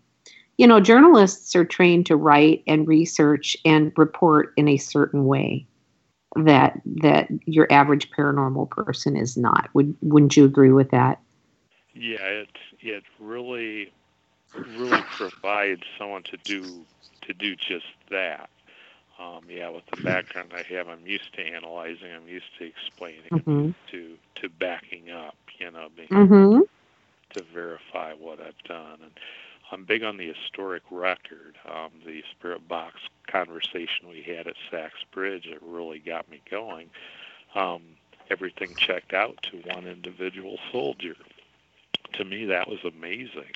you 0.58 0.66
know, 0.66 0.80
journalists 0.80 1.56
are 1.56 1.64
trained 1.64 2.06
to 2.06 2.16
write 2.16 2.62
and 2.66 2.86
research 2.86 3.56
and 3.64 3.92
report 3.96 4.52
in 4.56 4.68
a 4.68 4.76
certain 4.76 5.24
way 5.24 5.66
that 6.44 6.80
that 6.84 7.28
your 7.46 7.66
average 7.72 8.10
paranormal 8.10 8.68
person 8.70 9.16
is 9.16 9.36
not. 9.36 9.70
Would 9.72 9.96
wouldn't 10.02 10.36
you 10.36 10.44
agree 10.44 10.72
with 10.72 10.90
that? 10.90 11.20
Yeah, 11.94 12.22
it 12.22 12.48
it 12.80 13.04
really 13.18 13.92
really 14.76 15.02
provides 15.10 15.82
someone 15.98 16.22
to 16.24 16.36
do 16.44 16.84
to 17.22 17.32
do 17.32 17.56
just 17.56 17.86
that. 18.10 18.50
Um, 19.18 19.44
yeah, 19.48 19.70
with 19.70 19.86
the 19.90 19.96
background 20.04 20.52
I 20.54 20.62
have, 20.74 20.88
I'm 20.88 21.06
used 21.06 21.34
to 21.34 21.42
analyzing. 21.42 22.12
I'm 22.14 22.28
used 22.28 22.56
to 22.58 22.66
explaining. 22.66 23.30
I'm 23.32 23.44
Mhm. 23.44 23.74
to 23.92 24.18
to 24.36 24.48
backing 24.48 25.10
up. 25.10 25.36
You 25.58 25.70
know, 25.70 25.88
being 25.96 26.08
Mhm. 26.10 26.68
to 27.30 27.42
verify 27.54 28.12
what 28.14 28.40
I've 28.40 28.58
done. 28.64 28.98
And 29.02 29.12
I'm 29.72 29.84
big 29.84 30.02
on 30.04 30.16
the 30.16 30.32
historic 30.32 30.82
record. 30.90 31.58
Um, 31.68 31.90
the 32.04 32.22
spirit 32.32 32.66
box 32.68 33.00
conversation 33.26 34.08
we 34.08 34.22
had 34.22 34.46
at 34.46 34.56
Sachs 34.70 35.04
Bridge, 35.12 35.46
it 35.46 35.62
really 35.62 35.98
got 35.98 36.28
me 36.30 36.42
going. 36.50 36.90
Um, 37.54 37.82
everything 38.30 38.74
checked 38.76 39.14
out 39.14 39.36
to 39.44 39.58
one 39.74 39.86
individual 39.86 40.58
soldier. 40.72 41.16
To 42.14 42.24
me, 42.24 42.46
that 42.46 42.68
was 42.68 42.84
amazing. 42.84 43.52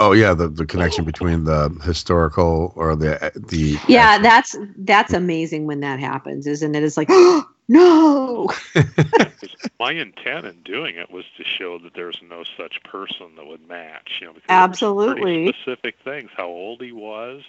Oh 0.00 0.12
yeah, 0.12 0.34
the, 0.34 0.48
the 0.48 0.66
connection 0.66 1.04
between 1.04 1.44
the 1.44 1.68
historical 1.84 2.72
or 2.76 2.94
the 2.96 3.32
the 3.34 3.78
Yeah, 3.88 4.18
that's 4.18 4.56
that's 4.78 5.12
amazing 5.12 5.66
when 5.66 5.80
that 5.80 6.00
happens, 6.00 6.46
isn't 6.46 6.74
it? 6.74 6.82
It's 6.82 6.96
like, 6.96 7.08
no. 7.68 8.48
My 9.80 9.92
intent 9.92 10.46
in 10.46 10.62
doing 10.62 10.96
it 10.96 11.10
was 11.10 11.24
to 11.36 11.44
show 11.44 11.78
that 11.78 11.94
there's 11.94 12.20
no 12.28 12.44
such 12.56 12.82
person 12.84 13.34
that 13.36 13.46
would 13.46 13.66
match. 13.68 14.18
You 14.20 14.28
know, 14.28 14.32
because 14.34 14.56
there 14.56 14.66
were 14.68 14.74
some 14.74 14.94
Absolutely. 15.10 15.46
specific 15.48 15.96
things: 16.04 16.30
how 16.36 16.46
old 16.46 16.80
he 16.80 16.92
was, 16.92 17.42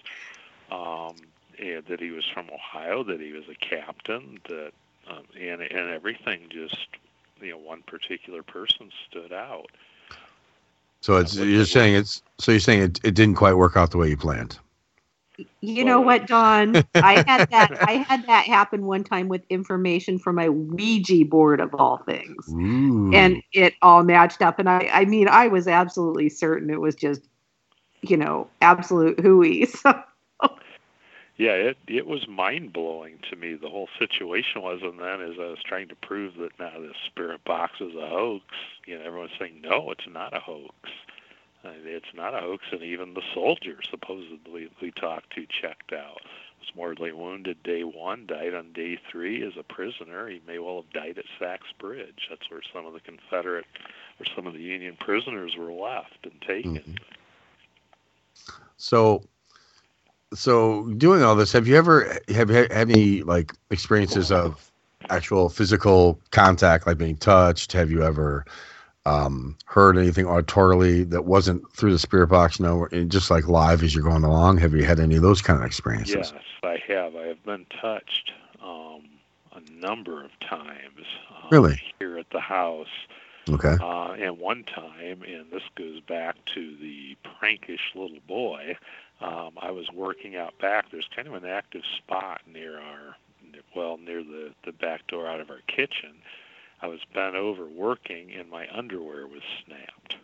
um, 0.71 1.15
and 1.59 1.85
that 1.85 1.99
he 1.99 2.11
was 2.11 2.25
from 2.33 2.49
Ohio, 2.49 3.03
that 3.03 3.19
he 3.21 3.31
was 3.31 3.45
a 3.49 3.55
captain, 3.55 4.39
that 4.49 4.71
um, 5.09 5.23
and 5.39 5.61
and 5.61 5.89
everything 5.89 6.41
just 6.49 6.87
you 7.41 7.51
know 7.51 7.57
one 7.57 7.81
particular 7.83 8.43
person 8.43 8.91
stood 9.09 9.31
out. 9.31 9.71
So 11.01 11.17
it's 11.17 11.35
you're 11.35 11.65
saying 11.65 11.95
it's 11.95 12.21
so 12.39 12.51
you're 12.51 12.59
saying 12.59 12.81
it, 12.81 12.99
it 13.03 13.15
didn't 13.15 13.35
quite 13.35 13.53
work 13.53 13.77
out 13.77 13.91
the 13.91 13.97
way 13.97 14.09
you 14.09 14.17
planned. 14.17 14.59
You 15.61 15.85
know 15.85 16.01
what, 16.01 16.25
Don? 16.25 16.77
I 16.95 17.23
had 17.27 17.49
that. 17.51 17.77
I 17.87 17.93
had 17.93 18.25
that 18.25 18.45
happen 18.45 18.85
one 18.85 19.03
time 19.03 19.27
with 19.27 19.43
information 19.49 20.17
from 20.17 20.35
my 20.35 20.49
Ouija 20.49 21.25
board 21.25 21.59
of 21.59 21.75
all 21.75 21.97
things, 21.97 22.49
Ooh. 22.49 23.13
and 23.13 23.43
it 23.53 23.75
all 23.81 24.03
matched 24.03 24.41
up. 24.41 24.57
And 24.57 24.67
I, 24.67 24.89
I 24.91 25.05
mean, 25.05 25.27
I 25.27 25.47
was 25.47 25.67
absolutely 25.67 26.29
certain 26.29 26.71
it 26.71 26.81
was 26.81 26.95
just, 26.95 27.21
you 28.01 28.17
know, 28.17 28.47
absolute 28.61 29.19
hooey. 29.19 29.67
So 29.83 30.03
Yeah, 31.37 31.51
it 31.53 31.77
it 31.87 32.07
was 32.07 32.27
mind 32.27 32.73
blowing 32.73 33.19
to 33.29 33.35
me. 33.35 33.53
The 33.53 33.69
whole 33.69 33.89
situation 33.99 34.61
was, 34.63 34.81
and 34.81 34.99
then 34.99 35.21
as 35.21 35.35
I 35.39 35.45
was 35.45 35.61
trying 35.63 35.87
to 35.89 35.95
prove 35.95 36.35
that 36.37 36.59
now 36.59 36.79
this 36.79 36.97
spirit 37.05 37.43
box 37.45 37.79
is 37.79 37.93
a 37.95 38.07
hoax, 38.07 38.43
you 38.85 38.97
know, 38.97 39.05
everyone's 39.05 39.31
saying 39.37 39.61
no, 39.61 39.91
it's 39.91 40.07
not 40.11 40.35
a 40.35 40.39
hoax. 40.39 40.73
Uh, 41.63 41.69
It's 41.85 42.13
not 42.15 42.33
a 42.33 42.39
hoax, 42.39 42.65
and 42.71 42.81
even 42.81 43.13
the 43.13 43.21
soldier 43.33 43.77
supposedly 43.89 44.69
we 44.81 44.91
talked 44.91 45.33
to 45.35 45.45
checked 45.45 45.93
out. 45.93 46.21
Was 46.59 46.75
mortally 46.75 47.11
wounded 47.11 47.61
day 47.61 47.83
one, 47.83 48.25
died 48.25 48.55
on 48.55 48.73
day 48.73 48.97
three 49.11 49.43
as 49.45 49.53
a 49.57 49.63
prisoner. 49.63 50.27
He 50.27 50.41
may 50.47 50.57
well 50.57 50.81
have 50.81 50.91
died 50.91 51.19
at 51.19 51.25
Sachs 51.37 51.71
Bridge. 51.77 52.27
That's 52.29 52.49
where 52.49 52.61
some 52.73 52.85
of 52.87 52.93
the 52.93 52.99
Confederate 52.99 53.67
or 54.19 54.25
some 54.35 54.47
of 54.47 54.53
the 54.53 54.61
Union 54.61 54.97
prisoners 54.99 55.55
were 55.55 55.71
left 55.71 56.25
and 56.25 56.41
taken. 56.41 56.95
So, 58.77 59.23
so 60.33 60.87
doing 60.93 61.23
all 61.23 61.35
this, 61.35 61.51
have 61.51 61.67
you 61.67 61.75
ever 61.75 62.17
have 62.29 62.49
you 62.49 62.55
had 62.55 62.71
any 62.71 63.23
like 63.23 63.53
experiences 63.69 64.31
of 64.31 64.71
actual 65.09 65.49
physical 65.49 66.19
contact, 66.31 66.87
like 66.87 66.97
being 66.97 67.17
touched? 67.17 67.71
Have 67.73 67.91
you 67.91 68.03
ever 68.03 68.45
um, 69.05 69.57
heard 69.65 69.97
anything 69.97 70.25
auditorily 70.25 71.09
that 71.09 71.25
wasn't 71.25 71.71
through 71.73 71.91
the 71.93 71.99
spirit 71.99 72.27
box? 72.27 72.59
No, 72.59 72.87
just 73.07 73.31
like 73.31 73.47
live 73.47 73.83
as 73.83 73.95
you're 73.95 74.03
going 74.03 74.23
along. 74.23 74.57
Have 74.57 74.73
you 74.73 74.83
had 74.83 74.99
any 74.99 75.15
of 75.15 75.21
those 75.21 75.41
kind 75.41 75.59
of 75.59 75.65
experiences? 75.65 76.33
Yes, 76.33 76.33
I 76.63 76.81
have. 76.87 77.15
I 77.15 77.27
have 77.27 77.43
been 77.43 77.65
touched. 77.81 78.31
Um, 78.61 79.03
a 79.53 79.71
number 79.71 80.23
of 80.23 80.31
times. 80.39 81.05
Um, 81.29 81.47
Really? 81.51 81.81
Here 81.99 82.17
at 82.17 82.29
the 82.31 82.39
house. 82.39 82.87
Okay. 83.49 83.77
Uh, 83.79 84.11
and 84.11 84.37
one 84.39 84.63
time, 84.63 85.23
and 85.25 85.49
this 85.51 85.63
goes 85.75 86.01
back 86.01 86.35
to 86.53 86.75
the 86.77 87.15
prankish 87.23 87.95
little 87.95 88.19
boy, 88.27 88.77
um, 89.21 89.51
I 89.57 89.71
was 89.71 89.91
working 89.93 90.35
out 90.35 90.57
back. 90.59 90.91
There's 90.91 91.07
kind 91.15 91.27
of 91.27 91.33
an 91.33 91.45
active 91.45 91.81
spot 91.97 92.41
near 92.51 92.79
our, 92.79 93.15
well, 93.75 93.97
near 93.97 94.23
the, 94.23 94.51
the 94.65 94.71
back 94.71 95.07
door 95.07 95.27
out 95.27 95.39
of 95.39 95.49
our 95.49 95.61
kitchen. 95.67 96.13
I 96.81 96.87
was 96.87 96.99
bent 97.13 97.35
over 97.35 97.65
working, 97.65 98.31
and 98.37 98.49
my 98.49 98.67
underwear 98.71 99.25
was 99.27 99.41
snapped. 99.65 100.15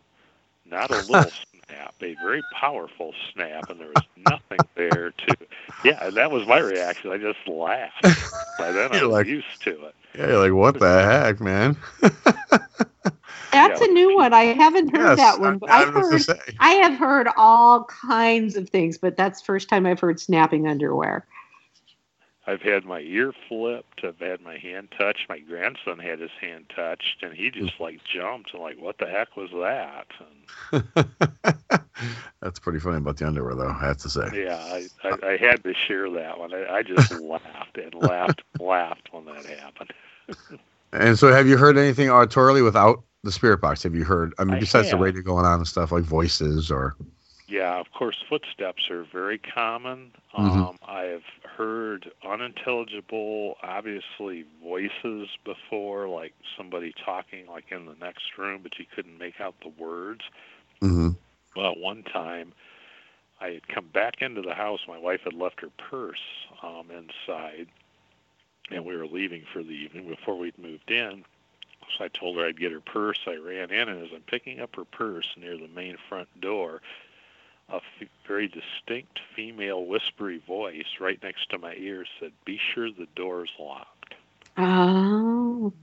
Not 0.69 0.91
a 0.91 0.99
little 1.11 1.31
snap, 1.67 1.95
a 2.01 2.13
very 2.15 2.41
powerful 2.53 3.13
snap, 3.33 3.69
and 3.69 3.79
there 3.79 3.87
was 3.89 4.03
nothing 4.29 4.59
there 4.75 5.11
to. 5.17 5.37
Yeah, 5.83 6.09
that 6.11 6.31
was 6.31 6.47
my 6.47 6.59
reaction. 6.59 7.11
I 7.11 7.17
just 7.17 7.39
laughed. 7.47 8.03
By 8.59 8.71
then, 8.71 8.91
I 8.93 9.03
was 9.03 9.11
like- 9.11 9.27
used 9.27 9.61
to 9.63 9.85
it. 9.87 9.95
Yeah, 10.15 10.27
you're 10.27 10.37
like, 10.43 10.53
what 10.53 10.79
the 10.79 11.03
heck, 11.03 11.41
man? 11.41 11.75
That's 13.53 13.81
a 13.81 13.87
new 13.87 14.15
one. 14.15 14.33
I 14.33 14.43
haven't 14.45 14.89
heard 14.89 15.01
Yes, 15.09 15.17
that 15.17 15.39
one, 15.39 15.57
but 15.59 15.69
I- 15.69 15.83
I 15.83 15.87
I've 15.87 15.93
heard. 15.93 16.21
I 16.59 16.71
have 16.71 16.93
heard 16.97 17.27
all 17.37 17.85
kinds 17.85 18.55
of 18.55 18.69
things, 18.69 18.97
but 18.97 19.15
that's 19.17 19.41
the 19.41 19.45
first 19.45 19.69
time 19.69 19.85
I've 19.85 19.99
heard 19.99 20.19
snapping 20.19 20.67
underwear. 20.67 21.25
I've 22.45 22.61
had 22.61 22.83
my 22.83 22.99
ear 22.99 23.33
flipped. 23.47 24.03
I've 24.03 24.19
had 24.19 24.41
my 24.41 24.57
hand 24.57 24.89
touched. 24.97 25.29
My 25.29 25.39
grandson 25.39 25.97
had 25.99 26.19
his 26.19 26.31
hand 26.41 26.65
touched, 26.75 27.23
and 27.23 27.33
he 27.33 27.49
just 27.49 27.79
like 27.79 28.01
jumped 28.03 28.53
and 28.53 28.61
like, 28.61 28.77
"What 28.79 28.97
the 28.97 29.05
heck 29.05 29.37
was 29.37 29.49
that?" 29.51 30.07
And 30.19 30.83
That's 32.41 32.59
pretty 32.59 32.79
funny 32.79 32.97
about 32.97 33.15
the 33.17 33.27
underwear, 33.27 33.55
though. 33.55 33.69
I 33.69 33.87
have 33.87 33.97
to 33.99 34.09
say. 34.09 34.27
yeah, 34.43 34.57
I, 34.57 34.89
I, 35.03 35.17
I 35.25 35.37
had 35.37 35.63
to 35.63 35.73
share 35.73 36.09
that 36.09 36.37
one. 36.37 36.53
I, 36.53 36.65
I 36.77 36.83
just 36.83 37.09
laughed 37.21 37.77
and 37.77 37.93
laughed 37.93 38.41
and 38.59 38.67
laughed 38.67 39.07
when 39.11 39.25
that 39.25 39.45
happened. 39.45 39.93
And 40.91 41.17
so, 41.17 41.31
have 41.31 41.47
you 41.47 41.57
heard 41.57 41.75
anything 41.77 42.09
auditorily 42.09 42.63
without 42.63 43.03
the 43.23 43.31
spirit 43.31 43.61
box? 43.61 43.83
Have 43.83 43.95
you 43.95 44.03
heard? 44.03 44.33
I 44.37 44.43
mean, 44.43 44.55
I 44.55 44.59
besides 44.59 44.91
the 44.91 44.97
radio 44.97 45.21
going 45.21 45.45
on 45.45 45.59
and 45.59 45.67
stuff 45.67 45.91
like 45.91 46.03
voices 46.03 46.69
or. 46.69 46.95
Yeah, 47.47 47.79
of 47.79 47.91
course, 47.91 48.17
footsteps 48.27 48.89
are 48.89 49.03
very 49.03 49.37
common. 49.37 50.11
Mhm. 50.33 50.69
Um, 50.69 50.79
I 50.87 51.03
have 51.03 51.23
heard 51.43 52.11
unintelligible, 52.23 53.57
obviously, 53.61 54.45
voices 54.63 55.29
before, 55.43 56.07
like 56.07 56.33
somebody 56.57 56.93
talking 57.05 57.45
like 57.47 57.71
in 57.71 57.85
the 57.85 57.95
next 57.95 58.37
room, 58.37 58.61
but 58.63 58.79
you 58.79 58.85
couldn't 58.95 59.17
make 59.17 59.39
out 59.39 59.55
the 59.61 59.69
words. 59.69 60.21
hmm 60.81 61.09
Well, 61.55 61.75
one 61.75 62.03
time 62.03 62.53
I 63.39 63.49
had 63.49 63.67
come 63.67 63.87
back 63.87 64.21
into 64.21 64.41
the 64.41 64.53
house. 64.55 64.79
My 64.87 64.97
wife 64.97 65.21
had 65.23 65.33
left 65.33 65.61
her 65.61 65.69
purse 65.89 66.23
um, 66.63 66.89
inside, 66.91 67.67
and 68.71 68.85
we 68.85 68.95
were 68.95 69.07
leaving 69.07 69.43
for 69.53 69.61
the 69.61 69.69
evening 69.71 70.07
before 70.09 70.37
we'd 70.37 70.57
moved 70.57 70.89
in. 70.91 71.23
So 71.97 72.05
I 72.05 72.07
told 72.07 72.37
her 72.37 72.45
I'd 72.45 72.59
get 72.59 72.71
her 72.71 72.79
purse. 72.81 73.19
I 73.27 73.35
ran 73.35 73.71
in, 73.71 73.89
and 73.89 74.03
as 74.03 74.11
I'm 74.13 74.21
picking 74.21 74.59
up 74.59 74.75
her 74.75 74.85
purse 74.85 75.27
near 75.37 75.57
the 75.57 75.67
main 75.67 75.97
front 76.09 76.27
door, 76.41 76.81
a 77.69 77.75
f- 77.75 78.07
very 78.27 78.47
distinct 78.47 79.19
female 79.35 79.85
whispery 79.85 80.41
voice 80.45 80.99
right 80.99 81.21
next 81.23 81.49
to 81.51 81.57
my 81.57 81.75
ear 81.75 82.05
said, 82.19 82.31
"Be 82.45 82.57
sure 82.73 82.89
the 82.91 83.07
door's 83.15 83.51
locked." 83.59 84.15
Oh. 84.57 85.73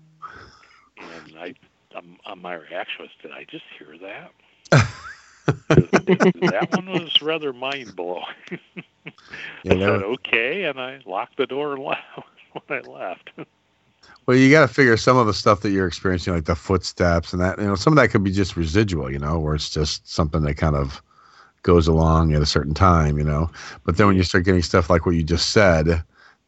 And 0.98 1.36
I, 1.38 1.54
um, 1.96 2.16
uh, 2.26 2.34
my 2.36 2.54
reaction 2.54 3.04
was, 3.04 3.10
"Did 3.22 3.32
I 3.32 3.44
just 3.44 3.64
hear 3.78 3.96
that?" 3.98 4.32
that 5.68 6.68
one 6.70 6.86
was 6.90 7.20
rather 7.22 7.52
mind 7.52 7.96
blowing. 7.96 8.24
Yeah, 9.64 9.72
I 9.72 9.74
that 9.74 9.78
said 9.78 10.02
was- 10.02 10.18
okay, 10.26 10.64
and 10.64 10.80
I 10.80 11.00
locked 11.06 11.36
the 11.36 11.46
door 11.46 11.72
and 11.74 11.82
left 11.84 12.02
when 12.52 12.78
I 12.78 12.80
left. 12.82 13.30
Well, 14.26 14.36
you 14.36 14.50
got 14.50 14.60
to 14.60 14.72
figure 14.72 14.96
some 14.96 15.16
of 15.16 15.26
the 15.26 15.34
stuff 15.34 15.60
that 15.60 15.70
you're 15.70 15.86
experiencing, 15.86 16.34
like 16.34 16.44
the 16.44 16.54
footsteps 16.54 17.32
and 17.32 17.42
that, 17.42 17.58
you 17.58 17.66
know, 17.66 17.74
some 17.74 17.92
of 17.92 17.96
that 17.96 18.10
could 18.10 18.22
be 18.22 18.30
just 18.30 18.56
residual, 18.56 19.10
you 19.10 19.18
know, 19.18 19.38
where 19.38 19.54
it's 19.54 19.70
just 19.70 20.08
something 20.08 20.42
that 20.42 20.54
kind 20.54 20.76
of 20.76 21.02
goes 21.62 21.88
along 21.88 22.32
at 22.32 22.42
a 22.42 22.46
certain 22.46 22.74
time, 22.74 23.18
you 23.18 23.24
know. 23.24 23.50
But 23.84 23.96
then 23.96 24.06
when 24.06 24.16
you 24.16 24.22
start 24.22 24.44
getting 24.44 24.62
stuff 24.62 24.88
like 24.88 25.04
what 25.04 25.14
you 25.16 25.22
just 25.22 25.50
said, 25.50 26.02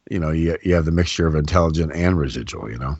you 0.09 0.19
know, 0.19 0.31
you, 0.31 0.57
you 0.63 0.73
have 0.75 0.85
the 0.85 0.91
mixture 0.91 1.27
of 1.27 1.35
intelligent 1.35 1.91
and 1.93 2.17
residual, 2.17 2.71
you 2.71 2.77
know. 2.77 2.95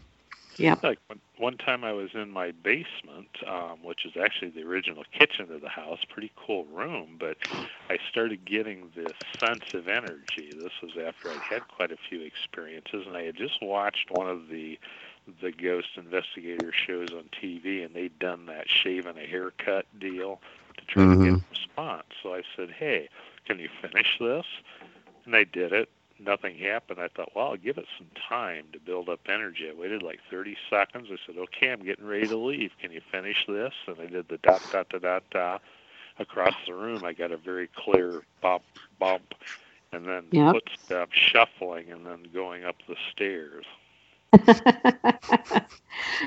Yeah. 0.57 0.75
Like 0.83 0.99
one, 1.07 1.19
one 1.43 1.57
time, 1.57 1.83
I 1.83 1.91
was 1.91 2.11
in 2.13 2.31
my 2.31 2.51
basement, 2.51 3.27
um, 3.45 3.83
which 3.83 4.05
is 4.05 4.13
actually 4.15 4.51
the 4.51 4.61
original 4.61 5.03
kitchen 5.11 5.51
of 5.51 5.59
the 5.59 5.67
house. 5.67 5.99
Pretty 6.07 6.31
cool 6.37 6.63
room, 6.67 7.17
but 7.19 7.35
I 7.89 7.97
started 8.09 8.45
getting 8.45 8.91
this 8.95 9.15
sense 9.41 9.65
of 9.73 9.89
energy. 9.89 10.53
This 10.57 10.71
was 10.81 10.91
after 10.91 11.29
I'd 11.29 11.43
had 11.43 11.67
quite 11.67 11.91
a 11.91 11.97
few 12.09 12.21
experiences, 12.21 13.03
and 13.05 13.17
I 13.17 13.23
had 13.23 13.35
just 13.35 13.61
watched 13.61 14.09
one 14.09 14.29
of 14.29 14.47
the 14.47 14.79
the 15.41 15.51
ghost 15.51 15.87
investigator 15.97 16.71
shows 16.71 17.11
on 17.11 17.29
TV, 17.41 17.83
and 17.85 17.93
they'd 17.93 18.17
done 18.19 18.45
that 18.45 18.69
shave 18.69 19.05
and 19.05 19.17
a 19.17 19.25
haircut 19.25 19.85
deal 19.99 20.39
to 20.77 20.85
try 20.85 21.07
to 21.07 21.17
get 21.17 21.33
Mhm. 21.33 21.35
a 21.35 21.49
response. 21.49 22.07
So 22.21 22.33
I 22.33 22.43
said, 22.55 22.71
"Hey, 22.71 23.09
can 23.45 23.59
you 23.59 23.69
finish 23.81 24.17
this?" 24.17 24.45
And 25.25 25.33
they 25.33 25.43
did 25.43 25.73
it. 25.73 25.89
Nothing 26.19 26.57
happened. 26.57 26.99
I 26.99 27.09
thought, 27.09 27.31
well, 27.35 27.47
I'll 27.49 27.57
give 27.57 27.77
it 27.77 27.87
some 27.97 28.07
time 28.29 28.65
to 28.73 28.79
build 28.79 29.09
up 29.09 29.21
energy. 29.27 29.69
I 29.69 29.79
waited 29.79 30.03
like 30.03 30.19
30 30.31 30.55
seconds. 30.69 31.09
I 31.11 31.17
said, 31.25 31.37
okay, 31.37 31.71
I'm 31.71 31.83
getting 31.83 32.07
ready 32.07 32.27
to 32.27 32.37
leave. 32.37 32.71
Can 32.81 32.91
you 32.91 33.01
finish 33.11 33.45
this? 33.47 33.73
And 33.87 33.99
I 33.99 34.07
did 34.07 34.29
the 34.29 34.37
dot, 34.39 34.63
dot, 34.71 34.89
dot, 34.89 35.01
dot, 35.01 35.23
dot. 35.31 35.61
Across 36.19 36.55
the 36.67 36.75
room, 36.75 37.03
I 37.03 37.13
got 37.13 37.31
a 37.31 37.37
very 37.37 37.69
clear 37.75 38.21
bump, 38.41 38.63
bump, 38.99 39.33
and 39.91 40.07
then 40.07 40.31
Yep. 40.31 40.51
footsteps 40.51 41.17
shuffling 41.17 41.91
and 41.91 42.05
then 42.05 42.25
going 42.33 42.65
up 42.65 42.77
the 42.87 42.95
stairs. 43.11 43.65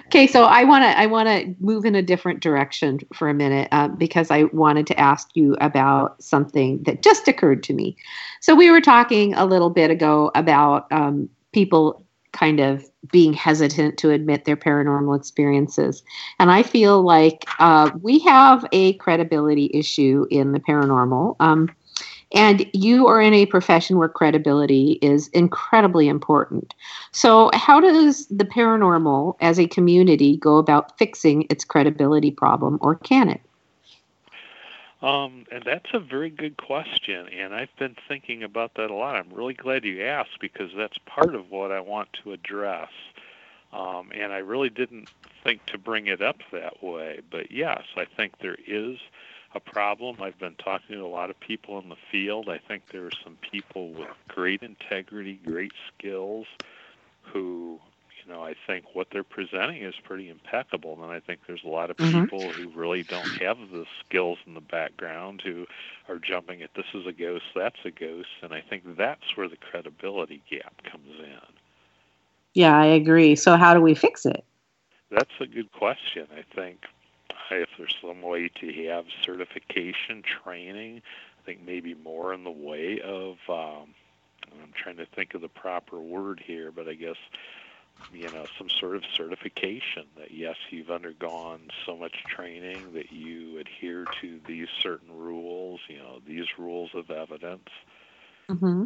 Okay, 0.07 0.27
so 0.27 0.45
I 0.45 0.65
want 0.65 0.85
to 0.85 0.99
I 0.99 1.07
want 1.07 1.29
to 1.29 1.55
move 1.61 1.85
in 1.85 1.95
a 1.95 2.03
different 2.03 2.41
direction 2.41 3.01
for 3.15 3.29
a 3.29 3.35
minute 3.35 3.69
uh, 3.73 3.89
because 3.89 4.31
I 4.31 4.45
wanted 4.45 4.87
to 4.89 5.01
ask 5.01 5.29
you 5.35 5.57
about 5.61 6.23
something 6.23 6.83
that 6.85 7.03
just 7.03 7.29
occurred 7.29 7.63
to 7.65 7.75
me. 7.75 7.97
So 8.41 8.55
we 8.55 8.71
were 8.71 8.81
talking 8.81 9.35
a 9.35 9.45
little 9.45 9.71
bit 9.71 9.91
ago 9.91 10.31
about 10.35 10.91
um, 10.93 11.29
people 11.53 12.05
kind 12.33 12.61
of 12.61 12.85
being 13.13 13.33
hesitant 13.33 13.99
to 13.99 14.11
admit 14.11 14.45
their 14.45 14.57
paranormal 14.57 15.17
experiences, 15.17 16.03
and 16.39 16.51
I 16.51 16.63
feel 16.63 17.03
like 17.03 17.45
uh, 17.59 17.91
we 18.03 18.19
have 18.21 18.67
a 18.73 18.95
credibility 18.95 19.71
issue 19.75 20.27
in 20.31 20.53
the 20.53 20.61
paranormal. 20.61 21.37
Um, 21.41 21.69
and 22.35 22.67
you 22.73 23.07
are 23.07 23.21
in 23.21 23.33
a 23.35 23.47
profession 23.47 23.99
where 23.99 24.09
credibility 24.09 24.99
is 25.03 25.29
incredibly 25.29 26.09
important. 26.09 26.75
So, 27.13 27.51
how 27.55 27.81
does 27.81 28.27
the 28.27 28.45
paranormal 28.45 29.37
as 29.41 29.59
a 29.59 29.67
community 29.67 30.37
go 30.37 30.57
about 30.57 30.99
fixing 30.99 31.47
its 31.51 31.65
credibility 31.65 32.31
problem, 32.31 32.79
or 32.81 32.97
can 32.97 33.29
it? 33.29 33.41
Um, 35.03 35.45
and 35.53 35.63
that's 35.65 35.91
a 35.93 36.01
very 36.01 36.31
good 36.31 36.57
question, 36.57 37.29
and 37.29 37.55
I've 37.55 37.75
been 37.79 37.97
thinking 38.09 38.43
about 38.43 38.75
that 38.75 38.91
a 38.91 38.95
lot. 38.95 39.15
I'm 39.15 39.33
really 39.33 39.55
glad 39.55 39.85
you 39.85 40.03
asked 40.03 40.41
because 40.41 40.71
that's 40.77 40.99
part 41.05 41.35
of 41.35 41.51
what 41.51 41.71
I 41.71 41.81
want 41.81 42.09
to 42.25 42.33
address. 42.33 42.89
Um, 43.73 44.11
and 44.15 44.33
I 44.33 44.39
really 44.39 44.71
didn't 44.71 45.11
think 45.45 45.65
to 45.67 45.79
bring 45.79 46.07
it 46.07 46.23
up 46.23 46.39
that 46.51 46.83
way, 46.83 47.21
but 47.31 47.53
yes, 47.53 47.83
I 47.97 48.07
think 48.07 48.39
there 48.39 48.57
is 48.67 48.97
a 49.57 49.61
problem. 49.61 50.17
I've 50.21 50.39
been 50.39 50.55
talking 50.55 50.97
to 50.97 51.05
a 51.05 51.09
lot 51.09 51.31
of 51.31 51.41
people 51.41 51.79
in 51.81 51.89
the 51.89 51.97
field. 52.13 52.49
I 52.49 52.59
think 52.59 52.85
there 52.93 53.07
are 53.07 53.19
some 53.25 53.37
people 53.51 53.91
with 53.91 54.09
great 54.29 54.63
integrity, 54.63 55.41
great 55.45 55.73
skills, 55.97 56.47
who, 57.23 57.81
you 58.25 58.33
know, 58.33 58.43
I 58.43 58.55
think 58.67 58.85
what 58.95 59.09
they're 59.11 59.25
presenting 59.25 59.83
is 59.83 59.95
pretty 60.05 60.29
impeccable. 60.29 61.03
And 61.03 61.11
I 61.11 61.21
think 61.21 61.41
there's 61.47 61.65
a 61.65 61.69
lot 61.69 61.91
of 61.91 61.97
Mhm. 61.97 62.25
people 62.25 62.53
who 62.53 62.69
really 62.69 63.03
don't 63.03 63.33
have 63.43 63.59
the 63.71 63.87
skills 64.05 64.39
in 64.47 64.55
the 64.55 64.61
background 64.61 65.43
who 65.43 65.67
are 66.09 66.19
jumping 66.19 66.63
at 66.63 66.75
this 66.75 66.87
is 66.95 67.07
a 67.07 67.13
ghost, 67.13 67.45
that's 67.55 67.85
a 67.85 67.91
ghost. 67.91 68.29
And 68.43 68.53
I 68.53 68.61
think 68.61 68.97
that's 68.97 69.37
where 69.37 69.49
the 69.49 69.57
credibility 69.57 70.43
gap 70.51 70.83
comes 70.85 71.19
in. 71.19 71.41
Yeah, 72.55 72.77
I 72.79 72.87
agree. 72.87 73.37
So, 73.37 73.57
how 73.57 73.75
do 73.75 73.81
we 73.81 73.95
fix 73.95 74.25
it? 74.27 74.45
That's 75.11 75.41
a 75.41 75.47
good 75.47 75.71
question. 75.73 76.27
I 76.37 76.43
think 76.55 76.85
if 77.51 77.69
there's 77.79 77.97
some 78.01 78.23
way 78.23 78.49
to 78.61 78.89
have 78.89 79.05
certification 79.23 80.23
training, 80.23 81.03
I 81.41 81.47
think 81.47 81.61
maybe 81.65 81.95
more 81.95 82.33
in 82.35 82.45
the 82.45 82.51
way 82.51 83.01
of, 83.01 83.37
um, 83.49 83.95
I'm 84.63 84.73
trying 84.75 84.97
to 84.97 85.07
think 85.07 85.35
of 85.35 85.41
the 85.41 85.49
proper 85.49 85.99
word 86.01 86.43
here, 86.45 86.71
but 86.71 86.89
I 86.89 86.95
guess, 86.95 87.17
you 88.13 88.31
know, 88.31 88.45
some 88.59 88.69
sort 88.69 88.97
of 88.97 89.03
certification 89.15 90.05
that 90.19 90.31
yes, 90.31 90.57
you've 90.71 90.91
undergone 90.91 91.71
so 91.85 91.97
much 91.97 92.25
training 92.29 92.93
that 92.95 93.13
you 93.13 93.59
adhere 93.59 94.05
to 94.21 94.41
these 94.47 94.69
certain 94.83 95.17
rules, 95.17 95.81
you 95.89 95.99
know, 95.99 96.21
these 96.27 96.47
rules 96.59 96.91
of 96.95 97.11
evidence. 97.11 97.69
Mm-hmm. 98.49 98.85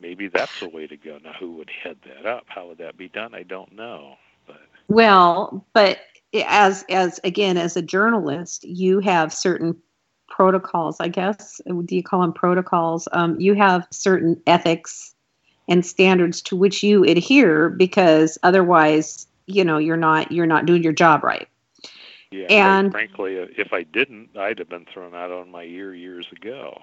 Maybe 0.00 0.28
that's 0.28 0.60
a 0.60 0.68
way 0.68 0.86
to 0.86 0.96
go. 0.96 1.18
Now, 1.24 1.32
who 1.32 1.52
would 1.52 1.70
head 1.70 1.96
that 2.06 2.26
up? 2.26 2.44
How 2.48 2.66
would 2.68 2.78
that 2.78 2.96
be 2.98 3.08
done? 3.08 3.34
I 3.34 3.42
don't 3.42 3.72
know. 3.72 4.16
but 4.46 4.60
Well, 4.88 5.64
but 5.72 5.98
as 6.44 6.84
as 6.90 7.20
again 7.24 7.56
as 7.56 7.76
a 7.76 7.82
journalist, 7.82 8.64
you 8.64 9.00
have 9.00 9.32
certain 9.32 9.76
protocols. 10.28 10.96
I 11.00 11.08
guess 11.08 11.60
do 11.86 11.96
you 11.96 12.02
call 12.02 12.20
them 12.20 12.32
protocols? 12.32 13.08
Um, 13.12 13.40
you 13.40 13.54
have 13.54 13.86
certain 13.90 14.40
ethics 14.46 15.14
and 15.68 15.84
standards 15.84 16.40
to 16.42 16.56
which 16.56 16.82
you 16.82 17.04
adhere 17.04 17.68
because 17.70 18.38
otherwise 18.42 19.26
you 19.46 19.64
know 19.64 19.78
you're 19.78 19.96
not 19.96 20.30
you're 20.32 20.46
not 20.46 20.66
doing 20.66 20.82
your 20.82 20.92
job 20.92 21.22
right 21.24 21.48
Yeah, 22.30 22.46
And- 22.50 22.90
frankly, 22.92 23.34
if 23.36 23.72
I 23.72 23.82
didn't, 23.84 24.36
I'd 24.36 24.58
have 24.58 24.68
been 24.68 24.84
thrown 24.92 25.14
out 25.14 25.30
on 25.32 25.50
my 25.50 25.62
ear 25.64 25.94
years 25.94 26.26
ago. 26.32 26.80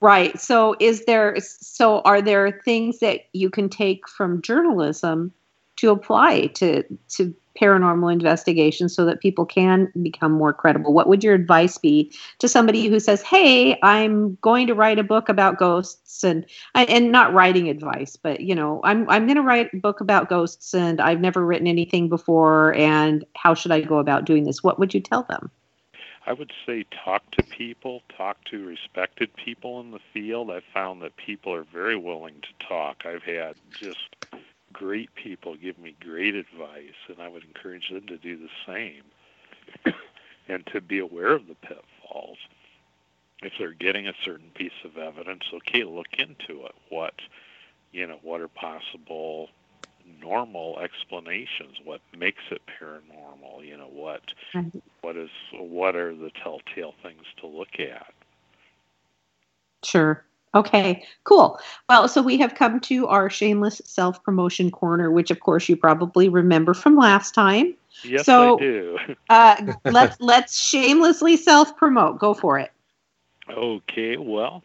right 0.00 0.38
so 0.40 0.74
is 0.80 1.04
there 1.04 1.36
so 1.40 2.00
are 2.00 2.20
there 2.20 2.60
things 2.64 2.98
that 2.98 3.20
you 3.32 3.48
can 3.50 3.68
take 3.68 4.08
from 4.08 4.42
journalism 4.42 5.32
to 5.76 5.90
apply 5.90 6.46
to 6.48 6.82
to 7.08 7.34
paranormal 7.60 8.12
investigation 8.12 8.88
so 8.88 9.04
that 9.04 9.20
people 9.20 9.44
can 9.44 9.92
become 10.02 10.32
more 10.32 10.52
credible 10.52 10.92
what 10.92 11.08
would 11.08 11.22
your 11.22 11.34
advice 11.34 11.78
be 11.78 12.12
to 12.38 12.48
somebody 12.48 12.88
who 12.88 12.98
says 12.98 13.22
hey 13.22 13.78
i'm 13.82 14.36
going 14.40 14.66
to 14.66 14.74
write 14.74 14.98
a 14.98 15.04
book 15.04 15.28
about 15.28 15.58
ghosts 15.58 16.24
and 16.24 16.46
and 16.74 17.12
not 17.12 17.32
writing 17.32 17.68
advice 17.68 18.16
but 18.16 18.40
you 18.40 18.54
know 18.54 18.80
i'm 18.84 19.08
i'm 19.08 19.26
going 19.26 19.36
to 19.36 19.42
write 19.42 19.70
a 19.72 19.76
book 19.76 20.00
about 20.00 20.28
ghosts 20.28 20.74
and 20.74 21.00
i've 21.00 21.20
never 21.20 21.44
written 21.44 21.66
anything 21.66 22.08
before 22.08 22.74
and 22.74 23.24
how 23.34 23.54
should 23.54 23.72
i 23.72 23.80
go 23.80 23.98
about 23.98 24.24
doing 24.24 24.44
this 24.44 24.62
what 24.62 24.78
would 24.78 24.94
you 24.94 25.00
tell 25.00 25.24
them 25.24 25.50
I 26.24 26.32
would 26.32 26.52
say 26.64 26.84
talk 27.04 27.28
to 27.32 27.42
people, 27.42 28.02
talk 28.16 28.44
to 28.44 28.64
respected 28.64 29.34
people 29.34 29.80
in 29.80 29.90
the 29.90 29.98
field. 30.12 30.50
I've 30.50 30.62
found 30.72 31.02
that 31.02 31.16
people 31.16 31.52
are 31.52 31.64
very 31.64 31.96
willing 31.96 32.40
to 32.42 32.66
talk. 32.66 33.04
I've 33.04 33.24
had 33.24 33.56
just 33.72 34.16
great 34.72 35.14
people 35.14 35.56
give 35.56 35.78
me 35.78 35.94
great 36.00 36.34
advice, 36.34 36.96
and 37.08 37.20
I 37.20 37.28
would 37.28 37.44
encourage 37.44 37.88
them 37.90 38.06
to 38.06 38.16
do 38.16 38.36
the 38.36 38.48
same 38.66 39.02
and 40.48 40.66
to 40.72 40.80
be 40.80 40.98
aware 40.98 41.32
of 41.32 41.46
the 41.46 41.54
pitfalls. 41.54 42.38
If 43.42 43.54
they're 43.58 43.72
getting 43.72 44.06
a 44.06 44.14
certain 44.24 44.50
piece 44.54 44.70
of 44.84 44.96
evidence, 44.96 45.42
okay, 45.52 45.84
look 45.84 46.06
into 46.16 46.64
it. 46.64 46.74
What, 46.90 47.14
you 47.90 48.06
know, 48.06 48.18
what 48.22 48.40
are 48.40 48.48
possible 48.48 49.48
normal 50.20 50.78
explanations? 50.80 51.78
What 51.84 52.00
makes 52.16 52.42
it 52.50 52.62
paranormal? 52.80 53.66
You 53.66 53.76
know, 53.76 53.90
what 53.92 54.22
what 55.00 55.16
is 55.16 55.30
what 55.52 55.96
are 55.96 56.14
the 56.14 56.30
telltale 56.42 56.94
things 57.02 57.24
to 57.40 57.46
look 57.46 57.80
at? 57.80 58.12
Sure. 59.84 60.24
Okay, 60.54 61.02
cool. 61.24 61.58
Well, 61.88 62.08
so 62.08 62.20
we 62.20 62.36
have 62.38 62.54
come 62.54 62.78
to 62.80 63.06
our 63.06 63.30
shameless 63.30 63.80
self 63.84 64.22
promotion 64.22 64.70
corner, 64.70 65.10
which 65.10 65.30
of 65.30 65.40
course 65.40 65.66
you 65.68 65.76
probably 65.76 66.28
remember 66.28 66.74
from 66.74 66.96
last 66.96 67.34
time. 67.34 67.74
Yes, 68.04 68.26
So- 68.26 68.56
I 68.56 68.60
do. 68.60 68.98
Uh, 69.30 69.72
let's 69.86 70.20
let's 70.20 70.60
shamelessly 70.60 71.36
self 71.36 71.76
promote. 71.76 72.18
Go 72.18 72.34
for 72.34 72.58
it. 72.58 72.70
Okay, 73.48 74.16
well, 74.18 74.62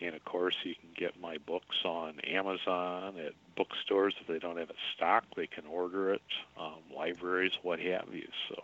And 0.00 0.14
of 0.14 0.24
course, 0.24 0.54
you 0.62 0.74
can 0.74 0.90
get 0.94 1.20
my 1.20 1.38
books 1.38 1.76
on 1.84 2.20
Amazon, 2.20 3.14
at 3.18 3.32
bookstores. 3.56 4.14
If 4.20 4.26
they 4.26 4.38
don't 4.38 4.58
have 4.58 4.70
it 4.70 4.76
stocked, 4.94 5.36
they 5.36 5.46
can 5.46 5.64
order 5.66 6.12
it, 6.12 6.22
um, 6.60 6.80
libraries, 6.94 7.52
what 7.62 7.80
have 7.80 8.08
you. 8.12 8.28
So 8.48 8.56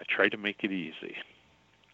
I 0.00 0.04
try 0.08 0.28
to 0.28 0.36
make 0.36 0.62
it 0.62 0.70
easy. 0.70 1.16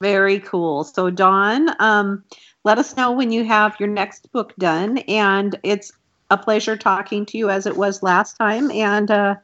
Very 0.01 0.41
cool. 0.41 0.85
So, 0.85 1.09
Don, 1.09 1.71
um, 1.81 2.25
let 2.65 2.79
us 2.79 2.97
know 2.97 3.13
when 3.13 3.33
you 3.33 3.45
have 3.45 3.77
your 3.81 3.89
next 3.89 4.31
book 4.33 4.55
done. 4.59 4.99
And 4.99 5.59
it's 5.63 5.91
a 6.31 6.37
pleasure 6.37 6.77
talking 6.77 7.25
to 7.27 7.39
you 7.39 7.49
as 7.49 7.67
it 7.67 7.77
was 7.77 8.03
last 8.03 8.35
time. 8.35 8.71
And 8.71 9.11
uh, 9.11 9.37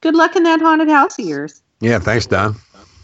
good 0.00 0.16
luck 0.16 0.34
in 0.34 0.42
that 0.42 0.60
haunted 0.60 0.88
house 0.88 1.18
of 1.18 1.26
yours. 1.26 1.62
Yeah, 1.80 2.00
thanks, 2.00 2.26
Don. 2.26 2.56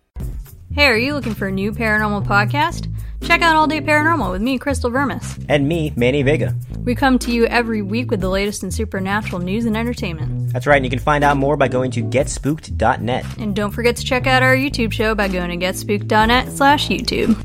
Hey, 0.75 0.87
are 0.87 0.97
you 0.97 1.13
looking 1.13 1.33
for 1.33 1.47
a 1.47 1.51
new 1.53 1.71
paranormal 1.71 2.25
podcast? 2.25 2.93
Check 3.21 3.41
out 3.41 3.55
All 3.55 3.65
Day 3.65 3.79
Paranormal 3.79 4.29
with 4.29 4.41
me, 4.41 4.57
Crystal 4.57 4.89
Vermis. 4.89 5.39
And 5.47 5.69
me, 5.69 5.93
Manny 5.95 6.21
Vega. 6.21 6.53
We 6.83 6.95
come 6.95 7.17
to 7.19 7.31
you 7.31 7.45
every 7.45 7.81
week 7.81 8.11
with 8.11 8.19
the 8.19 8.27
latest 8.27 8.61
in 8.61 8.71
supernatural 8.71 9.41
news 9.41 9.63
and 9.63 9.77
entertainment. 9.77 10.51
That's 10.51 10.67
right, 10.67 10.75
and 10.75 10.83
you 10.83 10.89
can 10.89 10.99
find 10.99 11.23
out 11.23 11.37
more 11.37 11.55
by 11.55 11.69
going 11.69 11.91
to 11.91 12.03
getspooked.net. 12.03 13.25
And 13.37 13.55
don't 13.55 13.71
forget 13.71 13.95
to 13.95 14.03
check 14.03 14.27
out 14.27 14.43
our 14.43 14.53
YouTube 14.53 14.91
show 14.91 15.15
by 15.15 15.29
going 15.29 15.57
to 15.57 15.65
getspooked.net 15.65 16.51
slash 16.51 16.89
YouTube. 16.89 17.41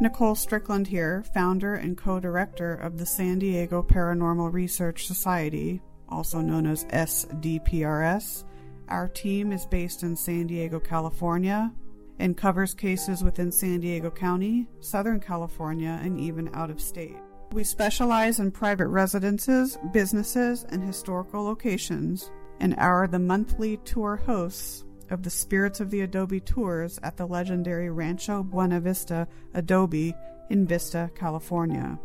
Nicole 0.00 0.34
Strickland 0.34 0.88
here, 0.88 1.24
founder 1.32 1.76
and 1.76 1.96
co 1.96 2.18
director 2.18 2.74
of 2.74 2.98
the 2.98 3.06
San 3.06 3.38
Diego 3.38 3.84
Paranormal 3.84 4.52
Research 4.52 5.06
Society, 5.06 5.80
also 6.08 6.40
known 6.40 6.66
as 6.66 6.86
SDPRS. 6.86 8.42
Our 8.88 9.06
team 9.06 9.52
is 9.52 9.64
based 9.64 10.02
in 10.02 10.16
San 10.16 10.48
Diego, 10.48 10.80
California, 10.80 11.70
and 12.18 12.36
covers 12.36 12.74
cases 12.74 13.22
within 13.22 13.52
San 13.52 13.80
Diego 13.80 14.10
County, 14.10 14.66
Southern 14.80 15.20
California, 15.20 16.00
and 16.02 16.18
even 16.18 16.50
out 16.54 16.70
of 16.70 16.80
state. 16.80 17.16
We 17.52 17.64
specialize 17.64 18.40
in 18.40 18.50
private 18.50 18.88
residences, 18.88 19.78
businesses, 19.92 20.64
and 20.70 20.82
historical 20.82 21.44
locations, 21.44 22.30
and 22.60 22.74
are 22.76 23.06
the 23.06 23.18
monthly 23.18 23.76
tour 23.78 24.16
hosts 24.16 24.84
of 25.10 25.22
the 25.22 25.30
Spirits 25.30 25.80
of 25.80 25.90
the 25.90 26.00
Adobe 26.00 26.40
tours 26.40 26.98
at 27.02 27.16
the 27.16 27.26
legendary 27.26 27.90
Rancho 27.90 28.42
Buena 28.42 28.80
Vista 28.80 29.28
Adobe 29.54 30.14
in 30.50 30.66
Vista, 30.66 31.10
California. 31.14 31.98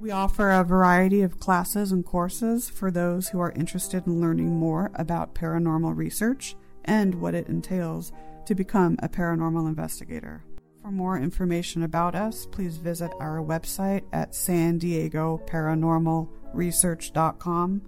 We 0.00 0.10
offer 0.10 0.50
a 0.50 0.64
variety 0.64 1.22
of 1.22 1.40
classes 1.40 1.90
and 1.90 2.04
courses 2.04 2.68
for 2.68 2.90
those 2.90 3.28
who 3.28 3.40
are 3.40 3.52
interested 3.52 4.06
in 4.06 4.20
learning 4.20 4.56
more 4.56 4.90
about 4.94 5.34
paranormal 5.34 5.96
research 5.96 6.54
and 6.84 7.16
what 7.16 7.34
it 7.34 7.48
entails 7.48 8.12
to 8.48 8.54
become 8.54 8.96
a 9.02 9.08
paranormal 9.10 9.68
investigator. 9.68 10.42
For 10.80 10.90
more 10.90 11.18
information 11.18 11.82
about 11.82 12.14
us, 12.14 12.46
please 12.46 12.78
visit 12.78 13.12
our 13.20 13.42
website 13.42 14.04
at 14.14 14.34
san 14.34 14.78
diego 14.78 15.42
paranormalresearch.com. 15.46 17.82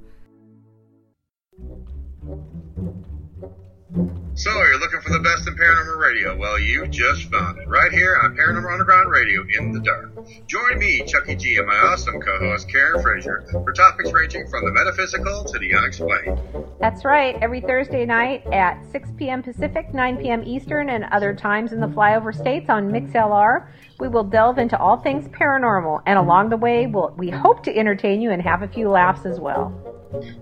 So, 3.93 4.51
you're 4.51 4.79
looking 4.79 5.01
for 5.01 5.13
the 5.13 5.19
best 5.19 5.49
in 5.49 5.57
paranormal 5.57 5.99
radio? 5.99 6.37
Well, 6.37 6.61
you 6.61 6.87
just 6.87 7.25
found 7.25 7.59
it. 7.59 7.67
Right 7.67 7.91
here 7.91 8.17
on 8.23 8.37
Paranormal 8.37 8.73
Underground 8.73 9.11
Radio 9.11 9.45
in 9.59 9.73
the 9.73 9.81
Dark. 9.81 10.13
Join 10.47 10.79
me, 10.79 11.03
Chucky 11.05 11.35
G, 11.35 11.57
and 11.57 11.67
my 11.67 11.75
awesome 11.75 12.21
co 12.21 12.39
host, 12.39 12.71
Karen 12.71 13.03
Frazier, 13.03 13.45
for 13.51 13.73
topics 13.73 14.13
ranging 14.13 14.49
from 14.49 14.65
the 14.65 14.71
metaphysical 14.71 15.43
to 15.45 15.59
the 15.59 15.75
unexplained. 15.75 16.41
That's 16.79 17.05
right. 17.05 17.37
Every 17.43 17.61
Thursday 17.61 18.07
night 18.07 18.47
at 18.53 18.81
6 18.93 19.11
p.m. 19.19 19.43
Pacific, 19.43 19.93
9 19.93 20.19
p.m. 20.19 20.45
Eastern, 20.45 20.89
and 20.89 21.05
other 21.11 21.35
times 21.35 21.73
in 21.73 21.81
the 21.81 21.89
flyover 21.89 22.33
states 22.35 22.71
on 22.71 22.93
MixLR, 22.93 23.67
we 23.99 24.07
will 24.09 24.25
delve 24.25 24.59
into 24.59 24.79
all 24.79 24.99
things 24.99 25.27
paranormal. 25.29 26.03
And 26.07 26.17
along 26.17 26.51
the 26.51 26.57
way, 26.57 26.87
we'll, 26.87 27.13
we 27.19 27.29
hope 27.29 27.65
to 27.65 27.77
entertain 27.77 28.23
you 28.23 28.31
and 28.31 28.41
have 28.41 28.63
a 28.63 28.69
few 28.69 28.89
laughs 28.89 29.27
as 29.27 29.41
well. 29.41 29.75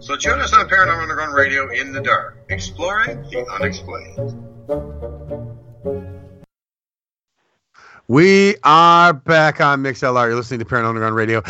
So, 0.01 0.17
join 0.17 0.41
us 0.41 0.55
on 0.55 0.67
Paranormal 0.69 1.03
Underground 1.03 1.35
Radio 1.35 1.71
in 1.71 1.93
the 1.93 2.01
Dark, 2.01 2.39
exploring 2.49 3.21
the 3.31 3.45
unexplained. 3.61 4.35
We 8.09 8.57
are 8.65 9.13
back 9.13 9.61
on 9.61 9.83
MixLR. 9.83 10.29
You're 10.29 10.37
listening 10.37 10.61
to 10.61 10.65
Paranormal 10.65 10.89
Underground 10.89 11.17
Radio 11.17 11.43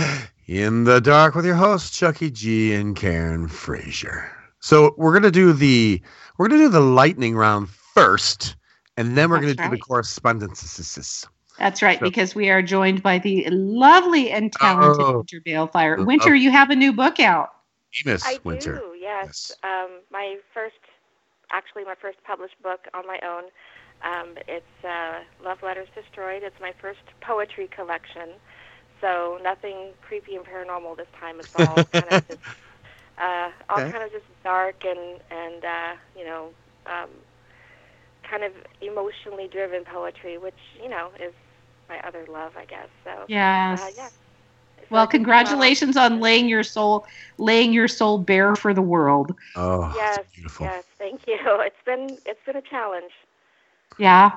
in 0.48 0.82
the 0.82 1.00
dark 1.00 1.36
with 1.36 1.46
your 1.46 1.54
hosts 1.54 1.96
Chucky 1.96 2.30
G 2.30 2.74
and 2.74 2.96
Karen 2.96 3.46
Frazier. 3.46 4.28
So 4.58 4.94
we're 4.98 5.12
gonna 5.12 5.30
do 5.30 5.52
the 5.52 6.02
we're 6.38 6.48
gonna 6.48 6.62
do 6.64 6.68
the 6.70 6.80
lightning 6.80 7.36
round 7.36 7.68
first, 7.68 8.56
and 8.96 9.16
then 9.16 9.30
we're 9.30 9.36
That's 9.40 9.54
gonna 9.54 9.68
do 9.68 9.76
the 9.76 9.76
right. 9.76 9.80
correspondences. 9.80 11.24
That's 11.56 11.82
right, 11.82 12.00
So- 12.00 12.04
because 12.06 12.34
we 12.34 12.50
are 12.50 12.62
joined 12.62 13.00
by 13.04 13.18
the 13.18 13.46
lovely 13.50 14.32
and 14.32 14.52
talented 14.52 15.04
Oh. 15.06 15.18
Winter 15.18 15.40
Balefire. 15.46 16.04
Winter, 16.04 16.34
you 16.34 16.50
have 16.50 16.70
a 16.70 16.76
new 16.76 16.92
book 16.92 17.20
out. 17.20 17.50
Amos 17.94 18.23
I 18.23 18.39
Winter. 18.44 18.51
do, 18.51 18.94
yes. 18.98 19.52
Um, 19.62 20.02
my 20.10 20.36
first, 20.55 20.81
actually, 21.51 21.85
my 21.85 21.94
first 22.01 22.19
published 22.24 22.60
book 22.62 22.81
on 22.94 23.06
my 23.06 23.19
own. 23.23 23.44
Um, 24.02 24.36
it's 24.48 24.77
uh, 24.85 25.23
Love 25.43 25.59
Letters 25.62 25.89
Destroyed. 25.94 26.43
It's 26.43 26.59
my 26.60 26.73
first 26.81 27.02
poetry 27.23 27.69
collection. 27.74 28.39
So 29.01 29.39
nothing 29.43 29.94
creepy 30.01 30.35
and 30.36 30.44
paranormal 30.44 30.97
this 30.97 31.10
time. 31.19 31.40
It's 31.40 31.55
all 31.55 31.85
kind 31.94 32.10
of 32.10 32.20
just, 32.28 32.43
uh, 33.19 33.51
all 33.69 33.82
Okay. 33.82 33.93
kind 33.93 34.02
of 34.05 34.10
just 34.10 34.27
dark 34.44 34.77
and 34.85 35.20
and 35.31 35.65
uh, 35.65 35.93
you 36.15 36.24
know, 36.24 36.51
um, 36.86 37.10
kind 38.28 38.44
of 38.44 38.52
emotionally 38.81 39.48
driven 39.51 39.85
poetry, 39.85 40.39
which 40.39 40.59
you 40.82 40.89
know 40.89 41.10
is 41.20 41.35
my 41.89 41.98
other 42.06 42.27
love, 42.28 42.52
I 42.56 42.65
guess. 42.66 42.89
So 43.05 43.28
Yes. 43.28 43.73
uh, 43.73 43.89
yeah. 43.97 44.09
Well, 44.90 45.06
congratulations 45.06 45.97
on 45.97 46.20
laying 46.20 46.48
your 46.48 46.62
soul, 46.62 47.06
laying 47.39 47.73
your 47.73 47.89
soul 47.89 48.19
bare 48.19 48.55
for 48.56 48.73
the 48.74 48.82
world. 48.82 49.35
Oh, 49.56 49.94
yes, 49.94 50.24
beautiful. 50.35 50.66
yes, 50.66 50.85
thank 50.98 51.20
you. 51.27 51.39
It's 51.69 51.85
been 51.85 52.19
it's 52.27 52.40
been 52.47 52.56
a 52.56 52.62
challenge. 52.62 53.12
Yeah. 53.98 54.31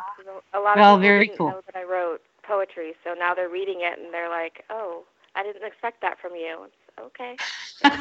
A 0.54 0.60
lot 0.60 0.78
Well, 0.78 0.96
of 0.96 1.02
people 1.02 1.08
very 1.08 1.28
didn't 1.28 1.38
cool. 1.38 1.48
know 1.48 1.62
that 1.66 1.76
I 1.76 1.84
wrote 1.84 2.22
poetry, 2.44 2.94
so 3.04 3.14
now 3.14 3.34
they're 3.34 3.50
reading 3.50 3.82
it 3.82 4.00
and 4.00 4.14
they're 4.14 4.30
like, 4.30 4.64
"Oh, 4.70 5.04
I 5.36 5.44
didn't 5.44 5.64
expect 5.66 6.02
that 6.02 6.20
from 6.20 6.36
you." 6.36 6.68
Okay. 7.00 7.40
yeah, 7.84 7.96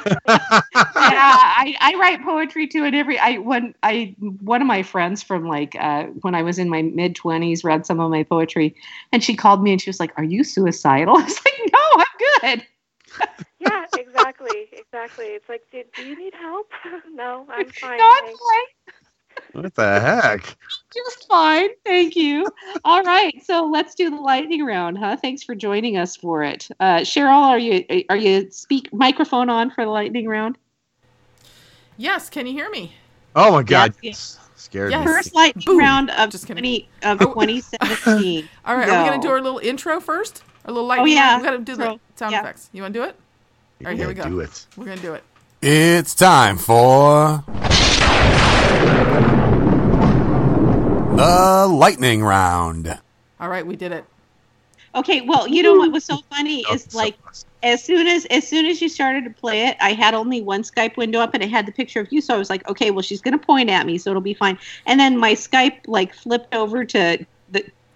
I, 0.97 1.75
I 1.81 1.95
write 1.99 2.23
poetry 2.23 2.67
too, 2.67 2.85
and 2.85 2.95
every 2.95 3.19
I 3.19 3.39
when 3.39 3.75
I 3.83 4.15
one 4.41 4.61
of 4.61 4.67
my 4.67 4.83
friends 4.83 5.23
from 5.23 5.47
like 5.47 5.75
uh, 5.79 6.05
when 6.23 6.35
I 6.35 6.43
was 6.43 6.59
in 6.59 6.69
my 6.69 6.83
mid 6.83 7.15
twenties 7.17 7.65
read 7.65 7.87
some 7.87 8.01
of 8.01 8.11
my 8.11 8.23
poetry, 8.23 8.75
and 9.13 9.23
she 9.23 9.35
called 9.37 9.63
me 9.63 9.73
and 9.73 9.81
she 9.81 9.89
was 9.89 10.01
like, 10.01 10.13
"Are 10.19 10.25
you 10.25 10.45
suicidal?" 10.45 11.17
I 11.19 11.23
was 11.23 11.41
like, 11.45 11.73
"No, 11.73 11.79
I'm 11.97 12.10
good." 12.43 12.67
yeah, 13.59 13.85
exactly, 13.97 14.69
exactly. 14.73 15.27
It's 15.27 15.49
like, 15.49 15.63
do, 15.73 15.83
do 15.97 16.05
you 16.05 16.17
need 16.17 16.35
help? 16.35 16.69
no, 17.13 17.47
I'm 17.51 17.71
fine. 17.81 17.99
No, 17.99 18.05
I'm 18.05 18.25
thanks. 18.25 18.41
What 19.53 19.75
the 19.75 20.01
heck? 20.01 20.57
Just 20.95 21.27
fine, 21.29 21.71
thank 21.85 22.15
you. 22.15 22.47
All 22.85 23.03
right, 23.03 23.35
so 23.45 23.65
let's 23.65 23.95
do 23.95 24.11
the 24.11 24.17
lightning 24.17 24.65
round, 24.65 24.99
huh? 24.99 25.17
Thanks 25.17 25.43
for 25.43 25.55
joining 25.55 25.97
us 25.97 26.17
for 26.17 26.43
it. 26.43 26.69
Uh, 26.79 26.99
Cheryl, 26.99 27.43
are 27.43 27.59
you 27.59 27.85
are 28.11 28.17
you 28.17 28.51
speak 28.51 28.93
microphone 28.93 29.49
on 29.49 29.71
for 29.71 29.85
the 29.85 29.91
lightning 29.91 30.29
round? 30.29 30.59
Yes, 31.97 32.29
can 32.31 32.47
you 32.47 32.53
hear 32.53 32.71
me? 32.71 32.95
Oh 33.35 33.53
my 33.53 33.63
God! 33.63 33.95
Yes, 34.03 34.39
Scared 34.57 34.91
Yes. 34.91 35.07
me. 35.07 35.13
First 35.13 35.35
lightning 35.35 35.65
Boom. 35.67 35.79
round 35.79 36.11
of 36.11 36.31
Just 36.31 36.47
kidding. 36.47 36.63
twenty 36.63 36.89
of 37.03 37.19
twenty 37.33 37.61
seventeen. 37.61 38.49
All 38.65 38.77
right, 38.77 38.89
are 38.89 39.03
we 39.03 39.09
going 39.09 39.21
to 39.21 39.27
do 39.27 39.33
our 39.33 39.41
little 39.41 39.59
intro 39.59 40.01
first? 40.01 40.43
Our 40.65 40.73
little 40.73 40.87
lightning 40.87 41.15
yeah, 41.15 41.31
round? 41.33 41.43
We 41.43 41.49
got 41.49 41.53
to 41.53 41.59
do 41.59 41.77
the 41.77 41.85
intro. 41.85 42.01
Sound 42.21 42.33
Yeah. 42.33 42.41
effects. 42.41 42.69
You 42.75 42.83
want 42.83 42.93
to 42.93 43.01
do 43.01 43.05
it? 43.05 43.17
All 43.83 43.87
right, 43.91 43.97
here 43.97 44.07
we 44.07 44.15
Yeah, 44.15 44.25
go. 44.25 44.29
do 44.31 44.41
it. 44.41 44.67
We're 44.77 44.85
going 44.85 44.99
to 44.99 45.03
do 45.03 45.15
it. 45.15 45.25
It's 45.63 46.15
time 46.15 46.59
for 46.59 47.43
the 51.17 51.67
lightning 51.71 52.23
round. 52.23 52.99
All 53.41 53.49
right, 53.49 53.67
we 53.67 53.75
did 53.77 53.93
it. 53.93 54.05
Okay, 54.95 55.21
well, 55.23 55.47
you 55.49 55.63
know 55.63 55.75
what 55.77 55.93
was 55.93 56.05
so 56.05 56.19
funny 56.31 56.65
is 56.73 56.95
like 56.95 57.17
as 57.63 57.83
soon 57.83 58.07
as 58.09 58.25
as 58.27 58.47
soon 58.47 58.67
as 58.67 58.83
you 58.83 58.89
started 58.89 59.23
to 59.25 59.31
play 59.31 59.67
it, 59.69 59.77
I 59.81 59.93
had 59.93 60.15
only 60.15 60.43
one 60.43 60.63
Skype 60.63 60.97
window 60.97 61.21
up 61.21 61.33
and 61.33 61.43
it 61.45 61.49
had 61.49 61.65
the 61.65 61.73
picture 61.73 62.01
of 62.01 62.09
you, 62.13 62.21
so 62.21 62.35
I 62.35 62.39
was 62.39 62.51
like, 62.51 62.69
okay, 62.69 62.91
well, 62.91 63.03
she's 63.03 63.21
gonna 63.21 63.39
point 63.39 63.71
at 63.71 63.87
me, 63.87 63.99
so 63.99 64.11
it'll 64.11 64.21
be 64.21 64.35
fine. 64.35 64.59
And 64.87 64.99
then 64.99 65.17
my 65.17 65.35
Skype 65.35 65.79
like 65.87 66.13
flipped 66.13 66.53
over 66.55 66.85
to 66.85 66.99
the 66.99 67.27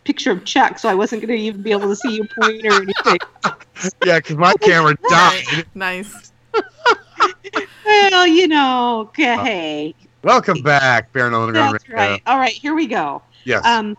picture 0.05 0.31
of 0.31 0.45
Chuck, 0.45 0.79
so 0.79 0.89
I 0.89 0.95
wasn't 0.95 1.23
gonna 1.23 1.35
even 1.35 1.63
be 1.63 1.73
able 1.73 1.89
to 1.89 1.97
see 1.97 2.15
you 2.15 2.27
point 2.41 2.67
or 2.67 2.83
anything. 2.83 3.19
Yeah, 4.07 4.19
because 4.19 4.37
my 4.37 4.55
camera 4.63 4.97
died. 5.11 5.67
Nice. 5.75 6.33
well, 7.85 8.27
you 8.27 8.49
know, 8.49 9.01
okay, 9.01 9.37
hey, 9.37 9.95
Welcome 10.25 10.63
back, 10.63 11.13
Baron 11.13 11.35
Underground 11.35 11.75
that's 11.75 11.87
Radio. 11.87 12.13
right. 12.13 12.23
All 12.27 12.39
right, 12.39 12.55
here 12.55 12.75
we 12.75 12.87
go. 12.87 13.21
Yes. 13.45 13.63
Um, 13.67 13.95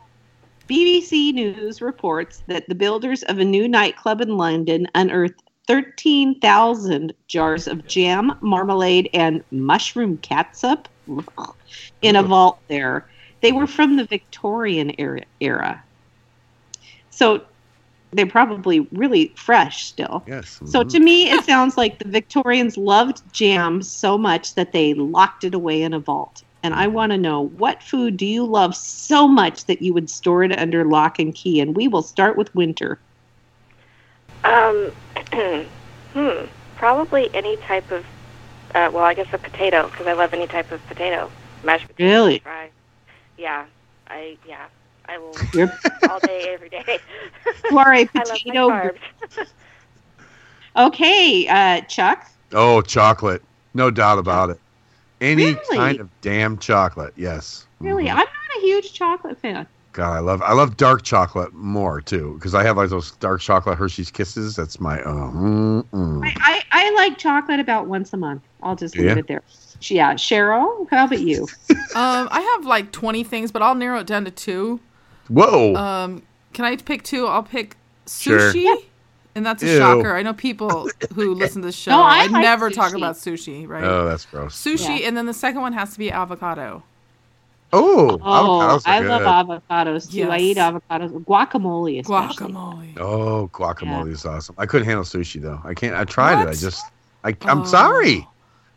BBC 0.68 1.32
News 1.32 1.84
reports 1.84 2.41
that 2.48 2.68
the 2.68 2.73
builders 2.73 3.22
of 3.23 3.38
a 3.38 3.45
new 3.45 3.68
nightclub 3.68 4.22
in 4.22 4.36
London 4.36 4.88
unearthed 4.95 5.44
13,000 5.68 7.14
jars 7.27 7.68
of 7.68 7.86
jam, 7.86 8.36
marmalade, 8.41 9.07
and 9.14 9.44
mushroom 9.52 10.18
catsup 10.18 10.90
in 12.02 12.15
a 12.15 12.23
vault 12.23 12.57
there. 12.69 13.07
They 13.41 13.52
were 13.52 13.68
from 13.68 13.95
the 13.95 14.06
Victorian 14.06 14.95
era. 15.40 15.84
Era. 17.21 17.41
So 17.41 17.45
they're 18.11 18.25
probably 18.25 18.81
really 18.91 19.33
fresh 19.35 19.83
still. 19.85 20.23
Yes. 20.27 20.59
So 20.65 20.83
to 20.83 20.99
me, 20.99 21.29
it 21.29 21.43
sounds 21.45 21.77
like 21.77 21.99
the 21.99 22.09
Victorians 22.09 22.77
loved 22.77 23.21
jam 23.33 23.81
so 23.81 24.17
much 24.17 24.55
that 24.55 24.71
they 24.71 24.93
locked 24.93 25.43
it 25.43 25.53
away 25.53 25.81
in 25.81 25.93
a 25.93 25.99
vault. 25.99 26.43
And 26.63 26.73
I 26.73 26.87
want 26.87 27.11
to 27.11 27.17
know 27.17 27.41
what 27.41 27.83
food 27.83 28.17
do 28.17 28.25
you 28.25 28.43
love 28.43 28.75
so 28.75 29.27
much 29.27 29.65
that 29.65 29.81
you 29.81 29.93
would 29.93 30.09
store 30.09 30.43
it 30.43 30.57
under 30.57 30.83
lock 30.83 31.19
and 31.19 31.35
key? 31.35 31.59
And 31.59 31.75
we 31.75 31.87
will 31.87 32.01
start 32.01 32.37
with 32.37 32.53
winter. 32.55 32.99
Um, 34.43 34.91
hmm, 36.13 36.45
probably 36.75 37.33
any 37.35 37.57
type 37.57 37.91
of, 37.91 38.05
uh, 38.73 38.89
well, 38.93 39.03
I 39.03 39.13
guess 39.13 39.27
a 39.33 39.37
potato 39.37 39.89
because 39.89 40.07
I 40.07 40.13
love 40.13 40.33
any 40.33 40.47
type 40.47 40.71
of 40.71 40.85
potato, 40.87 41.29
mashed 41.63 41.87
potatoes, 41.87 42.11
Really? 42.11 42.39
fry. 42.39 42.69
Yeah, 43.37 43.65
I 44.07 44.37
yeah, 44.47 44.65
I 45.07 45.18
will 45.18 45.34
You're- 45.53 45.72
all 46.10 46.19
day, 46.19 46.49
every 46.53 46.69
day. 46.69 46.99
You 47.69 47.77
are 47.77 47.94
a 47.94 47.99
I 48.02 48.06
potato. 48.06 48.91
Okay, 50.77 51.48
uh, 51.48 51.82
Chuck. 51.82 52.30
Oh, 52.52 52.82
chocolate. 52.82 53.41
No 53.73 53.90
doubt 53.91 54.18
about 54.19 54.49
it. 54.49 54.60
Any 55.22 55.45
Really? 55.53 55.77
kind 55.77 55.99
of 56.02 56.10
damn 56.22 56.57
chocolate. 56.57 57.14
Yes. 57.15 57.65
Really, 57.80 58.10
I'm 58.10 58.18
not 58.18 58.27
a 58.57 58.60
huge 58.61 58.91
chocolate 58.94 59.40
fan. 59.40 59.65
God, 59.94 60.11
I 60.14 60.19
love 60.19 60.41
I 60.41 60.52
love 60.52 60.76
dark 60.76 61.03
chocolate 61.03 61.53
more 61.53 62.02
too 62.02 62.34
because 62.34 62.53
I 62.53 62.64
have 62.64 62.76
like 62.76 62.90
those 62.90 63.11
dark 63.11 63.40
chocolate 63.40 63.77
Hershey's 63.77 64.11
Kisses. 64.11 64.57
That's 64.57 64.82
my 64.82 65.02
oh. 65.03 65.32
mm, 65.34 65.84
mm. 65.94 66.32
I, 66.41 66.61
I 66.73 66.91
like 66.95 67.18
chocolate 67.18 67.61
about 67.61 67.88
once 67.88 68.11
a 68.11 68.18
month. 68.18 68.41
I'll 68.61 68.76
just 68.76 68.98
leave 68.98 69.06
Yeah? 69.06 69.15
it 69.19 69.27
there. 69.27 69.44
Yeah, 69.80 70.14
Cheryl, 70.15 70.90
how 70.90 71.06
about 71.06 71.22
you? 71.22 71.48
Um, 71.95 72.27
I 72.30 72.41
have 72.41 72.65
like 72.65 72.91
20 72.91 73.23
things, 73.23 73.53
but 73.53 73.61
I'll 73.61 73.73
narrow 73.76 73.99
it 73.99 74.07
down 74.07 74.26
to 74.26 74.32
two. 74.32 74.82
Whoa. 75.30 75.76
Um, 75.76 76.22
can 76.53 76.65
I 76.65 76.76
pick 76.77 77.03
two? 77.03 77.27
I'll 77.27 77.43
pick 77.43 77.76
Sure. 78.07 78.39
sushi. 78.53 78.84
And 79.35 79.45
that's 79.45 79.61
a 79.64 79.65
Ew. 79.68 79.77
shocker. 79.77 80.15
I 80.15 80.22
know 80.23 80.34
people 80.34 80.89
who 81.14 81.34
listen 81.35 81.61
to 81.61 81.68
the 81.68 81.72
show. 81.73 81.91
No, 81.91 82.02
I 82.02 82.19
I, 82.19 82.26
like 82.27 82.41
never 82.41 82.69
talk 82.69 82.93
about 82.95 83.15
sushi, 83.15 83.68
right? 83.68 83.84
Oh, 83.84 84.06
that's 84.06 84.26
gross. 84.26 84.56
Sushi, 84.56 84.99
Yeah. 85.02 85.07
and 85.07 85.18
then 85.18 85.26
the 85.26 85.34
second 85.34 85.60
one 85.61 85.73
has 85.73 85.91
to 85.93 85.99
be 85.99 86.10
avocado. 86.11 86.84
Oh, 87.73 88.11
Oh, 88.11 88.18
avocados 88.22 88.88
are 88.88 88.89
I 88.89 89.02
good. 89.02 89.10
love 89.10 89.47
avocados 89.47 90.10
too. 90.11 90.30
I 90.31 90.38
eat 90.38 90.56
avocados. 90.56 91.11
Guacamole, 91.26 91.99
especially. 91.99 92.53
Guacamole. 92.53 92.97
Oh, 92.97 93.49
guacamole 93.52 94.11
is 94.11 94.26
awesome. 94.26 94.56
I 94.57 94.65
couldn't 94.65 94.85
handle 94.88 95.03
sushi 95.03 95.41
though. 95.41 95.60
I 95.65 95.73
can't. 95.73 95.95
I 95.95 96.06
tried 96.06 96.41
it. 96.43 96.47
I 96.47 96.53
just. 96.53 96.85
I, 97.26 97.35
I'm 97.41 97.61
Oh. 97.61 97.65
sorry. 97.65 98.26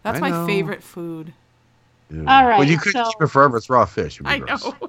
That's 0.02 0.16
I 0.16 0.20
my 0.20 0.30
know. 0.30 0.46
favorite 0.46 0.82
food. 0.82 1.32
Yeah. 2.10 2.20
All 2.20 2.48
right, 2.48 2.58
Well, 2.58 2.66
you 2.68 2.78
could 2.78 2.92
so- 2.94 3.04
keep 3.04 3.20
it 3.22 3.26
forever. 3.28 3.58
It's 3.58 3.68
raw 3.70 3.84
fish. 3.84 4.20
I 4.24 4.38
gross. 4.38 4.64
know. 4.64 4.74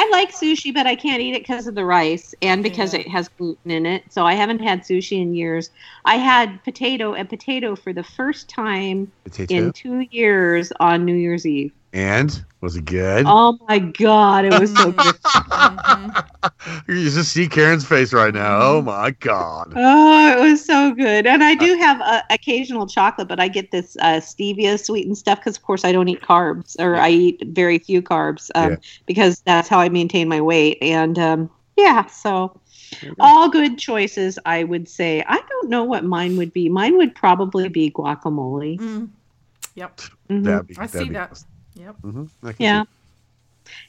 I 0.00 0.08
like 0.12 0.30
sushi, 0.30 0.72
but 0.72 0.86
I 0.86 0.94
can't 0.94 1.20
eat 1.20 1.34
it 1.34 1.42
because 1.42 1.66
of 1.66 1.74
the 1.74 1.84
rice 1.84 2.32
and 2.40 2.62
because 2.62 2.94
Yeah. 2.94 3.00
it 3.00 3.08
has 3.08 3.28
gluten 3.28 3.72
in 3.72 3.84
it. 3.84 4.04
So 4.10 4.24
I 4.24 4.34
haven't 4.34 4.60
had 4.60 4.82
sushi 4.82 5.20
in 5.20 5.34
years. 5.34 5.70
I 6.04 6.16
had 6.16 6.62
potato 6.62 7.14
and 7.14 7.28
potato 7.28 7.74
for 7.74 7.92
the 7.92 8.04
first 8.04 8.48
time 8.48 9.10
Potato. 9.24 9.52
in 9.52 9.72
two 9.72 10.06
years 10.12 10.72
on 10.78 11.04
New 11.04 11.16
Year's 11.16 11.44
Eve. 11.44 11.72
And 11.92 12.44
was 12.60 12.76
it 12.76 12.84
good? 12.84 13.24
Oh 13.26 13.58
my 13.68 13.78
god, 13.78 14.44
it 14.44 14.58
was 14.58 14.74
so 14.76 14.92
good. 14.92 15.14
You 16.88 17.10
just 17.10 17.32
see 17.32 17.48
Karen's 17.48 17.84
face 17.84 18.12
right 18.12 18.32
now. 18.32 18.60
Oh 18.60 18.82
my 18.82 19.10
god. 19.10 19.72
Oh, 19.76 20.38
it 20.38 20.50
was 20.50 20.64
so 20.64 20.92
good. 20.92 21.26
And 21.26 21.42
I 21.42 21.54
do 21.54 21.76
have 21.76 22.00
uh, 22.00 22.22
occasional 22.30 22.86
chocolate, 22.86 23.28
but 23.28 23.40
I 23.40 23.48
get 23.48 23.70
this 23.70 23.96
uh, 24.00 24.20
stevia 24.20 24.82
sweetened 24.82 25.18
stuff 25.18 25.38
because, 25.38 25.56
of 25.56 25.62
course, 25.62 25.84
I 25.84 25.92
don't 25.92 26.08
eat 26.08 26.20
carbs 26.20 26.76
or 26.78 26.96
I 26.96 27.10
eat 27.10 27.42
very 27.48 27.78
few 27.78 28.02
carbs 28.02 28.50
um, 28.54 28.70
Yeah. 28.72 28.76
because 29.06 29.40
that's 29.40 29.68
how 29.68 29.78
I 29.80 29.88
maintain 29.88 30.28
my 30.28 30.40
weight. 30.40 30.78
And 30.80 31.18
um, 31.18 31.50
yeah, 31.76 32.06
so 32.06 32.58
all 33.20 33.48
good 33.48 33.78
choices, 33.78 34.38
I 34.46 34.64
would 34.64 34.88
say. 34.88 35.22
I 35.26 35.40
don't 35.48 35.68
know 35.68 35.84
what 35.84 36.04
mine 36.04 36.36
would 36.36 36.52
be. 36.52 36.68
Mine 36.68 36.96
would 36.96 37.14
probably 37.14 37.68
be 37.68 37.90
guacamole. 37.90 38.78
Mm. 38.78 39.08
Yep. 39.74 40.00
Mhm. 40.30 40.44
That'd 40.44 40.66
be, 40.66 40.76
I 40.78 40.86
that'd 40.86 41.00
see 41.00 41.08
be 41.08 41.14
that. 41.14 41.42
Awesome. 41.80 41.84
Yep. 41.84 41.96
Mhm. 42.02 42.54
Yeah. 42.58 42.82
see- 42.82 42.88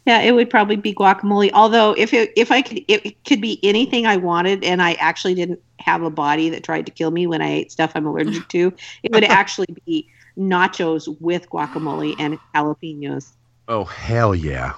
Yeah, 0.06 0.20
it 0.22 0.34
would 0.34 0.50
probably 0.50 0.76
be 0.76 0.94
guacamole. 0.94 1.52
Although 1.54 1.94
if 1.98 2.14
it 2.14 2.32
if 2.36 2.52
I 2.52 2.62
could 2.62 2.84
it 2.90 3.24
could 3.24 3.40
be 3.40 3.60
anything 3.64 4.06
I 4.06 4.18
wanted 4.18 4.64
and 4.66 4.82
I 4.82 4.94
actually 4.94 5.36
didn't 5.36 5.62
have 5.80 6.02
a 6.04 6.10
body 6.10 6.50
that 6.50 6.64
tried 6.64 6.86
to 6.86 6.92
kill 6.92 7.12
me 7.12 7.28
when 7.28 7.42
I 7.42 7.50
ate 7.50 7.72
stuff 7.72 7.94
I'm 7.96 8.06
allergic 8.06 8.48
to, 8.50 8.74
it 9.04 9.12
would 9.14 9.24
actually 9.24 9.68
be 9.86 10.08
nachos 10.38 11.08
with 11.22 11.50
guacamole 11.50 12.16
and 12.20 12.38
jalapenos. 12.54 13.32
Oh 13.70 13.86
hell 13.86 14.36
yeah. 14.36 14.74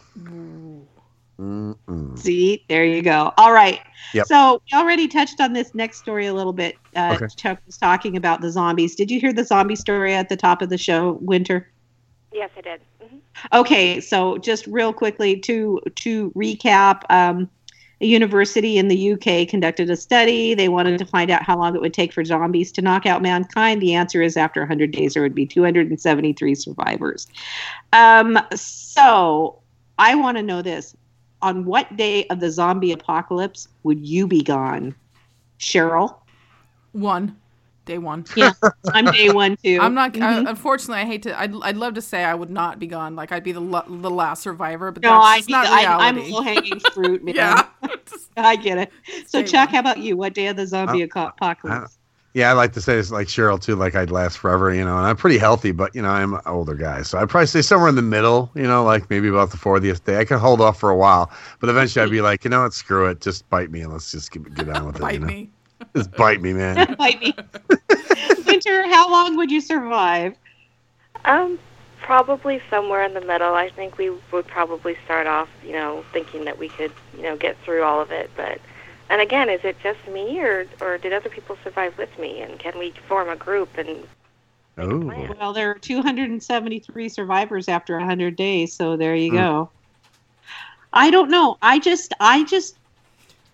Mm-mm. 1.39 2.19
See, 2.19 2.63
there 2.69 2.85
you 2.85 3.01
go. 3.01 3.33
All 3.37 3.51
right. 3.51 3.79
Yep. 4.13 4.27
So 4.27 4.61
we 4.71 4.77
already 4.77 5.07
touched 5.07 5.41
on 5.41 5.53
this 5.53 5.73
next 5.73 5.97
story 5.97 6.27
a 6.27 6.33
little 6.33 6.53
bit. 6.53 6.75
Uh, 6.95 7.13
Okay. 7.15 7.25
Chuck 7.35 7.59
was 7.65 7.77
talking 7.77 8.15
about 8.17 8.41
the 8.41 8.51
zombies. 8.51 8.95
Did 8.95 9.09
you 9.09 9.19
hear 9.19 9.33
the 9.33 9.43
zombie 9.43 9.75
story 9.75 10.13
at 10.13 10.29
the 10.29 10.35
top 10.37 10.61
of 10.61 10.69
the 10.69 10.77
show, 10.77 11.13
Winter? 11.21 11.70
Yes, 12.33 12.49
I 12.57 12.61
did. 12.61 12.81
hmm 13.01 13.17
Okay, 13.53 13.99
so 13.99 14.37
just 14.37 14.67
real 14.67 14.93
quickly 14.93 15.39
to 15.41 15.79
to 15.95 16.31
recap, 16.31 17.03
um, 17.09 17.49
a 18.01 18.05
university 18.05 18.77
in 18.77 18.87
the 18.87 19.13
UK 19.13 19.47
conducted 19.47 19.89
a 19.89 19.95
study. 19.95 20.53
They 20.53 20.69
wanted 20.69 20.97
to 20.99 21.05
find 21.05 21.29
out 21.29 21.43
how 21.43 21.57
long 21.57 21.75
it 21.75 21.81
would 21.81 21.93
take 21.93 22.13
for 22.13 22.23
zombies 22.23 22.71
to 22.73 22.81
knock 22.81 23.05
out 23.05 23.21
mankind. 23.21 23.81
The 23.81 23.93
answer 23.93 24.21
is 24.21 24.37
after 24.37 24.61
100 24.61 24.91
days, 24.91 25.13
there 25.13 25.23
would 25.23 25.35
be 25.35 25.45
273 25.45 26.55
survivors. 26.55 27.27
Um, 27.93 28.39
so 28.55 29.59
I 29.97 30.15
want 30.15 30.37
to 30.37 30.43
know 30.43 30.61
this: 30.61 30.95
on 31.41 31.65
what 31.65 31.95
day 31.97 32.25
of 32.27 32.39
the 32.39 32.51
zombie 32.51 32.91
apocalypse 32.91 33.67
would 33.83 34.05
you 34.05 34.27
be 34.27 34.41
gone, 34.41 34.95
Cheryl? 35.59 36.15
One. 36.93 37.40
Day 37.85 37.97
one. 37.97 38.25
Yeah, 38.35 38.51
I'm 38.93 39.05
day 39.05 39.29
one 39.31 39.57
too. 39.57 39.79
I'm 39.81 39.93
not. 39.93 40.13
Mhm. 40.13 40.21
I, 40.45 40.49
unfortunately, 40.49 41.01
I 41.01 41.05
hate 41.05 41.23
to. 41.23 41.39
I'd, 41.39 41.53
I'd 41.63 41.77
love 41.77 41.95
to 41.95 42.01
say 42.01 42.23
I 42.23 42.35
would 42.35 42.49
not 42.51 42.77
be 42.79 42.85
gone. 42.87 43.15
Like 43.15 43.31
I'd 43.31 43.43
be 43.43 43.51
the 43.53 43.59
la- 43.61 43.85
the 43.87 44.09
last 44.09 44.43
survivor, 44.43 44.91
but 44.91 45.01
No, 45.01 45.09
that's 45.09 45.25
I 45.25 45.37
just 45.39 45.49
not 45.49 45.65
I, 45.65 46.07
I'm 46.07 46.15
reality. 46.15 46.33
low 46.33 46.41
hanging 46.41 46.79
fruit, 46.93 47.23
man. 47.23 47.35
Yeah. 47.35 47.65
I 48.37 48.55
get 48.55 48.77
it. 48.77 48.91
So, 49.27 49.39
Stay 49.39 49.43
Chuck, 49.45 49.67
one. 49.69 49.73
how 49.75 49.79
about 49.79 49.97
you? 49.97 50.15
What 50.15 50.33
day 50.33 50.47
of 50.47 50.57
the 50.57 50.65
zombie 50.67 51.01
Uh, 51.03 51.05
aco- 51.07 51.27
apocalypse? 51.27 51.97
Yeah, 52.33 52.49
I 52.49 52.53
like 52.53 52.71
to 52.73 52.81
say 52.81 52.97
it's 52.97 53.11
like 53.11 53.27
Cheryl 53.27 53.59
too. 53.61 53.75
Like 53.75 53.93
I'd 53.93 54.09
last 54.09 54.37
forever, 54.37 54.73
you 54.73 54.85
know. 54.85 54.95
And 54.97 55.05
I'm 55.05 55.17
pretty 55.17 55.37
healthy, 55.37 55.71
but 55.71 55.93
you 55.93 56.01
know 56.01 56.09
I'm 56.09 56.33
an 56.35 56.41
older 56.45 56.75
guy, 56.75 57.01
so 57.01 57.17
I'd 57.17 57.27
probably 57.29 57.47
say 57.47 57.61
somewhere 57.61 57.89
in 57.89 57.95
the 57.95 58.01
middle. 58.01 58.49
You 58.55 58.63
know, 58.63 58.83
like 58.85 59.09
maybe 59.09 59.27
about 59.27 59.51
the 59.51 59.57
40th 59.57 60.03
day. 60.05 60.17
I 60.17 60.23
could 60.23 60.37
hold 60.39 60.61
off 60.61 60.79
for 60.79 60.89
a 60.91 60.95
while, 60.95 61.29
but 61.59 61.69
eventually 61.69 62.03
I'd 62.05 62.11
be 62.11 62.21
like, 62.21 62.43
you 62.45 62.49
know 62.51 62.61
what, 62.61 62.73
screw 62.73 63.07
it, 63.07 63.19
just 63.19 63.49
bite 63.49 63.69
me 63.71 63.81
and 63.81 63.91
let's 63.91 64.11
just 64.11 64.31
get, 64.31 64.53
get 64.53 64.69
on 64.69 64.85
with 64.85 64.95
it. 65.01 65.11
you 65.11 65.19
Bite 65.19 65.19
know? 65.19 65.27
me. 65.27 65.49
Just 65.95 66.15
bite 66.15 66.41
me, 66.41 66.53
man. 66.53 66.87
Bite 66.97 67.19
me. 67.21 67.41
Winter, 68.45 68.83
how 68.89 69.09
long 69.11 69.37
would 69.37 69.51
you 69.51 69.61
survive? 69.61 70.35
Um, 71.25 71.59
probably 72.01 72.61
somewhere 72.69 73.03
in 73.03 73.13
the 73.13 73.21
middle. 73.21 73.53
I 73.55 73.69
think 73.69 73.97
we 73.97 74.11
would 74.31 74.47
probably 74.47 74.95
start 75.05 75.27
off, 75.27 75.49
you 75.65 75.73
know, 75.73 76.03
thinking 76.13 76.45
that 76.45 76.57
we 76.57 76.69
could, 76.69 76.91
you 77.15 77.23
know, 77.23 77.35
get 77.37 77.57
through 77.59 77.83
all 77.83 78.01
of 78.01 78.11
it. 78.11 78.29
But, 78.35 78.59
and 79.09 79.21
again, 79.21 79.49
is 79.49 79.61
it 79.63 79.79
just 79.81 79.99
me, 80.07 80.39
or 80.39 80.65
or 80.81 80.97
did 80.97 81.13
other 81.13 81.29
people 81.29 81.57
survive 81.63 81.97
with 81.97 82.17
me? 82.19 82.41
And 82.41 82.59
can 82.59 82.77
we 82.79 82.91
form 83.07 83.29
a 83.29 83.35
group? 83.35 83.77
And 83.77 84.07
Oh, 84.77 85.13
Well, 85.39 85.53
there 85.53 85.71
are 85.71 85.79
273 85.79 87.09
survivors 87.09 87.67
after 87.69 87.97
100 87.97 88.35
days, 88.35 88.75
so 88.75 88.97
there 88.97 89.15
you 89.15 89.31
Hmm. 89.31 89.43
go. 89.43 89.71
I 90.93 91.11
don't 91.11 91.29
know. 91.31 91.57
I 91.61 91.79
just, 91.79 92.13
I 92.19 92.43
just 92.43 92.75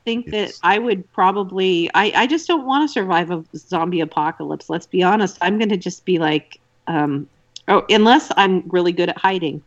think 0.07 0.31
that 0.31 0.57
I 0.63 0.79
would 0.79 1.11
probably, 1.11 1.89
I, 1.93 2.13
I 2.15 2.27
just 2.27 2.47
don't 2.47 2.65
want 2.65 2.87
to 2.87 2.93
survive 2.93 3.29
a 3.29 3.43
zombie 3.57 3.99
apocalypse. 3.99 4.69
Let's 4.69 4.85
be 4.85 5.03
honest. 5.03 5.37
I'm 5.41 5.57
going 5.57 5.67
to 5.67 5.77
just 5.77 6.05
be 6.05 6.17
like, 6.17 6.61
um, 6.87 7.27
oh, 7.67 7.85
unless 7.89 8.31
I'm 8.37 8.63
really 8.69 8.93
good 8.93 9.09
at 9.09 9.17
hiding. 9.17 9.61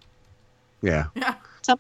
yeah. 1.15 1.35
Some, 1.63 1.79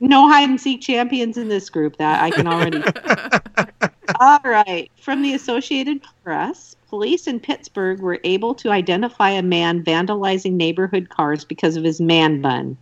no 0.00 0.26
hide 0.26 0.48
and 0.48 0.58
seek 0.58 0.80
champions 0.80 1.36
in 1.36 1.48
this 1.48 1.68
group. 1.68 1.98
That 1.98 2.22
I 2.22 2.30
can 2.30 2.46
already. 2.46 2.82
All 4.20 4.40
right. 4.42 4.90
From 4.96 5.20
the 5.20 5.34
Associated 5.34 6.00
Press, 6.24 6.76
police 6.88 7.26
in 7.26 7.38
Pittsburgh 7.40 8.00
were 8.00 8.20
able 8.24 8.54
to 8.54 8.70
identify 8.70 9.28
a 9.28 9.42
man 9.42 9.84
vandalizing 9.84 10.54
neighborhood 10.54 11.10
cars 11.10 11.44
because 11.44 11.76
of 11.76 11.84
his 11.84 12.00
man 12.00 12.40
bun. 12.40 12.78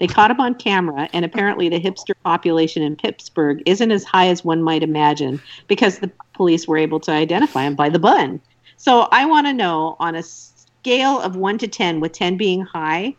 They 0.00 0.08
caught 0.08 0.30
him 0.30 0.40
on 0.40 0.54
camera, 0.54 1.08
and 1.12 1.24
apparently 1.24 1.68
the 1.68 1.78
hipster 1.80 2.14
population 2.24 2.82
in 2.82 2.96
Pittsburgh 2.96 3.62
isn't 3.66 3.92
as 3.92 4.02
high 4.02 4.28
as 4.28 4.42
one 4.44 4.62
might 4.62 4.82
imagine 4.82 5.40
because 5.68 5.98
the 5.98 6.10
police 6.34 6.66
were 6.66 6.78
able 6.78 7.00
to 7.00 7.12
identify 7.12 7.64
him 7.64 7.74
by 7.74 7.90
the 7.90 7.98
bun. 7.98 8.40
So 8.78 9.02
I 9.12 9.26
want 9.26 9.46
to 9.46 9.52
know 9.52 9.96
on 10.00 10.14
a 10.14 10.22
scale 10.22 11.20
of 11.20 11.36
1 11.36 11.58
to 11.58 11.68
10, 11.68 12.00
with 12.00 12.12
10 12.12 12.38
being 12.38 12.62
high, 12.62 13.14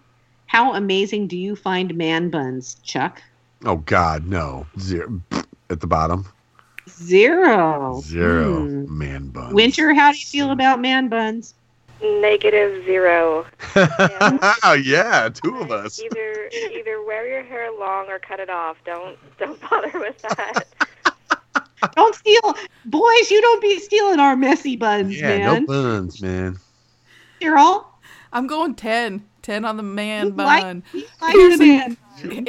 how 0.48 0.74
amazing 0.74 1.28
do 1.28 1.38
you 1.38 1.56
find 1.56 1.96
man 1.96 2.32
buns, 2.32 2.76
Chuck? 2.84 3.22
Oh 3.64 3.78
God, 3.78 4.26
no. 4.26 4.66
Zero 4.80 5.22
at 5.70 5.80
the 5.82 5.88
bottom. 5.88 6.26
Zero. 6.90 8.02
Zero 8.02 8.62
Hmm. 8.64 8.98
man 8.98 9.28
bun. 9.30 9.54
Winter, 9.54 9.94
how 9.94 10.12
do 10.12 10.18
you 10.18 10.26
feel 10.26 10.52
about 10.52 10.82
man 10.82 11.10
buns? 11.10 11.54
Negative 12.04 12.84
zero. 12.86 13.46
oh 13.76 14.74
yeah, 14.84 15.30
two 15.30 15.58
of 15.58 15.72
us. 15.72 16.00
Either 16.02 16.50
either 16.74 17.04
wear 17.04 17.28
your 17.28 17.44
hair 17.44 17.72
long 17.78 18.08
or 18.10 18.20
cut 18.20 18.40
it 18.40 18.50
off. 18.50 18.78
Don't 18.86 19.18
don't 19.38 19.60
bother 19.70 19.92
with 20.00 20.20
that. 20.22 20.64
Don't 21.96 22.14
steal, 22.14 22.56
boys. 22.86 23.32
You 23.32 23.42
don't 23.42 23.60
be 23.62 23.80
stealing 23.80 24.20
our 24.20 24.36
messy 24.36 24.76
buns, 24.76 25.20
Yeah, 25.20 25.40
man. 25.40 25.66
no 25.66 25.66
buns, 25.66 26.22
man. 26.22 26.58
Cheryl, 27.42 27.86
I'm 28.32 28.46
going 28.46 28.76
10. 28.76 29.26
10 29.42 29.66
on 29.66 29.78
the 29.78 29.84
man 29.84 30.28
You 30.28 30.34
like- 30.34 30.62
bun. 30.62 30.84
you 30.94 31.06
like 31.20 31.34
here's 31.34 31.58
the 31.58 31.66
the, 31.66 31.66
man. 31.66 31.98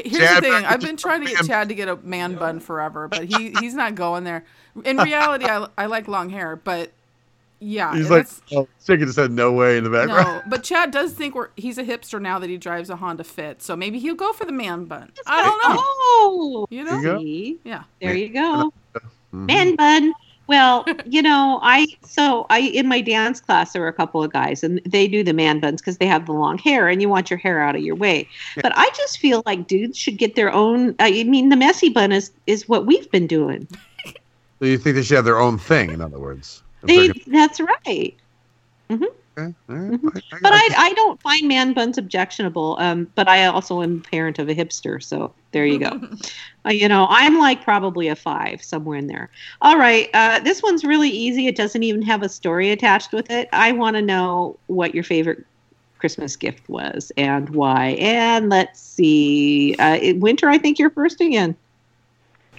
here's 0.04 0.18
Chad, 0.18 0.36
the 0.44 0.48
thing. 0.50 0.64
I've 0.66 0.80
been 0.82 0.98
trying 0.98 1.24
to 1.24 1.30
get 1.32 1.46
Chad 1.46 1.70
to 1.70 1.74
get 1.74 1.88
a 1.88 1.96
man 1.96 2.34
bun 2.34 2.60
forever, 2.60 3.08
but 3.08 3.24
he 3.24 3.52
he's 3.58 3.74
not 3.74 3.94
going 3.94 4.24
there. 4.24 4.44
In 4.84 4.98
reality, 4.98 5.46
I, 5.46 5.66
I 5.78 5.86
like 5.86 6.08
long 6.08 6.28
hair, 6.28 6.54
but 6.56 6.92
yeah, 7.62 7.94
He's 7.94 8.10
like, 8.10 8.28
that's- 8.28 8.40
oh, 8.54 8.68
Chicken 8.84 9.12
said 9.12 9.30
no 9.30 9.52
way 9.52 9.76
in 9.78 9.84
the 9.84 9.90
background. 9.90 10.26
no. 10.26 10.42
But 10.48 10.62
Chad 10.64 10.90
does 10.90 11.12
think 11.12 11.34
we're 11.34 11.48
he's 11.56 11.78
a 11.78 11.84
hipster 11.84 12.20
now 12.20 12.38
that 12.38 12.50
he 12.50 12.58
drives 12.58 12.90
a 12.90 12.96
Honda 12.96 13.24
Fit, 13.24 13.62
so 13.62 13.76
maybe 13.76 13.98
he'll 13.98 14.14
go 14.14 14.32
for 14.32 14.44
the 14.44 14.52
man 14.52 14.84
bun. 14.86 15.12
I 15.26 15.42
don't 15.42 15.74
know. 15.74 15.80
Oh, 15.80 16.66
You 16.70 16.84
There 16.84 17.00
know? 17.00 17.20
you 17.20 17.58
Yeah. 17.64 17.84
There 18.00 18.14
you 18.14 18.28
go. 18.30 18.72
Mhm. 19.32 19.46
Man 19.46 19.76
bun. 19.76 20.12
Well, 20.48 20.84
you 21.06 21.22
know, 21.22 21.60
I 21.62 21.86
so 22.02 22.46
I 22.50 22.58
in 22.60 22.88
my 22.88 23.00
dance 23.00 23.40
class 23.40 23.72
there 23.72 23.80
were 23.82 23.88
a 23.88 23.92
couple 23.92 24.22
of 24.22 24.32
guys 24.32 24.62
and 24.64 24.80
they 24.84 25.06
do 25.06 25.22
the 25.22 25.32
man 25.32 25.60
buns 25.60 25.80
because 25.80 25.98
they 25.98 26.06
have 26.06 26.26
the 26.26 26.32
long 26.32 26.58
hair 26.58 26.88
and 26.88 27.00
you 27.00 27.08
want 27.08 27.30
your 27.30 27.38
hair 27.38 27.62
out 27.62 27.76
of 27.76 27.82
your 27.82 27.94
way. 27.94 28.28
But 28.60 28.72
I 28.76 28.90
just 28.96 29.18
feel 29.18 29.42
like 29.46 29.66
dudes 29.68 29.96
should 29.96 30.18
get 30.18 30.34
their 30.34 30.52
own. 30.52 30.94
I 30.98 31.22
mean, 31.24 31.48
the 31.48 31.56
messy 31.56 31.88
bun 31.90 32.10
is 32.12 32.32
is 32.46 32.68
what 32.68 32.84
we've 32.86 33.10
been 33.12 33.26
doing. 33.28 33.68
So 34.58 34.66
you 34.66 34.78
think 34.78 34.96
they 34.96 35.02
should 35.02 35.16
have 35.16 35.24
their 35.24 35.40
own 35.40 35.58
thing, 35.58 35.90
in 35.90 36.00
other 36.00 36.18
words? 36.18 36.62
If 36.82 36.94
They, 36.94 37.08
they're 37.08 37.14
that's 37.26 37.60
right. 37.60 38.14
gonna- 38.88 39.06
okay, 39.38 39.54
all 39.68 39.76
right, 39.76 40.00
I- 40.14 40.36
I- 40.36 40.38
But 40.40 40.52
I, 40.52 40.68
I 40.76 40.92
don't 40.94 41.20
find 41.22 41.48
man 41.48 41.72
buns 41.72 41.98
objectionable. 41.98 42.76
Um, 42.80 43.08
but 43.14 43.28
I 43.28 43.44
also 43.46 43.82
am 43.82 43.98
a 43.98 44.08
parent 44.10 44.38
of 44.38 44.48
a 44.48 44.54
hipster, 44.54 45.02
so 45.02 45.34
there 45.52 45.66
you 45.66 45.78
go. 45.78 45.90
uh, 46.66 46.70
you 46.70 46.88
know, 46.88 47.06
I'm 47.08 47.38
like 47.38 47.62
probably 47.62 48.08
a 48.08 48.16
five 48.16 48.62
somewhere 48.62 48.96
in 48.98 49.06
there. 49.06 49.30
All 49.60 49.78
right, 49.78 50.08
uh, 50.14 50.40
this 50.40 50.62
one's 50.62 50.84
really 50.84 51.10
easy. 51.10 51.46
It 51.46 51.56
doesn't 51.56 51.82
even 51.82 52.02
have 52.02 52.22
a 52.22 52.28
story 52.28 52.70
attached 52.70 53.12
with 53.12 53.30
it. 53.30 53.48
I 53.52 53.72
want 53.72 53.96
to 53.96 54.02
know 54.02 54.58
what 54.66 54.94
your 54.94 55.04
favorite 55.04 55.44
Christmas 55.98 56.36
gift 56.36 56.68
was 56.68 57.12
and 57.16 57.48
why. 57.50 57.90
And 58.00 58.48
let's 58.50 58.80
see, 58.80 59.74
uh, 59.78 60.14
Winter, 60.16 60.48
I 60.48 60.58
think 60.58 60.78
you're 60.78 60.90
first 60.90 61.20
again. 61.20 61.56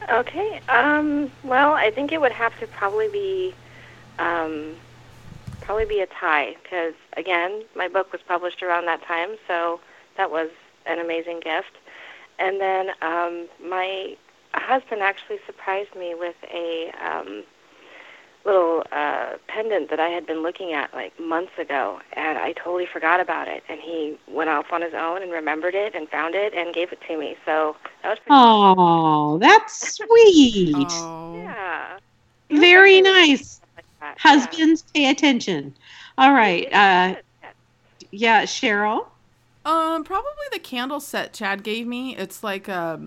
Okay. 0.10 0.60
Um, 0.70 1.32
well, 1.44 1.74
I 1.74 1.92
think 1.92 2.12
it 2.12 2.20
would 2.22 2.32
have 2.32 2.58
to 2.60 2.68
probably 2.68 3.08
be, 3.10 3.54
um, 4.20 4.76
probably 5.62 5.86
be 5.86 6.00
a 6.00 6.08
tie 6.08 6.56
because 6.62 6.94
again, 7.18 7.64
my 7.76 7.88
book 7.88 8.12
was 8.12 8.22
published 8.28 8.62
around 8.62 8.86
that 8.86 9.02
time, 9.04 9.36
so 9.48 9.80
that 10.18 10.32
was 10.32 10.50
an 10.86 11.00
amazing 11.00 11.40
gift. 11.40 11.78
And 12.40 12.60
then 12.60 12.90
um, 13.02 13.48
my 13.64 14.16
husband 14.54 15.02
actually 15.02 15.40
surprised 15.46 15.96
me 15.96 16.16
with 16.16 16.36
a 16.54 16.92
um, 17.04 17.44
little 18.46 18.84
uh, 18.92 19.34
pendant 19.48 19.90
that 19.90 20.00
I 20.00 20.10
had 20.10 20.26
been 20.26 20.42
looking 20.44 20.74
at 20.74 20.94
like 20.94 21.18
months 21.20 21.54
ago, 21.58 22.00
and 22.14 22.38
I 22.38 22.54
totally 22.54 22.86
forgot 22.86 23.20
about 23.20 23.48
it. 23.48 23.64
And 23.70 23.80
he 23.80 24.18
went 24.28 24.50
off 24.50 24.72
on 24.72 24.82
his 24.82 24.94
own 24.94 25.22
and 25.22 25.32
remembered 25.32 25.76
it 25.76 25.96
and 25.96 26.10
found 26.10 26.36
it 26.36 26.54
and 26.54 26.74
gave 26.74 26.92
it 26.92 27.00
to 27.08 27.18
me. 27.18 27.38
So 27.46 27.76
that 28.04 28.10
was 28.10 28.20
pretty. 28.20 28.38
Oh, 28.38 29.38
that's 29.40 29.96
sweet. 29.98 31.08
Yeah. 31.34 32.00
Very 32.50 33.02
nice. 33.02 33.62
Husbands, 34.18 34.84
pay 34.94 35.10
attention. 35.10 35.76
All 36.18 36.34
right. 36.34 36.72
Uh, 36.72 37.16
yeah, 38.12 38.44
Cheryl. 38.44 39.08
Um, 39.66 40.04
probably 40.04 40.32
the 40.52 40.60
candle 40.60 41.00
set 41.00 41.34
Chad 41.34 41.64
gave 41.64 41.88
me. 41.88 42.16
It's 42.18 42.44
like 42.44 42.68
a, 42.68 43.02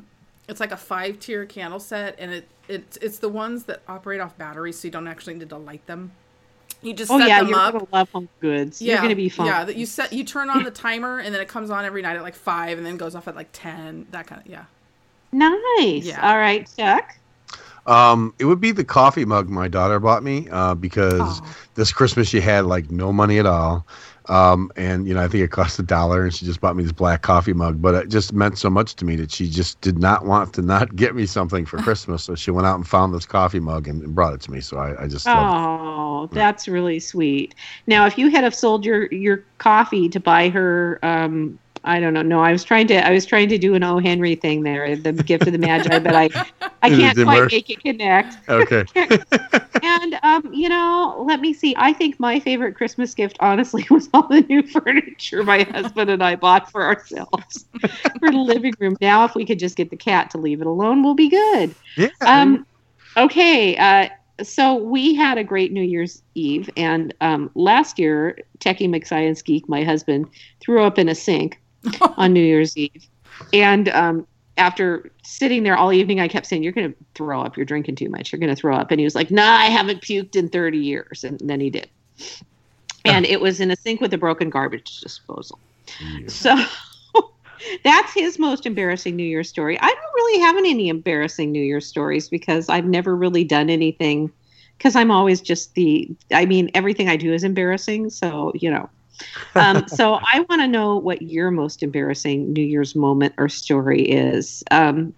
it's 0.48 0.60
like 0.60 0.72
a 0.72 0.76
five 0.76 1.20
tier 1.20 1.44
candle 1.44 1.80
set, 1.80 2.16
and 2.18 2.32
it 2.32 2.48
it's 2.68 2.96
it's 2.98 3.18
the 3.18 3.28
ones 3.28 3.64
that 3.64 3.82
operate 3.88 4.20
off 4.20 4.36
batteries, 4.38 4.78
so 4.78 4.88
you 4.88 4.92
don't 4.92 5.06
actually 5.06 5.34
need 5.34 5.48
to 5.50 5.56
light 5.56 5.86
them. 5.86 6.12
You 6.82 6.94
just 6.94 7.10
oh 7.10 7.18
set 7.18 7.28
yeah, 7.28 7.40
them 7.40 7.48
you're 7.48 7.58
up. 7.58 7.72
gonna 7.72 7.86
love 7.92 8.10
home 8.10 8.28
goods. 8.40 8.80
Yeah, 8.80 8.94
You're 8.94 9.02
gonna 9.02 9.16
be 9.16 9.28
fine. 9.28 9.46
Yeah, 9.46 9.64
that 9.64 9.76
you 9.76 9.86
set 9.86 10.12
you 10.12 10.24
turn 10.24 10.50
on 10.50 10.62
the 10.62 10.70
timer, 10.70 11.18
and 11.18 11.34
then 11.34 11.40
it 11.40 11.48
comes 11.48 11.70
on 11.70 11.84
every 11.84 12.02
night 12.02 12.16
at 12.16 12.22
like 12.22 12.34
five, 12.34 12.78
and 12.78 12.86
then 12.86 12.96
goes 12.96 13.14
off 13.14 13.28
at 13.28 13.36
like 13.36 13.48
ten. 13.52 14.06
That 14.10 14.26
kind 14.26 14.40
of 14.40 14.46
yeah. 14.46 14.64
Nice. 15.32 16.04
Yeah. 16.04 16.20
All 16.28 16.38
right, 16.38 16.68
Chuck. 16.76 17.16
Um, 17.86 18.34
it 18.38 18.44
would 18.44 18.60
be 18.60 18.72
the 18.72 18.84
coffee 18.84 19.24
mug 19.24 19.48
my 19.48 19.68
daughter 19.68 19.98
bought 20.00 20.22
me 20.22 20.48
uh, 20.50 20.74
because 20.74 21.40
this 21.74 21.92
Christmas 21.92 22.28
she 22.28 22.40
had 22.40 22.66
like 22.66 22.90
no 22.90 23.12
money 23.12 23.38
at 23.38 23.46
all. 23.46 23.86
Um, 24.28 24.70
and 24.76 25.06
you 25.06 25.14
know, 25.14 25.22
I 25.22 25.28
think 25.28 25.44
it 25.44 25.50
cost 25.50 25.78
a 25.78 25.82
dollar, 25.82 26.24
and 26.24 26.34
she 26.34 26.44
just 26.44 26.60
bought 26.60 26.76
me 26.76 26.82
this 26.82 26.92
black 26.92 27.22
coffee 27.22 27.52
mug. 27.52 27.80
But 27.80 27.94
it 27.94 28.08
just 28.08 28.32
meant 28.32 28.58
so 28.58 28.68
much 28.68 28.94
to 28.96 29.04
me 29.04 29.16
that 29.16 29.30
she 29.30 29.48
just 29.48 29.80
did 29.80 29.98
not 29.98 30.26
want 30.26 30.52
to 30.54 30.62
not 30.62 30.96
get 30.96 31.14
me 31.14 31.26
something 31.26 31.64
for 31.64 31.78
Christmas. 31.82 32.24
So 32.24 32.34
she 32.34 32.50
went 32.50 32.66
out 32.66 32.76
and 32.76 32.86
found 32.86 33.14
this 33.14 33.26
coffee 33.26 33.60
mug 33.60 33.86
and, 33.88 34.02
and 34.02 34.14
brought 34.14 34.34
it 34.34 34.40
to 34.42 34.50
me. 34.50 34.60
So 34.60 34.78
I, 34.78 35.04
I 35.04 35.06
just 35.08 35.32
loved 35.32 35.56
Oh, 36.18 36.28
that's 36.32 36.68
really 36.68 36.98
sweet. 37.00 37.54
Now, 37.86 38.06
if 38.06 38.18
you 38.18 38.30
had 38.30 38.44
have 38.44 38.54
sold 38.54 38.84
your 38.84 39.06
your 39.12 39.44
coffee 39.58 40.08
to 40.08 40.20
buy 40.20 40.48
her, 40.50 40.98
um, 41.02 41.58
I 41.86 42.00
don't 42.00 42.12
know. 42.12 42.22
No, 42.22 42.40
I 42.40 42.50
was 42.50 42.64
trying 42.64 42.88
to 42.88 43.06
I 43.06 43.12
was 43.12 43.24
trying 43.24 43.48
to 43.48 43.58
do 43.58 43.74
an 43.74 43.84
O. 43.84 43.98
Henry 43.98 44.34
thing 44.34 44.64
there, 44.64 44.96
the 44.96 45.12
gift 45.12 45.46
of 45.46 45.52
the 45.52 45.58
Magi, 45.58 45.98
but 46.00 46.14
I 46.14 46.24
I 46.82 46.90
can't 46.90 47.16
quite 47.16 47.38
work? 47.38 47.52
make 47.52 47.70
it 47.70 47.80
connect. 47.80 48.48
Okay. 48.48 48.84
And 49.82 50.18
um, 50.24 50.52
you 50.52 50.68
know, 50.68 51.22
let 51.28 51.40
me 51.40 51.52
see. 51.52 51.74
I 51.78 51.92
think 51.92 52.18
my 52.18 52.40
favorite 52.40 52.74
Christmas 52.74 53.14
gift, 53.14 53.36
honestly, 53.38 53.86
was 53.90 54.08
all 54.12 54.26
the 54.26 54.40
new 54.40 54.62
furniture 54.62 55.44
my 55.44 55.62
husband 55.62 56.10
and 56.10 56.24
I 56.24 56.34
bought 56.34 56.72
for 56.72 56.82
ourselves 56.82 57.66
for 58.18 58.30
the 58.30 58.38
living 58.38 58.74
room. 58.80 58.96
Now, 59.00 59.24
if 59.24 59.36
we 59.36 59.44
could 59.44 59.60
just 59.60 59.76
get 59.76 59.90
the 59.90 59.96
cat 59.96 60.30
to 60.30 60.38
leave 60.38 60.60
it 60.60 60.66
alone, 60.66 61.04
we'll 61.04 61.14
be 61.14 61.28
good. 61.28 61.74
Yeah. 61.96 62.08
Um, 62.22 62.66
okay. 63.16 63.76
Uh, 63.76 64.08
so 64.42 64.74
we 64.74 65.14
had 65.14 65.38
a 65.38 65.44
great 65.44 65.72
New 65.72 65.82
Year's 65.82 66.22
Eve, 66.34 66.68
and 66.76 67.14
um, 67.20 67.50
last 67.54 67.98
year, 67.98 68.38
Techie 68.58 68.88
McScience 68.88 69.44
Geek, 69.44 69.68
my 69.68 69.84
husband, 69.84 70.26
threw 70.60 70.82
up 70.82 70.98
in 70.98 71.08
a 71.08 71.14
sink 71.14 71.60
on 72.16 72.32
New 72.32 72.44
Year's 72.44 72.76
Eve, 72.76 73.06
and 73.52 73.88
um, 73.90 74.26
after 74.56 75.10
sitting 75.22 75.62
there 75.62 75.76
all 75.76 75.92
evening, 75.92 76.20
I 76.20 76.28
kept 76.28 76.46
saying, 76.46 76.62
"You're 76.62 76.72
going 76.72 76.92
to 76.92 76.98
throw 77.14 77.42
up. 77.42 77.56
You're 77.56 77.66
drinking 77.66 77.96
too 77.96 78.08
much. 78.08 78.32
You're 78.32 78.40
going 78.40 78.54
to 78.54 78.60
throw 78.60 78.74
up." 78.74 78.90
And 78.90 79.00
he 79.00 79.04
was 79.04 79.14
like, 79.14 79.30
"Nah, 79.30 79.56
I 79.56 79.66
haven't 79.66 80.02
puked 80.02 80.36
in 80.36 80.48
30 80.48 80.78
years," 80.78 81.24
and 81.24 81.38
then 81.40 81.60
he 81.60 81.70
did. 81.70 81.88
And 83.04 83.24
it 83.24 83.40
was 83.40 83.60
in 83.60 83.70
a 83.70 83.76
sink 83.76 84.00
with 84.00 84.12
a 84.14 84.18
broken 84.18 84.50
garbage 84.50 85.00
disposal. 85.00 85.60
So 86.26 86.56
that's 87.84 88.12
his 88.12 88.38
most 88.38 88.66
embarrassing 88.66 89.14
New 89.16 89.24
Year's 89.24 89.48
story. 89.48 89.78
I 89.80 89.86
don't 89.86 90.14
really 90.14 90.40
have 90.40 90.56
any 90.56 90.88
embarrassing 90.88 91.52
New 91.52 91.62
Year's 91.62 91.86
stories 91.86 92.28
because 92.28 92.68
I've 92.68 92.84
never 92.84 93.14
really 93.14 93.44
done 93.44 93.70
anything 93.70 94.30
because 94.76 94.96
I'm 94.96 95.10
always 95.10 95.40
just 95.40 95.74
the 95.74 96.10
I 96.32 96.46
mean 96.46 96.70
everything 96.74 97.08
I 97.08 97.16
do 97.16 97.32
is 97.32 97.44
embarrassing, 97.44 98.10
so 98.10 98.52
you 98.54 98.70
know. 98.70 98.88
Um, 99.54 99.88
so 99.88 100.14
I 100.14 100.40
want 100.50 100.60
to 100.60 100.68
know 100.68 100.98
what 100.98 101.22
your 101.22 101.50
most 101.50 101.82
embarrassing 101.82 102.52
New 102.52 102.62
Year's 102.62 102.94
moment 102.94 103.32
or 103.38 103.48
story 103.48 104.02
is. 104.02 104.62
Um, 104.70 105.14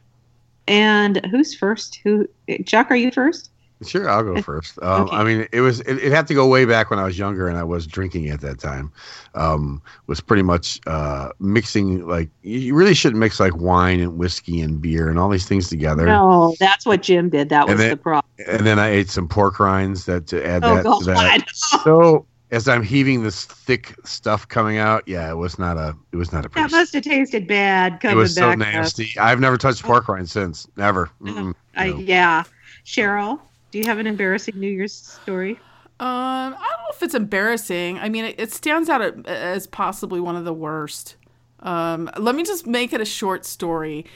and 0.69 1.25
who's 1.27 1.57
first? 1.57 1.99
Who 2.05 2.29
Chuck, 2.65 2.91
are 2.91 2.97
you 2.97 3.11
first? 3.11 3.51
Sure, 3.87 4.11
I'll 4.11 4.25
go 4.25 4.43
first. 4.43 4.77
Um, 4.83 5.09
I 5.13 5.23
mean, 5.23 5.47
it 5.53 5.61
was 5.61 5.81
it, 5.81 5.99
it 5.99 6.11
had 6.11 6.27
to 6.29 6.35
go 6.35 6.49
way 6.49 6.65
back 6.65 6.91
when 6.91 6.99
I 6.99 7.05
was 7.05 7.17
younger 7.17 7.47
and 7.47 7.57
I 7.57 7.63
was 7.63 7.87
drinking 7.87 8.29
at 8.29 8.41
that 8.41 8.59
time. 8.59 8.93
Um, 9.37 9.81
was 10.09 10.21
pretty 10.21 10.43
much 10.43 10.81
uh, 10.89 11.31
mixing 11.39 12.07
like 12.07 12.29
you 12.43 12.75
really 12.75 12.95
shouldn't 12.95 13.21
mix 13.21 13.39
like 13.39 13.57
wine 13.57 14.01
and 14.01 14.19
whiskey 14.19 14.61
and 14.61 14.81
beer 14.81 15.09
and 15.09 15.19
all 15.19 15.29
these 15.29 15.47
things 15.47 15.69
together. 15.69 16.07
No, 16.07 16.57
that's 16.59 16.87
what 16.87 17.03
Jim 17.03 17.29
did. 17.29 17.51
That 17.51 17.69
was 17.69 17.79
then- 17.79 17.91
the 17.91 17.97
problem. 17.97 18.25
And 18.47 18.67
then 18.67 18.79
I 18.79 18.89
ate 18.89 19.11
some 19.11 19.29
pork 19.29 19.59
rinds 19.61 20.07
that 20.07 20.27
to 20.29 20.45
add 20.45 20.65
Oh, 20.65 20.77
that 20.77 20.99
to 21.01 21.05
that. 21.07 21.45
So 21.85 22.27
as 22.51 22.67
I'm 22.69 22.83
heaving 22.83 23.23
this 23.23 23.45
thick 23.45 23.95
stuff 24.05 24.49
coming 24.49 24.79
out, 24.79 25.07
yeah, 25.07 25.31
it 25.31 25.37
was 25.37 25.59
not 25.59 25.77
a 25.77 25.95
it 26.13 26.17
was 26.17 26.33
not 26.33 26.45
a 26.47 26.49
pretty. 26.49 26.69
That 26.69 26.77
must 26.77 26.93
have 26.95 27.03
tasted 27.05 27.47
bad 27.47 27.95
It 27.95 28.01
coming 28.01 28.17
was 28.17 28.35
so 28.35 28.43
back. 28.43 28.53
up. 28.53 28.59
nasty. 28.59 29.11
I've 29.19 29.41
never 29.41 29.57
touched 29.57 29.83
pork 29.83 30.09
rinds 30.09 30.33
since. 30.33 30.67
Never. 30.77 31.11
Mm-mm. 31.23 31.55
I, 31.77 31.87
yeah. 31.87 32.45
Cheryl, 32.85 33.41
do 33.71 33.79
you 33.79 33.85
have 33.85 33.99
an 33.99 34.07
embarrassing 34.07 34.59
New 34.59 34.71
Year's 34.71 34.95
story? 34.95 35.53
Um, 36.01 36.07
I 36.09 36.51
don't 36.51 36.61
know 36.61 36.95
if 36.95 37.03
it's 37.03 37.15
embarrassing. 37.15 37.99
I 37.99 38.09
mean, 38.09 38.25
it, 38.25 38.37
it 38.39 38.53
stands 38.53 38.89
out 38.89 39.27
as 39.27 39.67
possibly 39.67 40.21
one 40.21 40.37
of 40.37 40.45
the 40.45 40.55
worst. 40.55 41.17
Um, 41.61 42.09
let 42.17 42.35
me 42.35 42.45
just 42.45 42.67
make 42.67 42.93
it 42.93 43.01
a 43.01 43.05
short 43.05 43.45
story. 43.45 44.07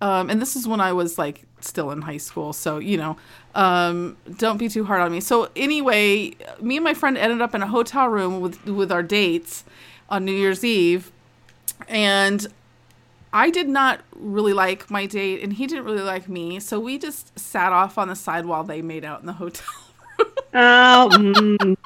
Um, 0.00 0.30
and 0.30 0.40
this 0.40 0.54
is 0.56 0.66
when 0.68 0.80
I 0.80 0.92
was 0.92 1.18
like 1.18 1.42
still 1.60 1.90
in 1.90 2.02
high 2.02 2.18
school, 2.18 2.52
so 2.52 2.78
you 2.78 2.96
know, 2.96 3.16
um, 3.54 4.16
don't 4.36 4.58
be 4.58 4.68
too 4.68 4.84
hard 4.84 5.00
on 5.00 5.12
me. 5.12 5.20
So 5.20 5.48
anyway, 5.56 6.32
me 6.60 6.76
and 6.76 6.84
my 6.84 6.94
friend 6.94 7.16
ended 7.16 7.40
up 7.40 7.54
in 7.54 7.62
a 7.62 7.66
hotel 7.66 8.08
room 8.08 8.40
with 8.40 8.64
with 8.66 8.90
our 8.90 9.02
dates 9.02 9.64
on 10.08 10.24
New 10.24 10.32
Year's 10.32 10.64
Eve, 10.64 11.12
and 11.88 12.46
I 13.32 13.50
did 13.50 13.68
not 13.68 14.00
really 14.14 14.52
like 14.52 14.90
my 14.90 15.06
date, 15.06 15.42
and 15.42 15.52
he 15.52 15.66
didn't 15.66 15.84
really 15.84 16.02
like 16.02 16.28
me. 16.28 16.60
So 16.60 16.78
we 16.78 16.98
just 16.98 17.38
sat 17.38 17.72
off 17.72 17.98
on 17.98 18.08
the 18.08 18.16
side 18.16 18.46
while 18.46 18.64
they 18.64 18.82
made 18.82 19.04
out 19.04 19.20
in 19.20 19.26
the 19.26 19.34
hotel. 19.34 19.66
Oh, 20.56 21.08
mm. 21.10 21.76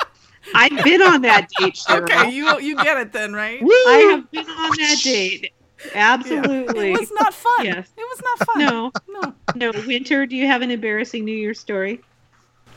I've 0.54 0.84
been 0.84 1.00
on 1.00 1.22
that 1.22 1.48
date, 1.58 1.74
Cheryl. 1.88 2.02
Okay, 2.02 2.30
you 2.30 2.60
you 2.60 2.76
get 2.76 2.98
it 2.98 3.12
then, 3.12 3.32
right? 3.32 3.62
I 3.62 4.08
have 4.10 4.30
been 4.30 4.46
on 4.46 4.70
that 4.76 5.00
date. 5.02 5.52
Absolutely. 5.94 6.92
It 6.92 7.00
was 7.00 7.12
not 7.12 7.34
fun. 7.34 7.64
Yes. 7.64 7.88
It 7.96 8.00
was 8.00 8.22
not 8.22 8.46
fun. 8.46 8.58
No. 8.58 8.92
No. 9.08 9.34
No. 9.54 9.86
Winter, 9.86 10.26
do 10.26 10.36
you 10.36 10.46
have 10.46 10.62
an 10.62 10.70
embarrassing 10.70 11.24
New 11.24 11.36
Year's 11.36 11.60
story? 11.60 12.00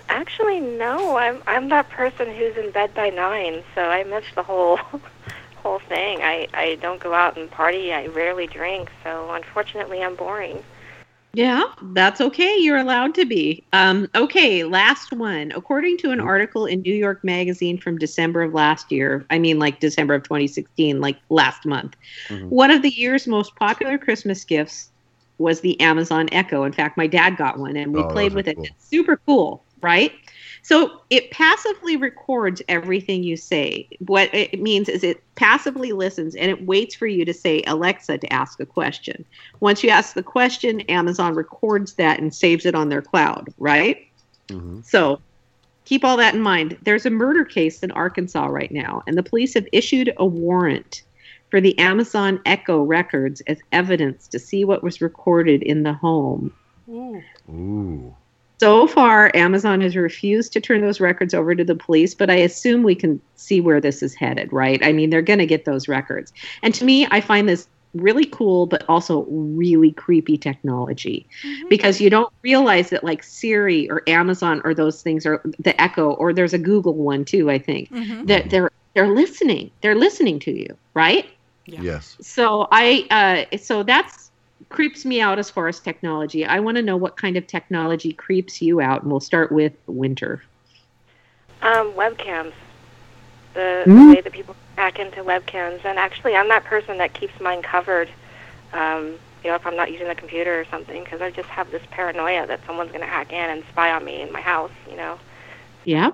Actually, 0.10 0.60
no. 0.60 1.18
I'm 1.18 1.42
I'm 1.48 1.70
that 1.70 1.90
person 1.90 2.34
who's 2.36 2.58
in 2.58 2.72
bed 2.72 2.94
by 2.94 3.10
nine, 3.10 3.64
so 3.76 3.82
I 3.90 4.04
missed 4.04 4.36
the 4.36 4.44
whole 4.44 4.78
whole 5.58 5.80
thing. 5.80 6.22
I 6.22 6.48
I 6.54 6.76
don't 6.82 7.00
go 7.00 7.14
out 7.14 7.38
and 7.38 7.50
party. 7.50 7.94
I 7.94 8.08
rarely 8.08 8.48
drink, 8.48 8.92
so 9.04 9.32
unfortunately, 9.32 10.04
I'm 10.04 10.16
boring. 10.16 10.64
Yeah, 11.34 11.64
that's 11.94 12.20
okay. 12.20 12.58
You're 12.60 12.78
allowed 12.78 13.16
to 13.16 13.26
be. 13.26 13.66
Um, 13.72 14.10
okay, 14.16 14.64
last 14.64 15.14
one. 15.14 15.52
According 15.56 15.98
to 16.00 16.12
an 16.12 16.20
article 16.20 16.66
in 16.66 16.82
New 16.82 16.94
York 16.94 17.24
Magazine 17.24 17.78
from 17.78 17.98
December 17.98 18.42
of 18.44 18.54
last 18.54 18.92
year, 18.92 19.26
I 19.30 19.40
mean, 19.40 19.58
like 19.58 19.80
December 19.80 20.14
of 20.16 20.24
2016, 20.24 21.00
like 21.00 21.18
last 21.30 21.66
month, 21.66 21.96
one 22.50 22.70
of 22.72 22.82
the 22.82 22.90
year's 22.90 23.28
most 23.28 23.56
popular 23.56 23.98
Christmas 23.98 24.44
gifts 24.44 24.90
was 25.38 25.62
the 25.62 25.80
Amazon 25.80 26.28
Echo. 26.32 26.64
In 26.64 26.74
fact, 26.74 26.98
my 26.98 27.08
dad 27.08 27.38
got 27.38 27.60
one 27.60 27.78
and 27.78 27.94
we 27.94 28.04
Oh, 28.04 28.04
played 28.04 28.34
with 28.34 28.48
it. 28.48 28.58
cool. 28.58 28.64
It's 28.64 28.90
super 28.90 29.20
cool, 29.26 29.66
right? 29.82 30.12
So 30.64 31.02
it 31.10 31.32
passively 31.32 31.98
records 31.98 32.62
everything 32.68 33.24
you 33.24 33.36
say. 33.36 33.88
What 34.06 34.34
it 34.34 34.62
means 34.62 34.90
is 34.90 35.04
it 35.04 35.24
passively 35.36 35.92
listens 35.92 36.36
and 36.36 36.52
it 36.52 36.66
waits 36.66 36.94
for 36.96 37.08
you 37.08 37.26
to 37.26 37.34
say 37.34 37.64
Alexa 37.66 38.20
to 38.20 38.34
ask 38.34 38.60
a 38.60 38.66
question. 38.66 39.26
Once 39.60 39.84
you 39.84 39.90
ask 39.90 40.14
the 40.14 40.24
question, 40.24 40.82
Amazon 40.82 41.34
records 41.34 41.94
that 41.94 42.20
and 42.20 42.34
saves 42.34 42.66
it 42.66 42.76
on 42.76 42.90
their 42.90 43.02
cloud, 43.02 43.54
right? 43.58 44.08
Mm-hmm. 44.50 44.82
So 44.82 45.20
keep 45.86 46.06
all 46.06 46.18
that 46.18 46.36
in 46.36 46.42
mind. 46.42 46.78
There's 46.84 47.06
a 47.06 47.12
murder 47.12 47.44
case 47.44 47.82
in 47.82 47.92
Arkansas 47.92 48.46
right 48.46 48.72
now, 48.72 49.04
and 49.08 49.18
the 49.18 49.24
police 49.24 49.56
have 49.56 49.68
issued 49.72 50.14
a 50.18 50.26
warrant 50.26 51.02
for 51.50 51.60
the 51.60 51.78
Amazon 51.80 52.40
Echo 52.46 52.82
records 52.84 53.42
as 53.42 53.60
evidence 53.72 54.28
to 54.30 54.40
see 54.40 54.64
what 54.64 54.84
was 54.84 55.02
recorded 55.02 55.64
in 55.64 55.84
the 55.84 55.94
home. 55.94 56.54
Ooh. 56.88 57.22
Ooh. 57.50 58.16
So 58.62 58.86
far, 58.86 59.32
Amazon 59.34 59.82
has 59.82 59.96
refused 59.96 60.54
to 60.54 60.62
turn 60.62 60.82
those 60.82 61.00
records 61.00 61.34
over 61.34 61.56
to 61.56 61.64
the 61.64 61.74
police, 61.74 62.14
but 62.14 62.30
I 62.30 62.36
assume 62.36 62.84
we 62.84 62.94
can 62.94 63.20
see 63.34 63.60
where 63.60 63.82
this 63.82 64.04
is 64.04 64.14
headed, 64.14 64.54
right? 64.54 64.80
I 64.86 64.92
mean, 64.92 65.10
they're 65.10 65.24
going 65.24 65.40
to 65.40 65.48
get 65.48 65.66
those 65.66 65.88
records. 65.88 66.32
And 66.62 66.72
to 66.76 66.86
me, 66.86 67.08
I 67.10 67.22
find 67.22 67.50
this 67.50 67.68
really 67.96 68.26
cool, 68.26 68.68
but 68.68 68.88
also 68.88 69.26
really 69.30 69.94
creepy 69.94 70.38
technology 70.38 71.28
because 71.72 72.00
you 72.00 72.12
don't 72.12 72.32
realize 72.44 72.92
that, 72.92 73.04
like 73.04 73.24
Siri 73.24 73.90
or 73.90 74.04
Amazon 74.08 74.62
or 74.64 74.76
those 74.76 75.02
things, 75.02 75.26
or 75.26 75.42
the 75.58 75.82
Echo, 75.82 76.12
or 76.12 76.32
there's 76.32 76.54
a 76.54 76.60
Google 76.60 76.94
one 76.94 77.26
too, 77.26 77.50
I 77.50 77.58
think, 77.58 77.90
Mhm. 77.92 78.28
that 78.28 78.52
they're 78.52 78.70
they're 78.94 79.10
listening. 79.10 79.72
They're 79.82 79.96
listening 79.96 80.38
to 80.42 80.52
you, 80.52 80.68
right? 80.94 81.26
Yes. 81.66 82.16
So 82.22 82.68
I 82.72 83.08
uh, 83.52 83.58
so 83.58 83.82
that's 83.82 84.31
creeps 84.72 85.06
me 85.06 85.22
out 85.22 85.40
as 85.40 85.50
far 85.50 85.68
as 85.68 85.80
technology. 85.80 86.46
I 86.46 86.60
want 86.60 86.78
to 86.78 86.82
know 86.82 86.98
what 86.98 87.18
kind 87.18 87.38
of 87.38 87.48
technology 87.48 88.14
creeps 88.14 88.62
you 88.62 88.82
out, 88.82 89.04
and 89.04 89.12
we'll 89.12 89.20
start 89.20 89.52
with 89.52 89.74
Winter. 89.88 90.44
Um, 91.62 91.92
webcams. 91.94 92.54
The, 93.54 93.84
Mm. 93.86 93.96
the 94.10 94.16
way 94.16 94.22
that 94.22 94.32
people 94.32 94.56
hack 94.78 95.00
into 95.00 95.24
webcams, 95.24 95.84
and 95.86 96.00
actually, 96.00 96.36
I'm 96.36 96.48
that 96.50 96.64
person 96.64 96.98
that 97.00 97.14
keeps 97.14 97.40
mine 97.42 97.62
covered. 97.62 98.10
Um, 98.74 99.16
you 99.44 99.50
know, 99.50 99.56
if 99.56 99.66
I'm 99.66 99.76
not 99.76 99.92
using 99.92 100.08
the 100.08 100.16
computer 100.16 100.60
or 100.60 100.66
something, 100.66 101.04
because 101.04 101.22
I 101.22 101.32
just 101.32 101.50
have 101.50 101.70
this 101.72 101.82
paranoia 101.92 102.48
that 102.48 102.62
someone's 102.66 102.90
going 102.90 103.02
to 103.02 103.08
hack 103.08 103.34
in 103.34 103.50
and 103.50 103.64
spy 103.72 103.92
on 103.92 104.06
me 104.06 104.22
in 104.22 104.32
my 104.32 104.42
house. 104.42 104.72
You 104.90 104.96
know, 104.96 105.20
Yeah, 105.84 106.12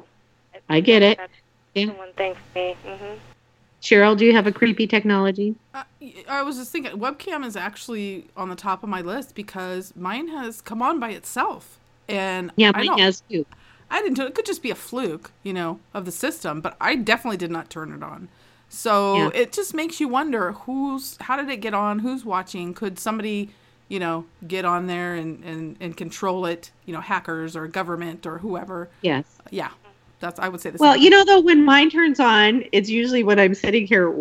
I 0.69 0.79
get 0.79 1.03
it. 1.03 1.17
that's 1.17 1.31
Yeah. 1.73 1.91
one 1.91 2.13
thing 2.13 2.33
for 2.33 2.59
me. 2.59 2.75
hmm 2.85 3.36
Cheryl, 3.81 4.15
do 4.15 4.23
you 4.25 4.33
have 4.33 4.45
a 4.45 4.51
creepy 4.51 4.85
technology? 4.85 5.55
Uh, 5.73 5.83
I 6.27 6.41
was 6.43 6.57
just 6.57 6.71
thinking, 6.71 6.93
webcam 6.93 7.45
is 7.45 7.55
actually 7.55 8.27
on 8.35 8.49
the 8.49 8.55
top 8.55 8.83
of 8.83 8.89
my 8.89 9.01
list 9.01 9.35
because 9.35 9.95
mine 9.95 10.27
has 10.29 10.61
come 10.61 10.81
on 10.81 10.99
by 10.99 11.09
itself, 11.11 11.79
and 12.07 12.51
Yeah, 12.55 12.71
I 12.73 12.83
mine 12.83 12.91
has 12.97 13.21
too. 13.29 13.45
I 13.89 14.01
didn't. 14.01 14.19
It 14.19 14.35
could 14.35 14.45
just 14.45 14.63
be 14.63 14.71
a 14.71 14.75
fluke, 14.75 15.31
you 15.43 15.53
know, 15.53 15.79
of 15.93 16.05
the 16.05 16.11
system, 16.11 16.61
but 16.61 16.75
I 16.81 16.95
definitely 16.95 17.37
did 17.37 17.51
not 17.51 17.69
turn 17.69 17.91
it 17.93 18.03
on. 18.03 18.29
So 18.69 19.29
Yeah. 19.29 19.31
it 19.31 19.53
just 19.53 19.73
makes 19.73 19.99
you 20.01 20.07
wonder 20.09 20.51
who's, 20.51 21.17
how 21.21 21.37
did 21.37 21.49
it 21.49 21.61
get 21.61 21.73
on? 21.73 21.99
Who's 21.99 22.25
watching? 22.25 22.73
Could 22.73 22.99
somebody, 22.99 23.51
you 23.87 23.99
know, 23.99 24.25
get 24.45 24.65
on 24.65 24.87
there 24.87 25.15
and 25.15 25.43
and 25.45 25.77
and 25.79 25.95
control 25.95 26.45
it? 26.45 26.71
You 26.85 26.93
know, 26.93 27.01
hackers 27.01 27.55
or 27.55 27.67
government 27.67 28.25
or 28.27 28.39
whoever. 28.39 28.89
Yes. 29.01 29.41
Yeah, 29.49 29.71
that's 30.19 30.39
I 30.39 30.49
would 30.49 30.61
say 30.61 30.69
the 30.69 30.79
Well, 30.79 30.95
same. 30.95 30.97
you 30.97 31.09
know, 31.09 31.23
though, 31.25 31.41
when 31.41 31.65
mine 31.65 31.89
turns 31.89 32.19
on, 32.19 32.63
it's 32.71 32.89
usually 32.89 33.23
when 33.23 33.39
I'm 33.39 33.53
sitting 33.55 33.87
here 33.87 34.13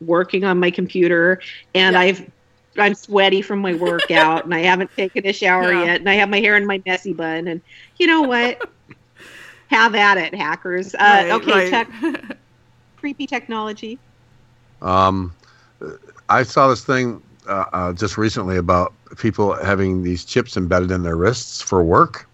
working 0.00 0.44
on 0.44 0.58
my 0.60 0.70
computer 0.70 1.40
and 1.74 1.96
I've 1.96 2.30
I'm 2.78 2.94
sweaty 2.94 3.42
from 3.42 3.58
my 3.60 3.74
workout 3.74 4.44
and 4.44 4.54
I 4.54 4.60
haven't 4.62 4.92
taken 4.96 5.26
a 5.26 5.32
shower 5.32 5.72
Yeah. 5.72 5.72
yet 5.72 6.00
and 6.00 6.08
I 6.08 6.14
have 6.14 6.28
my 6.28 6.40
hair 6.40 6.56
in 6.56 6.66
my 6.66 6.80
messy 6.86 7.12
bun 7.14 7.48
and 7.48 7.62
you 7.98 8.06
know 8.06 8.22
what? 8.22 8.58
have 9.70 9.94
at 9.94 10.18
it, 10.18 10.34
hackers. 10.34 10.94
Uh, 10.94 11.24
Right, 11.24 11.30
okay, 11.30 11.52
right. 11.52 11.70
tech, 11.70 11.90
creepy 12.96 13.26
technology. 13.26 14.00
Um, 14.80 15.34
I 16.28 16.42
saw 16.42 16.68
this 16.68 16.84
thing 16.84 17.22
uh, 17.48 17.64
uh, 17.72 17.92
just 17.92 18.18
recently 18.18 18.56
about 18.56 18.94
people 19.18 19.54
having 19.54 20.02
these 20.02 20.24
chips 20.24 20.56
embedded 20.56 20.90
in 20.90 21.02
their 21.02 21.16
wrists 21.16 21.60
for 21.62 21.82
work. 21.82 22.26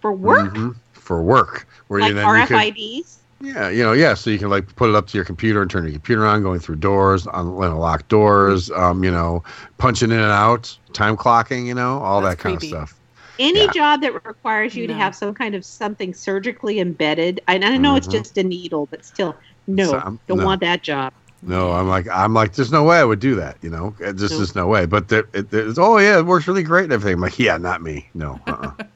For 0.00 0.12
work, 0.12 0.54
Mhm, 0.54 0.74
for 1.04 1.22
work, 1.22 1.66
where 1.88 2.00
like 2.00 2.14
then 2.14 2.26
you 2.26 2.46
could- 2.46 2.56
RFIDs. 2.56 3.16
yeah, 3.40 3.68
you 3.68 3.82
know, 3.82 3.92
yeah. 3.92 4.14
So 4.14 4.30
you 4.30 4.38
can 4.38 4.48
like 4.48 4.74
put 4.76 4.88
it 4.88 4.96
up 4.96 5.06
to 5.08 5.18
your 5.18 5.24
computer 5.24 5.60
and 5.62 5.70
turn 5.70 5.84
your 5.84 5.92
computer 5.92 6.26
on, 6.26 6.42
going 6.42 6.60
through 6.60 6.76
doors, 6.76 7.26
unlock 7.32 8.08
doors, 8.08 8.70
um, 8.72 9.04
you 9.04 9.10
know, 9.10 9.42
punching 9.78 10.10
in 10.10 10.18
and 10.18 10.32
out, 10.32 10.76
time 10.94 11.16
clocking, 11.16 11.66
you 11.66 11.74
know, 11.74 11.98
all 12.00 12.20
that 12.22 12.38
kind 12.38 12.56
of 12.56 12.62
stuff. 12.62 12.98
Any 13.38 13.64
Yeah. 13.64 13.70
job 13.72 14.00
that 14.02 14.14
requires 14.24 14.74
you 14.76 14.86
to 14.86 14.94
have 14.94 15.14
some 15.14 15.34
kind 15.34 15.54
of 15.54 15.64
something 15.64 16.14
surgically 16.14 16.78
embedded, 16.80 17.40
and 17.48 17.64
I 17.64 17.76
know 17.76 17.96
it's 17.96 18.06
Mhm. 18.06 18.12
just 18.12 18.38
a 18.38 18.44
needle, 18.44 18.86
but 18.90 19.04
still, 19.04 19.34
no, 19.66 19.86
So, 19.90 19.98
um, 19.98 20.20
don't 20.28 20.38
no. 20.38 20.46
want 20.46 20.60
that 20.60 20.82
job. 20.82 21.12
No, 21.42 21.72
I'm 21.72 21.88
like, 21.88 22.06
I'm 22.10 22.32
like, 22.32 22.54
there's 22.54 22.72
no 22.72 22.84
way 22.84 22.96
I 22.98 23.04
would 23.04 23.18
do 23.20 23.34
that, 23.34 23.58
you 23.60 23.68
know, 23.68 23.92
Uh, 24.02 24.12
just 24.12 24.30
No. 24.32 24.36
there's 24.38 24.54
no 24.54 24.66
way. 24.68 24.86
But 24.86 25.08
there, 25.08 25.24
it, 25.34 25.50
there's, 25.50 25.78
oh 25.78 25.98
yeah, 25.98 26.16
it 26.18 26.24
works 26.26 26.46
really 26.48 26.62
great 26.62 26.84
and 26.84 26.92
everything. 26.94 27.16
I'm 27.16 27.20
like, 27.20 27.38
yeah, 27.38 27.58
not 27.58 27.82
me, 27.82 28.08
no. 28.14 28.40
Uh-uh. 28.46 28.70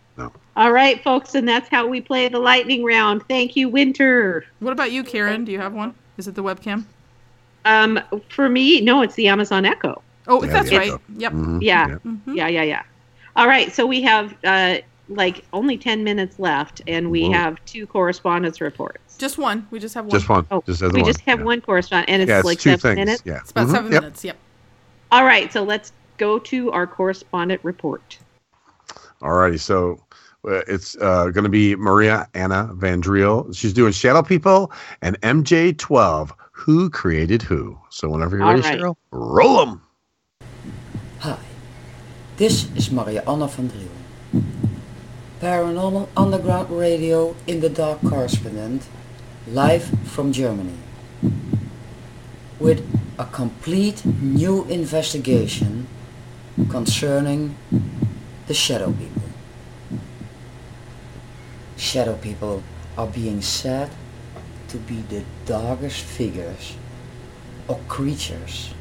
All 0.58 0.72
right, 0.72 1.00
folks, 1.04 1.36
and 1.36 1.46
that's 1.48 1.68
how 1.68 1.86
we 1.86 2.00
play 2.00 2.26
the 2.26 2.40
lightning 2.40 2.82
round. 2.82 3.22
Thank 3.28 3.54
you, 3.54 3.68
Winter. 3.68 4.44
What 4.58 4.72
about 4.72 4.90
you, 4.90 5.04
Karen? 5.04 5.44
Do 5.44 5.52
you 5.52 5.60
have 5.60 5.72
one? 5.72 5.94
Is 6.16 6.26
it 6.26 6.34
the 6.34 6.42
webcam? 6.42 6.82
Um, 7.64 8.00
for 8.28 8.48
me, 8.48 8.80
no, 8.80 9.02
it's 9.02 9.14
the 9.14 9.28
Amazon 9.28 9.64
Echo. 9.64 10.02
Oh, 10.26 10.42
Yeah, 10.42 10.50
that's 10.50 10.72
right. 10.72 10.88
Echo. 10.88 11.00
Yep. 11.16 11.32
Mhm, 11.32 11.62
Yeah, 11.62 11.86
Mhm. 12.04 12.20
yeah, 12.34 12.48
yeah, 12.48 12.62
yeah. 12.64 12.82
All 13.36 13.46
right, 13.46 13.72
so 13.72 13.86
we 13.86 14.02
have 14.02 14.34
uh, 14.42 14.78
like 15.08 15.44
only 15.52 15.78
ten 15.78 16.02
minutes 16.02 16.40
left, 16.40 16.82
and 16.88 17.08
we 17.08 17.22
Whoa. 17.26 17.34
have 17.34 17.64
two 17.64 17.86
correspondence 17.86 18.60
reports. 18.60 19.16
Just 19.16 19.38
one. 19.38 19.64
We 19.70 19.78
just 19.78 19.94
have 19.94 20.06
one. 20.06 20.10
Just 20.10 20.28
one, 20.28 20.44
Oh, 20.50 20.60
just 20.66 20.82
as 20.82 20.92
we 20.92 21.02
one. 21.02 21.08
just 21.08 21.20
have 21.20 21.38
yeah. 21.38 21.44
one 21.44 21.60
correspondent, 21.60 22.10
and 22.10 22.20
it's 22.20 22.28
yeah, 22.30 22.38
it's 22.38 22.44
like 22.44 22.58
two 22.58 22.70
seven 22.70 22.80
things. 22.96 23.06
minutes. 23.06 23.22
Yeah, 23.24 23.36
It's 23.36 23.52
about 23.52 23.68
Mhm, 23.68 23.70
seven 23.70 23.92
yep. 23.92 24.02
minutes. 24.02 24.24
Yep. 24.24 24.36
All 25.12 25.24
right, 25.24 25.52
so 25.52 25.62
let's 25.62 25.92
go 26.16 26.40
to 26.40 26.72
our 26.72 26.88
correspondent 26.88 27.60
report. 27.62 28.18
Alrighty, 29.22 29.60
so 29.60 30.00
uh, 30.07 30.07
it's 30.48 30.96
uh, 30.96 31.30
going 31.30 31.44
to 31.44 31.50
be 31.50 31.76
Maria 31.76 32.28
Anna 32.34 32.70
van 32.74 33.02
Driel. 33.02 33.54
She's 33.54 33.72
doing 33.72 33.92
Shadow 33.92 34.22
People 34.22 34.72
and 35.02 35.20
MJ12. 35.20 36.30
Who 36.52 36.90
created 36.90 37.42
who? 37.42 37.78
So 37.90 38.08
whenever 38.08 38.36
you're 38.36 38.46
All 38.46 38.54
ready, 38.54 38.62
right. 38.62 38.78
Cheryl, 38.78 38.96
roll 39.10 39.64
them. 39.64 39.82
Hi, 41.20 41.38
this 42.36 42.70
is 42.76 42.90
Maria 42.90 43.22
Anna 43.28 43.46
van 43.48 43.70
Driel, 43.70 44.42
Paranormal 45.40 46.08
Underground 46.16 46.70
Radio 46.70 47.36
in 47.46 47.60
the 47.60 47.68
Dark 47.68 48.00
correspondent, 48.00 48.86
live 49.46 49.84
from 50.08 50.32
Germany, 50.32 50.78
with 52.58 52.84
a 53.18 53.24
complete 53.26 54.04
new 54.04 54.64
investigation 54.64 55.86
concerning 56.70 57.56
the 58.46 58.54
Shadow 58.54 58.92
People. 58.92 59.27
Shadow 61.78 62.16
People 62.16 62.64
are 62.96 63.06
being 63.06 63.40
said 63.40 63.90
to 64.68 64.78
be 64.78 65.02
the 65.02 65.22
darkest 65.46 66.00
figures 66.00 66.76
or 67.68 67.78
creatures 67.86 68.74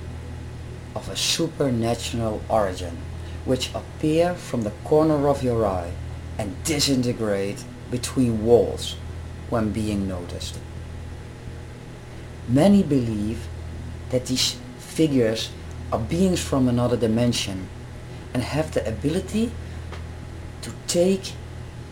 of 0.96 1.08
a 1.08 1.16
supernatural 1.16 2.42
origin, 2.50 2.98
which 3.46 3.70
appear 3.76 4.34
from 4.34 4.64
the 4.64 4.74
corner 4.84 5.30
of 5.30 5.44
your 5.44 5.66
eye 5.66 5.92
and 6.40 6.64
disintegrate 6.64 7.64
between 7.92 8.44
walls 8.44 8.96
when 9.52 9.72
being 9.72 10.08
noticed. 10.08 10.60
Many 12.48 12.82
believe 12.82 13.48
that 14.10 14.26
these 14.26 14.58
figures 14.80 15.52
are 15.92 16.00
beings 16.00 16.42
from 16.42 16.68
another 16.68 16.98
dimension 16.98 17.70
and 18.34 18.42
have 18.42 18.74
the 18.74 18.88
ability 18.88 19.52
to 20.64 20.72
take 20.88 21.34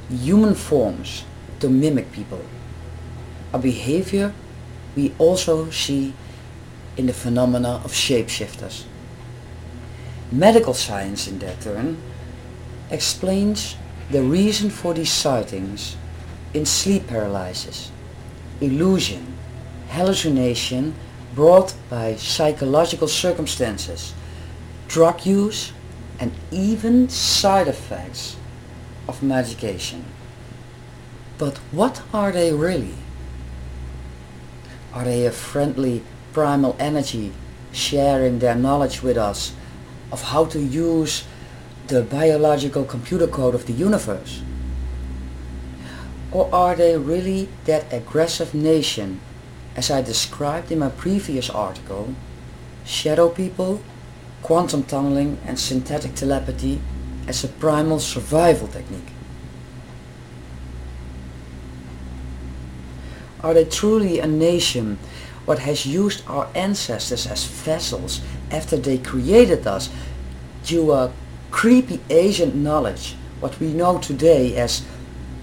human 0.09 0.55
forms 0.55 1.23
to 1.59 1.69
mimic 1.69 2.11
people. 2.11 2.41
A 3.53 3.59
behavior 3.59 4.33
we 4.95 5.13
also 5.17 5.69
see 5.71 6.13
in 6.97 7.07
the 7.07 7.13
phenomena 7.13 7.81
of 7.83 7.91
shapeshifters. 7.91 8.85
Medical 10.31 10.73
science, 10.73 11.27
in 11.27 11.39
their 11.39 11.55
turn, 11.57 11.97
explains 12.89 13.75
the 14.11 14.21
reason 14.21 14.69
for 14.69 14.93
these 14.93 15.11
sightings 15.11 15.97
in 16.53 16.65
sleep 16.65 17.07
paralysis, 17.07 17.91
illusion, 18.61 19.35
hallucination 19.89 20.95
brought 21.33 21.73
by 21.89 22.15
psychological 22.15 23.07
circumstances, 23.07 24.13
drug 24.87 25.25
use, 25.25 25.73
and 26.19 26.31
even 26.51 27.09
side 27.09 27.67
effects 27.67 28.37
of 29.07 29.23
medication. 29.23 30.05
But 31.37 31.57
what 31.71 32.01
are 32.13 32.31
they 32.31 32.53
really? 32.53 32.95
Are 34.93 35.03
they 35.03 35.25
a 35.25 35.31
friendly 35.31 36.03
primal 36.33 36.75
energy 36.79 37.33
sharing 37.71 38.39
their 38.39 38.55
knowledge 38.55 39.01
with 39.01 39.17
us 39.17 39.53
of 40.11 40.21
how 40.21 40.45
to 40.45 40.59
use 40.59 41.25
the 41.87 42.01
biological 42.01 42.85
computer 42.85 43.27
code 43.27 43.53
of 43.53 43.65
the 43.65 43.73
universe? 43.73 44.41
Or 46.31 46.53
are 46.53 46.75
they 46.75 46.97
really 46.97 47.49
that 47.65 47.91
aggressive 47.91 48.53
nation, 48.53 49.19
as 49.75 49.91
I 49.91 50.01
described 50.01 50.71
in 50.71 50.79
my 50.79 50.89
previous 50.89 51.49
article, 51.49 52.15
shadow 52.85 53.29
people, 53.29 53.81
quantum 54.41 54.83
tunneling 54.83 55.37
and 55.45 55.59
synthetic 55.59 56.15
telepathy 56.15 56.79
as 57.27 57.43
a 57.43 57.47
primal 57.47 57.99
survival 57.99 58.67
technique? 58.67 59.11
Are 63.43 63.53
they 63.53 63.65
truly 63.65 64.19
a 64.19 64.27
nation 64.27 64.97
what 65.45 65.59
has 65.59 65.85
used 65.85 66.23
our 66.27 66.47
ancestors 66.55 67.27
as 67.27 67.45
vessels 67.45 68.21
after 68.49 68.75
they 68.75 68.97
created 68.97 69.67
us 69.67 69.89
due 70.63 70.91
a 70.91 71.11
creepy 71.51 72.01
ancient 72.09 72.55
knowledge 72.55 73.15
what 73.39 73.59
we 73.59 73.71
know 73.71 73.99
today 73.99 74.55
as 74.55 74.83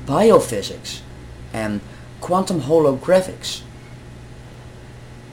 biophysics 0.04 1.00
and 1.52 1.80
quantum 2.20 2.62
holographics? 2.62 3.62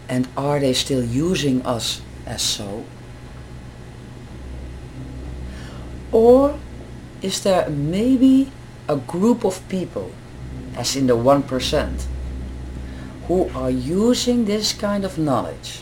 And 0.08 0.28
are 0.38 0.60
they 0.60 0.74
still 0.74 1.04
using 1.04 1.66
us 1.66 2.02
as 2.26 2.42
so? 2.42 2.86
Or 6.12 6.60
is 7.22 7.44
there 7.44 7.70
maybe 7.70 8.52
a 8.88 8.96
group 8.96 9.46
of 9.46 9.68
people, 9.70 10.12
as 10.76 10.96
in 10.96 11.08
the 11.08 11.16
1%, 11.16 12.06
who 13.28 13.50
are 13.54 13.70
using 13.70 14.46
this 14.46 14.74
kind 14.74 15.06
of 15.06 15.18
knowledge 15.18 15.82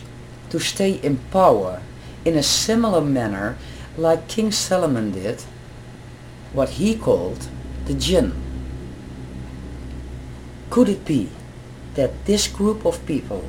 to 0.50 0.58
stay 0.58 0.92
in 0.92 1.18
power 1.30 1.80
in 2.24 2.36
a 2.36 2.42
similar 2.42 3.00
manner 3.00 3.56
like 3.96 4.28
King 4.28 4.52
Solomon 4.52 5.12
did, 5.12 5.42
what 6.52 6.70
he 6.70 6.94
called 6.94 7.48
the 7.86 7.94
jinn? 7.94 8.34
Could 10.70 10.88
it 10.88 11.04
be 11.04 11.30
that 11.94 12.26
this 12.26 12.46
group 12.46 12.84
of 12.84 13.04
people 13.06 13.44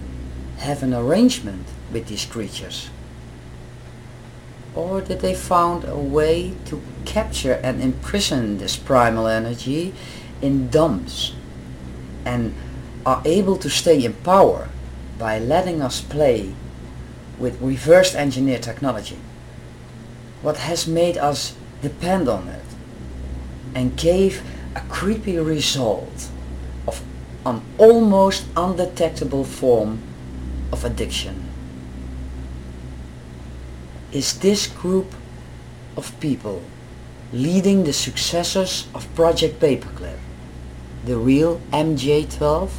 have 0.60 0.82
an 0.82 0.94
arrangement 0.94 1.68
with 1.92 2.08
these 2.08 2.26
creatures? 2.26 2.90
Or 4.76 5.02
that 5.02 5.20
they 5.20 5.34
found 5.34 5.84
a 5.84 5.98
way 5.98 6.54
to 6.66 6.82
capture 7.06 7.60
and 7.64 7.82
imprison 7.82 8.58
this 8.58 8.78
primal 8.78 9.28
energy 9.28 9.94
in 10.42 10.70
dumps 10.70 11.34
and 12.26 12.54
are 13.06 13.22
able 13.26 13.58
to 13.58 13.70
stay 13.70 14.04
in 14.04 14.14
power 14.14 14.70
by 15.18 15.40
letting 15.40 15.82
us 15.82 16.02
play 16.02 16.54
with 17.38 17.62
reverse 17.62 18.14
engineer 18.14 18.60
technology. 18.60 19.18
What 20.42 20.58
has 20.58 20.88
made 20.88 21.18
us 21.18 21.56
depend 21.82 22.30
on 22.30 22.48
it 22.48 22.64
and 23.74 23.98
gave 23.98 24.44
a 24.76 24.82
creepy 24.82 25.38
result 25.38 26.30
of 26.88 27.02
an 27.46 27.62
almost 27.78 28.46
undetectable 28.56 29.44
form 29.44 30.02
of 30.72 30.86
addiction. 30.86 31.49
Is 34.12 34.40
this 34.40 34.66
group 34.66 35.14
of 35.96 36.20
people 36.20 36.64
leading 37.32 37.84
the 37.84 37.94
successors 37.94 38.88
of 38.96 39.14
Project 39.14 39.60
Paperclip, 39.60 40.18
the 41.06 41.16
real 41.16 41.62
MJ12? 41.72 42.72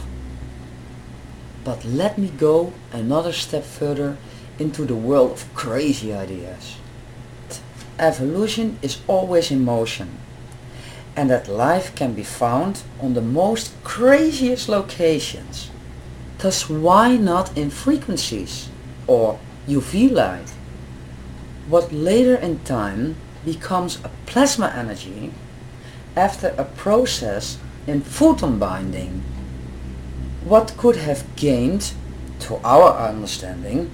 But 1.62 1.85
let 1.85 2.19
me 2.19 2.31
go 2.36 2.73
another 2.93 3.32
step 3.32 3.62
further 3.62 4.16
into 4.59 4.85
the 4.85 4.97
world 4.97 5.31
of 5.31 5.55
crazy 5.55 6.12
ideas. 6.12 6.78
Evolution 7.97 8.81
is 8.82 8.98
always 9.07 9.52
in 9.52 9.65
motion 9.65 10.19
and 11.15 11.31
that 11.31 11.47
life 11.47 11.94
can 11.94 12.12
be 12.12 12.24
found 12.24 12.82
on 13.01 13.15
the 13.15 13.23
most 13.23 13.73
craziest 13.85 14.69
locations. 14.69 15.70
Thus 16.39 16.69
why 16.69 17.16
not 17.16 17.57
in 17.57 17.70
frequencies 17.70 18.69
or 19.07 19.39
UV 19.69 20.11
light? 20.11 20.52
What 21.71 21.93
later 21.93 22.35
in 22.35 22.59
time 22.65 23.15
becomes 23.45 24.01
a 24.03 24.11
plasma 24.27 24.75
energy 24.77 25.31
after 26.17 26.49
a 26.59 26.65
process 26.65 27.59
in 27.87 28.01
photon 28.01 28.59
binding. 28.59 29.23
What 30.45 30.75
could 30.77 30.97
have 30.97 31.25
gained, 31.37 31.93
to 32.41 32.57
our 32.65 33.09
understanding, 33.09 33.89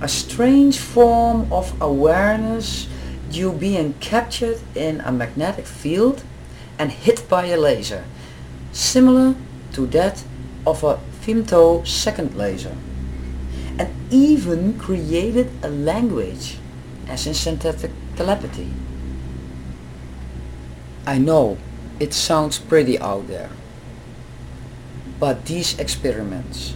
a 0.00 0.06
strange 0.06 0.78
form 0.78 1.52
of 1.52 1.74
awareness 1.82 2.86
due 3.32 3.50
being 3.50 3.94
captured 3.94 4.60
in 4.76 5.00
a 5.00 5.10
magnetic 5.10 5.66
field 5.66 6.22
and 6.78 6.92
hit 6.92 7.28
by 7.28 7.46
a 7.46 7.56
laser, 7.56 8.04
similar 8.70 9.34
to 9.72 9.86
that 9.86 10.22
of 10.64 10.84
a 10.84 11.00
femtosecond 11.20 12.36
laser, 12.36 12.76
and 13.76 13.92
even 14.12 14.78
created 14.78 15.50
a 15.64 15.68
language 15.68 16.57
as 17.08 17.26
in 17.26 17.34
synthetic 17.34 17.90
telepathy. 18.16 18.70
I 21.06 21.18
know 21.18 21.58
it 21.98 22.12
sounds 22.12 22.58
pretty 22.58 22.98
out 22.98 23.28
there, 23.28 23.50
but 25.18 25.46
these 25.46 25.78
experiments 25.78 26.74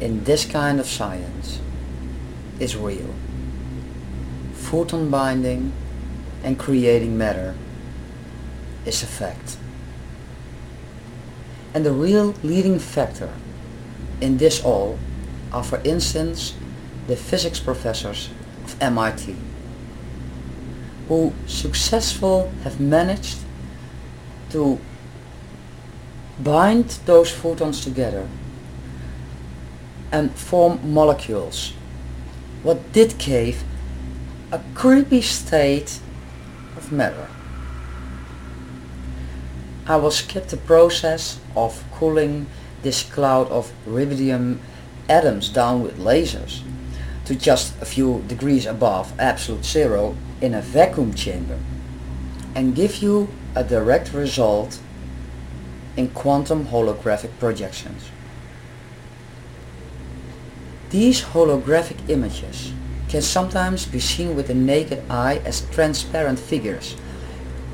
in 0.00 0.24
this 0.24 0.44
kind 0.44 0.80
of 0.80 0.86
science 0.86 1.60
is 2.58 2.76
real. 2.76 3.14
Photon 4.52 5.08
binding 5.08 5.72
and 6.42 6.58
creating 6.58 7.16
matter 7.16 7.54
is 8.84 9.02
a 9.02 9.06
fact. 9.06 9.56
And 11.74 11.86
the 11.86 11.92
real 11.92 12.34
leading 12.42 12.78
factor 12.78 13.32
in 14.20 14.38
this 14.38 14.62
all 14.64 14.98
are 15.52 15.62
for 15.64 15.80
instance 15.84 16.54
the 17.06 17.16
physics 17.16 17.60
professors 17.60 18.28
of 18.28 18.37
MIT 18.80 19.36
who 21.08 21.32
successful 21.46 22.52
have 22.64 22.78
managed 22.78 23.38
to 24.50 24.78
bind 26.38 26.84
those 27.06 27.30
photons 27.30 27.82
together 27.82 28.28
and 30.12 30.30
form 30.32 30.78
molecules. 30.92 31.72
What 32.62 32.92
did 32.92 33.18
gave 33.18 33.64
a 34.52 34.60
creepy 34.74 35.22
state 35.22 36.00
of 36.76 36.92
matter. 36.92 37.28
I 39.86 39.96
will 39.96 40.10
skip 40.10 40.48
the 40.48 40.56
process 40.56 41.40
of 41.56 41.82
cooling 41.92 42.46
this 42.82 43.02
cloud 43.02 43.48
of 43.48 43.72
rubidium 43.86 44.58
atoms 45.08 45.48
down 45.48 45.82
with 45.82 45.98
lasers 45.98 46.62
to 47.28 47.34
just 47.34 47.76
a 47.82 47.84
few 47.84 48.24
degrees 48.26 48.64
above 48.64 49.12
absolute 49.20 49.62
zero 49.62 50.16
in 50.40 50.54
a 50.54 50.62
vacuum 50.62 51.12
chamber 51.12 51.58
and 52.54 52.74
give 52.74 53.02
you 53.02 53.28
a 53.54 53.62
direct 53.62 54.14
result 54.14 54.80
in 55.94 56.08
quantum 56.08 56.68
holographic 56.68 57.30
projections. 57.38 58.08
These 60.88 61.20
holographic 61.20 62.08
images 62.08 62.72
can 63.10 63.20
sometimes 63.20 63.84
be 63.84 64.00
seen 64.00 64.34
with 64.34 64.46
the 64.46 64.54
naked 64.54 65.02
eye 65.10 65.42
as 65.44 65.68
transparent 65.70 66.38
figures, 66.38 66.94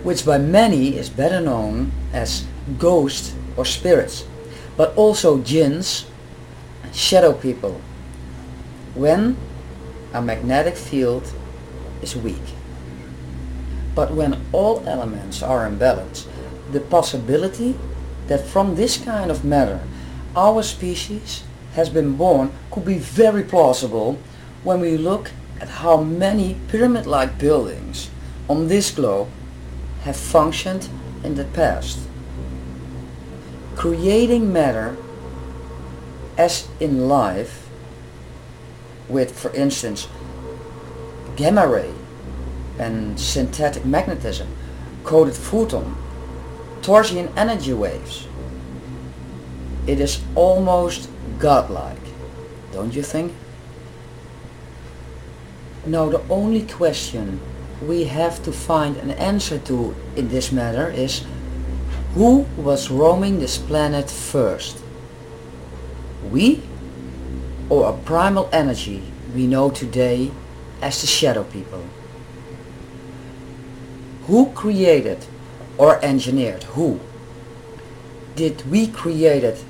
which 0.03 0.27
by 0.27 0.37
many 0.37 0.97
is 0.97 1.09
better 1.09 1.41
known 1.41 1.93
as 2.13 2.45
ghosts 2.77 3.37
or 3.57 3.65
spirits, 3.65 4.25
but 4.77 4.93
also 4.97 5.41
jinns, 5.43 6.07
shadow 6.93 7.33
people, 7.33 7.81
when 8.95 9.37
a 10.13 10.23
magnetic 10.23 10.77
field 10.77 11.33
is 12.03 12.17
weak. 12.17 12.55
But 13.95 14.13
when 14.13 14.41
all 14.53 14.83
elements 14.87 15.43
are 15.43 15.67
in 15.67 15.79
balance, 15.79 16.27
the 16.71 16.81
possibility 16.81 17.77
that 18.27 18.47
from 18.47 18.75
this 18.75 18.97
kind 18.97 19.31
of 19.31 19.45
matter 19.45 19.81
our 20.37 20.63
species 20.63 21.45
has 21.75 21.89
been 21.89 22.17
born 22.17 22.53
could 22.71 22.85
be 22.85 22.99
very 22.99 23.43
plausible 23.43 24.19
when 24.63 24.81
we 24.81 24.97
look 24.97 25.31
at 25.61 25.69
how 25.69 26.03
many 26.03 26.57
pyramid-like 26.69 27.39
buildings 27.39 28.11
on 28.49 28.69
this 28.69 28.91
globe 28.91 29.29
have 30.03 30.17
functioned 30.17 30.89
in 31.23 31.35
the 31.35 31.45
past. 31.45 31.99
Creating 33.77 34.53
matter 34.53 34.97
as 36.37 36.67
in 36.81 37.09
life 37.09 37.64
with, 39.09 39.39
for 39.39 39.53
instance, 39.53 40.09
gamma 41.37 41.67
ray 41.67 41.93
and 42.79 43.19
synthetic 43.19 43.85
magnetism, 43.85 44.49
coded 45.05 45.35
photon, 45.35 45.97
torsion 46.83 47.29
energy 47.37 47.73
waves. 47.73 48.27
It 49.87 50.01
is 50.01 50.23
almost 50.35 51.09
godlike, 51.39 52.01
don't 52.73 52.95
you 52.95 53.03
think? 53.03 53.33
Now 55.87 56.09
the 56.09 56.23
only 56.31 56.63
question 56.63 57.41
we 57.83 58.05
have 58.05 58.43
to 58.45 58.53
find 58.53 58.97
an 58.97 59.11
answer 59.11 59.59
to 59.59 59.95
in 60.17 60.29
this 60.29 60.51
matter 60.51 60.89
is 60.89 61.25
who 62.15 62.47
was 62.57 62.91
roaming 62.91 63.39
this 63.39 63.59
planet 63.59 64.11
first? 64.11 64.79
We 66.31 66.63
or 67.69 67.89
a 67.89 67.99
primal 68.05 68.49
energy 68.53 69.03
we 69.35 69.47
know 69.47 69.71
today 69.71 70.31
as 70.83 71.01
the 71.01 71.07
shadow 71.07 71.45
people? 71.45 71.85
Who 74.27 74.51
created 74.53 75.27
or 75.79 76.03
engineered 76.05 76.65
who? 76.65 77.01
Did 78.37 78.69
we 78.71 78.87
create 78.87 79.65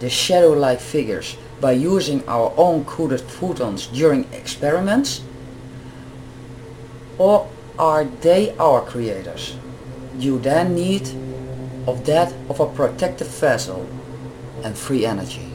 the 0.00 0.10
shadow-like 0.10 0.80
figures 0.80 1.36
by 1.60 1.72
using 1.72 2.26
our 2.28 2.52
own 2.56 2.84
coded 2.84 3.20
photons 3.20 3.86
during 3.86 4.24
experiments? 4.32 5.22
Or 7.18 7.48
are 7.78 8.04
they 8.04 8.56
our 8.58 8.80
creators? 8.82 9.56
you 10.18 10.38
then 10.38 10.74
need 10.74 11.08
of 11.86 12.04
that 12.06 12.32
of 12.48 12.60
a 12.60 12.66
protective 12.66 13.28
vessel 13.28 13.88
and 14.64 14.76
free 14.76 15.06
energy. 15.06 15.48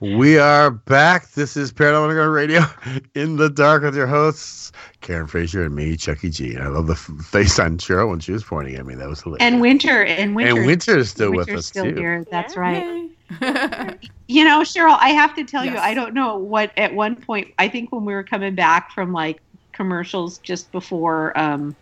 We 0.00 0.38
are 0.38 0.70
back. 0.70 1.30
This 1.30 1.56
is 1.56 1.72
Paranormal 1.72 2.02
Underground 2.02 2.32
Radio 2.34 2.60
in 3.14 3.36
the 3.36 3.48
dark 3.48 3.82
with 3.82 3.96
your 3.96 4.06
hosts, 4.06 4.70
Karen 5.00 5.26
Frazier 5.26 5.64
and 5.64 5.74
me, 5.74 5.96
Chucky 5.96 6.28
G. 6.28 6.52
And 6.54 6.62
I 6.62 6.68
love 6.68 6.86
the 6.86 6.96
face 6.96 7.58
on 7.58 7.78
Cheryl 7.78 8.10
when 8.10 8.20
she 8.20 8.30
was 8.30 8.44
pointing 8.44 8.74
at 8.74 8.84
me. 8.84 8.94
That 8.94 9.08
was 9.08 9.22
hilarious. 9.22 9.42
And 9.42 9.62
Winter 9.62 10.04
and 10.04 10.36
Winter 10.36 10.54
And 10.54 10.66
Winter 10.66 10.98
is 10.98 11.08
still 11.08 11.30
with 11.30 11.46
Winter's 11.46 11.60
us, 11.60 11.66
still 11.66 11.86
too. 11.86 11.94
here. 11.94 12.26
That's 12.30 12.58
right. 12.58 13.08
you 14.28 14.44
know, 14.44 14.60
Cheryl, 14.60 14.98
I 15.00 15.10
have 15.10 15.34
to 15.34 15.44
tell 15.44 15.64
you, 15.64 15.78
I 15.78 15.94
don't 15.94 16.12
know 16.12 16.36
what 16.36 16.72
at 16.76 16.94
one 16.94 17.16
point 17.16 17.54
I 17.58 17.66
think 17.66 17.90
when 17.90 18.04
we 18.04 18.12
were 18.12 18.22
coming 18.22 18.54
back 18.54 18.92
from 18.92 19.14
like 19.14 19.40
commercials 19.72 20.38
just 20.38 20.70
before 20.72 21.36
um 21.38 21.74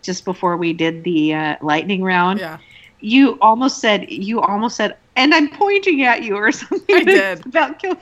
just 0.00 0.24
before 0.24 0.56
we 0.56 0.72
did 0.72 1.04
the 1.04 1.34
uh, 1.34 1.56
lightning 1.60 2.02
round. 2.02 2.40
Yeah. 2.40 2.56
You 3.00 3.38
almost 3.42 3.80
said 3.80 4.10
you 4.10 4.40
almost 4.40 4.76
said 4.76 4.96
and 5.18 5.34
I'm 5.34 5.50
pointing 5.50 6.02
at 6.04 6.22
you 6.22 6.36
or 6.36 6.50
something. 6.52 6.96
I 6.96 7.04
did. 7.04 7.44
About 7.46 7.78
kill- 7.78 7.96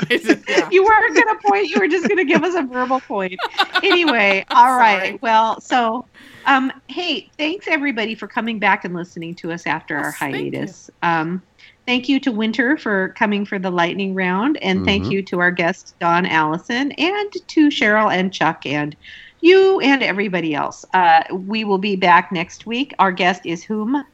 you 0.10 0.84
weren't 0.84 1.14
going 1.14 1.26
to 1.26 1.38
point. 1.44 1.66
You 1.68 1.80
were 1.80 1.88
just 1.88 2.06
going 2.06 2.18
to 2.18 2.24
give 2.24 2.44
us 2.44 2.54
a 2.54 2.62
verbal 2.62 3.00
point. 3.00 3.34
Anyway, 3.82 4.44
all 4.50 4.76
right. 4.76 5.20
Well, 5.20 5.60
so, 5.60 6.06
um, 6.46 6.70
hey, 6.86 7.32
thanks 7.36 7.66
everybody 7.66 8.14
for 8.14 8.28
coming 8.28 8.60
back 8.60 8.84
and 8.84 8.94
listening 8.94 9.34
to 9.36 9.50
us 9.50 9.66
after 9.66 9.96
our 9.96 10.12
hiatus. 10.12 10.88
Um, 11.02 11.42
thank 11.84 12.08
you 12.08 12.20
to 12.20 12.30
Winter 12.30 12.76
for 12.76 13.08
coming 13.18 13.44
for 13.44 13.58
the 13.58 13.72
lightning 13.72 14.14
round, 14.14 14.56
and 14.62 14.84
thank 14.84 15.06
Mhm. 15.06 15.10
you 15.10 15.22
to 15.24 15.40
our 15.40 15.50
guest 15.50 15.96
Don 15.98 16.26
Allison, 16.26 16.92
and 16.92 17.32
to 17.32 17.68
Cheryl 17.68 18.12
and 18.14 18.32
Chuck 18.32 18.66
and 18.66 18.94
you 19.40 19.80
and 19.80 20.02
everybody 20.04 20.54
else. 20.54 20.84
Uh, 20.94 21.24
we 21.32 21.64
will 21.64 21.78
be 21.78 21.96
back 21.96 22.30
next 22.30 22.66
week. 22.66 22.94
Our 23.00 23.10
guest 23.10 23.42
is 23.46 23.64
whom? 23.64 24.04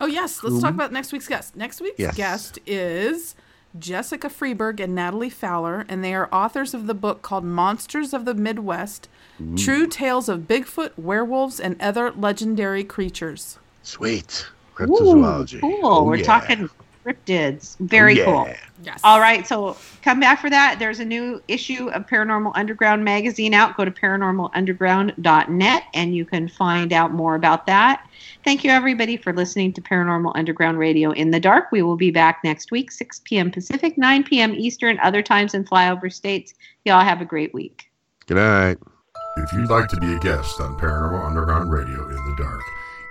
Oh 0.00 0.06
yes, 0.06 0.42
let's 0.42 0.60
talk 0.62 0.74
about 0.74 0.92
next 0.92 1.12
week's 1.12 1.28
guest. 1.28 1.56
Next 1.56 1.80
week's 1.80 1.98
Yes. 1.98 2.16
guest 2.16 2.58
is 2.66 3.34
Jessica 3.78 4.28
Freeburg 4.28 4.80
and 4.80 4.94
Natalie 4.94 5.30
Fowler, 5.30 5.84
and 5.88 6.02
they 6.02 6.14
are 6.14 6.28
authors 6.32 6.72
of 6.74 6.86
the 6.86 6.94
book 6.94 7.22
called 7.22 7.44
Monsters 7.44 8.12
of 8.14 8.24
the 8.24 8.34
Midwest: 8.34 9.08
Ooh. 9.40 9.56
True 9.56 9.86
Tales 9.86 10.28
of 10.28 10.40
Bigfoot, 10.40 10.92
Werewolves, 10.96 11.60
and 11.60 11.80
Other 11.80 12.10
Legendary 12.12 12.82
Creatures. 12.84 13.58
Sweet. 13.82 14.46
Ooh, 14.80 14.86
Cryptozoology. 14.86 15.60
cool. 15.60 15.78
Oh, 15.82 16.04
We're 16.04 16.16
yeah. 16.16 16.24
talking 16.24 16.70
cryptids. 17.04 17.76
Very 17.78 18.20
Oh, 18.22 18.24
cool. 18.24 18.54
Yeah. 18.82 18.92
Yes. 18.92 19.00
All 19.04 19.20
right, 19.20 19.46
so 19.46 19.76
come 20.02 20.20
back 20.20 20.40
for 20.40 20.50
that. 20.50 20.78
There's 20.78 21.00
a 21.00 21.04
new 21.04 21.42
issue 21.48 21.88
of 21.90 22.06
Paranormal 22.06 22.52
Underground 22.54 23.04
magazine 23.04 23.54
out. 23.54 23.76
Go 23.76 23.84
to 23.84 23.90
paranormalunderground.net 23.90 25.82
and 25.94 26.14
you 26.14 26.24
can 26.24 26.48
find 26.48 26.92
out 26.92 27.12
more 27.12 27.34
about 27.34 27.66
that. 27.66 28.08
Thank 28.44 28.64
you, 28.64 28.70
everybody, 28.70 29.16
for 29.16 29.32
listening 29.32 29.72
to 29.74 29.80
Paranormal 29.80 30.32
Underground 30.34 30.78
Radio 30.78 31.10
in 31.10 31.30
the 31.30 31.40
Dark. 31.40 31.70
We 31.72 31.82
will 31.82 31.96
be 31.96 32.10
back 32.10 32.40
next 32.42 32.70
week, 32.70 32.90
6 32.90 33.20
p.m. 33.24 33.50
Pacific, 33.50 33.98
9 33.98 34.24
p.m. 34.24 34.54
Eastern, 34.54 34.98
other 35.00 35.22
times 35.22 35.54
in 35.54 35.64
flyover 35.64 36.12
states. 36.12 36.54
Y'all 36.84 37.04
have 37.04 37.20
a 37.20 37.26
great 37.26 37.52
week. 37.52 37.90
Good 38.26 38.36
night. 38.36 38.78
If 39.36 39.52
you'd 39.52 39.70
like 39.70 39.88
to 39.88 40.00
be 40.00 40.14
a 40.14 40.18
guest 40.18 40.60
on 40.60 40.78
Paranormal 40.78 41.24
Underground 41.24 41.70
Radio 41.70 42.08
in 42.08 42.16
the 42.16 42.34
Dark, 42.36 42.62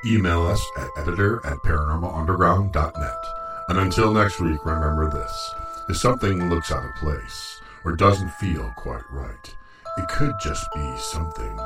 email 0.05 0.47
us 0.47 0.63
at 0.77 0.89
editor 0.97 1.45
at 1.45 1.57
paranormalunderground.net. 1.59 3.25
And 3.69 3.77
until 3.77 4.13
next 4.13 4.39
week, 4.39 4.65
remember 4.65 5.09
this. 5.11 5.53
If 5.89 5.97
something 5.97 6.51
looks 6.51 6.71
out 6.71 6.85
of 6.85 6.93
place 6.93 7.59
or 7.83 7.95
doesn't 7.95 8.29
feel 8.33 8.71
quite 8.77 9.01
right, 9.09 9.55
it 9.97 10.07
could 10.07 10.35
just 10.39 10.67
be 10.75 10.95
something 10.97 11.57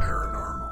paranormal. 0.00 0.67